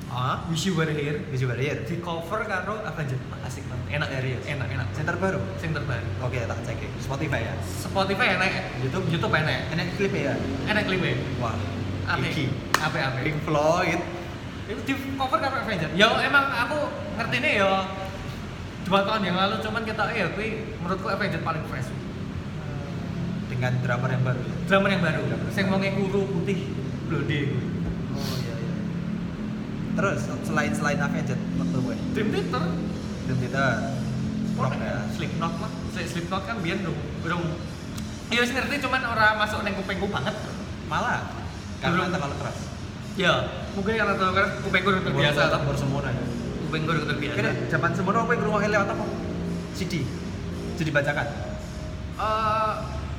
Ah, 0.05 0.45
Wish 0.47 0.69
You 0.69 0.77
Were 0.77 0.87
Here 0.87 1.17
Visual 1.27 1.49
Barrier. 1.49 1.81
di 1.81 1.97
cover 1.97 2.45
karo 2.45 2.77
Avenged 2.83 3.17
asik 3.41 3.65
banget 3.65 3.99
enak 3.99 4.07
Serius? 4.11 4.43
enak 4.45 4.67
enak 4.69 4.87
Yang 4.93 5.07
terbaru. 5.11 5.39
sing 5.57 5.71
terbaru 5.73 6.07
Oke, 6.21 6.39
tak 6.39 6.59
cek 6.61 6.77
ya. 6.77 6.89
Spotify 7.01 7.41
ya. 7.41 7.53
Spotify 7.65 8.27
enak 8.37 8.49
YouTube? 8.79 9.05
YouTube 9.09 9.33
enak 9.33 9.71
Enak 9.73 9.87
klip 9.97 10.13
ya. 10.13 10.33
enak 10.67 10.83
klipnya 10.85 11.15
Wah. 11.41 11.57
Apik. 12.05 12.31
Iki. 12.31 12.45
Apik 12.77 13.01
apik. 13.01 13.21
Pink 13.25 13.39
Floyd. 13.43 13.99
Itu 14.65 14.81
di 14.81 14.93
cover 15.13 15.37
karo 15.37 15.55
Avenger. 15.61 15.89
Ya 15.93 16.09
emang 16.19 16.45
aku 16.49 16.77
ngerti 17.15 17.37
nih 17.37 17.53
ya 17.61 17.85
dua 18.85 19.01
tahun 19.01 19.21
yang 19.23 19.37
lalu 19.37 19.55
cuman 19.61 19.81
kita 19.81 20.03
ya 20.11 20.29
kui 20.33 20.47
menurutku 20.77 21.07
Avenger 21.07 21.41
paling 21.41 21.63
fresh. 21.65 21.89
dengan 23.45 23.71
drummer 23.79 24.09
yang 24.09 24.23
baru 24.25 24.41
ya. 24.41 24.55
Drummer 24.67 24.89
yang 24.89 25.03
baru, 25.05 25.21
Drummer. 25.21 25.49
sing 25.53 25.65
wonge 25.69 25.89
kuru 25.93 26.21
putih 26.27 26.59
blonde. 27.07 27.39
Oh 28.11 28.35
iya 28.41 28.53
iya. 28.57 28.73
Terus 29.95 30.19
selain 30.43 30.71
selain 30.73 30.99
Avenged 30.99 31.39
waktu 31.55 31.77
gue, 31.77 31.95
Dream 32.11 32.27
Theater, 32.33 32.63
Dream 33.23 33.37
Theater, 33.39 33.69
rock 34.57 34.75
ya. 34.75 34.97
Slipknot 35.13 35.53
lah. 35.61 35.71
Slip- 35.93 36.09
Slipknot 36.09 36.43
kan 36.43 36.57
biyen 36.59 36.83
dong, 36.83 36.97
dong. 37.23 37.43
Iya 38.27 38.43
ngerti 38.43 38.75
cuman 38.81 39.01
ora 39.07 39.37
masuk 39.37 39.61
neng 39.61 39.77
kupengku 39.77 40.09
banget. 40.09 40.35
Malah 40.89 41.29
karena 41.79 42.01
Belum. 42.01 42.11
terlalu 42.11 42.35
keras. 42.41 42.57
Ya, 43.15 43.33
mungkin 43.71 43.95
karena 43.95 44.13
tahu 44.13 44.31
kan 44.31 44.47
kupengku 44.59 44.89
udah 44.89 45.03
terbiasa 45.03 45.39
Baru- 45.39 45.53
toh. 45.53 45.59
baru 45.65 45.77
semua 45.77 45.99
ya. 46.03 46.23
Kupengku 46.61 46.89
udah 46.91 47.05
terbiasa. 47.07 47.35
Kira 47.37 47.51
zaman 47.69 47.91
semono 47.91 48.17
apa 48.19 48.31
yang 48.31 48.41
ngrungokne 48.41 48.67
lewat 48.69 48.87
apa? 48.89 49.05
CD. 49.71 49.93
Jadi 50.75 50.85
dibacakan. 50.85 51.27
Eh, 52.15 52.73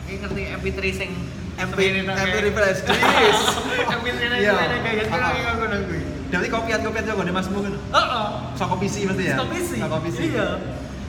ini 0.07 0.17
ngerti 0.21 0.43
MP3 0.55 0.81
sing 0.91 1.11
MP 1.57 1.79
sebenarnya 1.97 2.13
MP3 2.23 2.37
kayak- 2.37 2.53
flash 2.53 2.81
disk. 2.83 3.45
MP3 3.91 4.21
Iya. 4.35 4.53
sebenarnya 4.53 4.81
kayak 4.83 4.97
gitu 5.01 5.11
Ah. 5.11 5.31
kayak 5.33 5.55
ngono 5.57 5.77
kuwi. 5.87 6.01
Jadi 6.27 6.47
kopian-kopian 6.51 7.05
jago 7.07 7.23
nih 7.23 7.33
masmu 7.33 7.59
kan. 7.63 7.73
Heeh. 7.73 8.27
Saka 8.53 8.75
PC 8.77 8.95
mesti 9.07 9.25
ya. 9.25 9.37
Saka 9.37 9.47
PC. 9.49 9.71
Saka 9.79 9.97
PC. 10.03 10.19
Iya. 10.29 10.49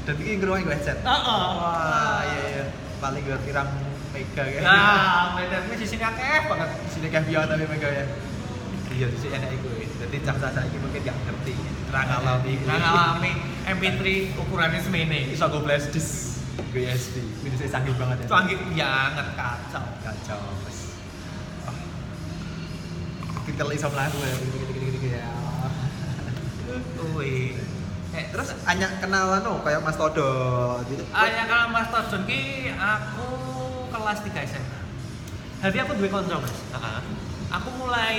Dan 0.05 0.15
iki 0.15 0.31
ngrungokne 0.37 0.63
gue 0.63 0.73
headset. 0.73 0.97
Heeh. 0.97 1.43
Wah, 1.53 2.19
iya 2.23 2.41
iya. 2.53 2.65
Paling 2.97 3.21
gue 3.21 3.37
pirang 3.43 3.67
mega 4.09 4.43
kayak. 4.45 4.61
Nah, 4.61 5.35
medannya 5.35 5.75
di 5.75 5.83
sini 5.85 6.01
akeh 6.01 6.39
banget. 6.45 6.69
di 6.79 6.89
sini 6.89 7.07
kayak 7.09 7.25
biasa 7.25 7.47
tapi 7.49 7.65
mega 7.65 7.89
ya. 7.89 8.05
Iya, 8.97 9.07
di 9.13 9.17
sini 9.21 9.33
enak 9.37 9.49
iku. 9.61 9.69
Jadi 9.77 10.17
cah-cah 10.25 10.49
saiki 10.57 10.77
mungkin 10.81 11.05
gak 11.05 11.17
ngerti. 11.21 11.53
Ra 11.93 12.01
ngalami. 12.01 12.53
Nah, 12.65 12.77
ngalami 12.81 13.31
MP3 13.69 14.01
ukurannya 14.41 14.81
semene. 14.81 15.29
Iso 15.29 15.45
go 15.53 15.61
flash 15.61 15.93
disk 15.93 16.41
USB. 16.73 17.21
Ini 17.45 17.55
saya 17.61 17.77
canggih 17.77 17.93
banget 17.93 18.25
ya. 18.25 18.27
Canggih 18.27 18.57
banget 18.57 19.27
kacau. 19.37 19.85
kacau 20.01 20.41
kita 23.47 23.63
iso 23.71 23.87
melaku 23.87 24.17
ya 24.19 24.35
gitu 24.43 25.07
ya 25.07 25.27
Wih. 27.15 27.55
Eh, 28.11 28.25
terus 28.29 28.51
hanya 28.67 28.91
kenalan 28.99 29.39
no 29.39 29.63
kayak 29.63 29.79
Mas 29.81 29.95
Todo 29.95 30.29
gitu 30.91 30.99
Aya 31.15 31.47
kalau 31.47 31.71
Mas 31.71 31.87
Tojon 31.87 32.27
ki 32.27 32.75
aku 32.75 33.29
kelas 33.87 34.19
3 34.19 34.45
SMA. 34.51 34.79
Jadi 35.63 35.77
aku 35.79 35.95
duwe 35.95 36.11
kanca, 36.11 36.37
Mas. 36.43 36.53
Heeh. 36.75 36.99
Aku 37.47 37.69
mulai 37.79 38.17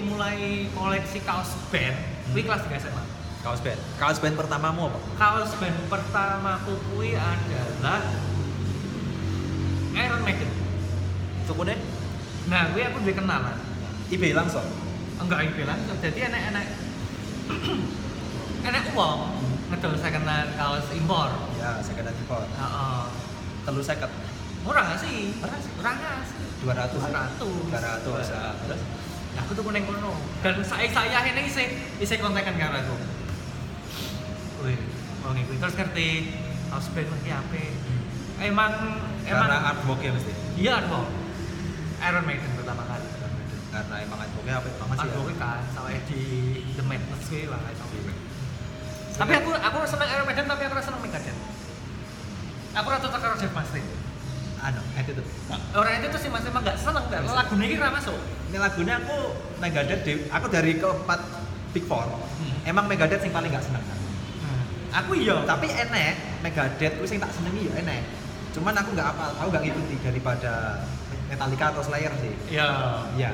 mulai 0.00 0.64
koleksi 0.72 1.20
kaos 1.20 1.52
band 1.68 1.96
kuwi 2.32 2.42
kelas 2.48 2.64
3 2.64 2.80
SMA. 2.80 3.04
kaos 3.40 3.60
band 3.64 3.80
kaos 3.96 4.18
band 4.20 4.36
pertamamu 4.36 4.88
apa 4.92 4.98
Kaos 5.16 5.52
band 5.60 5.76
pertamaku 5.88 6.72
kuwi 6.88 7.12
adalah 7.16 8.00
Iron 9.96 10.22
Maiden. 10.24 10.50
tukune 11.44 11.76
Nah, 12.48 12.72
kuwi 12.72 12.82
aku 12.88 13.04
duwe 13.04 13.14
kenalan. 13.14 13.56
IB 14.10 14.32
langsung 14.32 14.64
Enggak 15.20 15.44
ini 15.44 15.62
langsung. 15.68 15.96
Jadi 16.00 16.18
enak-enak 16.24 16.66
enak 18.64 18.84
uang 18.96 19.18
ngedol 19.70 19.92
saya 20.00 20.12
kenal 20.16 20.44
kaos 20.56 20.86
impor. 20.96 21.28
ya 21.60 21.78
saya 21.84 21.94
kena 22.00 22.10
impor 22.16 22.42
Heeh. 22.48 23.02
telu 23.68 23.82
seket 23.84 24.08
Murah 24.64 24.96
sih? 25.00 25.32
Murah 25.40 25.58
sih. 25.58 25.72
Murah 25.78 25.94
sih? 26.28 26.40
dua 26.60 26.74
ratus 26.76 27.00
200. 27.00 27.40
dua 27.72 27.80
ratus 27.80 28.26
ah. 28.36 28.52
terus 28.64 28.80
Nah, 29.30 29.46
aku 29.46 29.54
tuh 29.54 29.62
kuning 29.62 29.86
kono. 29.86 30.18
Dan 30.42 30.58
saya 30.66 30.90
saya 30.90 31.22
ini 31.22 31.46
isi 31.46 31.64
isi 32.02 32.14
kontekan 32.18 32.58
karo 32.58 32.82
aku. 32.82 32.94
Wih, 34.66 34.78
mau 35.22 35.30
ngikutin 35.30 35.62
terus 35.62 35.74
ngerti 35.78 36.08
house 36.66 36.90
band 36.90 37.08
lagi 37.14 37.30
apa? 37.30 37.62
Emang 38.42 38.72
emang 39.22 39.46
karena 39.46 39.70
artwork 39.70 40.00
ya 40.02 40.10
mesti 40.10 40.32
iya 40.58 40.82
dong. 40.82 41.06
Iron 42.00 42.24
Maiden 42.26 42.50
pertama 42.58 42.82
kali. 42.90 43.08
karena 43.70 44.02
emang 44.02 44.18
artworknya 44.18 44.54
apa 44.58 44.68
banget 44.82 44.96
sih 44.98 45.06
ya 45.06 45.14
Artwork 45.14 45.36
kan 45.38 45.62
sama 45.70 45.88
di 46.10 46.22
The 46.74 46.82
Madness 46.82 47.22
gue 47.30 47.46
lah 47.46 47.60
itu. 47.70 47.86
Tapi 49.14 49.32
aku 49.38 49.50
aku 49.54 49.76
seneng 49.86 50.08
Iron 50.10 50.26
Maiden 50.26 50.46
tapi 50.50 50.62
aku 50.66 50.74
seneng 50.82 51.00
Megadeth. 51.06 51.38
Aku 52.74 52.86
rata 52.90 53.06
tak 53.06 53.20
karo 53.22 53.34
Dave 53.38 53.54
Mustaine. 53.54 53.99
Anu 54.62 54.80
itu 54.94 55.12
tuh 55.12 55.24
Orang 55.72 55.92
itu 55.94 56.06
tuh 56.08 56.18
sih 56.18 56.28
mas 56.28 56.42
emang 56.42 56.60
gak 56.60 56.76
seneng 56.76 57.04
kan. 57.06 57.22
Lagu 57.24 57.52
ini 57.54 57.66
kira 57.72 57.88
masuk. 57.88 58.16
ini 58.46 58.56
lagunya 58.56 58.94
aku 58.96 59.16
Megadeth 59.56 60.02
di- 60.02 60.26
aku 60.26 60.46
dari 60.46 60.72
keempat 60.74 61.20
Big 61.70 61.84
Four 61.84 62.06
Hmm. 62.06 62.56
emang 62.64 62.84
Megadeth 62.84 63.20
yang 63.20 63.30
paling 63.30 63.50
gak 63.50 63.62
seneng 63.62 63.80
kan 63.80 63.98
Hmm. 64.40 64.62
Aku 64.98 65.12
iya. 65.14 65.40
Tapi 65.44 65.66
enek 65.66 66.12
Megadeth 66.40 66.94
kuwi 66.96 67.06
sing 67.06 67.18
tak 67.18 67.30
senengi 67.30 67.66
ya 67.66 67.74
enek. 67.76 68.02
Cuman 68.50 68.74
aku 68.74 68.90
nggak 68.90 69.08
apa, 69.08 69.24
aku 69.36 69.48
nggak 69.48 69.62
ngikuti 69.62 69.94
daripada 70.00 70.82
Metallica 71.26 71.70
atau 71.70 71.80
Slayer 71.80 72.10
sih. 72.18 72.34
Iya. 72.50 72.68
Iya. 73.14 73.30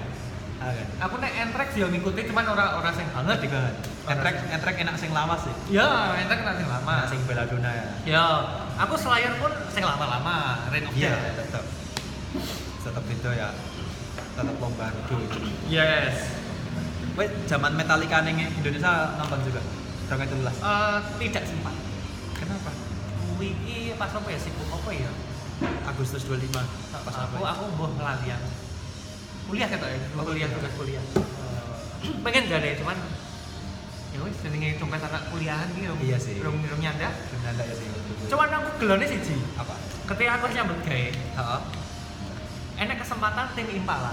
Ah, 0.57 0.69
kan. 0.69 0.89
Aku 1.03 1.15
nek 1.17 1.33
Anthrax 1.35 1.69
yo 1.73 1.87
ngikuti 1.87 2.25
cuman 2.27 2.45
ora 2.47 2.77
ora 2.77 2.89
sing 2.91 3.09
banget. 3.11 3.37
Jadi 3.39 3.49
banget. 3.51 3.75
Entrek 4.07 4.35
entrek 4.51 4.75
enak 4.79 4.97
sing 4.97 5.11
lawas 5.11 5.41
sih. 5.43 5.55
Ya, 5.71 5.89
Anthrax 6.15 6.41
kan 6.43 6.55
sing 6.55 6.65
lama. 6.67 6.93
Enak 6.95 7.09
sing 7.09 7.21
Belladonna 7.25 7.71
ya. 7.71 7.87
Ya, 8.05 8.25
aku 8.77 8.95
Slayer 9.01 9.33
pun 9.41 9.53
sing 9.73 9.83
lama-lama, 9.85 10.69
Rain 10.69 10.85
of 10.85 10.93
Iya, 10.93 11.17
tetap. 11.37 11.65
Tetap 12.85 13.05
itu 13.09 13.31
ya. 13.33 13.49
Tetap 14.37 14.57
membantu. 14.61 15.17
Yes. 15.69 16.37
Wait, 17.17 17.33
zaman 17.49 17.73
Metallica 17.73 18.21
ning 18.29 18.45
Indonesia 18.45 19.17
nonton 19.17 19.41
juga. 19.49 19.65
Tahun 20.07 20.23
itu 20.23 20.37
belas. 20.45 20.57
Eh, 20.61 20.99
tidak 21.25 21.45
sempat. 21.49 21.75
Kenapa? 22.37 22.71
Wiki 23.41 23.97
pas 23.97 24.13
apa 24.13 24.29
ya 24.29 24.39
sibuk 24.39 24.69
apa 24.69 24.91
ya? 24.93 25.11
Agustus 25.89 26.29
25 26.29 26.53
pas 26.53 27.17
apa? 27.17 27.33
aku 27.33 27.41
ya? 27.41 27.49
aku 27.57 27.65
mbah 27.81 27.91
ngelalian. 27.97 28.41
Kuliah 29.47 29.69
ketok 29.71 29.89
ya, 29.89 29.99
kuliah 30.13 30.49
iya. 30.49 30.57
tugas 30.57 30.73
kuliah. 30.77 31.05
Eh, 31.17 32.21
Pengen 32.25 32.43
gak 32.53 32.61
deh, 32.61 32.73
cuman 32.77 32.97
ya 34.17 34.25
wis 34.25 34.37
jenenge 34.41 34.81
dompet 34.81 34.99
anak 34.99 35.29
kuliahan 35.29 35.69
iki 35.71 35.85
rung- 35.85 36.01
Iya 36.01 36.17
sih. 36.17 36.41
rung 36.41 36.57
rung 36.59 36.81
nyanda. 36.81 37.13
Benar 37.13 37.55
ya 37.61 37.75
sih. 37.75 37.89
Cuman 38.27 38.49
aku 38.51 38.69
gelone 38.81 39.05
siji. 39.05 39.37
apa? 39.55 39.77
Ketika 40.07 40.33
aku 40.35 40.47
nyambut 40.49 40.79
gawe, 40.81 41.07
Heeh. 41.13 41.61
enek 42.79 42.97
kesempatan 42.99 43.47
tim 43.53 43.69
Impala. 43.71 44.13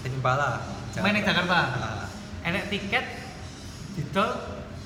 Tim 0.00 0.12
Impala. 0.14 0.48
Main 0.96 1.12
ning 1.12 1.22
Jakarta. 1.22 1.58
Ah. 1.74 2.06
Enek 2.42 2.70
tiket 2.70 3.04
didol 3.94 4.30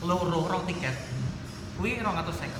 loro 0.01 0.41
rong 0.45 0.65
tiket. 0.65 0.97
Kuwi 1.77 2.01
250. 2.01 2.51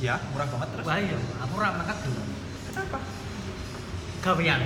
Ya, 0.00 0.16
murah 0.32 0.44
banget 0.46 0.68
terus. 0.72 0.84
Wah 0.84 0.96
iya, 0.96 1.16
aku 1.38 1.52
ora 1.56 1.70
makan 1.72 1.96
dulu. 2.02 2.22
Kenapa? 2.66 2.98
Gawean. 4.20 4.60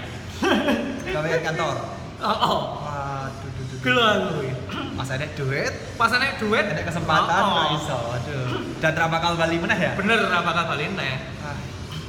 Gawean 1.07 1.41
kantor. 1.45 1.77
Oh, 2.25 2.31
oh. 2.31 2.61
Waduh, 2.81 3.51
aku. 3.93 4.49
Pas 4.95 5.09
ada 5.11 5.27
duit, 5.37 5.75
Pas 5.99 6.11
enek 6.11 6.39
duit, 6.39 6.65
ada 6.65 6.83
kesempatan, 6.87 7.43
oh, 7.45 7.59
oh. 7.59 7.77
iso. 7.77 7.99
Aduh. 8.15 8.47
Dan 8.79 8.93
ra 8.95 9.07
bakal 9.11 9.35
bali 9.35 9.59
meneh 9.59 9.77
ya? 9.77 9.93
Bener 9.99 10.23
ora 10.25 10.41
bakal 10.41 10.65
balik 10.71 10.95
neh. 10.95 11.19
Ah, 11.43 11.59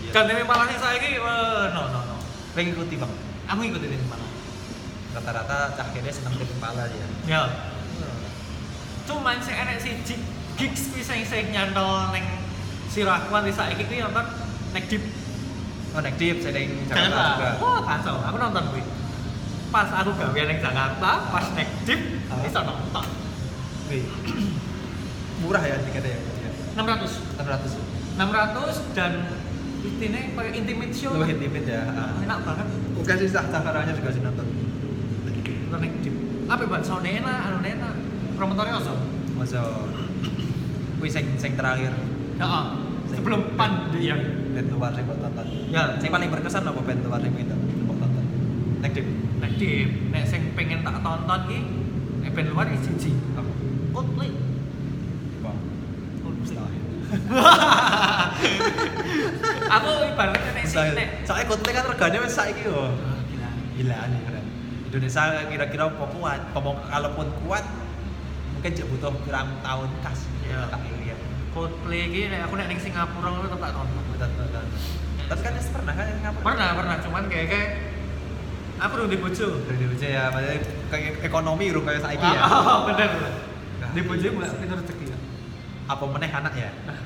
iya. 0.06 0.11
Kan 0.14 0.30
tim 0.30 0.38
Impala 0.39 0.69
sing 0.69 0.80
saiki 0.80 1.18
eh, 1.18 1.65
no 1.73 1.81
no 1.89 1.99
no. 2.06 2.15
Pengen 2.53 2.77
ikuti 2.77 2.95
bang. 2.95 3.11
Aku 3.52 3.60
ngikutin 3.60 3.89
tim 3.89 4.02
Impala. 4.06 4.27
Rata-rata 5.18 5.84
kene 5.91 6.10
seneng 6.14 6.34
tim 6.38 6.47
Impala 6.47 6.85
dia. 6.88 7.07
Ya. 7.26 7.41
Cuman 9.10 9.41
sing 9.41 9.56
enek 9.57 9.81
siji 9.81 10.15
gigs 10.56 10.93
kuwi 10.93 11.02
sing 11.02 11.26
sing 11.26 11.49
nyantol 11.49 12.14
ning 12.14 12.23
sirahku 12.93 13.34
nanti 13.34 13.52
saiki 13.52 13.84
kuwi 13.89 14.06
nonton 14.06 14.26
nek 14.72 14.85
deep 14.88 15.03
Oh, 15.95 16.03
naik 16.03 16.19
deep, 16.19 16.43
saya 16.43 16.60
ning 16.60 16.84
Jakarta 16.91 17.39
juga. 17.39 17.49
Wah, 17.64 17.80
kacau. 17.88 18.19
Aku 18.19 18.35
nonton 18.35 18.68
kuwi. 18.68 18.84
Pas 19.76 19.91
aku 19.91 20.15
gawean 20.15 20.47
ning 20.47 20.64
Jakarta, 20.64 21.11
pas 21.27 21.45
nek 21.52 21.68
deep 21.84 21.99
Ah. 22.31 22.39
bisa 22.39 22.64
nonton. 22.64 23.06
Murah 25.43 25.60
ya 25.61 25.76
tiketnya 25.84 26.15
ya? 26.15 26.19
600. 26.80 27.35
600. 27.35 27.76
600 28.15 28.95
dan 28.95 29.11
intinya 29.84 30.19
kayak 30.31 30.53
intimate 30.56 30.95
show. 30.95 31.11
Lebih 31.11 31.35
intimate 31.38 31.68
ya. 31.68 31.84
ah. 31.91 32.23
Enak 32.23 32.39
banget. 32.41 32.68
Oke 32.95 33.14
sih, 33.19 33.27
sah 33.27 33.43
Jakartanya 33.45 33.91
juga 33.91 34.10
sih 34.15 34.23
nonton. 34.23 34.47
Nonton 34.47 35.80
nek 35.84 35.91
deep. 35.99 36.15
Apa 36.47 36.64
ban 36.65 36.80
sound 36.80 37.03
enak, 37.03 37.39
anu 37.43 37.57
enak. 37.60 37.93
Promotornya 38.39 38.80
oso. 38.80 38.95
Masa 39.35 39.60
Wih, 41.03 41.11
sing, 41.11 41.27
sing 41.35 41.60
terakhir 41.60 41.91
Heeh. 42.39 42.64
Sebelum 43.11 43.60
pandemi. 43.60 44.07
band 44.56 44.68
luar 44.72 44.95
sing 44.95 45.03
mbok 45.03 45.19
tonton. 45.19 45.47
Ya. 45.68 45.99
Sing 45.99 46.07
paling 46.07 46.31
berkesan 46.31 46.64
apa 46.64 46.80
band 46.80 47.03
luar 47.03 47.19
sing 47.19 47.35
tonton? 47.35 47.60
Naik 48.86 49.02
deep. 49.02 49.10
Nek 49.41 49.52
deep, 49.57 49.90
nek 50.14 50.24
sing 50.30 50.53
pengen 50.53 50.86
tak 50.86 51.02
tonton 51.02 51.40
ki 51.49 51.57
nek 52.22 52.30
band 52.38 52.53
luar 52.53 52.70
iki 52.70 52.86
siji. 52.86 53.18
Apa? 53.34 53.49
Coldplay. 53.90 54.30
Mustahil. 56.22 56.84
Aku 59.74 59.90
ibaratnya 60.06 60.52
nek 60.53 60.66
sing 60.70 60.94
nek 60.94 61.26
Soalnya 61.26 61.49
Coldplay 61.49 61.74
kan 61.74 61.90
regane 61.90 62.18
wis 62.22 62.38
saiki 62.38 62.70
yo. 62.70 62.94
Ah, 62.94 63.26
gila. 63.26 63.49
Gila 63.74 63.98
nih 64.06 64.20
keren. 64.22 64.45
Indonesia 64.94 65.22
kira-kira 65.49 65.84
apa 65.90 66.06
kuat? 66.06 66.40
Pomong 66.53 66.78
kalaupun 66.86 67.28
kuat 67.41 67.66
mungkin 68.53 68.70
cek 68.70 68.86
butuh 68.86 69.18
pirang 69.26 69.49
tahun 69.66 69.90
kas. 70.06 70.30
Iya. 70.45 70.70
Tak 70.70 70.86
lihat. 70.86 71.20
Coldplay 71.57 72.06
iki 72.06 72.30
nek 72.30 72.45
aku 72.45 72.53
nek 72.53 72.70
ning 72.70 72.78
Singapura 72.78 73.34
aku 73.34 73.49
tetep 73.49 73.60
tak 73.66 73.72
tonton. 73.74 74.03
Betul 74.14 74.30
betul. 74.30 74.66
Tapi 75.26 75.41
kan 75.41 75.53
pernah 75.74 75.94
kan 75.98 76.06
yang 76.06 76.22
ngapa? 76.22 76.40
Pernah, 76.45 76.70
pernah, 76.78 76.95
cuman 77.02 77.24
kayak 77.26 77.48
kayak 77.49 77.70
aku 78.77 78.91
udah 78.97 79.10
di 79.10 79.19
bojo. 79.19 79.47
Dari 79.64 79.77
Indonesia 79.80 80.10
ya, 80.10 80.23
maksudnya 80.30 80.60
kayak 80.91 81.14
ekonomi 81.23 81.65
ru 81.72 81.81
kayak 81.84 82.02
saiki 82.03 82.27
ya. 82.27 82.41
Ah, 82.43 82.80
bener. 82.85 83.10
Di 83.95 84.02
bojo 84.03 84.27
mulai 84.35 84.52
pintu 84.52 84.76
rezeki 84.76 85.06
ya. 85.07 85.18
Apa 85.85 86.03
meneh 86.10 86.31
anak 86.31 86.53
ya? 86.53 86.72
Nah, 86.84 86.97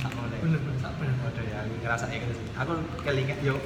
Tak 0.00 0.10
boleh. 0.16 0.38
bener, 0.40 0.60
bener, 0.64 0.78
tak 0.80 0.92
bener. 0.96 1.14
Waduh 1.20 1.44
ya, 1.44 1.56
aku 1.60 1.74
ngerasa 1.84 2.04
gitu 2.08 2.32
sih. 2.32 2.46
Aku 2.56 2.72
kelinget 3.04 3.38
yo 3.44 3.60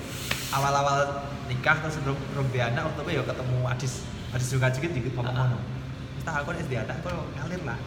awal-awal 0.51 0.99
nikah 1.47 1.79
terus 1.79 1.95
sebelum 1.95 2.19
belum 2.35 2.47
di 2.51 2.59
anak 2.59 2.83
waktu 2.91 3.15
yo 3.15 3.23
ketemu 3.23 3.57
Adis 3.69 4.03
Adis 4.35 4.49
juga 4.51 4.67
juga 4.75 4.89
dikit 4.91 5.15
ngomong 5.15 5.31
ngono. 5.31 5.59
Kita 6.19 6.31
aku 6.43 6.51
di 6.59 6.75
anak, 6.75 6.97
aku 6.99 7.11
ngalir 7.39 7.63
lah. 7.63 7.79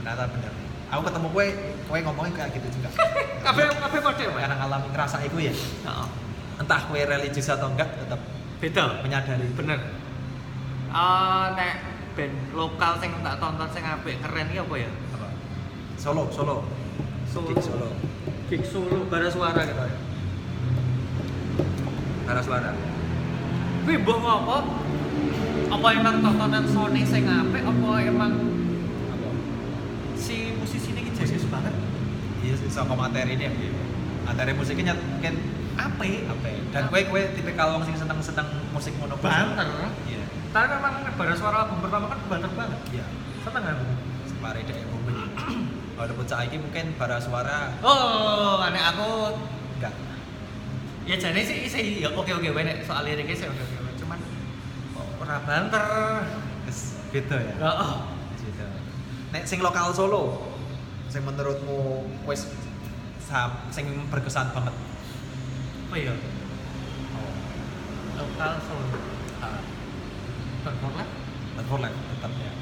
Ternyata 0.00 0.24
bener. 0.32 0.52
Aku 0.92 1.00
ketemu 1.08 1.28
kue, 1.32 1.46
kue 1.88 1.98
ngomongin 2.00 2.32
kayak 2.32 2.50
gitu 2.56 2.68
juga. 2.80 2.88
Kabeh 3.44 3.64
kabeh 3.76 4.00
kode, 4.00 4.24
Mas. 4.28 4.40
Karena 4.44 4.56
ngalami 4.60 4.86
ngerasa 4.92 5.16
itu 5.24 5.36
ya, 5.40 5.52
Heeh. 5.52 6.08
entah 6.60 6.80
kue 6.84 7.00
religius 7.00 7.48
atau 7.48 7.68
enggak, 7.72 7.88
tetap 7.96 8.20
Beda. 8.62 9.02
menyadari. 9.02 9.50
Bener. 9.58 9.80
Eh 10.94 11.46
nek 11.58 11.74
band 12.14 12.34
lokal 12.54 12.94
sing 13.02 13.10
tak 13.26 13.42
tonton 13.42 13.68
sing 13.74 13.82
apik 13.82 14.22
keren 14.22 14.46
iki 14.54 14.62
apa 14.62 14.74
ya? 14.78 14.90
Apa? 15.18 15.28
Solo, 15.98 16.30
Solo. 16.30 16.62
Solo. 17.26 17.50
Gig 17.50 17.58
Solo. 17.58 17.88
Gig 18.46 18.62
Solo 18.62 19.02
bara 19.10 19.26
suara 19.26 19.66
gitu 19.66 19.82
ya. 19.82 19.96
Karena 22.22 22.42
suara. 22.46 22.70
Kuwi 23.82 23.98
mbok 23.98 24.18
ngopo? 24.22 24.56
Apa 25.74 25.86
emang 25.98 26.22
tontonan 26.22 26.64
Sony 26.70 27.02
sing 27.02 27.26
apik 27.26 27.66
apa 27.66 27.90
emang 28.06 28.32
Apa? 29.10 29.28
si 30.14 30.54
musisi 30.54 30.94
ini 30.94 31.10
jenius 31.10 31.50
banget? 31.50 31.74
Iya 32.46 32.54
sih, 32.62 32.70
sama 32.70 32.94
materi 32.94 33.34
ini 33.34 33.50
ya. 33.50 33.52
Materi 34.22 34.54
musiknya 34.54 34.94
mungkin 34.94 35.34
Apa 35.82 36.02
ya? 36.04 36.60
Dan 36.70 36.82
kue 36.86 37.00
kue 37.04 37.22
tipikal 37.32 37.74
wong 37.74 37.82
sing 37.82 37.94
seneng 37.94 38.18
seneng 38.18 38.46
musik 38.70 38.94
mono 38.96 39.16
Banter. 39.16 39.66
Iya. 40.04 40.22
Tapi 40.50 40.66
memang 40.70 40.92
bara 41.12 41.32
suara 41.32 41.64
album 41.64 41.80
pertama 41.80 42.06
kan 42.06 42.18
banter 42.26 42.50
banget. 42.52 42.80
Iya. 42.90 43.06
Seneng 43.40 43.62
aku. 43.64 43.84
Semari 44.26 44.60
dek 44.62 44.78
momen. 44.86 45.16
Walaupun 45.92 46.24
saiki 46.24 46.56
mungkin 46.56 46.96
bara 46.96 47.16
suara 47.16 47.74
Oh, 47.80 48.58
aneh 48.58 48.80
aku 48.80 49.36
enggak. 49.76 49.94
ya 51.02 51.16
jadi 51.16 51.40
sih 51.42 51.66
sih 51.66 51.84
ya 51.98 52.08
oke 52.08 52.30
oke 52.30 52.48
nek 52.54 52.82
soal 52.82 53.02
liriknya 53.02 53.34
sih 53.34 53.46
oke 53.46 53.58
oke 53.58 53.90
cuman 53.98 54.18
ora 55.18 55.36
banter. 55.42 55.84
Beda 57.12 57.36
ya. 57.36 57.54
Heeh. 57.60 57.92
Gitu. 58.38 58.64
Nek 59.30 59.44
sing 59.44 59.60
lokal 59.60 59.92
Solo, 59.92 60.54
sing 61.06 61.20
menurutmu 61.22 62.08
sam- 63.20 63.60
sing 63.68 63.84
berkesan 64.08 64.48
banget. 64.50 64.72
Apa 65.92 66.00
ya? 66.00 66.16
Lokal 68.16 68.52
Solo. 68.64 68.96
Ah, 69.44 69.60
Don 70.64 70.74
Forlet. 70.80 71.08
Not 71.52 71.64
for 71.68 71.78
life 71.84 71.92
tetap 71.92 72.32
ya. 72.32 72.52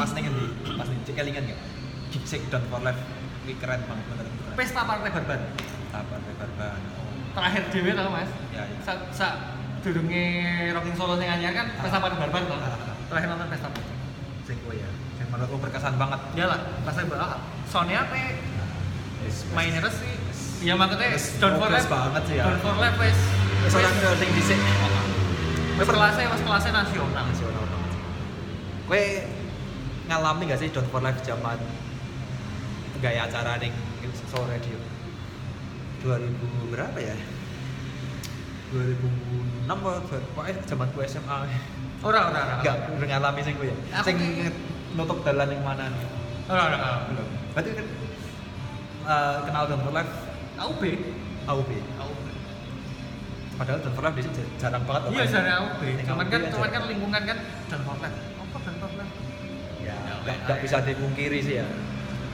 Pas 0.00 0.10
ning 0.16 0.32
endi? 0.32 0.46
Pas 0.80 0.88
ning 0.88 0.96
cek 1.04 1.12
kelingan 1.12 1.44
enggak? 1.44 1.60
Gig 2.08 2.24
sing 2.24 2.40
Done 2.48 2.64
for 2.72 2.80
life 2.80 2.96
Ini 3.44 3.52
keren 3.60 3.84
banget 3.84 4.04
menurutku. 4.08 4.56
Pesta 4.56 4.80
Partai 4.88 5.12
Barban. 5.12 5.40
Apa 5.92 6.14
lebar 6.24 6.48
Oh. 6.56 7.04
Terakhir 7.36 7.62
dhewe 7.68 7.90
tau 7.92 8.08
Mas. 8.08 8.32
Ya, 8.56 8.64
ya. 8.64 8.78
Sa 8.80 8.92
sa 9.12 9.26
durunge 9.84 10.24
Rocking 10.72 10.96
Solo 10.96 11.20
sing 11.20 11.28
anyar 11.28 11.52
kan 11.52 11.68
Pesta 11.84 12.00
Partai 12.00 12.16
Barban 12.16 12.48
tau. 12.48 12.56
Ah, 12.64 12.80
ah. 12.80 12.96
Terakhir 13.12 13.28
nonton 13.28 13.48
Pesta 13.52 13.68
Partai. 13.68 13.92
Sing 14.48 14.56
ya. 14.72 14.88
Sing 15.20 15.26
menurutku 15.28 15.60
berkesan 15.60 16.00
banget. 16.00 16.20
Iyalah, 16.32 16.80
pas 16.80 16.96
saya 16.96 17.04
bahas 17.12 17.36
Sony 17.68 17.92
apa 17.92 18.16
Wis- 19.20 19.44
wis- 19.44 19.52
mainnya 19.52 19.84
sih. 19.92 20.25
Ya 20.64 20.72
maksudnya 20.72 21.08
Wis 21.12 21.36
Don 21.36 21.54
For 21.60 21.68
Life 21.68 21.88
banget 21.90 22.22
sih 22.24 22.36
ya. 22.40 22.44
Don 22.48 22.58
For 22.64 22.76
Life 22.80 22.96
wes. 22.96 23.18
Wis 23.68 23.72
ora 23.76 23.90
sing 24.16 24.30
dhisik. 24.32 24.60
Wes 25.76 25.88
kelasnya 25.88 26.26
wes 26.32 26.40
kelasnya 26.40 26.72
nasional. 26.72 27.08
nasional 27.12 27.64
banget. 27.68 27.92
Kowe 28.88 29.02
ngalami 30.08 30.42
gak 30.48 30.60
sih 30.62 30.68
Don't 30.72 30.88
for 30.88 31.04
Life 31.04 31.20
zaman 31.26 31.58
gaya 33.04 33.28
acara 33.28 33.60
ning 33.60 33.74
Soul 34.32 34.48
Radio? 34.48 34.80
2000 36.00 36.72
berapa 36.72 36.96
ya? 36.96 37.16
2006 38.72 39.68
apa? 39.68 39.92
Pokoknya 40.32 40.54
zaman 40.64 40.88
ku 40.96 40.98
SMA. 41.04 41.38
Ora 42.00 42.32
ora 42.32 42.40
ora. 42.40 42.54
Enggak 42.64 42.76
udah 42.96 43.08
ngalami 43.12 43.40
sing 43.44 43.54
kowe 43.60 43.68
ya. 43.68 43.76
Aku 44.00 44.06
Sing 44.08 44.16
nutup 44.96 45.20
dalan 45.20 45.52
yang 45.52 45.60
mana 45.60 45.92
nih? 45.92 46.02
Ora 46.48 46.62
ora. 46.72 46.78
Belum. 47.12 47.28
berarti 47.56 47.72
kan 47.72 47.86
eh, 49.08 49.36
kenal 49.48 49.64
Don 49.68 49.80
for 49.84 49.92
Life 49.92 50.12
AUB. 50.56 50.82
AUB 51.46 51.70
AUB. 51.96 52.18
padahal 53.56 53.80
Don 53.80 53.92
for 53.92 54.04
Life 54.04 54.16
di 54.18 54.28
jarang 54.56 54.84
banget 54.84 55.02
Iya, 55.08 55.24
dari 55.26 55.50
AUB. 55.50 55.80
Cuman 56.04 56.26
kan 56.26 56.40
cuman 56.50 56.68
kan 56.68 56.82
lingkungan 56.86 57.22
kan 57.24 57.38
dan 57.66 57.80
format. 57.82 58.12
Apa 58.12 58.58
dan 58.62 58.74
format? 58.76 59.08
ya 59.78 59.94
Ya, 59.96 60.14
nggak 60.18 60.34
ya, 60.34 60.44
nggak 60.44 60.58
bisa 60.60 60.76
dipungkiri 60.82 61.38
sih 61.40 61.54
ya 61.56 61.66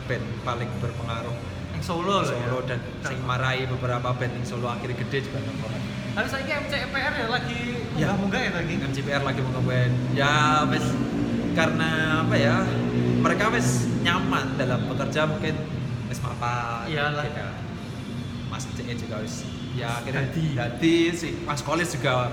band 0.03 0.24
paling 0.43 0.66
berpengaruh 0.81 1.36
Yang 1.73 1.85
Solo 1.85 2.03
loh. 2.16 2.23
Solo 2.24 2.59
ya. 2.59 2.74
dan 2.74 2.78
sing 3.03 3.19
marai 3.23 3.66
beberapa 3.66 4.09
band 4.11 4.32
yang 4.32 4.47
Solo 4.49 4.66
akhirnya 4.66 4.99
gede 4.99 5.19
juga 5.23 5.39
Life 5.39 5.70
Tapi 6.12 6.27
saya 6.28 6.43
ini 6.43 6.53
MCPR 6.61 7.12
ya 7.15 7.27
lagi 7.28 7.61
Ya. 7.93 8.09
munggah-munggah 8.11 8.40
ya 8.40 8.53
lagi. 8.55 8.74
MCPR 8.82 9.23
lagi 9.23 9.39
mau 9.40 9.53
ngeband 9.55 9.94
ya 10.12 10.35
wes 10.66 10.86
karena 11.53 11.90
apa 12.20 12.35
ya 12.35 12.57
mereka 13.20 13.44
wes 13.49 13.69
nyaman 14.01 14.57
dalam 14.57 14.81
bekerja 14.89 15.24
mungkin 15.24 15.55
wes 16.09 16.19
mapan 16.19 16.85
Iyalah. 16.85 17.23
gitu. 17.23 17.44
Mas 18.63 18.75
CE 18.79 18.95
juga 18.97 19.15
wes 19.19 19.35
ya 19.73 19.89
akhirnya 19.99 20.29
Dadi. 20.29 20.47
dadi 20.55 20.97
si 21.11 21.29
Mas 21.43 21.61
Kolis 21.61 21.91
juga 21.91 22.31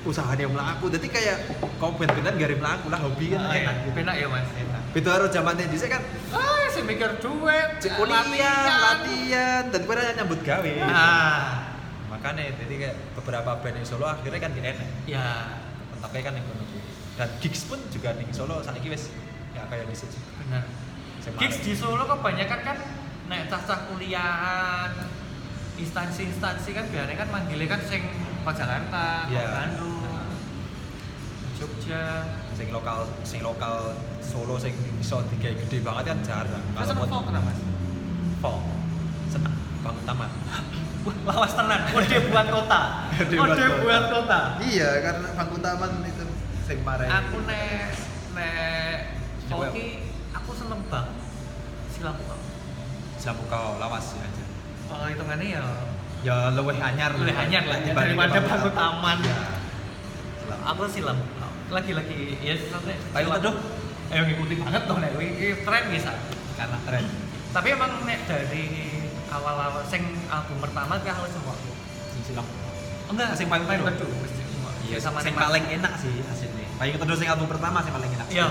usahanya 0.00 0.48
melaku 0.48 0.88
jadi 0.88 1.06
kayak 1.06 1.36
kau 1.76 1.92
band-bandan 1.92 2.32
gak 2.34 2.56
melaku 2.56 2.88
lah 2.88 3.00
hobi 3.00 3.28
kan 3.28 3.40
Ah, 3.42 3.52
enak 3.52 3.60
iya. 3.76 3.84
gitu 3.84 3.96
Enak 4.00 4.16
ya 4.16 4.26
mas. 4.26 4.48
enak 4.48 4.82
itu 4.90 5.08
harus 5.08 5.28
zamannya 5.28 5.64
di 5.68 5.76
kan 5.76 6.02
Ah, 6.32 6.64
saya 6.66 6.84
mikir 6.86 7.10
duit, 7.20 7.68
cek 7.78 7.92
kuliah 7.94 8.64
latihan 8.80 9.62
dan 9.68 9.80
pada 9.84 10.16
nyambut 10.16 10.40
gawe 10.40 10.72
Ah, 10.88 11.76
makanya 12.08 12.48
jadi 12.56 12.74
kayak 12.80 12.96
beberapa 13.20 13.50
band 13.60 13.76
yang 13.76 13.86
Solo 13.86 14.08
akhirnya 14.08 14.40
kan 14.40 14.50
gak 14.50 14.64
enak 14.72 14.88
ya. 15.04 15.28
Tapi 16.00 16.24
kan 16.24 16.32
yang 16.32 16.48
kono. 16.48 16.64
Dan 17.20 17.28
gigs 17.44 17.68
pun 17.68 17.76
juga 17.92 18.16
ning 18.16 18.32
Solo 18.32 18.64
saiki 18.64 18.88
wis 18.88 19.12
ya 19.52 19.68
kayak 19.68 19.84
di 19.84 19.92
situ. 19.92 20.16
Benar. 20.40 20.64
Gigs 21.36 21.60
di 21.60 21.76
Solo 21.76 22.08
kebanyakan 22.08 22.60
kan 22.64 22.76
naik 23.28 23.46
cacah 23.46 23.84
kuliahan, 23.86 24.90
instansi-instansi 25.80 26.70
kan 26.70 26.84
biasanya 26.86 27.16
kan 27.16 27.28
manggilnya 27.30 27.68
kan 27.68 27.80
sing 27.82 28.02
ke 28.40 28.50
Jakarta, 28.52 29.04
ke 29.26 29.32
Iya. 29.32 29.48
Bandung, 29.50 30.04
Jogja. 31.54 32.04
sing 32.54 32.68
lokal 32.70 33.08
sing 33.22 33.40
lokal 33.40 33.96
Solo 34.20 34.54
sing 34.54 34.70
iso 34.96 35.24
digawe 35.26 35.56
gede 35.56 35.80
banget 35.80 36.12
kan 36.12 36.18
jarang. 36.22 36.64
Sama 36.76 37.02
folk 37.02 37.24
kenapa 37.26 37.50
mas? 37.50 37.58
folk 38.38 38.62
seneng 39.26 39.54
bangun 39.80 40.04
taman. 40.06 40.30
Lawas 41.26 41.56
tenan, 41.56 41.80
kode 41.90 42.16
buat 42.28 42.46
kota. 42.46 42.80
Kode 43.16 43.34
Kode 43.34 43.64
buat 43.80 44.04
kota. 44.06 44.12
kota. 44.12 44.40
Iya, 44.62 44.88
karena 45.02 45.28
bangun 45.34 45.60
taman 45.60 45.90
itu 46.04 46.24
sing 46.62 46.78
marai. 46.84 47.08
Aku 47.08 47.42
nek 47.42 47.96
nek 48.36 48.96
Coba. 49.48 49.72
folki 49.72 50.04
aku 50.30 50.50
seneng 50.54 50.80
banget. 50.86 51.16
Silam 51.90 52.14
bang. 52.14 52.40
Jamu 53.18 53.42
kau 53.48 53.76
lawas 53.76 54.06
ya 54.14 54.24
Oh 54.90 55.06
hitungannya 55.06 55.48
ya 55.56 55.64
Ya 56.20 56.52
luwih 56.52 56.76
anyar 56.76 57.16
lebih 57.16 57.32
hanyar 57.32 57.64
lah 57.64 57.78
ya, 57.80 57.96
dibanding 57.96 58.16
daripada 58.20 58.40
bangun 58.44 58.52
bangun 58.52 58.72
taman. 58.76 59.18
Silam. 59.24 60.60
Aku 60.68 60.82
silam. 60.84 61.18
Lagi-lagi 61.72 62.18
ya 62.44 62.54
sampai 62.68 63.00
Ayo 63.16 63.28
teduh. 63.40 63.56
Ayo 64.12 64.22
ngikuti 64.28 64.54
banget 64.60 64.82
dong 64.84 65.00
nek 65.00 65.16
iki 65.16 65.64
tren 65.64 65.84
bisa. 65.88 66.12
Karena 66.60 66.76
Keren. 66.84 67.04
Tapi 67.56 67.68
emang 67.72 68.04
nek 68.04 68.20
dari 68.28 68.64
awal-awal 69.32 69.80
sing 69.88 70.04
album 70.28 70.60
pertama 70.60 71.00
ke 71.00 71.08
awal 71.08 71.30
semua. 71.32 71.56
Sing 72.12 72.22
silam. 72.28 72.46
Enggak, 73.08 73.32
Sing 73.32 73.48
paling 73.48 73.64
paling 73.64 73.82
teduh. 73.88 74.04
teduh. 74.12 74.30
Iya, 74.90 74.98
sama 75.00 75.24
sing 75.24 75.32
paling 75.32 75.64
enak 75.72 75.92
sih 76.02 76.20
hasilnya. 76.26 76.68
Paling 76.76 77.00
kedua 77.00 77.16
sing 77.16 77.28
album 77.32 77.48
pertama 77.48 77.80
sing 77.80 77.96
paling 77.96 78.10
enak. 78.12 78.28
Iya. 78.28 78.46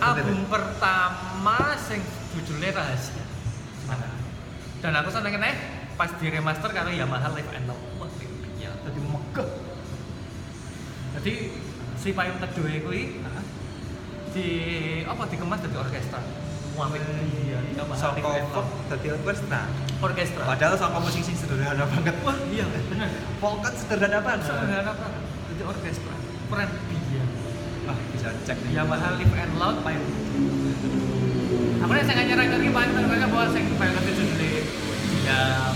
Album 0.00 0.48
pertama 0.48 1.76
sing 1.76 2.00
judulnya 2.32 2.72
rahasia. 2.72 3.21
Dan 4.82 4.98
aku 4.98 5.14
seneng 5.14 5.38
nih 5.38 5.54
pas 5.94 6.10
di 6.18 6.26
remaster 6.26 6.66
karo 6.74 6.90
Yamaha 6.90 7.30
Live 7.38 7.54
and 7.54 7.70
Love. 7.70 7.82
Wah, 8.02 8.10
ya 8.58 8.74
tadi 8.82 8.98
megah. 8.98 9.48
Jadi 11.14 11.32
si 11.94 12.10
payung 12.10 12.42
teduh 12.42 12.66
kuwi 12.82 13.22
di 14.34 14.46
apa 15.06 15.22
dikemas 15.30 15.62
dari 15.62 15.78
orkestra. 15.78 16.18
Wah, 16.74 16.90
iya, 16.90 17.62
Yamaha 17.78 18.10
folk 18.10 18.26
Love. 18.26 18.70
dadi 18.90 19.08
orkestra. 19.14 19.70
Orkestra. 20.02 20.42
Padahal 20.50 20.74
saka 20.74 20.98
musik 20.98 21.22
sing 21.22 21.38
sederhana 21.38 21.86
banget. 21.86 22.18
Wah, 22.26 22.34
iya 22.50 22.66
benar. 22.66 23.06
Folk 23.38 23.62
kan 23.62 23.78
sederhana 23.78 24.18
banget. 24.18 24.50
Sederhana 24.50 24.92
banget. 24.98 25.22
Jadi 25.46 25.62
orkestra. 25.62 26.14
Keren 26.50 26.70
iya. 26.90 27.24
Wah, 27.86 27.98
bisa 28.10 28.34
cek 28.42 28.58
nih. 28.66 28.82
Yamaha 28.82 29.14
Live 29.14 29.30
and 29.30 29.54
Loud 29.62 29.78
payung. 29.86 30.10
Aku 31.82 31.90
nih 31.94 32.02
saya 32.02 32.22
nyerang 32.26 32.50
lagi 32.50 32.70
paling 32.70 32.92
terkenal 32.98 33.28
bahwa 33.30 33.46
saya 33.46 33.62
payung 33.78 33.94
teduh 33.94 34.14
judulnya 34.16 34.31
diam. 35.22 35.74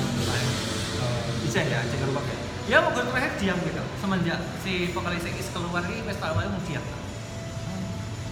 Oh, 0.99 1.21
bisa 1.47 1.59
ya 1.63 1.81
cek 1.87 2.03
rumah 2.03 2.25
ya. 2.27 2.37
Ya 2.67 2.77
mau 2.83 2.91
terakhir 2.91 3.33
diam 3.39 3.59
gitu. 3.63 3.83
Semenjak 4.03 4.39
si 4.67 4.91
vokalis 4.91 5.23
Is 5.23 5.49
keluar 5.55 5.87
ini 5.87 6.03
wes 6.03 6.19
tak 6.19 6.35
mau 6.35 6.61
diam. 6.67 6.85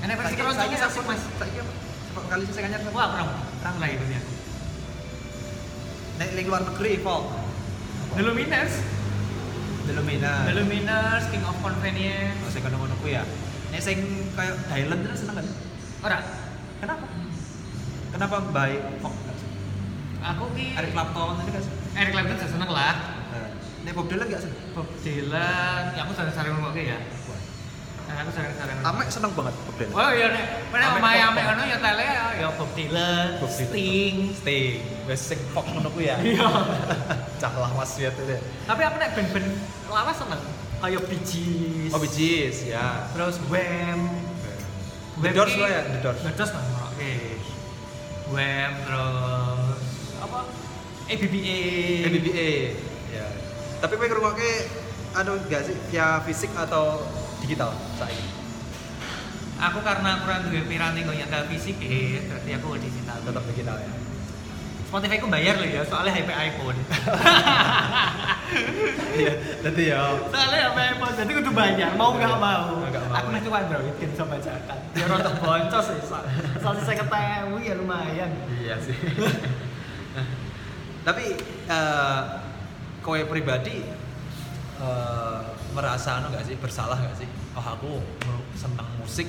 Enak 0.05 0.15
versi 0.21 0.35
keroncongnya 0.37 0.77
Saiki 0.77 0.91
asik 0.91 1.05
mas. 1.07 1.23
Saiki 1.39 1.57
apa? 1.63 1.73
Sepak 2.11 2.25
kali 2.29 2.45
sing 2.51 2.65
anyar. 2.67 2.81
Wah 2.91 3.07
kurang, 3.15 3.29
kurang 3.63 3.77
lah 3.79 3.89
itu. 3.89 4.05
Nek 6.19 6.29
ning 6.35 6.45
luar 6.51 6.63
negeri 6.67 7.01
folk. 7.01 7.25
The 8.15 8.23
Luminers, 8.23 8.75
The 9.91 9.93
Lumina. 9.99 10.47
The 10.47 10.55
Luminers, 10.55 11.25
King 11.35 11.43
of 11.43 11.59
Convenience. 11.59 12.39
Oh, 12.47 12.51
sing 12.55 12.63
ngono-ngono 12.63 12.95
kuwi 13.03 13.19
ya. 13.19 13.27
Nek 13.75 13.83
sing 13.83 13.99
kayak 14.39 14.55
Thailand 14.71 15.03
terus 15.03 15.27
seneng 15.27 15.43
kan? 15.43 15.47
Ora, 16.07 16.19
Kenapa? 16.85 17.07
Kenapa 18.13 18.37
baik? 18.53 18.81
Aku 20.25 20.45
ki 20.57 20.67
Eric 20.73 20.91
Clapton 20.97 21.37
tadi 21.37 21.51
kan. 21.53 21.63
Eric 22.01 22.11
Clapton 22.17 22.37
saya 22.41 22.51
seneng 22.57 22.71
lah. 22.73 22.95
Nek 23.85 23.93
Bob 23.93 24.09
Dylan 24.09 24.27
gak 24.33 24.41
seneng? 24.41 24.61
Bob 24.73 24.89
Dylan, 25.05 25.83
ya 25.93 26.01
aku 26.09 26.13
sering-sering 26.17 26.57
ngomong 26.57 26.73
ya. 26.73 26.97
Nah, 28.05 28.17
aku 28.25 28.31
sering-sering. 28.33 28.77
Amek 28.81 29.09
seneng 29.13 29.33
banget 29.37 29.55
Bob 29.61 29.77
Dylan. 29.77 29.93
Oh 29.93 30.11
iya 30.17 30.27
nek, 30.33 30.45
nek 30.73 30.89
Amek 30.89 31.01
omahe 31.05 31.17
pop 31.21 31.29
amek 31.29 31.43
ngono 31.45 31.63
ya 31.69 31.79
tele 31.85 32.07
ya 32.09 32.27
ya 32.41 32.49
Bob 32.57 32.71
Dylan, 32.73 33.29
Bob 33.45 33.53
Dylan. 33.53 33.69
Sting. 33.69 34.15
Sting. 34.41 34.77
Wes 35.05 35.21
sing 35.21 35.41
folk 35.53 35.69
ngono 35.69 35.89
kuwi 35.93 36.09
ya. 36.09 36.17
Iya. 36.17 36.49
Cah 37.45 37.53
lawas 37.61 37.93
ya 38.01 38.09
tuh. 38.17 38.25
Tapi 38.65 38.83
aku 38.89 38.97
nek 38.97 39.11
band-band 39.13 39.49
lawas 39.93 40.17
seneng. 40.17 40.41
Kayak 40.81 41.05
Gees. 41.25 41.93
Oh, 41.97 42.01
Gees, 42.01 42.57
ya. 42.69 43.09
Terus 43.17 43.41
Wham. 43.49 44.01
The 45.21 45.31
Doors 45.33 45.55
lo 45.57 45.65
ya, 45.65 45.81
The 45.89 46.01
Doors. 46.05 46.21
The 46.21 46.33
Doors 46.37 46.53
lah. 46.53 46.65
Oke. 46.93 47.13
Wham 48.33 48.73
terus 48.85 49.44
apa? 50.35 50.43
ABBA. 51.05 51.59
MBBA. 52.09 52.51
Ya. 53.11 53.27
Tapi 53.79 53.93
kowe 53.95 54.07
ngrungokke 54.07 54.51
anu 55.15 55.39
gak 55.47 55.63
sih 55.63 55.77
via 55.89 56.19
fisik 56.23 56.51
atau 56.53 57.07
digital 57.39 57.71
saiki? 57.95 58.27
Aku 59.55 59.79
karena 59.81 60.19
kurang 60.21 60.45
duwe 60.45 60.67
piranti 60.67 61.07
kok 61.07 61.15
nyetel 61.15 61.47
fisik 61.47 61.79
eh 61.79 62.25
berarti 62.27 62.51
aku 62.53 62.69
digital. 62.77 63.17
Tetap 63.23 63.45
digital 63.47 63.77
ya. 63.79 63.93
Spotify 64.85 65.19
ku 65.19 65.27
bayar 65.27 65.59
loh 65.59 65.67
ya, 65.67 65.83
soalnya 65.83 66.13
HP 66.13 66.31
iPhone. 66.31 66.79
Iya, 69.15 69.33
dadi 69.67 69.91
ya. 69.91 70.15
soalnya 70.31 70.71
HP 70.71 70.79
iPhone, 70.95 71.15
jadi 71.19 71.31
kudu 71.35 71.51
bayar, 71.51 71.91
mau 71.99 72.15
nggak 72.15 72.39
mau. 72.39 72.79
Nggak 72.79 73.03
mau. 73.11 73.15
Aku 73.19 73.27
masih 73.35 73.45
cuma 73.51 73.59
Android 73.67 73.91
kan 73.91 74.09
bisa 74.15 74.25
bacakan. 74.27 74.79
Ya 74.95 75.05
rontok 75.11 75.35
boncos 75.43 75.85
sih, 75.91 75.99
so- 76.07 76.27
soalnya 76.63 76.83
saya 76.87 76.97
ketemu 77.03 77.57
ya 77.59 77.75
lumayan. 77.75 78.31
Iya 78.63 78.77
sih. 78.79 78.95
Tapi 81.05 81.25
eh 81.69 82.21
kowe 83.05 83.21
pribadi 83.29 83.85
eh 84.81 85.41
merasa 85.77 86.23
anu 86.23 86.33
gak 86.33 86.49
sih 86.49 86.57
bersalah 86.57 86.97
gak 86.97 87.17
sih? 87.21 87.29
Oh 87.55 87.63
aku 87.63 88.01
seneng 88.57 88.89
musik 88.99 89.29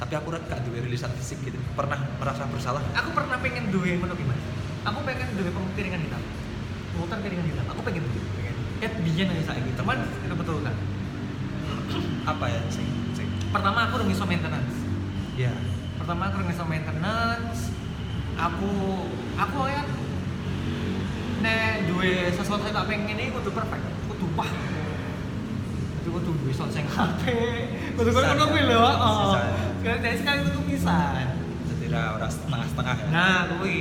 tapi 0.00 0.16
aku 0.16 0.32
gak 0.32 0.64
duwe 0.64 0.80
rilisan 0.80 1.12
fisik 1.20 1.36
gitu. 1.44 1.60
Pernah 1.76 2.00
merasa 2.16 2.48
bersalah? 2.48 2.80
Aku 2.96 3.12
pernah 3.12 3.36
pengen 3.36 3.68
duwe 3.68 4.00
ngono 4.00 4.16
ki, 4.16 4.24
Mas. 4.24 4.40
Aku 4.88 5.04
pengen 5.04 5.28
duwe 5.36 5.52
piringan 5.76 6.00
hitam. 6.00 6.22
Muter 6.96 7.20
piringan 7.20 7.44
hitam. 7.44 7.64
Aku 7.68 7.80
pengen 7.84 8.08
duwe, 8.08 8.20
pengen. 8.40 8.56
Ket 8.80 8.96
biyen 9.04 9.28
aja 9.28 9.52
saiki, 9.52 9.76
cuman 9.76 10.00
itu 10.24 10.34
betul 10.34 10.64
kan. 10.64 10.72
Apa 12.32 12.48
ya 12.48 12.60
sing 12.72 12.88
Pertama 13.50 13.90
aku 13.90 14.06
iso 14.06 14.22
maintenance. 14.24 14.78
ya 15.34 15.50
Pertama 15.98 16.30
aku 16.30 16.48
iso 16.48 16.64
maintenance. 16.64 17.74
Aku 18.40 18.70
aku 19.36 19.60
ya 19.68 19.82
nek 21.40 21.88
duwe 21.88 22.28
sesuatu 22.32 22.68
yang 22.68 22.76
tak 22.76 22.86
pengen 22.86 23.16
ini 23.16 23.32
kudu 23.32 23.50
perfect, 23.50 23.84
kudu 24.12 24.26
wah. 24.36 24.50
Kudu 26.00 26.08
kudu 26.20 26.30
duwe 26.44 26.52
sound 26.52 26.72
sing 26.72 26.84
HP. 26.84 27.22
Kudu 27.96 28.08
kudu 28.12 28.24
ngono 28.24 28.44
kuwi 28.52 28.62
lho, 28.68 28.80
ya. 28.80 28.92
heeh. 28.92 29.32
Sekali 29.80 29.98
dari 30.04 30.16
sekali 30.20 30.38
kudu 30.48 30.60
pisan. 30.68 31.28
jadi 31.70 31.84
ra 31.88 32.02
ora 32.20 32.28
setengah-setengah 32.28 32.94
ya. 33.00 33.06
Nah, 33.08 33.38
kuwi. 33.56 33.80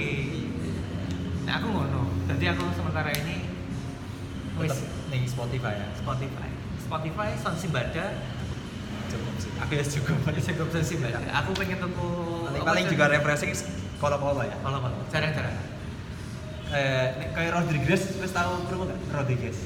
Nah, 1.43 1.53
aku 1.59 1.67
ngono. 1.67 2.01
Jadi 2.31 2.45
aku 2.47 2.63
sementara 2.75 3.11
ini 3.11 3.37
wis 4.59 4.75
ning 5.11 5.23
Spotify 5.27 5.73
ya. 5.75 5.87
Spotify. 5.99 6.49
Spotify 6.79 7.27
sound 7.37 7.57
Simbada, 7.59 8.05
Cukup 9.09 9.35
sih. 9.41 9.51
Aku 9.61 9.71
ya 9.75 9.83
cukup. 9.83 10.17
cukup 10.47 10.67
sound 10.71 10.87
Simbada. 10.87 11.19
Aku 11.43 11.51
pengen 11.59 11.77
tuku 11.83 12.09
Paling, 12.49 12.63
paling 12.63 12.85
juga 12.87 13.05
refreshing 13.11 13.51
Kalau 13.99 14.15
apa 14.15 14.47
ya? 14.47 14.55
Kalau 14.63 14.79
kalau 14.79 14.97
jarang-jarang. 15.11 15.78
Eh, 16.69 17.07
nek 17.17 17.29
kayak 17.33 17.57
Rodriguez, 17.57 18.13
wis 18.21 18.29
tahu 18.29 18.61
krungu 18.69 18.93
gak? 18.93 18.99
Rodriguez. 19.09 19.57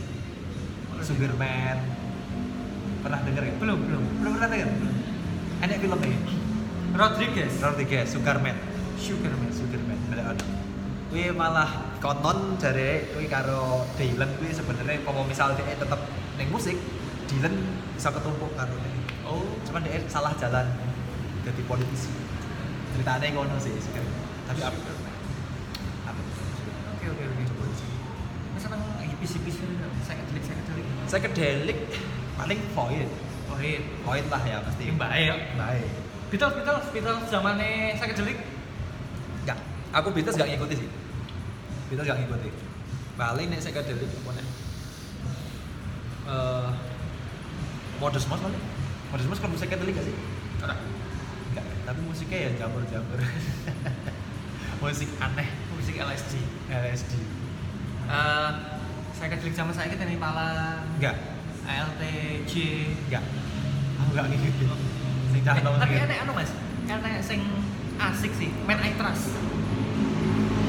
Sugarman. 1.03 1.77
Pernah 3.03 3.19
denger 3.27 3.43
ya? 3.43 3.53
Belum, 3.59 3.75
belum. 3.83 4.03
Belum 4.23 4.31
pernah 4.39 4.49
denger? 4.55 4.69
Enak 5.67 5.77
filmnya. 5.83 6.19
Rodriguez. 6.95 7.51
Rodriguez, 7.59 8.07
Sugarman. 8.07 8.55
Sugarman. 8.95 9.51
Sugarman. 9.51 9.99
Balik 10.07 10.31
ono. 10.31 10.43
Kuwi 11.11 11.29
malah 11.35 11.69
konon 11.99 12.55
jare 12.57 13.11
kuwi 13.11 13.27
karo 13.29 13.85
Dylan 13.99 14.33
kuwi 14.39 14.49
sebenarnya 14.55 15.03
kalau 15.03 15.27
misal 15.27 15.53
dia 15.59 15.75
tetep 15.75 15.99
ning 16.39 16.49
musik, 16.55 16.79
Dylan 17.27 17.53
bisa 17.99 18.15
ketumpuk 18.15 18.55
karo. 18.55 18.79
Oh, 19.27 19.43
Cuman 19.67 19.83
dia 19.83 19.99
salah 20.07 20.31
jalan 20.39 20.71
jadi 21.43 21.61
politisi. 21.67 22.15
Ceritanya 22.95 23.27
ngono 23.35 23.59
sih, 23.59 23.75
Sugarman. 23.75 24.15
Tapi? 24.47 24.61
Apa? 24.63 25.02
Oke 27.09 27.23
oke 27.27 27.43
oke. 27.43 27.63
Masa 28.53 28.67
nang 28.69 28.81
hipis-hipis 29.01 29.55
saya 30.05 30.15
kedelik 30.23 30.43
saya 30.45 30.57
kedelik. 30.61 30.85
Psychedelic 31.09 31.79
paling 32.39 32.59
void. 32.77 33.09
Oh 33.51 33.59
iya. 33.59 33.79
Void 34.05 34.25
lah 34.29 34.41
ya 34.45 34.57
pasti. 34.63 34.83
Baik. 34.93 35.57
Baik. 35.59 35.89
Beatles 36.33 36.53
Beatles 36.57 36.85
Beatles 36.89 37.21
zamannya 37.29 37.93
saya 37.97 38.09
kedelik. 38.09 38.37
Enggak, 39.45 39.59
aku 39.93 40.09
Beatles 40.15 40.35
gak 40.39 40.49
ngikuti 40.49 40.75
sih. 40.81 40.89
Beatles 41.91 42.07
gak 42.09 42.19
ngikuti. 42.23 42.49
Paling 43.13 43.47
nek 43.53 43.59
psychedelic 43.61 44.09
apa 44.09 44.31
nek? 44.33 44.47
Eh 46.29 46.69
Modus 48.01 48.25
Mouse 48.25 48.41
paling. 48.41 48.63
Modus 49.13 49.27
Mouse 49.29 49.41
kan 49.41 49.49
psychedelic 49.53 49.93
gak 49.93 50.05
sih? 50.09 50.15
Ora. 50.65 50.75
Enggak, 51.53 51.65
tapi 51.85 51.99
musiknya 52.01 52.49
ya 52.49 52.65
jamur-jamur. 52.65 53.21
Musik 54.81 55.07
aneh, 55.21 55.47
Musik 55.83 55.99
LSD. 55.99 56.39
LSD. 56.71 57.11
Eh, 58.07 58.51
saya 59.19 59.27
kedelik 59.35 59.51
zaman 59.51 59.75
saya 59.75 59.91
kita 59.91 60.07
nih 60.07 60.15
Malang, 60.15 60.79
Enggak, 60.95 61.19
LTJ. 61.67 62.53
enggak. 63.03 63.19
Aku 63.99 64.15
gak 64.15 64.31
ngikutin. 64.31 64.69
Sing 65.35 65.43
Eh, 65.43 65.59
tapi 65.59 65.93
enak 65.99 66.23
anu 66.23 66.31
mas, 66.39 66.55
enak 66.87 67.19
sing 67.19 67.43
asik 67.99 68.31
sih, 68.31 68.55
main 68.63 68.79
I 68.79 68.95
Trust. 68.95 69.35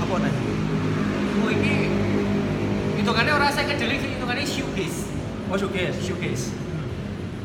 apa 0.03 0.15
nih? 0.19 0.35
Oh 1.39 1.51
ini 1.55 1.74
hitungannya 2.99 3.39
orang 3.39 3.55
saya 3.55 3.70
kedelik 3.70 4.03
sih, 4.03 4.19
hitungannya 4.19 4.43
shoegaze. 4.43 5.15
Oh, 5.47 5.55
showcase. 5.55 6.03
Shoegaze. 6.03 6.51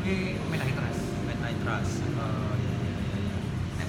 Ini 0.02 0.42
main 0.50 0.58
I 0.58 0.74
Trust. 0.74 1.02
Main 1.22 1.38
I 1.38 1.54
Trust. 1.62 2.02
Oh, 2.18 2.50
iya 2.58 2.74
iya 2.82 2.98
iya. 2.98 3.38
iya. 3.78 3.86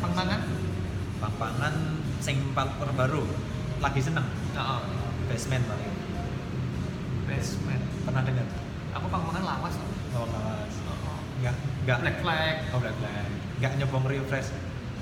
Pampangan 1.18 1.74
sing 2.22 2.54
paling 2.54 2.78
terbaru 2.78 3.26
lagi 3.82 4.00
seneng 4.00 4.26
Heeh. 4.54 4.80
basement 5.28 5.64
paling 5.66 5.92
Basement. 7.26 7.84
pernah 8.04 8.22
dengar 8.22 8.48
Aku 8.92 9.08
pangpangan 9.08 9.44
lawas 9.44 9.74
loh. 9.76 9.90
oh 10.20 10.26
lawas 10.30 10.74
Heeh. 10.74 11.20
enggak 11.42 11.56
enggak 11.84 11.98
Black 12.06 12.18
Flag. 12.22 12.56
oh 12.72 12.80
black 12.80 12.96
black 13.02 13.26
enggak 13.58 13.72
nyobong 13.82 14.06
refresh 14.06 14.50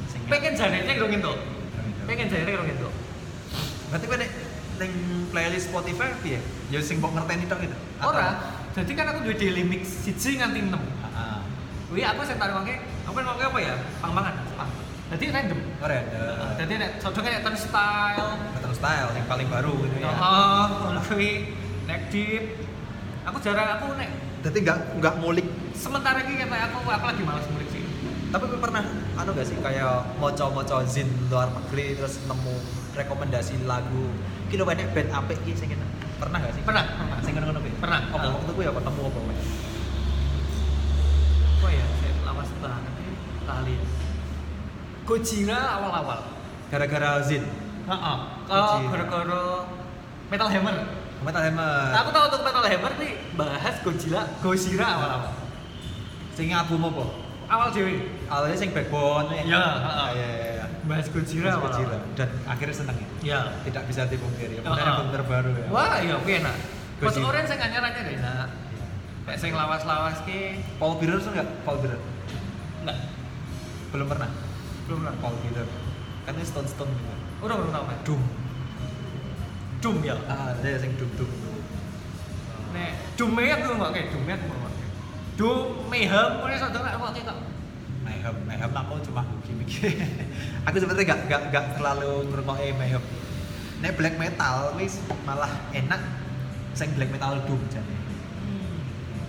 sing 0.08 0.22
Pengen 0.26 0.54
janetnya 0.56 0.94
kira 0.96 1.08
gitu. 1.12 1.32
Pengen 2.08 2.26
janetnya 2.32 2.54
kira 2.56 2.66
gitu. 2.72 2.88
berarti 3.90 4.06
nek 4.06 4.30
ning 4.80 4.94
playlist 5.34 5.66
Spotify 5.70 6.08
ya 6.24 6.80
sing 6.80 7.02
mbok 7.02 7.12
ngerteni 7.18 7.46
tok 7.46 7.60
gitu 7.66 7.78
Ora. 8.00 8.38
Jadi 8.70 8.92
kan 8.96 9.12
aku 9.12 9.26
duwe 9.26 9.36
daily 9.36 9.66
mix 9.66 10.06
siji 10.06 10.40
nganti 10.40 10.62
6. 10.62 10.72
Heeh. 10.72 11.38
Wih, 11.90 12.06
aku 12.06 12.22
sing 12.22 12.38
tarik 12.38 12.54
wangke, 12.54 12.78
aku 13.04 13.18
kan 13.18 13.26
wangke 13.26 13.44
apa 13.50 13.60
ya? 13.60 13.74
Pang. 14.56 14.70
Jadi 15.10 15.26
random. 15.34 15.60
ora 15.82 15.96
ada 16.06 16.22
Jadi 16.62 16.74
nek 16.78 16.90
cocoknya 17.02 17.42
nek 17.42 17.58
style. 17.58 18.30
Metal 18.70 18.86
style 18.86 19.10
yang 19.18 19.26
paling 19.26 19.50
baru 19.50 19.74
gitu 19.82 19.98
ya 19.98 20.14
Oh, 20.14 20.66
ngono 20.86 21.02
kuwi 21.10 21.58
nek 21.90 22.14
deep. 22.14 22.54
Aku 23.26 23.42
jarang 23.42 23.82
aku 23.82 23.98
nek 23.98 24.10
jadi 24.40 24.58
enggak 24.62 24.78
enggak 24.94 25.16
mulik 25.18 25.48
sementara 25.74 26.22
ini 26.22 26.38
kata 26.38 26.70
aku 26.70 26.86
aku 26.86 27.06
lagi 27.10 27.24
malas 27.26 27.50
mulik 27.50 27.66
sih. 27.74 27.82
tapi 28.30 28.46
pernah 28.62 28.86
anu 29.18 29.34
gak 29.34 29.50
sih 29.50 29.58
kayak 29.58 30.06
moco-moco 30.22 30.86
zin 30.86 31.10
luar 31.28 31.50
negeri 31.50 31.98
terus 31.98 32.22
nemu 32.24 32.56
rekomendasi 32.94 33.58
lagu 33.66 34.06
kira 34.48 34.64
banyak 34.64 34.86
band 34.94 35.10
apik 35.12 35.42
iki 35.44 35.58
sing 35.58 35.74
enak 35.74 35.90
pernah 36.22 36.38
gak 36.40 36.54
sih 36.54 36.62
Pernah, 36.62 36.86
pernah. 36.86 37.18
sing 37.26 37.34
ngono-ngono 37.34 37.60
Pernah. 37.82 38.00
apa 38.06 38.28
waktu 38.38 38.52
kuwi 38.54 38.64
ya 38.64 38.72
ketemu 38.72 39.02
apa 39.02 39.20
Apa 41.58 41.68
ya? 41.74 41.86
Saya 41.90 42.14
lawas 42.24 42.50
banget 42.62 42.94
kali. 43.44 43.76
Gojira 45.04 45.60
awal-awal. 45.74 46.20
gara-gara 46.70 47.26
zin 47.26 47.42
Heeh. 47.90 48.18
Kalau 48.46 48.68
gara-gara 48.86 49.44
Metal 50.30 50.48
Hammer. 50.48 50.76
Metal 51.20 51.42
Hammer 51.42 51.74
Nah, 51.90 52.00
aku 52.00 52.10
tahu 52.10 52.24
untuk 52.30 52.42
Metal 52.44 52.64
Hammer 52.64 52.94
nih 52.96 53.12
bahas 53.34 53.76
Godzilla, 53.82 54.22
Gojira 54.40 54.88
awal-awal. 54.88 55.34
sing 56.32 56.48
album 56.50 56.80
apa 56.86 57.04
Awal 57.50 57.68
dewe. 57.70 57.96
awalnya 58.26 58.56
sing 58.56 58.70
backbone 58.70 59.28
ya 59.30 59.42
Iya, 59.44 59.58
Ah, 59.58 59.76
heeh. 59.82 60.08
iya 60.14 60.28
iya 60.30 60.50
iya 60.54 60.66
Bahas 60.86 61.04
Mas 61.04 61.12
Gojira. 61.12 61.50
awal-awal. 61.52 62.00
dan 62.14 62.30
akhirnya 62.46 62.76
seneng 62.78 62.96
ya 62.96 63.08
Iya. 63.20 63.42
tidak 63.66 63.84
bisa 63.86 64.02
dipungkiri 64.06 64.54
kemudian 64.58 64.80
ah. 64.82 64.92
album 64.96 65.10
terbaru 65.12 65.50
ya 65.52 65.68
Wah, 65.68 65.98
iya 65.98 66.16
kuwi 66.18 66.34
enak. 66.40 66.56
Pas 66.96 67.10
Gojira. 67.10 67.26
orang 67.28 67.44
saya 67.44 67.60
anyar-anyar 67.62 68.04
deh, 68.06 68.18
nah. 68.18 68.48
Kayak 69.22 69.40
sing 69.40 69.52
lawas-lawas 69.52 70.18
ki 70.24 70.40
Paul 70.78 70.94
Bearer 70.96 71.20
tuh 71.20 71.32
nggak 71.32 71.48
Paul 71.62 71.78
Bearer 71.80 72.00
enggak 72.80 72.98
belum 73.90 74.08
pernah 74.08 74.30
belum 74.86 74.98
pernah. 75.02 75.16
Paul 75.20 75.36
Bearer 75.42 75.68
kan 76.24 76.34
Stone 76.40 76.66
Stone 76.66 76.92
gitu 76.92 77.16
Udah 77.40 77.56
belum 77.56 77.72
tahu 77.72 77.86
kan? 77.88 78.00
Doom 78.04 78.22
Doom 79.80 79.98
ya. 80.04 80.16
ah 80.28 80.52
ada 80.52 80.70
sing 80.76 80.92
Doom 81.00 81.12
Doom 81.16 81.32
Nek 82.76 82.92
Doom 83.16 83.32
ya 83.40 83.56
aku 83.56 83.66
kayak 83.96 84.08
Doom 84.12 84.24
ya 84.28 84.36
aku 84.36 84.48
kayak. 84.48 84.70
Doom 85.40 85.88
Mayhem, 85.88 86.32
sadar 86.60 86.80
nggak 86.84 86.96
nggak 87.00 87.12
kayak 87.16 87.28
kok. 87.32 87.38
Mayhem, 88.04 88.36
Mayhem 88.44 88.72
aku 88.76 88.94
cuma 89.08 89.24
gimmick. 89.48 89.72
aku 90.68 90.76
sebenarnya 90.84 91.16
gak, 91.16 91.20
gak, 91.32 91.42
gak 91.56 91.66
terlalu 91.80 92.28
ngrungokke 92.28 92.76
Mayhem. 92.76 93.04
Nek 93.80 93.96
black 93.96 94.20
metal 94.20 94.76
wis 94.76 95.00
malah 95.24 95.48
enak 95.72 96.04
sing 96.76 96.92
black 97.00 97.08
metal 97.08 97.40
doom 97.48 97.64
jane. 97.72 97.88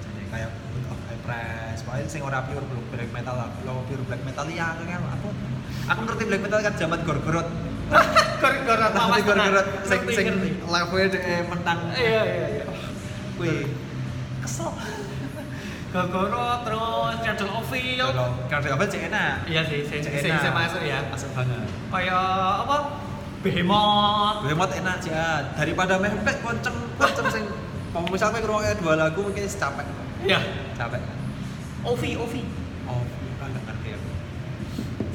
Jane 0.02 0.26
kayak 0.34 0.50
Wood 0.74 0.84
of 0.90 0.98
Cypress, 1.06 1.78
pokoknya 1.86 2.10
sing 2.10 2.22
ora 2.26 2.42
pure 2.42 2.66
black 2.90 3.10
metal 3.14 3.34
lah. 3.38 3.46
Kalau 3.62 3.86
pure 3.86 4.02
black 4.02 4.22
metal 4.26 4.50
ya 4.50 4.74
aku 4.74 4.82
aku 4.90 5.28
aku 5.86 6.00
ngerti 6.10 6.24
black 6.26 6.42
metal 6.42 6.58
kan 6.58 6.74
zaman 6.74 6.98
gorgorot. 7.06 7.69
Gor-goran 8.40 8.90
lawas 8.90 9.20
tenan. 9.22 9.50
sing 9.84 10.00
sing 10.08 10.26
level 10.64 10.98
dhek 11.04 11.22
mentang. 11.46 11.78
Iya 11.92 12.22
iya 12.22 12.46
iya. 12.54 12.64
Kuwi 13.36 13.68
kesel. 14.40 14.70
Gogoro 15.90 16.62
terus 16.62 17.14
Cradle 17.18 17.50
of 17.50 17.66
Filth. 17.66 17.98
Kalau 17.98 18.26
kalau 18.46 18.74
apa 18.78 18.84
cek 18.86 19.10
enak. 19.10 19.34
Iya 19.44 19.60
sih, 19.66 19.82
saya 19.82 19.98
Cek 20.00 20.22
enak. 20.22 20.54
masuk 20.54 20.82
ya. 20.86 20.98
Masuk 21.10 21.30
banget. 21.34 21.66
Kayak 21.90 22.22
apa? 22.62 22.76
Behemoth. 23.40 24.36
Behemoth 24.44 24.72
enak 24.72 24.96
sih 25.00 25.10
ah. 25.10 25.50
daripada 25.56 25.98
mepet 25.98 26.36
konceng 26.40 26.76
konceng 26.94 27.26
sing 27.32 27.44
mau 27.90 28.06
misalnya 28.06 28.38
ngerokok 28.38 28.78
dua 28.78 28.94
lagu 28.94 29.18
mungkin 29.18 29.42
capek 29.42 29.86
Iya. 30.22 30.38
capek 30.78 31.00
Ovi, 31.82 32.12
Ovi. 32.14 32.44
oh 32.84 33.00
kan 33.40 33.48
nggak 33.50 33.64
ngerti 33.66 33.88
aku 33.96 34.08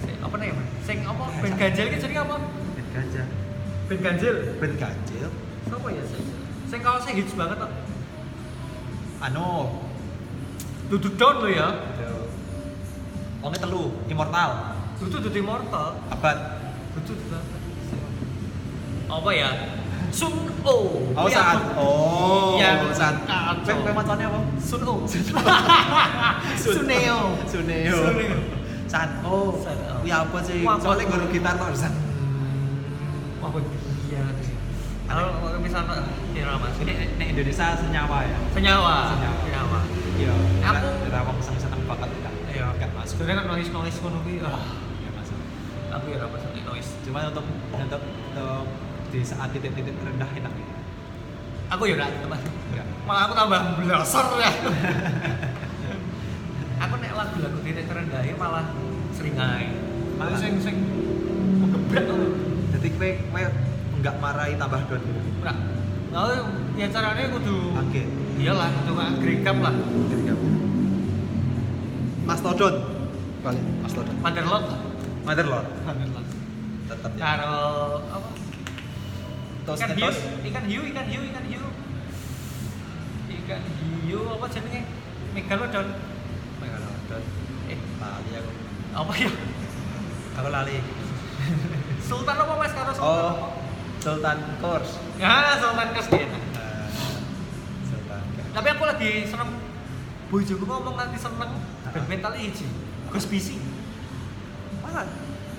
Sing- 0.02 0.20
Apa 0.20 0.36
nih, 0.36 0.50
Mas? 0.52 0.68
Sing 0.82 0.98
apa? 1.06 1.24
Ben 1.40 1.54
ganjil 1.56 1.86
ki 1.88 1.98
jenenge 2.02 2.20
apa? 2.20 2.36
Gajah 2.96 3.28
Ben 3.86 4.00
ganjil. 4.02 4.36
ben 4.58 4.74
ganjil 4.80 5.30
Siapa 5.66 5.88
ya 5.92 6.04
sing? 6.08 6.24
Sing 6.66 6.80
kaosnya 6.82 7.14
hits 7.14 7.34
banget 7.34 7.58
kok. 7.60 7.72
anu 9.22 9.82
Dudu 10.86 11.10
down 11.18 11.42
lo 11.42 11.50
ya. 11.50 11.68
Wongnya 13.42 13.60
telu 13.62 13.94
immortal 14.06 14.50
Dudu 14.98 15.18
dudu 15.22 15.38
immortal. 15.38 15.98
abad 16.10 16.38
Dudu 16.98 17.14
dudu. 17.20 17.40
Apa 19.06 19.30
ya? 19.34 19.50
Sun 20.10 20.34
O. 20.64 20.76
oh 21.12 21.28
Iya, 21.28 21.36
saat 21.36 21.60
oh 21.76 22.56
Iya, 22.58 22.72
saat 22.96 23.16
kowe 23.68 23.92
macamnya 23.92 24.32
apa 24.32 24.40
Sun 24.58 24.82
O. 24.82 25.04
Sun- 25.06 25.30
Suneo. 26.64 27.20
Suneo 27.46 27.98
Suneo. 28.00 28.38
saat 28.86 29.10
oh 29.22 29.60
Saat, 29.60 29.78
oh. 29.92 30.02
ya 30.08 30.24
apa 30.24 30.38
sih 30.42 30.62
soalnya 30.64 31.04
guru 31.10 31.26
gitar 31.30 31.58
san 31.58 31.68
iya 31.68 31.76
sih. 31.76 31.94
Kalau 35.06 35.26
misalnya 35.58 36.02
kira 36.32 36.54
Mas, 36.56 36.76
ini 36.82 36.94
ini 37.16 37.26
Indonesia 37.32 37.68
senyawa 37.74 38.18
ya 38.22 38.38
senyawa. 38.52 38.96
Senyawa. 39.12 39.38
Senyawa. 39.40 39.80
iya 40.16 40.34
Aku- 40.66 40.98
kita 41.02 41.20
wong 41.22 41.38
seneng 41.40 41.62
seneng 41.62 41.82
banget 41.86 42.10
kan 42.20 42.34
Iya. 42.48 42.66
nggak 42.72 42.90
masuk 42.92 43.16
Sebenarnya 43.16 43.36
kan 43.38 43.46
noise 43.50 43.70
noise 43.70 43.98
ngono 44.00 44.18
kuwi. 44.22 44.40
Ah, 44.40 44.64
nggak 44.98 45.14
masuk 45.14 45.38
aku 45.92 46.06
ya 46.10 46.18
apa 46.22 46.36
sih 46.40 46.62
noise. 46.64 46.90
cuma 47.04 47.20
untuk 47.26 47.46
untuk, 47.72 48.02
untuk 48.02 48.66
di 49.08 49.20
saat 49.22 49.50
titik-titik 49.50 49.94
rendah 49.96 50.30
enak 50.34 50.52
ya 50.52 50.68
Aku 51.68 51.84
ya 51.84 51.96
enggak 51.96 52.10
teman. 52.20 52.40
enggak 52.70 52.88
Malah 53.06 53.22
aku 53.24 53.34
tambah 53.34 53.60
blasar 53.80 54.26
ya. 54.36 54.50
aku 56.84 56.94
nek 56.98 57.12
lagu-lagu 57.12 57.58
titik 57.62 57.86
terendah 57.86 58.22
ya 58.22 58.36
malah 58.36 58.66
seringai. 59.12 59.70
Malah 60.16 60.36
sing 60.36 60.58
sing 60.58 60.76
menggebrak 61.56 62.06
aku. 62.06 62.26
jadi 62.72 62.90
Jadi 62.90 63.10
enggak 64.06 64.22
marahi 64.22 64.54
tambah 64.54 64.82
don 64.86 65.02
gitu. 65.02 65.22
Nah, 65.42 65.58
ya 66.78 66.86
caranya 66.94 67.26
kudu 67.34 67.58
Oke. 67.74 68.02
iyalah 68.38 68.70
kudu 68.70 68.94
agregam 69.02 69.58
lah. 69.66 69.74
Mastodon. 72.30 72.76
Balik 73.42 73.66
Mastodon. 73.82 74.14
Motherlot 74.22 74.64
lah. 74.70 74.80
Motherlord. 75.26 75.68
Motherlot. 75.90 76.26
Tetap 76.86 77.12
ya. 77.18 77.22
Karo 77.26 77.58
apa? 78.14 78.30
Tos 79.66 79.82
ikan 79.82 79.98
hiu, 79.98 80.14
ikan 80.54 80.66
hiu, 80.70 80.82
ikan 80.86 81.06
hiu, 81.10 81.22
ikan 81.26 81.46
hiu. 81.50 81.66
Ikan 83.26 83.62
hiu 84.06 84.22
apa 84.38 84.46
jenenge? 84.54 84.82
Megalodon. 85.34 85.88
Megalodon. 86.62 87.24
Eh, 87.74 87.80
Lali 87.98 88.32
aku. 88.38 88.52
apa 88.94 89.14
ya? 89.18 89.30
Aku 90.38 90.50
lali. 90.54 90.78
Sultan 92.06 92.38
apa 92.38 92.54
Mas 92.54 92.74
karo 92.78 92.92
Sultan? 92.94 93.10
Oh, 93.10 93.34
apa? 93.34 93.65
Sultan 94.06 94.38
Kors. 94.62 95.02
Ya, 95.18 95.58
Sultan 95.58 95.90
Kers 95.98 96.08
dia. 96.14 96.30
Nah, 96.30 96.86
Sultan 97.90 98.22
Kors. 98.38 98.50
Tapi 98.54 98.68
aku 98.78 98.84
lagi 98.86 99.12
seneng 99.26 99.50
bojoku 100.30 100.62
ngomong 100.62 100.94
nanti 100.94 101.18
seneng 101.18 101.58
mental 102.06 102.38
hiji. 102.38 102.70
Gus 103.10 103.26
Bisi. 103.26 103.58
Mana? 104.86 105.10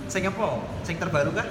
Sing 0.07 0.23
apa? 0.31 0.63
Sing 0.87 0.95
terbaru 1.03 1.35
kah? 1.35 1.51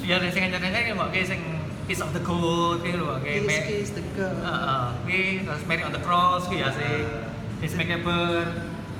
Ya 0.00 0.16
nek 0.24 0.32
sing 0.32 0.48
anyar-anyar 0.48 0.96
mbok 0.96 1.12
ki 1.12 1.20
sing 1.28 1.40
Kiss 1.84 2.00
of 2.00 2.16
the 2.16 2.22
Goat 2.24 2.80
ki 2.80 2.96
lho 2.96 3.20
ki. 3.20 3.44
Kiss 3.44 3.58
Kiss 3.68 3.90
the 3.92 4.02
Girl. 4.16 4.32
Heeh, 4.32 5.44
terus 5.44 5.62
Mary 5.68 5.84
on 5.84 5.92
the 5.92 6.00
Cross 6.00 6.48
ki 6.48 6.64
ya 6.64 6.72
sing 6.72 7.12
Kiss 7.60 7.76
Makeover, 7.76 8.48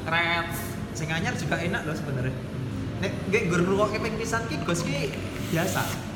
Rats. 0.04 0.76
Sing 0.92 1.08
anyar 1.08 1.32
juga 1.40 1.56
enak 1.56 1.88
loh 1.88 1.96
sebenarnya. 1.96 2.36
Nek 3.00 3.12
nggak 3.32 3.42
gue 3.48 3.58
ngrungokke 3.64 3.96
ping 4.04 4.20
pisan 4.20 4.44
ki 4.52 4.60
Ghost 4.68 4.84
ki 4.84 5.16
biasa. 5.48 6.11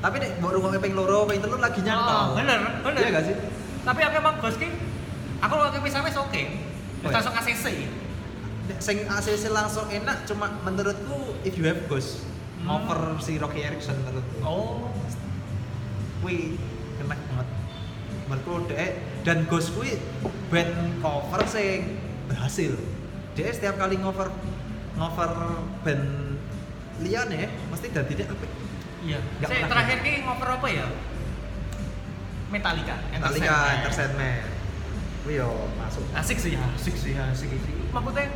Tapi 0.00 0.16
nek 0.16 0.30
mbok 0.36 0.50
ngrungokke 0.50 0.78
ping 0.80 0.94
loro, 0.94 1.24
ping 1.24 1.38
telu 1.38 1.56
lagi 1.56 1.80
Oh, 1.80 1.84
nyantol. 1.84 2.26
bener, 2.34 2.58
bener. 2.80 3.00
Iya 3.00 3.10
gak 3.12 3.24
sih? 3.26 3.36
Tapi 3.80 4.00
aku 4.00 4.14
emang 4.16 4.34
Gus 4.38 4.56
ki 4.56 4.68
aku 5.38 5.54
kalau 5.54 5.70
pisah 5.78 6.00
wis 6.00 6.16
oke. 6.16 6.42
Wis 7.00 7.04
Oh, 7.04 7.10
langsung 7.10 7.32
ACC. 7.32 7.66
Sing 8.76 8.96
ACC 9.04 9.44
langsung 9.48 9.86
enak 9.86 10.24
cuma 10.24 10.52
menurutku 10.62 11.16
if 11.42 11.54
you 11.54 11.64
have 11.64 11.80
Ghost 11.86 12.24
Hmm. 12.60 12.76
over 12.78 13.16
si 13.18 13.36
Rocky 13.36 13.60
Erickson 13.60 13.96
menurutku. 13.98 14.36
Oh, 14.40 14.92
Wih, 16.20 16.60
kena 16.96 17.16
banget. 17.16 17.48
Menurutku 18.26 18.68
dek 18.68 18.90
dan 19.22 19.44
Ghost 19.46 19.72
kuwi 19.72 19.96
band 20.48 20.72
cover 21.00 21.40
sing 21.46 21.96
berhasil. 22.26 22.76
Dia 23.32 23.48
setiap 23.48 23.76
kali 23.76 23.96
ngover 23.96 24.28
ngover 24.94 25.32
band 25.80 26.36
liyane 27.00 27.48
mesti 27.68 27.88
dadi 27.88 28.12
dia 28.14 28.26
apik. 28.26 28.48
Iya. 29.02 29.18
Nggak 29.38 29.48
Saya 29.48 29.64
terakhir 29.66 29.96
ki 30.00 30.12
ngoper 30.22 30.48
apa 30.50 30.68
ya? 30.68 30.86
Metallica. 32.50 32.94
Metallica, 33.08 33.54
Entertainment. 33.54 33.78
Entertainment. 33.78 34.46
Wih 35.20 35.34
yo 35.36 35.48
masuk. 35.76 36.04
Asik 36.16 36.38
sih, 36.40 36.56
asik 36.56 36.96
sih, 36.96 37.12
asik 37.14 37.50
sih. 37.52 37.74
Maksudnya, 37.90 38.26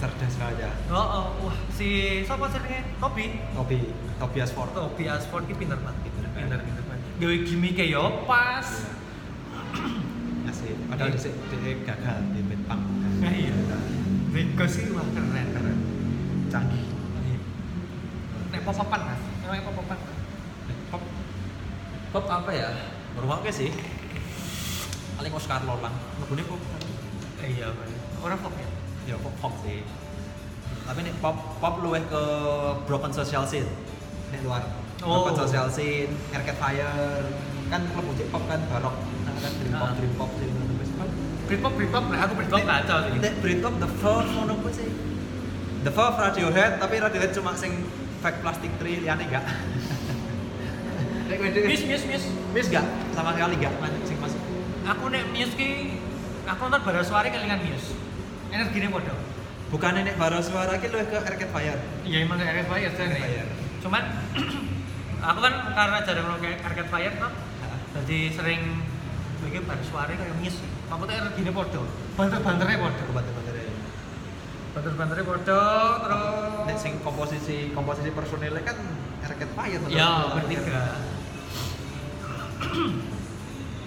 Cerdas 0.00 0.32
aja. 0.40 0.72
oh, 0.88 0.96
oh 0.96 1.26
wah 1.44 1.56
si 1.68 1.88
siapa 2.24 2.48
jenenge? 2.48 2.96
Tobi. 2.96 3.36
Topi, 3.52 3.78
Tobias 4.16 4.48
Ford. 4.50 4.72
Tobi 4.72 5.04
Asford 5.04 5.44
ki 5.44 5.54
pinter 5.54 5.76
banget. 5.76 6.08
Pinter. 6.08 6.24
Pinter, 6.32 6.58
pinter 6.64 6.84
banget. 6.88 7.04
Gawe 7.20 7.36
gimmick 7.44 7.76
yo 7.84 8.24
pas. 8.24 8.64
Asik. 10.48 10.72
Padahal 10.88 11.12
Iya. 11.12 11.16
dhisik 11.20 11.34
dia 11.52 11.74
gagal 11.84 12.16
di 12.32 12.40
band 12.42 12.62
punk. 12.64 12.82
Nah, 13.20 13.28
iya. 13.30 13.54
Bego 14.32 14.64
sih 14.64 14.88
wah 14.90 15.04
keren 15.04 15.46
keren. 15.52 15.78
Canggih. 16.48 16.84
Nek 18.50 18.60
pop-popan 18.64 19.00
mas, 19.04 19.19
emang 19.19 19.19
pop-popan. 19.19 19.19
Pop 22.10 22.26
Pop 22.26 22.26
apa 22.26 22.50
ya? 22.50 22.68
Bermakna 23.14 23.50
sih. 23.54 23.70
Paling 25.14 25.32
Oscar 25.34 25.62
Lolang. 25.62 25.94
Lebune 26.18 26.42
pop. 26.42 26.60
Iya, 27.40 27.70
orang 28.20 28.38
pop 28.42 28.54
ya. 28.58 28.68
Ya 29.06 29.16
pop 29.18 29.34
pop 29.38 29.54
sih. 29.62 29.86
Tapi 30.86 30.98
nih 31.06 31.14
pop 31.22 31.36
pop 31.62 31.74
luwih 31.78 32.02
ke 32.10 32.22
broken 32.90 33.14
social 33.14 33.46
scene. 33.46 33.70
Nek 34.34 34.42
luar. 34.42 34.62
Oh. 35.06 35.22
Broken 35.22 35.46
social 35.46 35.66
scene, 35.70 36.10
Arcade 36.34 36.58
Fire, 36.58 37.24
kan 37.70 37.80
klub 37.94 38.04
musik 38.04 38.26
pop 38.34 38.42
kan 38.50 38.60
barok. 38.68 38.96
Nah, 39.24 39.34
kan 39.38 39.52
dream 39.56 39.72
pop, 39.72 39.86
Ah. 39.86 39.94
dream 39.96 40.12
pop, 40.18 40.30
dream 40.34 40.52
pop. 40.52 40.70
Britpop, 41.50 41.74
Britpop, 41.74 42.04
nah 42.14 42.22
aku 42.22 42.38
Britpop 42.38 42.62
kacau 42.62 42.98
sih. 43.10 43.18
Nek 43.18 43.34
Britpop 43.42 43.74
The 43.82 43.88
Verve 43.98 44.30
ngono 44.38 44.54
kuwi 44.62 44.70
sih. 44.70 44.90
The 45.82 45.90
Verve 45.90 46.18
Radiohead, 46.22 46.78
tapi 46.78 46.94
Radiohead 47.02 47.34
cuma 47.34 47.58
sing 47.58 47.74
fake 48.22 48.38
plastic 48.38 48.70
tree 48.78 49.02
liane 49.02 49.26
enggak. 49.26 49.42
Miss, 51.30 51.82
miss, 51.86 52.02
miss. 52.04 52.24
Miss 52.50 52.66
enggak? 52.66 52.86
Sama 53.14 53.30
sekali 53.32 53.54
enggak 53.54 53.72
masuk 53.78 54.02
sing 54.02 54.18
masuk. 54.18 54.40
Aku 54.82 55.04
nek 55.06 55.22
Muse 55.30 55.54
ki, 55.54 55.68
aku 56.42 56.60
nonton 56.66 56.82
bara 56.82 57.00
suara 57.00 57.30
kelingan 57.30 57.62
Muse. 57.62 57.94
Energinya 58.50 58.90
podo. 58.90 59.14
Bukan 59.70 59.94
nek 59.94 60.18
baru 60.18 60.42
suara 60.42 60.74
ki 60.76 60.90
luwih 60.90 61.06
ke 61.06 61.18
Arcade 61.22 61.52
Fire. 61.54 61.78
Iya 62.02 62.26
emang 62.26 62.36
kayak 62.36 62.50
Arcade 62.58 62.68
Fire 62.68 62.90
sih. 62.90 63.06
Fire. 63.14 63.48
Cuman 63.78 64.02
aku 65.30 65.38
kan 65.38 65.54
karena 65.70 65.98
jarang 66.02 66.26
nonton 66.26 66.50
Arcade 66.58 66.90
Fire 66.90 67.14
kan, 67.14 67.32
jadi 68.02 68.18
sering 68.34 68.60
bikin 69.46 69.62
bara 69.64 69.82
suara 69.86 70.10
kayak 70.10 70.34
Muse. 70.42 70.58
Maksudnya 70.90 71.16
energinya 71.22 71.52
podo. 71.54 71.82
Banter-banternya 72.18 72.78
podo. 72.82 73.02
Banter-banter. 73.14 73.54
Banter-banternya 74.70 75.24
podo, 75.26 75.62
terus. 76.02 76.22
Nek 76.66 76.76
sing 76.78 76.92
komposisi 77.02 77.70
komposisi 77.70 78.10
personilnya 78.10 78.62
kan 78.66 78.78
Arcade 79.22 79.54
Fire 79.54 79.80
Ya, 79.86 80.08
gua. 80.26 80.42
bertiga. 80.42 80.82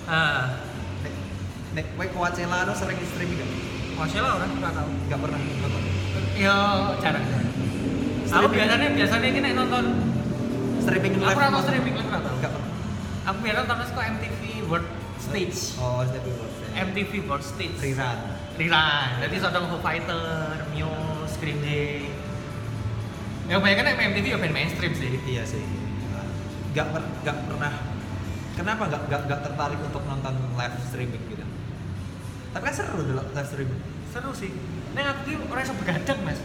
Ah, 0.10 0.46
Nek 1.04 1.14
nek 1.74 1.86
kowe 1.98 2.06
Coachella 2.14 2.70
anu 2.70 2.74
sering 2.78 3.02
streaming 3.02 3.42
masih 3.94 4.20
lah 4.26 4.42
orang 4.42 4.50
nggak 4.58 4.74
tahu. 4.74 4.90
Enggak 4.90 5.20
pernah 5.22 5.40
nonton. 5.40 5.82
Ya, 6.34 6.58
jarang. 6.98 7.26
Aku 8.34 8.48
biasanya 8.50 8.88
biasanya 8.98 9.28
ini 9.30 9.40
nek 9.42 9.54
nonton 9.54 9.86
Streaming 10.84 11.14
Aku 11.16 11.24
live. 11.24 11.36
pernah 11.38 11.50
nonton 11.54 11.70
streaming 11.70 11.96
live 11.96 12.10
nggak 12.10 12.24
tahu. 12.26 12.36
Enggak 12.42 12.52
pernah. 12.52 12.72
Aku 13.24 13.38
biasa 13.40 13.58
nonton 13.64 13.78
ke 13.86 14.02
MTV 14.04 14.42
World 14.68 14.90
Stage. 15.22 15.60
Oh, 15.80 16.02
streaming 16.04 16.36
live. 16.42 16.56
MTV 16.74 17.12
World 17.30 17.46
Stage. 17.46 17.78
Rerun. 17.80 18.20
Rerun. 18.60 19.10
Jadi 19.22 19.36
sodong 19.40 19.66
Foo 19.70 19.80
Fighter, 19.80 20.58
Muse, 20.74 21.36
Green 21.40 21.60
Day. 21.62 22.10
Ya 23.48 23.60
kebanyakan 23.60 23.86
yang 23.94 24.00
MTV 24.14 24.26
ya 24.34 24.38
band 24.42 24.56
mainstream 24.56 24.94
sih. 24.98 25.22
Iya 25.24 25.44
sih. 25.46 25.64
Gak, 26.74 26.90
per, 26.90 27.06
gak 27.22 27.38
pernah. 27.46 27.93
Kenapa 28.54 28.86
gak, 28.86 29.02
gak, 29.10 29.22
gak 29.26 29.40
tertarik 29.50 29.80
untuk 29.82 30.04
nonton 30.06 30.34
live 30.54 30.78
streaming 30.86 31.24
gitu? 31.26 31.46
Tapi 32.54 32.64
kan 32.70 32.74
seru 32.74 33.02
dulu 33.02 33.24
live 33.34 33.50
streaming. 33.50 33.82
Seru 34.14 34.30
sih. 34.30 34.54
Neng 34.94 35.10
aku 35.10 35.20
tuh 35.26 35.42
orang 35.50 35.66
yang 35.66 35.78
begadang 35.82 36.20
mas. 36.22 36.40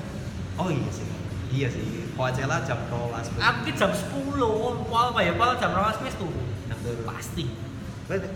Oh 0.56 0.72
iya 0.72 0.88
sih. 0.88 1.06
Iya 1.52 1.68
sih. 1.68 1.84
Coachella 2.16 2.64
jam 2.64 2.80
rolas. 2.88 3.28
Aku 3.28 3.58
ki 3.68 3.72
jam 3.76 3.92
10, 3.92 4.40
wal 4.88 5.12
apa 5.12 5.20
ya, 5.20 5.32
wal 5.36 5.52
jam 5.60 5.76
12 5.76 6.04
wis 6.08 6.16
tuh. 6.16 6.32
Jam. 6.72 6.78
Pasti. 7.04 7.44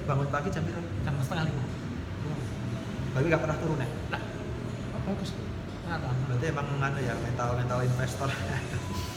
Bangun 0.04 0.28
pagi 0.28 0.52
jam 0.52 0.68
berapa? 0.68 0.88
Jam 1.08 1.16
setengah 1.24 1.44
lima. 1.48 1.64
Tapi 3.12 3.24
gak 3.28 3.42
pernah 3.44 3.56
turun 3.56 3.80
ya? 3.80 3.88
Nah, 4.12 4.20
bagus. 5.04 5.32
nggak 5.82 5.98
tahu. 6.00 6.14
Berarti 6.28 6.46
emang 6.48 6.66
nganu 6.80 6.98
ya 7.04 7.14
mental 7.20 7.48
mental 7.56 7.78
investor. 7.84 8.28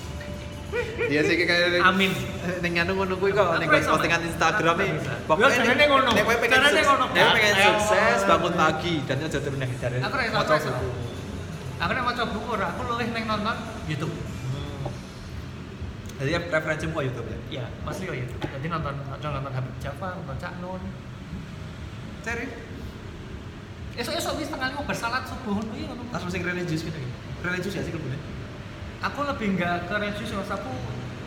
Iya 1.05 1.21
sih 1.23 1.35
kayak 1.37 1.81
Amin. 1.85 2.11
Ning 2.59 2.73
anu 2.81 2.91
ngono 2.97 3.15
kuwi 3.19 3.31
kok 3.31 3.59
ning 3.61 3.69
postingan. 3.69 4.21
Instagram 4.25 4.75
e. 4.81 4.87
Ya, 4.87 5.47
caranya 5.51 5.85
ngono. 5.87 6.09
Nek 6.11 6.23
kowe 6.25 6.35
pengen 6.41 6.59
ngono. 6.63 7.05
nek 7.13 7.25
pengen 7.35 7.53
Ya, 7.55 7.69
sukses 7.79 8.21
bangun 8.27 8.53
pagi 8.53 8.93
dan 9.05 9.17
aja 9.23 9.39
turun 9.39 9.59
nek 9.61 9.71
jare. 9.79 9.97
Aku 10.01 10.15
rasa, 10.17 10.35
aku 10.41 10.51
rasa. 10.51 10.69
Aku 11.75 11.91
nek 11.91 12.03
maca 12.07 12.23
buku 12.31 12.49
ora, 12.55 12.67
aku 12.71 12.81
luwih 12.87 13.07
neng 13.11 13.23
nonton 13.27 13.57
YouTube. 13.87 14.13
Jadi 16.15 16.31
preferensi 16.47 16.87
mu 16.87 17.03
YouTube 17.03 17.27
ya? 17.27 17.39
Iya, 17.51 17.65
Mas 17.83 17.99
Leo 17.99 18.15
ya. 18.15 18.23
Jadi 18.23 18.67
nonton 18.71 18.95
nonton 19.11 19.29
nonton 19.35 19.51
Habib 19.51 19.75
Jafar, 19.83 20.15
nonton 20.15 20.35
Cak 20.39 20.53
Nun. 20.63 20.79
Serius? 22.23 22.51
Esok-esok 23.95 24.33
wis 24.43 24.51
tengah 24.51 24.75
lima 24.75 24.83
bersalat 24.83 25.23
subuh 25.27 25.55
ngono 25.55 25.71
iya 25.75 25.87
ngono. 25.91 26.03
Langsung 26.11 26.31
sing 26.31 26.43
religius 26.43 26.83
gitu. 26.83 26.99
Religius 27.43 27.75
ya 27.75 27.83
sih 27.83 27.91
klubnya? 27.91 28.19
Aku 29.05 29.19
lebih 29.21 29.53
enggak 29.53 29.85
ke 29.85 29.93
religius, 30.01 30.33
Mas. 30.33 30.49
aku 30.49 30.71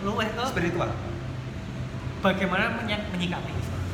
luwih 0.03 0.27
ke 0.27 0.43
Spiritual. 0.51 0.91
bagaimana 2.19 2.83
menyikapi. 3.15 3.53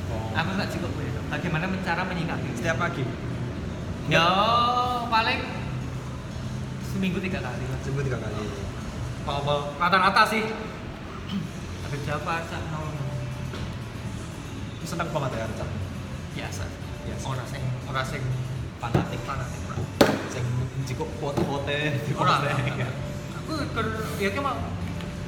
Oh. 0.08 0.32
Aku 0.32 0.48
enggak 0.56 0.72
cukup 0.72 0.90
begitu. 0.96 1.20
Bagaimana 1.28 1.68
cara 1.84 2.02
menyikapi. 2.08 2.48
Setiap 2.56 2.80
pagi. 2.80 3.04
Ya 4.08 4.24
paling 5.12 5.40
seminggu 6.92 7.20
tiga 7.20 7.44
kali 7.44 7.64
lah. 7.68 7.78
Seminggu 7.84 8.08
tiga 8.08 8.18
kali. 8.24 8.36
Bawa 9.28 9.76
rata-rata 9.76 10.22
sih. 10.32 10.44
Habib 11.84 12.00
Jafar, 12.08 12.40
Cak. 12.48 12.62
Itu 14.80 14.84
seneng 14.88 15.08
banget 15.12 15.30
ya 15.36 15.44
Arca. 15.44 15.66
Biasa. 16.36 16.64
Biasa. 17.04 17.24
Orang 17.28 17.48
sing 17.52 17.62
orang 17.88 18.06
sing 18.08 18.22
Fanatik. 18.80 19.20
fanatik. 19.24 19.60
Sing 20.28 20.44
jiko 20.84 21.04
foto-foto 21.20 21.68
di 21.68 22.12
Orang. 22.16 23.12
Aku 23.44 23.60
ya 24.16 24.32
mau 24.40 24.56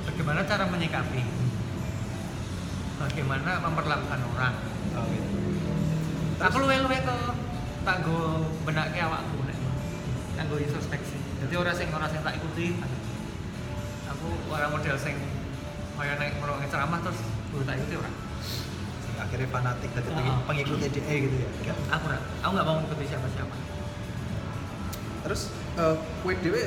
bagaimana 0.08 0.40
cara 0.48 0.64
menyikapi. 0.72 1.20
bagaimana 2.96 3.60
memperlakukan 3.60 4.20
orang? 4.32 4.56
Oh, 4.96 5.04
gitu. 5.12 5.36
aku 6.40 6.56
luwe-luwe 6.64 6.96
ke 6.96 7.16
tanggo 7.84 8.48
benake 8.64 8.96
awakku 9.04 9.36
nek. 9.44 9.58
Tanggo 10.32 10.56
introspeksi. 10.56 11.20
Jadi 11.44 11.54
orang 11.60 11.76
sing 11.76 11.92
orang 11.92 12.08
sing 12.08 12.24
tak 12.24 12.40
ikuti. 12.40 12.80
Aku 14.16 14.32
orang 14.48 14.72
model 14.72 14.96
sing 14.96 15.20
kaya 16.00 16.16
naik 16.16 16.40
merongin 16.40 16.72
ceramah 16.72 17.04
terus 17.04 17.20
gue 17.52 17.60
tak 17.68 17.76
ikuti 17.76 17.96
orang 18.00 18.16
akhirnya 19.16 19.48
fanatik 19.48 19.90
tadi 19.96 20.08
Oh. 20.12 20.44
pengikut 20.44 20.76
DE 20.92 21.14
gitu 21.24 21.36
ya? 21.64 21.74
Aku 21.88 22.04
ora 22.04 22.20
aku 22.44 22.50
nggak 22.52 22.66
mau 22.68 22.76
mengikuti 22.80 23.04
siapa-siapa. 23.08 23.56
Terus 25.24 25.42
eh 25.76 25.96
kue 26.20 26.34
dewe 26.44 26.62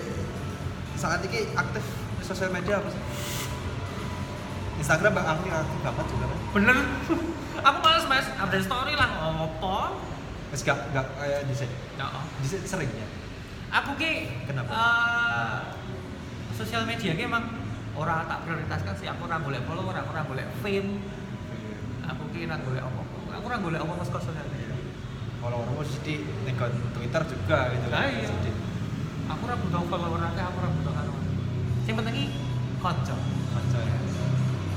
saat 1.00 1.24
ini 1.24 1.48
aktif 1.56 1.86
di 2.20 2.24
sosial 2.28 2.52
media 2.52 2.84
apa 2.84 2.92
sih? 2.92 3.04
Instagram 4.80 5.16
bang 5.16 5.28
aktif 5.32 5.52
aktif 5.52 5.80
banget 5.84 6.06
juga 6.12 6.26
kan 6.28 6.40
bener. 6.60 6.78
Aku 7.68 7.78
males 7.84 8.06
mas. 8.08 8.28
Update 8.36 8.66
story 8.68 8.94
lah 9.00 9.08
ngopo 9.36 9.96
Mas 10.50 10.62
gak 10.66 10.92
gak 10.92 11.08
kayak 11.16 11.48
di 11.48 11.56
sini. 11.56 11.76
Ya 11.96 12.08
di 12.44 12.48
sini 12.48 12.66
sering 12.68 12.92
ya? 12.92 13.08
Aku 13.80 13.96
ki 13.96 14.28
Kenapa? 14.50 14.72
eh, 14.72 15.58
sosial 16.56 16.84
media 16.84 17.16
ki 17.16 17.24
emang 17.28 17.48
orang 17.96 18.28
tak 18.28 18.44
prioritaskan 18.44 18.94
sih. 19.00 19.08
Aku 19.08 19.28
orang 19.28 19.40
boleh 19.44 19.60
follow 19.64 19.88
orang 19.88 20.04
orang 20.04 20.26
boleh 20.28 20.46
fame. 20.60 21.00
Aku 22.08 22.24
ki 22.36 22.48
orang 22.48 22.64
boleh 22.64 22.82
apa 22.84 23.02
aku 23.40 23.46
orang 23.48 23.62
boleh 23.64 23.78
apa 23.80 23.94
mas 23.96 24.10
sosial 24.12 24.48
media. 24.52 24.76
Kalau 25.40 25.64
orang 25.64 25.72
mau 25.80 25.84
di 26.04 26.16
nengkon 26.44 26.74
Twitter 26.92 27.22
juga 27.32 27.72
gitu 27.72 27.88
Lah, 27.88 28.04
iya. 28.12 28.28
Sedih. 28.28 28.69
Aku 29.30 29.42
orang 29.44 29.60
butuh 29.62 29.82
follower 29.86 30.22
akeh 30.24 30.44
aku 30.44 30.58
orang 30.58 30.74
butuh 30.76 30.94
karo 30.94 31.14
yang 31.86 31.96
penting 31.96 32.16
ki 32.16 32.26
konco 32.78 33.16
Kanca 33.50 33.80
ya. 33.82 33.98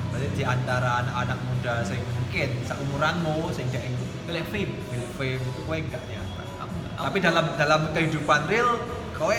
Berarti 0.09 0.29
di 0.33 0.45
antara 0.45 0.91
anak-anak 1.03 1.39
muda 1.43 1.75
sing 1.83 2.01
mungkin 2.01 2.49
seumuranmu 2.63 3.35
sing 3.49 3.69
gak 3.69 3.81
ingin 3.83 4.01
boleh 4.23 4.45
fame 4.47 4.73
fame 5.13 5.37
itu 5.39 5.61
kowe 5.63 5.77
enggak 5.79 6.03
ya. 6.07 6.21
Aku- 6.59 6.81
Tapi 6.99 7.19
aku- 7.19 7.21
dalam 7.23 7.47
dalam 7.55 7.81
kehidupan 7.93 8.41
real 8.47 8.81
kowe 9.13 9.39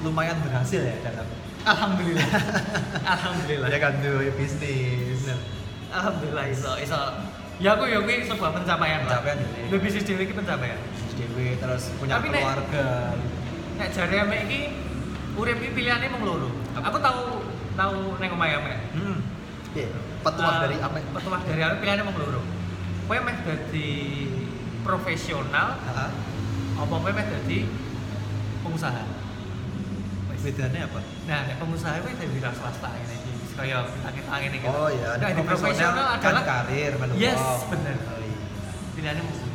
lumayan 0.00 0.38
berhasil 0.40 0.78
ya 0.80 0.98
dalam 1.00 1.26
alhamdulillah 1.62 2.26
alhamdulillah 3.14 3.68
ya 3.68 3.78
kan 3.78 3.92
tuh 3.98 4.18
bisnis. 4.34 5.22
alhamdulillah 5.88 6.44
iso 6.48 6.74
iso 6.76 7.00
ya 7.58 7.78
aku 7.78 7.86
ya 7.86 8.02
kuwi 8.02 8.24
sebuah 8.24 8.50
pencapaian 8.52 9.00
lah 9.00 9.22
Pencapaian 9.22 9.38
ya. 9.38 9.46
lebih 9.68 9.80
bisnis 9.80 10.02
dhewe 10.02 10.22
iki 10.22 10.34
pencapaian 10.34 10.78
Dewi 11.12 11.54
terus 11.54 11.92
punya 11.96 12.18
Tapi 12.18 12.28
keluarga. 12.30 13.14
nek 13.14 13.41
jare 13.88 14.16
ame 14.20 14.36
iki 14.44 14.60
urip 15.32 15.56
iki 15.56 15.70
pilihane 15.72 16.06
mung 16.08 16.22
loro 16.22 16.50
aku 16.74 16.98
tahu 16.98 17.22
tahu 17.72 17.96
ning 18.16 18.30
omahe 18.30 18.54
ame 18.54 18.74
Hmm. 18.92 19.18
Petuah 20.22 20.52
Eh, 20.52 20.60
dari 20.62 20.76
apa? 20.78 20.96
petuah 21.10 21.40
dari 21.42 21.60
ame 21.60 21.76
pilihane 21.78 22.02
mung 22.02 22.14
loro 22.14 22.42
kowe 23.02 23.18
meh 23.18 23.36
dadi 23.40 23.90
profesional 24.80 25.74
Heeh. 25.80 26.10
apa 26.76 26.94
kowe 26.94 27.10
meh 27.10 27.26
dadi 27.26 27.58
pengusaha 28.60 29.02
Bedanya 30.36 30.84
apa? 30.84 30.98
nah 31.22 31.40
nek 31.44 31.54
pengusaha 31.56 32.02
kuwi 32.02 32.12
dadi 32.12 32.32
wira 32.32 32.50
swasta 32.50 32.90
ngene 32.90 33.14
iki 33.14 33.30
kaya 33.54 33.78
kita 33.86 34.26
ngene 34.32 34.56
iki 34.56 34.66
Oh 34.66 34.90
iya, 34.90 35.14
nah, 35.14 35.28
nek 35.28 35.44
profesional 35.44 35.94
kan 35.94 36.18
adalah 36.18 36.42
karir 36.42 36.92
meluang. 36.96 37.14
Yes, 37.16 37.38
bener. 37.68 37.94
Oh, 38.02 38.18
iya. 38.18 38.38
pilihannya 38.92 39.22
mung 39.22 39.36
kuwi. 39.36 39.54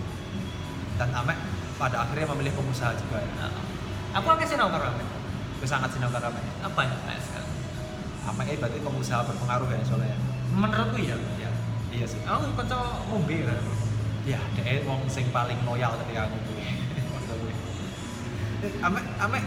Dan 0.96 1.10
Amek 1.12 1.38
pada 1.76 1.98
akhirnya 2.02 2.26
memilih 2.32 2.54
pengusaha 2.56 2.96
juga 2.96 3.20
ya. 3.20 3.32
Heeh. 3.38 3.64
Aku 4.12 4.28
akeh 4.30 4.48
sinau 4.48 4.68
karo 4.68 4.88
ame 4.88 5.04
Gue 5.58 5.66
sangat 5.66 5.90
sinau 5.90 6.08
karo 6.08 6.28
Amek. 6.28 6.44
apa 6.62 6.82
ya 6.84 6.96
Amek 8.26 8.46
ini 8.46 8.58
berarti 8.58 8.80
pengusaha 8.80 9.22
berpengaruh 9.24 9.68
ya 9.68 9.80
soalnya. 9.82 10.10
ya? 10.10 10.18
menurutku 10.50 10.98
ya 11.00 11.16
Iya. 11.36 11.50
Iya 11.90 12.06
sih. 12.06 12.20
aku 12.22 12.54
kanca 12.54 12.78
ngombe 13.06 13.38
kan 13.42 13.60
Iya, 14.24 14.40
dia 14.54 14.84
wong 14.84 15.08
sing 15.08 15.32
paling 15.32 15.56
loyal 15.64 15.96
ketika 15.98 16.28
aku 16.28 16.36
kuwi. 16.46 16.68
Amek 18.86 19.06
Amek 19.18 19.44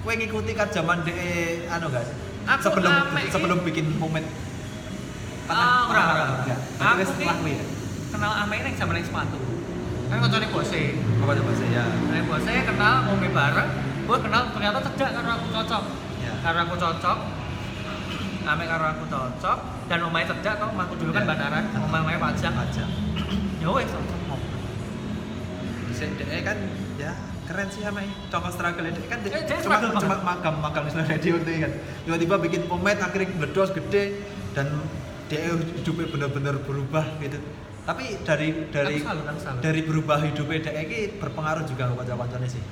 kowe 0.00 0.12
ngikuti 0.12 0.52
kan 0.52 0.68
zaman 0.68 1.02
DE 1.02 1.30
anu 1.66 1.88
gak 1.88 2.04
sih? 2.04 2.14
Aku 2.46 2.60
sebelum 2.62 2.92
Amek 2.92 3.22
iki- 3.24 3.32
sebelum 3.32 3.58
bikin 3.60 3.86
momen 3.94 4.22
Ah, 5.44 5.84
ora, 5.86 6.02
ora, 6.06 6.24
ora. 6.32 6.44
Ya, 6.46 6.56
Aku 6.78 7.02
setelah 7.04 7.36
kuwi 7.36 7.52
ya. 7.54 7.64
kenal 8.08 8.32
ame 8.38 8.56
ini 8.56 8.70
zaman 8.72 8.94
yang 8.94 9.04
sepatu 9.04 9.36
kan 10.10 10.18
kancane 10.20 10.46
bose. 10.50 10.82
Apa 11.22 11.32
coba 11.34 11.52
saya? 11.56 11.82
Nah, 11.84 12.22
bose 12.28 12.52
kenal 12.52 12.94
ngombe 13.08 13.28
bareng. 13.30 13.70
Gue 14.04 14.18
kenal 14.20 14.42
ternyata 14.52 14.78
cedak 14.84 15.10
karena 15.16 15.32
aku 15.36 15.46
cocok. 15.50 15.84
Ya. 16.20 16.32
karena 16.40 16.60
aku 16.64 16.74
cocok. 16.76 17.18
Ame 18.44 18.64
karo 18.68 18.84
aku 18.92 19.04
cocok. 19.08 19.58
Dan 19.88 19.98
omahe 20.04 20.24
cedak 20.28 20.54
kok 20.60 20.70
aku 20.70 20.94
dulu 21.00 21.10
kan 21.12 21.24
Ya. 21.24 21.28
bandaran 21.32 21.64
omahe 21.78 22.18
pajak. 22.18 22.52
Aja. 22.52 22.84
ya 23.60 23.68
wes 23.72 23.88
cocok. 23.88 24.12
DE 25.94 26.38
kan 26.44 26.58
ya 27.00 27.16
keren 27.48 27.68
sih 27.72 27.80
sama 27.80 28.04
contoh 28.28 28.52
struggle 28.52 28.84
DE 28.92 29.08
kan 29.08 29.18
Eh, 29.24 29.40
dia 29.48 29.56
cuma 29.56 29.80
struggle 29.80 29.90
cuma 29.96 30.00
banget. 30.04 30.20
magang 30.20 30.56
magang 30.60 30.84
di 30.84 30.92
radio 31.00 31.34
tuh 31.40 31.54
kan. 31.64 31.72
Tiba-tiba 32.04 32.34
bikin 32.44 32.62
pemain 32.68 32.98
akhirnya 33.00 33.28
meledos 33.40 33.70
gede 33.72 34.20
dan 34.52 34.68
DE 35.32 35.48
hidupnya 35.80 36.06
bener-bener 36.12 36.60
berubah 36.60 37.08
gitu 37.24 37.40
tapi 37.84 38.04
dari 38.22 38.48
dari 38.68 38.96
Aku 38.96 39.04
salut, 39.04 39.24
aku 39.24 39.40
salut. 39.40 39.60
dari 39.60 39.80
berubah 39.80 40.18
hidupnya 40.18 40.58
DE 40.64 40.82
ini 40.82 40.98
berpengaruh 41.14 41.64
juga 41.64 41.84
ke 41.86 41.94
kanca-kancane 41.94 42.48
sih. 42.48 42.62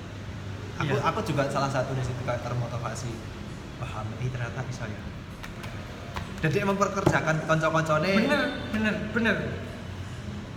Aku 0.78 0.88
Iya. 0.90 1.04
aku 1.04 1.20
juga 1.22 1.44
salah 1.46 1.68
satu 1.68 1.92
di 1.92 2.00
situ 2.00 2.16
kayak 2.22 2.40
termotivasi 2.40 3.12
paham? 3.76 4.06
Ini 4.16 4.28
ternyata 4.28 4.60
bisa 4.64 4.88
ya. 4.88 5.00
Dan 6.40 6.48
dia 6.50 6.64
memperkerjakan 6.64 7.36
kanca-kancane 7.44 8.10
bener 8.18 8.42
bener 8.72 8.94
bener. 9.12 9.36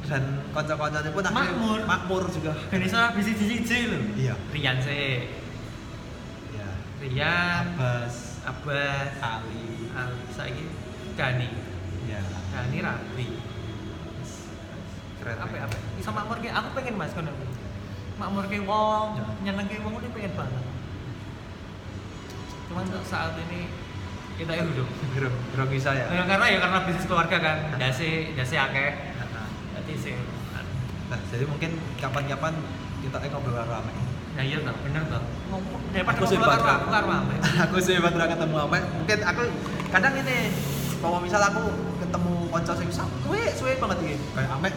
dan 0.05 0.21
kanca-kancane 0.49 1.09
pun 1.09 1.19
akhirnya 1.19 1.49
Makmur. 1.51 1.79
makmur 1.83 2.23
juga. 2.29 2.53
Dan 2.69 2.79
iso 2.79 2.95
bisa 3.13 3.31
cici 3.33 3.77
lho. 3.89 3.99
Iya. 4.15 4.33
Rian 4.49 4.77
sih 4.79 5.25
ya 6.53 6.69
Rian. 7.01 7.75
Abbas. 7.75 8.39
Abbas. 8.45 9.11
Ali. 9.19 9.89
Ali. 9.91 10.21
Saiki 10.31 10.63
Dani 11.13 11.49
ya 12.05 12.21
Dani 12.53 12.77
Rabi 12.79 13.29
keren 15.25 15.41
apa 15.41 15.55
apa 15.65 15.77
bisa 15.97 16.09
makmur 16.13 16.37
ke 16.37 16.47
aku 16.47 16.69
pengen 16.77 16.95
mas 16.95 17.09
kono 17.11 17.33
makmur 18.15 18.45
ke 18.45 18.61
wong 18.61 19.07
Ya. 19.17 19.25
nyeneng 19.41 19.65
ke 19.65 19.81
wong 19.81 19.97
ini 19.97 20.09
pengen 20.13 20.31
banget. 20.37 20.63
Cuman 22.69 22.83
untuk 22.85 23.03
saat 23.03 23.33
ini 23.35 23.67
kita 24.35 24.51
ya 24.51 24.63
hidup 24.63 24.87
Bro, 25.15 25.29
bro 25.31 25.65
bisa 25.65 25.95
ya? 25.95 26.05
Ya, 26.11 26.23
karena 26.27 26.45
ya 26.45 26.59
karena 26.59 26.79
bisnis 26.83 27.07
keluarga 27.07 27.37
kan 27.39 27.57
dasi 27.75 28.35
dasi 28.35 28.55
akeh. 28.55 28.91
Nah, 29.17 29.47
jadi 29.81 29.93
sih 29.97 30.15
nah 31.05 31.19
jadi 31.29 31.45
mungkin 31.45 31.71
kapan-kapan 31.97 32.53
kita 33.01 33.17
eh 33.21 33.29
ngobrol 33.29 33.61
rame 33.61 33.93
nah 34.35 34.41
iya 34.41 34.57
toh 34.61 34.73
bener 34.81 35.03
toh. 35.05 35.21
Ngomong 35.53 35.81
daripada 35.93 36.17
Aku 36.17 36.25
sih 36.25 36.37
ngobrol 36.37 36.57
karo 36.57 36.73
aku 36.81 36.87
karo 36.89 37.07
ame 37.13 37.35
aku 37.37 37.75
sih 37.77 37.95
bakal 38.01 38.25
ketemu 38.25 38.55
Ame 38.57 38.79
mungkin 38.97 39.17
aku 39.21 39.41
kadang 39.93 40.13
ini 40.17 40.37
kalau 40.97 41.21
misal 41.21 41.37
aku 41.39 41.63
ketemu 42.01 42.33
konco 42.49 42.73
sing 42.73 42.89
suwe 42.89 43.41
suwe 43.53 43.73
banget 43.77 43.97
iki. 44.01 44.15
Kayak 44.33 44.49
Ame 44.57 44.69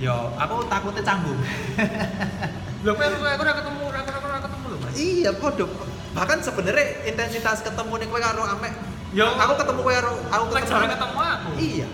Yo, 0.00 0.16
aku 0.32 0.64
takutnya 0.64 1.04
canggung. 1.04 1.36
lho 2.80 2.92
kowe 2.96 3.04
kowe 3.20 3.32
ora 3.36 3.52
ketemu 3.52 3.80
ora 3.84 4.00
ora 4.00 4.18
ora 4.24 4.38
ketemu 4.40 4.64
lho 4.72 4.76
mas 4.80 4.94
iya, 4.96 5.30
podo. 5.36 5.68
Bahkan 6.16 6.40
sebenarnya 6.40 7.04
intensitas 7.04 7.60
ketemu 7.60 7.92
nih 8.00 8.06
kowe 8.08 8.20
karo 8.24 8.42
Ame. 8.48 8.72
Yo. 9.12 9.28
aku 9.28 9.60
ketemu 9.60 9.80
kowe 9.84 9.92
karo 9.92 10.12
aku 10.32 10.44
ketemu 10.56 10.88
ketemu 10.88 11.18
aku 11.20 11.50
Iya. 11.60 11.88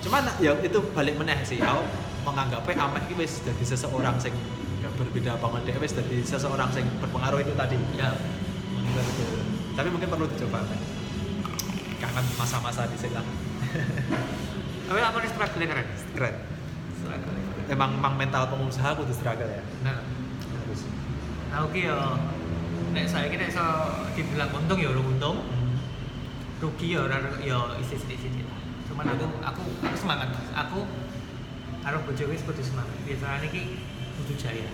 Cuman 0.00 0.22
ya 0.40 0.56
itu 0.64 0.78
balik 0.96 1.20
meneh 1.20 1.36
sih. 1.44 1.60
Aku 1.60 1.84
menganggapnya 2.24 2.80
Amek 2.80 3.12
iki 3.12 3.14
wis 3.20 3.44
dadi 3.44 3.64
seseorang 3.68 4.16
sing 4.16 4.32
ya 4.80 4.88
berbeda 4.96 5.36
banget 5.36 5.60
dia 5.68 5.76
wis 5.84 5.92
dadi 5.92 6.24
seseorang 6.24 6.72
sing 6.72 6.88
berpengaruh 7.04 7.44
itu 7.44 7.52
tadi. 7.52 7.76
ya. 8.00 8.16
Tapi 9.76 9.88
mungkin 9.92 10.08
perlu 10.08 10.24
dicoba 10.32 10.64
Amek. 10.64 10.80
Kangen 12.00 12.24
masa-masa 12.40 12.88
di 12.88 12.96
sini 12.96 13.12
lah. 13.12 13.24
tapi 14.88 15.00
aku 15.04 15.16
nih 15.20 15.30
struggle 15.30 15.62
keren 15.68 15.86
Keren. 16.16 16.34
struggle 16.96 17.49
Emang, 17.70 17.94
emang 17.94 18.18
mental 18.18 18.50
pengusaha 18.50 18.98
kudu 18.98 19.14
struggle 19.14 19.46
ya. 19.46 19.62
nah 19.86 20.02
Harus. 20.58 20.90
aku 21.54 21.66
ki 21.70 21.80
yo 21.86 21.98
nek 22.90 23.06
saya 23.06 23.30
ki 23.30 23.38
nek 23.38 23.54
iso 23.54 23.62
dibilang 24.18 24.50
untung 24.50 24.78
ya 24.82 24.90
urung 24.90 25.14
untung 25.14 25.38
rugi 26.60 26.92
ya 26.92 27.06
ora 27.06 27.22
ya 27.40 27.58
isi 27.78 27.94
sithik-sithik 27.96 28.44
lah. 28.44 28.60
Cuman 28.90 29.06
aku 29.16 29.24
aku 29.40 29.62
aku 29.86 29.96
semangat 29.96 30.28
Mas. 30.34 30.48
Aku 30.66 30.84
karo 31.80 32.02
bojo 32.04 32.24
wis 32.28 32.42
kudu 32.44 32.60
semangat. 32.60 32.92
Biasanya 33.06 33.46
iki 33.48 33.80
kudu 34.18 34.34
jaya. 34.36 34.68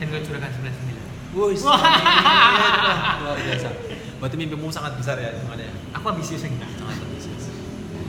Dan 0.00 0.08
kejuaraan 0.08 0.48
99. 0.48 1.36
Wih, 1.36 1.60
Wah. 1.60 1.76
wah, 1.76 3.20
luar 3.20 3.36
biasa. 3.36 3.68
Berarti 4.16 4.36
mimpimu 4.40 4.72
sangat 4.72 4.96
besar 4.96 5.20
ya 5.20 5.36
hitungannya. 5.36 5.70
Aku 5.92 6.08
ambisius 6.08 6.40
sing 6.40 6.56
Sangat 6.56 6.98
ambisius. 7.04 7.52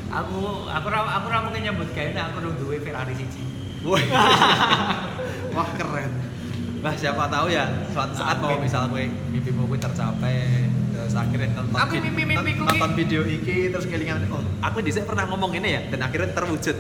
Aku 0.10 0.66
aku 0.72 0.88
aku 0.90 1.26
ra 1.30 1.40
mungkin 1.46 1.62
nyambut 1.68 1.92
gawe 1.94 2.10
nek 2.16 2.24
aku 2.32 2.36
udah 2.42 2.54
duwe 2.58 2.78
Ferrari 2.82 3.14
siji. 3.14 3.49
Woi. 3.84 4.04
Wah 5.56 5.70
keren. 5.76 6.12
Wah 6.80 6.96
siapa 6.96 7.28
tahu 7.28 7.48
ya 7.52 7.68
suatu 7.92 8.16
saat 8.16 8.40
mau 8.40 8.56
misal 8.56 8.88
gue 8.88 9.12
mimpimu 9.32 9.68
gue 9.68 9.80
tercapai 9.80 10.64
terus 10.96 11.12
akhirnya 11.16 11.52
nonton 11.60 11.76
Aku 11.76 11.92
vid- 11.96 12.04
mimpi-mimpiku 12.08 12.64
nonton 12.64 12.92
video 12.96 13.22
iki 13.24 13.68
terus 13.68 13.84
kelingan 13.84 14.24
oh 14.32 14.40
aku 14.64 14.80
di 14.80 14.92
pernah 14.96 15.28
ngomong 15.28 15.52
ini 15.60 15.70
ya 15.76 15.82
dan 15.92 16.08
akhirnya 16.08 16.32
terwujud. 16.32 16.76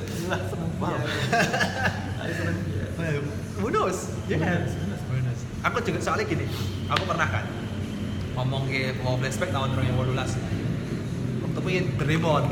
Wow. 0.80 0.96
Well, 2.96 3.20
who 3.60 3.68
knows? 3.72 4.12
Yeah 4.32 4.40
knows, 4.40 4.72
Who 5.08 5.20
knows? 5.20 5.42
aku 5.60 5.78
juga 5.84 6.00
soalnya 6.00 6.24
gini 6.24 6.48
aku 6.88 7.04
pernah 7.04 7.28
kan 7.28 7.46
ngomong 8.40 8.72
ke 8.72 8.96
mau 9.04 9.20
flashback 9.20 9.52
tahun 9.52 9.76
2018 9.76 10.16
waktu 11.44 11.60
itu 11.68 11.90
Doraemon 12.00 12.44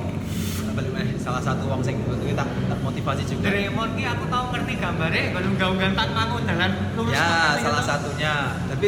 balik 0.77 1.17
salah 1.17 1.41
satu 1.41 1.65
wong 1.65 1.81
sing 1.81 1.97
waktu 2.05 2.29
itu 2.29 2.37
tak 2.37 2.45
tak 2.69 2.79
motivasi 2.85 3.23
juga. 3.25 3.49
Doraemon 3.49 3.89
ki 3.97 4.03
aku 4.05 4.23
tahu 4.29 4.45
ngerti 4.53 4.73
gambarnya 4.77 5.21
kalau 5.33 5.49
gaung 5.57 5.77
tak 5.81 6.09
mangun 6.13 6.41
jalan 6.45 6.71
lurus 6.93 7.13
ya 7.17 7.27
salah 7.57 7.81
gitu. 7.81 7.89
satunya. 7.89 8.33
Tapi 8.69 8.87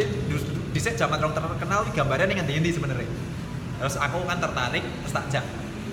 di 0.70 0.80
set 0.80 0.94
zaman 0.94 1.18
orang 1.18 1.34
terkenal 1.34 1.80
di 1.82 1.92
gambarnya 1.92 2.26
nih 2.30 2.36
nganti 2.38 2.54
ini 2.62 2.68
sebenarnya. 2.70 3.08
Terus 3.82 3.96
aku 3.98 4.22
kan 4.22 4.38
tertarik 4.38 4.84
terus 4.86 5.12
tak 5.12 5.24
jak 5.34 5.44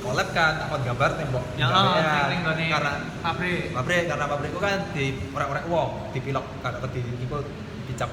collab 0.05 0.29
kan 0.31 0.61
takon 0.61 0.81
gambar 0.85 1.09
tembok 1.19 1.45
ya 1.57 1.67
oh 1.67 1.97
ning 2.29 2.41
karena 2.45 2.93
pabrik. 3.25 3.73
Pabrik 3.73 4.03
karena 4.05 4.25
pabrikku 4.29 4.59
kan 4.61 4.79
di 4.93 5.05
orek-orek 5.33 5.65
wong 5.67 6.13
dipilok 6.13 6.45
karena 6.61 6.87
di 6.93 7.01
iku 7.25 7.41
dicap 7.89 8.09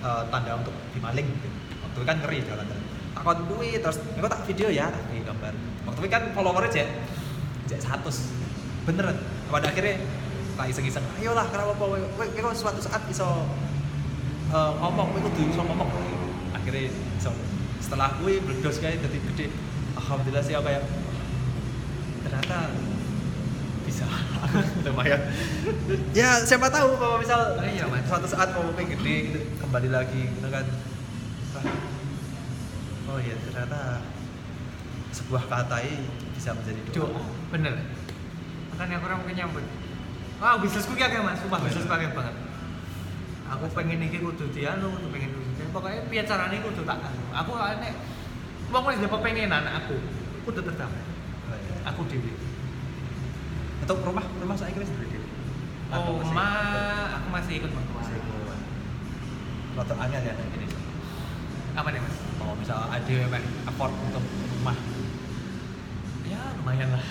eh, 0.00 0.22
tanda 0.30 0.54
untuk 0.54 0.72
dimaling 0.94 1.26
gitu. 1.26 1.48
waktu 1.82 1.98
itu 1.98 2.06
kan 2.06 2.16
ngeri 2.22 2.38
jalan 2.46 2.64
jalan 2.64 2.84
takon 3.14 3.38
duit 3.48 3.78
terus 3.80 3.98
aku 4.18 4.28
tak 4.28 4.42
video 4.44 4.68
ya 4.68 4.86
tak 4.90 5.02
di 5.08 5.22
gambar. 5.24 5.52
Waktu 5.84 5.98
itu 6.00 6.10
kan 6.10 6.22
followernya 6.32 6.70
cek 6.72 6.88
cek 7.68 7.80
satu 7.80 8.10
beneran. 8.84 9.16
Pada 9.48 9.70
akhirnya 9.70 10.00
tak 10.54 10.66
iseng-iseng. 10.70 11.04
Ayolah 11.18 11.46
kenapa 11.50 11.74
apa? 11.74 11.84
Kowe 12.18 12.54
suatu 12.54 12.80
saat 12.80 13.02
iso 13.10 13.48
eh, 14.52 14.72
ngomong? 14.78 15.06
Kowe 15.14 15.20
kudu 15.30 15.42
iso 15.50 15.62
ngomong. 15.64 15.88
Akhirnya 16.54 16.90
iso. 16.90 17.32
Setelah 17.80 18.16
gue 18.20 18.40
berdos 18.44 18.76
kayak 18.78 19.02
jadi 19.02 19.18
gede. 19.32 19.46
Alhamdulillah 19.98 20.44
sih 20.44 20.54
kayak 20.54 20.84
ternyata 22.24 22.58
bisa. 23.84 24.06
Lumayan. 24.86 25.20
Ya 26.14 26.40
siapa 26.44 26.68
tahu 26.70 26.96
kalau 27.00 27.16
misal 27.18 27.58
Ah, 27.58 27.66
iya, 27.66 27.88
suatu 28.06 28.28
saat 28.28 28.52
mau 28.54 28.70
gede 28.76 29.14
gitu 29.32 29.40
kembali 29.60 29.88
lagi 29.90 30.30
gitu 30.30 30.48
kan. 30.48 30.66
Oh 33.04 33.20
iya 33.20 33.36
ternyata 33.36 34.00
sebuah 35.14 35.46
kata 35.46 35.78
ini 35.86 36.23
bisa 36.44 36.52
menjadi 36.60 36.80
doa, 36.92 37.08
doa. 37.08 37.24
Bener. 37.56 37.72
Makanya 38.76 39.00
aku 39.00 39.04
orang 39.08 39.18
mungkin 39.24 39.36
nyambut. 39.40 39.64
Wah 40.44 40.60
bisnisku 40.60 40.92
kayak 40.92 41.24
mas? 41.24 41.40
Sumpah 41.40 41.56
bisnis 41.64 41.88
kayak 41.88 42.12
banget. 42.12 42.36
Aku 43.48 43.64
pengen 43.72 44.04
iki 44.04 44.20
kudu 44.20 44.52
dianu 44.52 44.92
kudu 44.92 45.08
pengen 45.08 45.32
kudu 45.32 45.48
dianu. 45.56 45.72
pokoknya 45.72 46.04
piye 46.12 46.22
carane 46.28 46.60
kudu 46.60 46.84
tak 46.84 47.00
anu. 47.00 47.22
Aku 47.32 47.56
nek 47.56 47.96
wong 48.68 48.84
wis 48.92 49.00
dapat 49.00 49.20
pengenan 49.24 49.64
aku 49.72 49.96
kudu 50.44 50.60
tercapai 50.60 51.00
aku 51.88 52.00
dewi 52.12 52.32
untuk 53.84 54.00
rumah 54.04 54.24
rumah 54.40 54.56
saya 54.56 54.72
kira 54.72 54.88
sendiri 54.88 55.20
oh 55.92 56.20
ma 56.32 56.50
aku 57.20 57.28
masih 57.32 57.52
ikut 57.62 57.70
mertua. 57.72 58.00
Masih 58.04 58.16
ikut 58.20 58.60
rotok 59.80 59.96
angin 59.96 60.28
ya 60.28 60.34
gini. 60.36 60.66
Apa 61.72 61.88
nih 61.88 62.00
mas? 62.04 62.16
Kalau 62.36 62.54
misal 62.60 62.78
ada 62.84 63.14
yang 63.14 63.32
afford 63.64 63.92
untuk 64.10 64.24
rumah 64.60 64.76
lumayan 66.64 66.88
lah. 66.96 67.02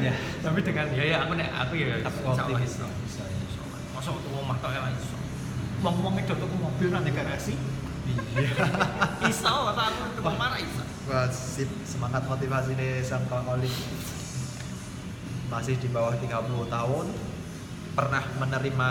Ya. 0.00 0.16
tapi 0.40 0.64
dengan 0.64 0.88
ya 0.96 1.04
ya 1.04 1.16
aku 1.28 1.36
nek 1.36 1.52
aku 1.52 1.72
ya 1.76 2.00
Tetap 2.00 2.16
insya 2.16 2.32
Allah 2.32 2.56
optimis. 2.56 2.72
iso 2.80 2.88
masuk 3.92 4.14
tuh 4.24 4.30
rumah 4.32 4.56
kok 4.56 4.72
ya 4.72 4.88
iso 4.88 5.16
itu 6.16 6.32
tuh 6.32 6.48
mobil 6.56 6.88
nanti 6.88 7.10
garasi 7.12 7.52
iso 9.28 9.52
masa 9.68 9.82
aku 9.92 10.16
tuh 10.16 10.32
marah 10.32 10.56
iso 10.56 10.80
Wah, 11.12 11.28
sip. 11.28 11.68
semangat 11.84 12.24
motivasi 12.24 12.72
nih 12.72 13.04
sang 13.04 13.28
masih 15.52 15.76
di 15.76 15.92
bawah 15.92 16.16
30 16.16 16.32
tahun 16.72 17.06
pernah 17.92 18.24
menerima 18.40 18.90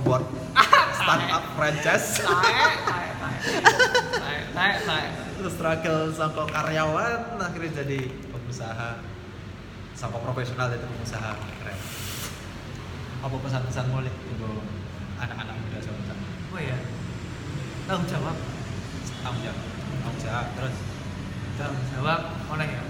award 0.00 0.24
startup 1.04 1.44
franchise. 1.52 2.24
Struggle 5.52 6.08
sangko 6.16 6.48
karyawan 6.48 7.36
akhirnya 7.36 7.84
jadi 7.84 8.08
pengusaha 8.32 9.17
sangko 9.98 10.22
profesional 10.22 10.70
itu 10.70 10.86
pengusaha 10.86 11.34
keren. 11.58 11.78
Apa 13.18 13.34
pesan-pesan 13.34 13.90
mulik 13.90 14.14
untuk 14.30 14.62
anak-anak 15.18 15.58
muda 15.58 15.78
soalnya 15.82 16.14
oh 16.54 16.60
ya 16.62 16.78
tanggung 17.90 18.06
jawab. 18.06 18.36
Tanggung 19.26 19.42
jawab. 19.42 19.58
Tanggung 19.98 20.20
jawab 20.22 20.46
terus? 20.54 20.76
Tanggung 21.58 21.86
jawab 21.90 22.20
mana 22.46 22.64
ya? 22.70 22.82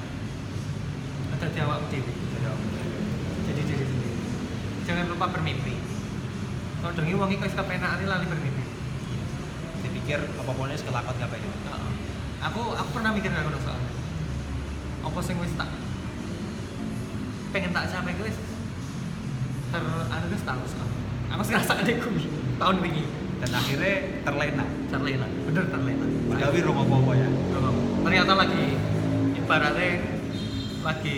Ada 1.32 1.48
jawab 1.56 1.80
dewi 1.88 2.12
jadi 3.48 3.62
diri 3.64 3.84
sendiri. 3.88 4.20
Jangan 4.84 5.04
lupa 5.08 5.32
bermimpi. 5.32 5.80
Kalau 6.84 6.92
dengi 6.92 7.16
wong 7.16 7.32
iku 7.32 7.48
wis 7.48 7.56
kepenakane 7.56 8.04
lali 8.04 8.26
bermimpi. 8.28 8.64
Dipikir 9.80 10.20
apa 10.20 10.50
ini 10.52 10.76
kelakon 10.76 11.14
gak 11.16 11.30
pengen 11.32 11.48
Heeh. 11.48 11.92
aku 12.44 12.60
aku 12.76 12.90
pernah 12.92 13.10
mikir 13.16 13.32
ngono 13.32 13.58
soalnya 13.62 13.90
apa 15.00 15.18
sing 15.22 15.38
wis 15.38 15.54
tak 15.54 15.70
pengen 17.50 17.70
tak 17.72 17.88
sampai 17.90 18.14
wis. 18.22 18.36
Ter 19.68 19.84
anu 19.84 20.26
wis 20.32 20.42
tahu 20.44 20.62
soalnya 20.64 20.98
aku 21.28 21.42
sih 21.44 21.54
rasa 21.54 21.76
adekku 21.76 22.08
tahun 22.56 22.76
ini 22.84 23.04
dan 23.44 23.50
akhirnya 23.52 23.94
terlena. 24.24 24.64
Terlena. 24.88 25.26
Bener 25.46 25.64
terlena. 25.68 26.06
Padahal 26.28 26.50
wih 26.56 26.62
rumah 26.64 26.84
apa 26.84 27.12
ya? 27.14 27.28
Ternyata 28.04 28.32
lagi 28.34 28.64
ibaratnya 29.36 29.90
lagi 30.82 31.16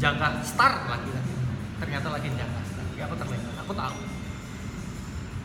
jangka 0.00 0.28
start 0.44 0.76
lagi 0.88 1.10
lagi. 1.12 1.34
Ternyata 1.78 2.06
lagi 2.10 2.28
jangka 2.32 2.60
start. 2.64 2.88
Ya 2.96 3.04
aku 3.08 3.16
terlena. 3.20 3.50
Aku 3.64 3.72
tahu. 3.76 3.98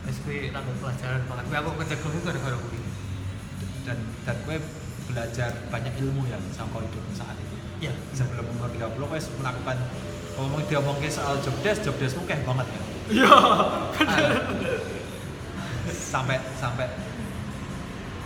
SP 0.02 0.50
tanggung 0.50 0.76
pelajaran 0.82 1.22
banget. 1.30 1.44
Gue 1.46 1.58
aku 1.62 1.70
kerja 1.78 1.96
dulu 2.00 2.18
gara-gara 2.26 2.56
gue 2.58 2.82
dan 3.82 3.98
dan 4.22 4.36
gue 4.46 4.56
belajar 5.10 5.50
banyak 5.68 5.94
ilmu 6.06 6.22
ya 6.30 6.38
sama 6.54 6.78
hidup 6.86 7.02
saat 7.18 7.34
itu 7.34 7.51
ya 7.82 7.92
sebelum 8.14 8.46
umur 8.54 8.70
30 8.70 8.94
gue 8.94 9.20
melakukan 9.42 9.76
ngomong 10.38 10.62
dia 10.70 10.78
ngomongin 10.78 11.10
soal 11.10 11.34
job 11.42 11.56
desk 11.66 11.82
job 11.82 11.98
deskmu 11.98 12.22
kayak 12.30 12.46
banget 12.46 12.66
ya. 12.70 12.80
Iya. 13.10 13.34
Sampai 15.90 16.38
sampai. 16.62 16.86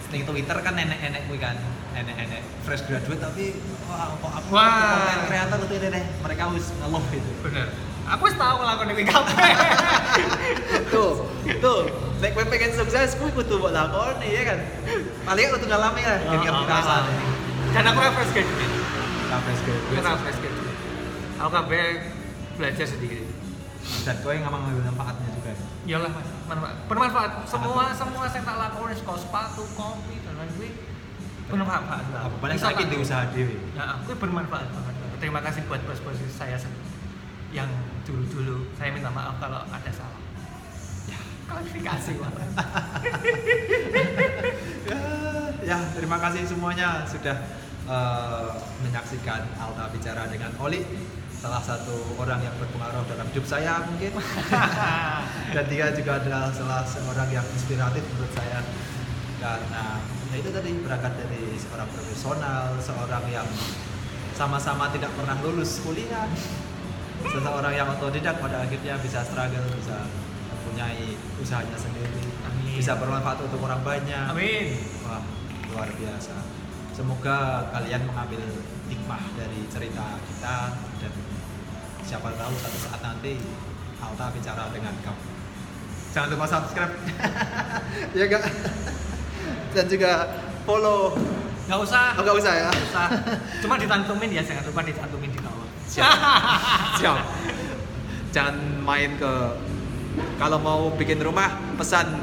Di 0.07 0.23
Twitter 0.23 0.57
kan 0.63 0.77
nenek-nenek 0.77 1.27
gue 1.27 1.39
kan 1.41 1.57
nenek-nenek 1.97 2.45
fresh 2.63 2.85
graduate 2.85 3.19
tapi 3.19 3.57
wah 3.89 4.13
kok 4.21 4.33
aku 4.39 4.49
konten 4.53 5.21
kreator 5.33 5.59
itu 5.65 5.75
ini 5.81 5.89
deh 5.99 6.05
mereka 6.21 6.43
harus 6.53 6.67
ngeluh 6.77 7.05
gitu. 7.11 7.31
Bener. 7.43 7.67
Aku 8.07 8.23
wis 8.29 8.37
tahu 8.39 8.55
ngelakuin 8.61 8.93
ini 8.93 9.05
kabeh. 9.09 9.53
Tuh 10.95 11.27
tuh. 11.59 11.81
Nek 12.23 12.31
gue 12.33 12.45
pengen 12.49 12.71
sukses 12.77 13.19
gue 13.19 13.29
kudu 13.35 13.57
buat 13.59 13.73
lakon 13.73 14.21
ya 14.23 14.43
kan? 14.47 14.59
Paling 15.27 15.45
aku 15.49 15.57
tuh 15.65 15.69
ngalami 15.69 16.01
lah 16.05 16.19
Oh, 16.23 16.33
ketika 16.39 16.53
oh, 16.55 17.03
dan 17.75 17.83
aku 17.93 17.99
refresh 17.99 18.33
graduate 18.33 18.86
Nah, 19.27 19.39
fresh 19.43 20.39
aku 21.37 21.51
kabeh 21.53 21.85
belajar 22.57 22.87
sendiri. 22.87 23.27
Dan 24.03 24.19
gue 24.19 24.33
nggak 24.43 24.51
mengambil 24.51 24.83
manfaatnya 24.91 25.31
juga 25.31 25.53
iyalah 25.87 26.11
mas. 26.11 26.27
Bermanfaat. 26.51 26.77
Bermanfaat 26.91 27.33
semua 27.47 27.85
semua 27.95 28.25
yang 28.27 28.43
tak 28.43 28.57
lakukan 28.59 28.97
sekolah 28.99 29.21
sepatu 29.21 29.63
kopi 29.79 30.19
dan 30.27 30.35
lain-lain 30.39 30.75
bermanfaat 31.47 32.07
lah. 32.11 32.27
Apa? 32.27 32.37
Paling 32.43 32.59
sakit 32.59 32.87
di 32.91 32.97
usaha 32.99 33.23
dewi 33.31 33.55
Ya, 33.79 33.95
aku 33.95 34.19
bermanfaat 34.19 34.67
banget. 34.75 34.95
Terima 35.23 35.41
kasih 35.43 35.63
buat 35.71 35.79
bos-bos 35.87 36.19
saya 36.35 36.59
yang 37.55 37.71
dulu-dulu. 38.03 38.67
Saya 38.75 38.91
minta 38.91 39.11
maaf 39.15 39.39
kalau 39.39 39.63
ada 39.63 39.91
salah. 39.95 40.23
Ya, 41.07 41.21
klarifikasi 41.47 42.13
ya, 42.19 42.31
ya 45.71 45.79
terima 45.95 46.19
kasih 46.19 46.43
semuanya 46.51 47.07
sudah 47.07 47.47
eh, 47.87 48.53
menyaksikan 48.83 49.43
Alta 49.59 49.89
bicara 49.95 50.29
dengan 50.29 50.53
Oli 50.61 50.83
salah 51.37 51.61
satu 51.61 52.17
orang 52.17 52.41
yang 52.43 52.55
berpengaruh 52.59 53.05
dalam 53.07 53.29
hidup 53.31 53.47
saya 53.47 53.85
mungkin 53.87 54.19
dan 55.55 55.65
dia 55.69 55.93
juga 55.93 56.19
adalah 56.19 56.49
salah 56.51 56.83
seorang 56.83 57.29
yang 57.29 57.47
inspiratif 57.55 58.03
menurut 58.03 58.33
saya 58.35 58.65
karena 59.39 60.01
ya 60.33 60.37
itu 60.41 60.51
tadi 60.51 60.71
berangkat 60.81 61.13
dari 61.23 61.55
seorang 61.61 61.89
profesional 61.93 62.75
seorang 62.81 63.25
yang 63.29 63.47
sama-sama 64.33 64.89
tidak 64.91 65.13
pernah 65.13 65.37
lulus 65.45 65.85
kuliah 65.85 66.27
seseorang 67.21 67.75
yang 67.77 67.89
otodidak 67.95 68.41
pada 68.41 68.65
akhirnya 68.65 68.97
bisa 68.99 69.21
struggle 69.23 69.67
bisa 69.77 70.09
mempunyai 70.51 71.15
usahanya 71.37 71.77
sendiri 71.77 72.27
Amin. 72.49 72.81
bisa 72.81 72.97
bermanfaat 72.97 73.45
untuk 73.45 73.61
orang 73.61 73.85
banyak 73.85 74.25
Amin. 74.33 74.73
wah 75.05 75.21
luar 75.69 75.89
biasa 75.95 76.56
semoga 76.97 77.69
kalian 77.77 78.09
mengambil 78.09 78.41
hikmah 78.89 79.21
dari 79.37 79.69
cerita 79.69 80.17
kita 80.17 80.57
dan 80.97 81.13
siapa 82.01 82.33
tahu 82.33 82.53
satu 82.57 82.79
saat 82.89 83.01
nanti 83.05 83.37
Alta 84.01 84.33
bicara 84.33 84.73
dengan 84.73 84.97
kamu 85.05 85.37
Jangan 86.17 86.33
lupa 86.33 86.49
subscribe. 86.49 86.97
ya 88.17 88.25
enggak? 88.25 88.49
Dan 89.77 89.85
juga 89.85 90.25
follow. 90.65 91.13
Nggak 91.69 91.81
usah. 91.85 92.17
Oh, 92.17 92.25
nggak 92.25 92.37
usah 92.41 92.53
ya. 92.57 92.69
Nggak 92.73 92.89
usah. 92.89 93.07
Cuma 93.61 93.77
ditantumin 93.77 94.33
ya, 94.33 94.41
jangan 94.41 94.65
lupa 94.65 94.81
ditantumin 94.81 95.29
di 95.29 95.41
bawah. 95.45 95.69
Siap. 95.93 96.09
Siap. 97.05 97.21
Jangan 98.33 98.57
main 98.81 99.13
ke 99.21 99.33
kalau 100.41 100.57
mau 100.57 100.89
bikin 100.97 101.21
rumah 101.21 101.53
pesan 101.77 102.17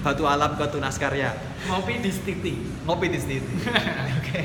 batu 0.00 0.24
alam 0.24 0.56
ke 0.56 0.64
Tunas 0.72 0.96
Karya. 0.96 1.36
Ngopi 1.68 2.00
di 2.00 2.10
Stiti. 2.10 2.54
Ngopi 2.88 3.06
di 3.12 3.18
sini. 3.20 3.52
Oke. 4.20 4.44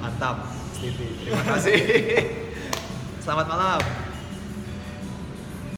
Mantap, 0.00 0.52
Stiti. 0.76 1.24
Terima 1.24 1.42
kasih. 1.56 1.80
Selamat 3.20 3.46
malam. 3.48 4.09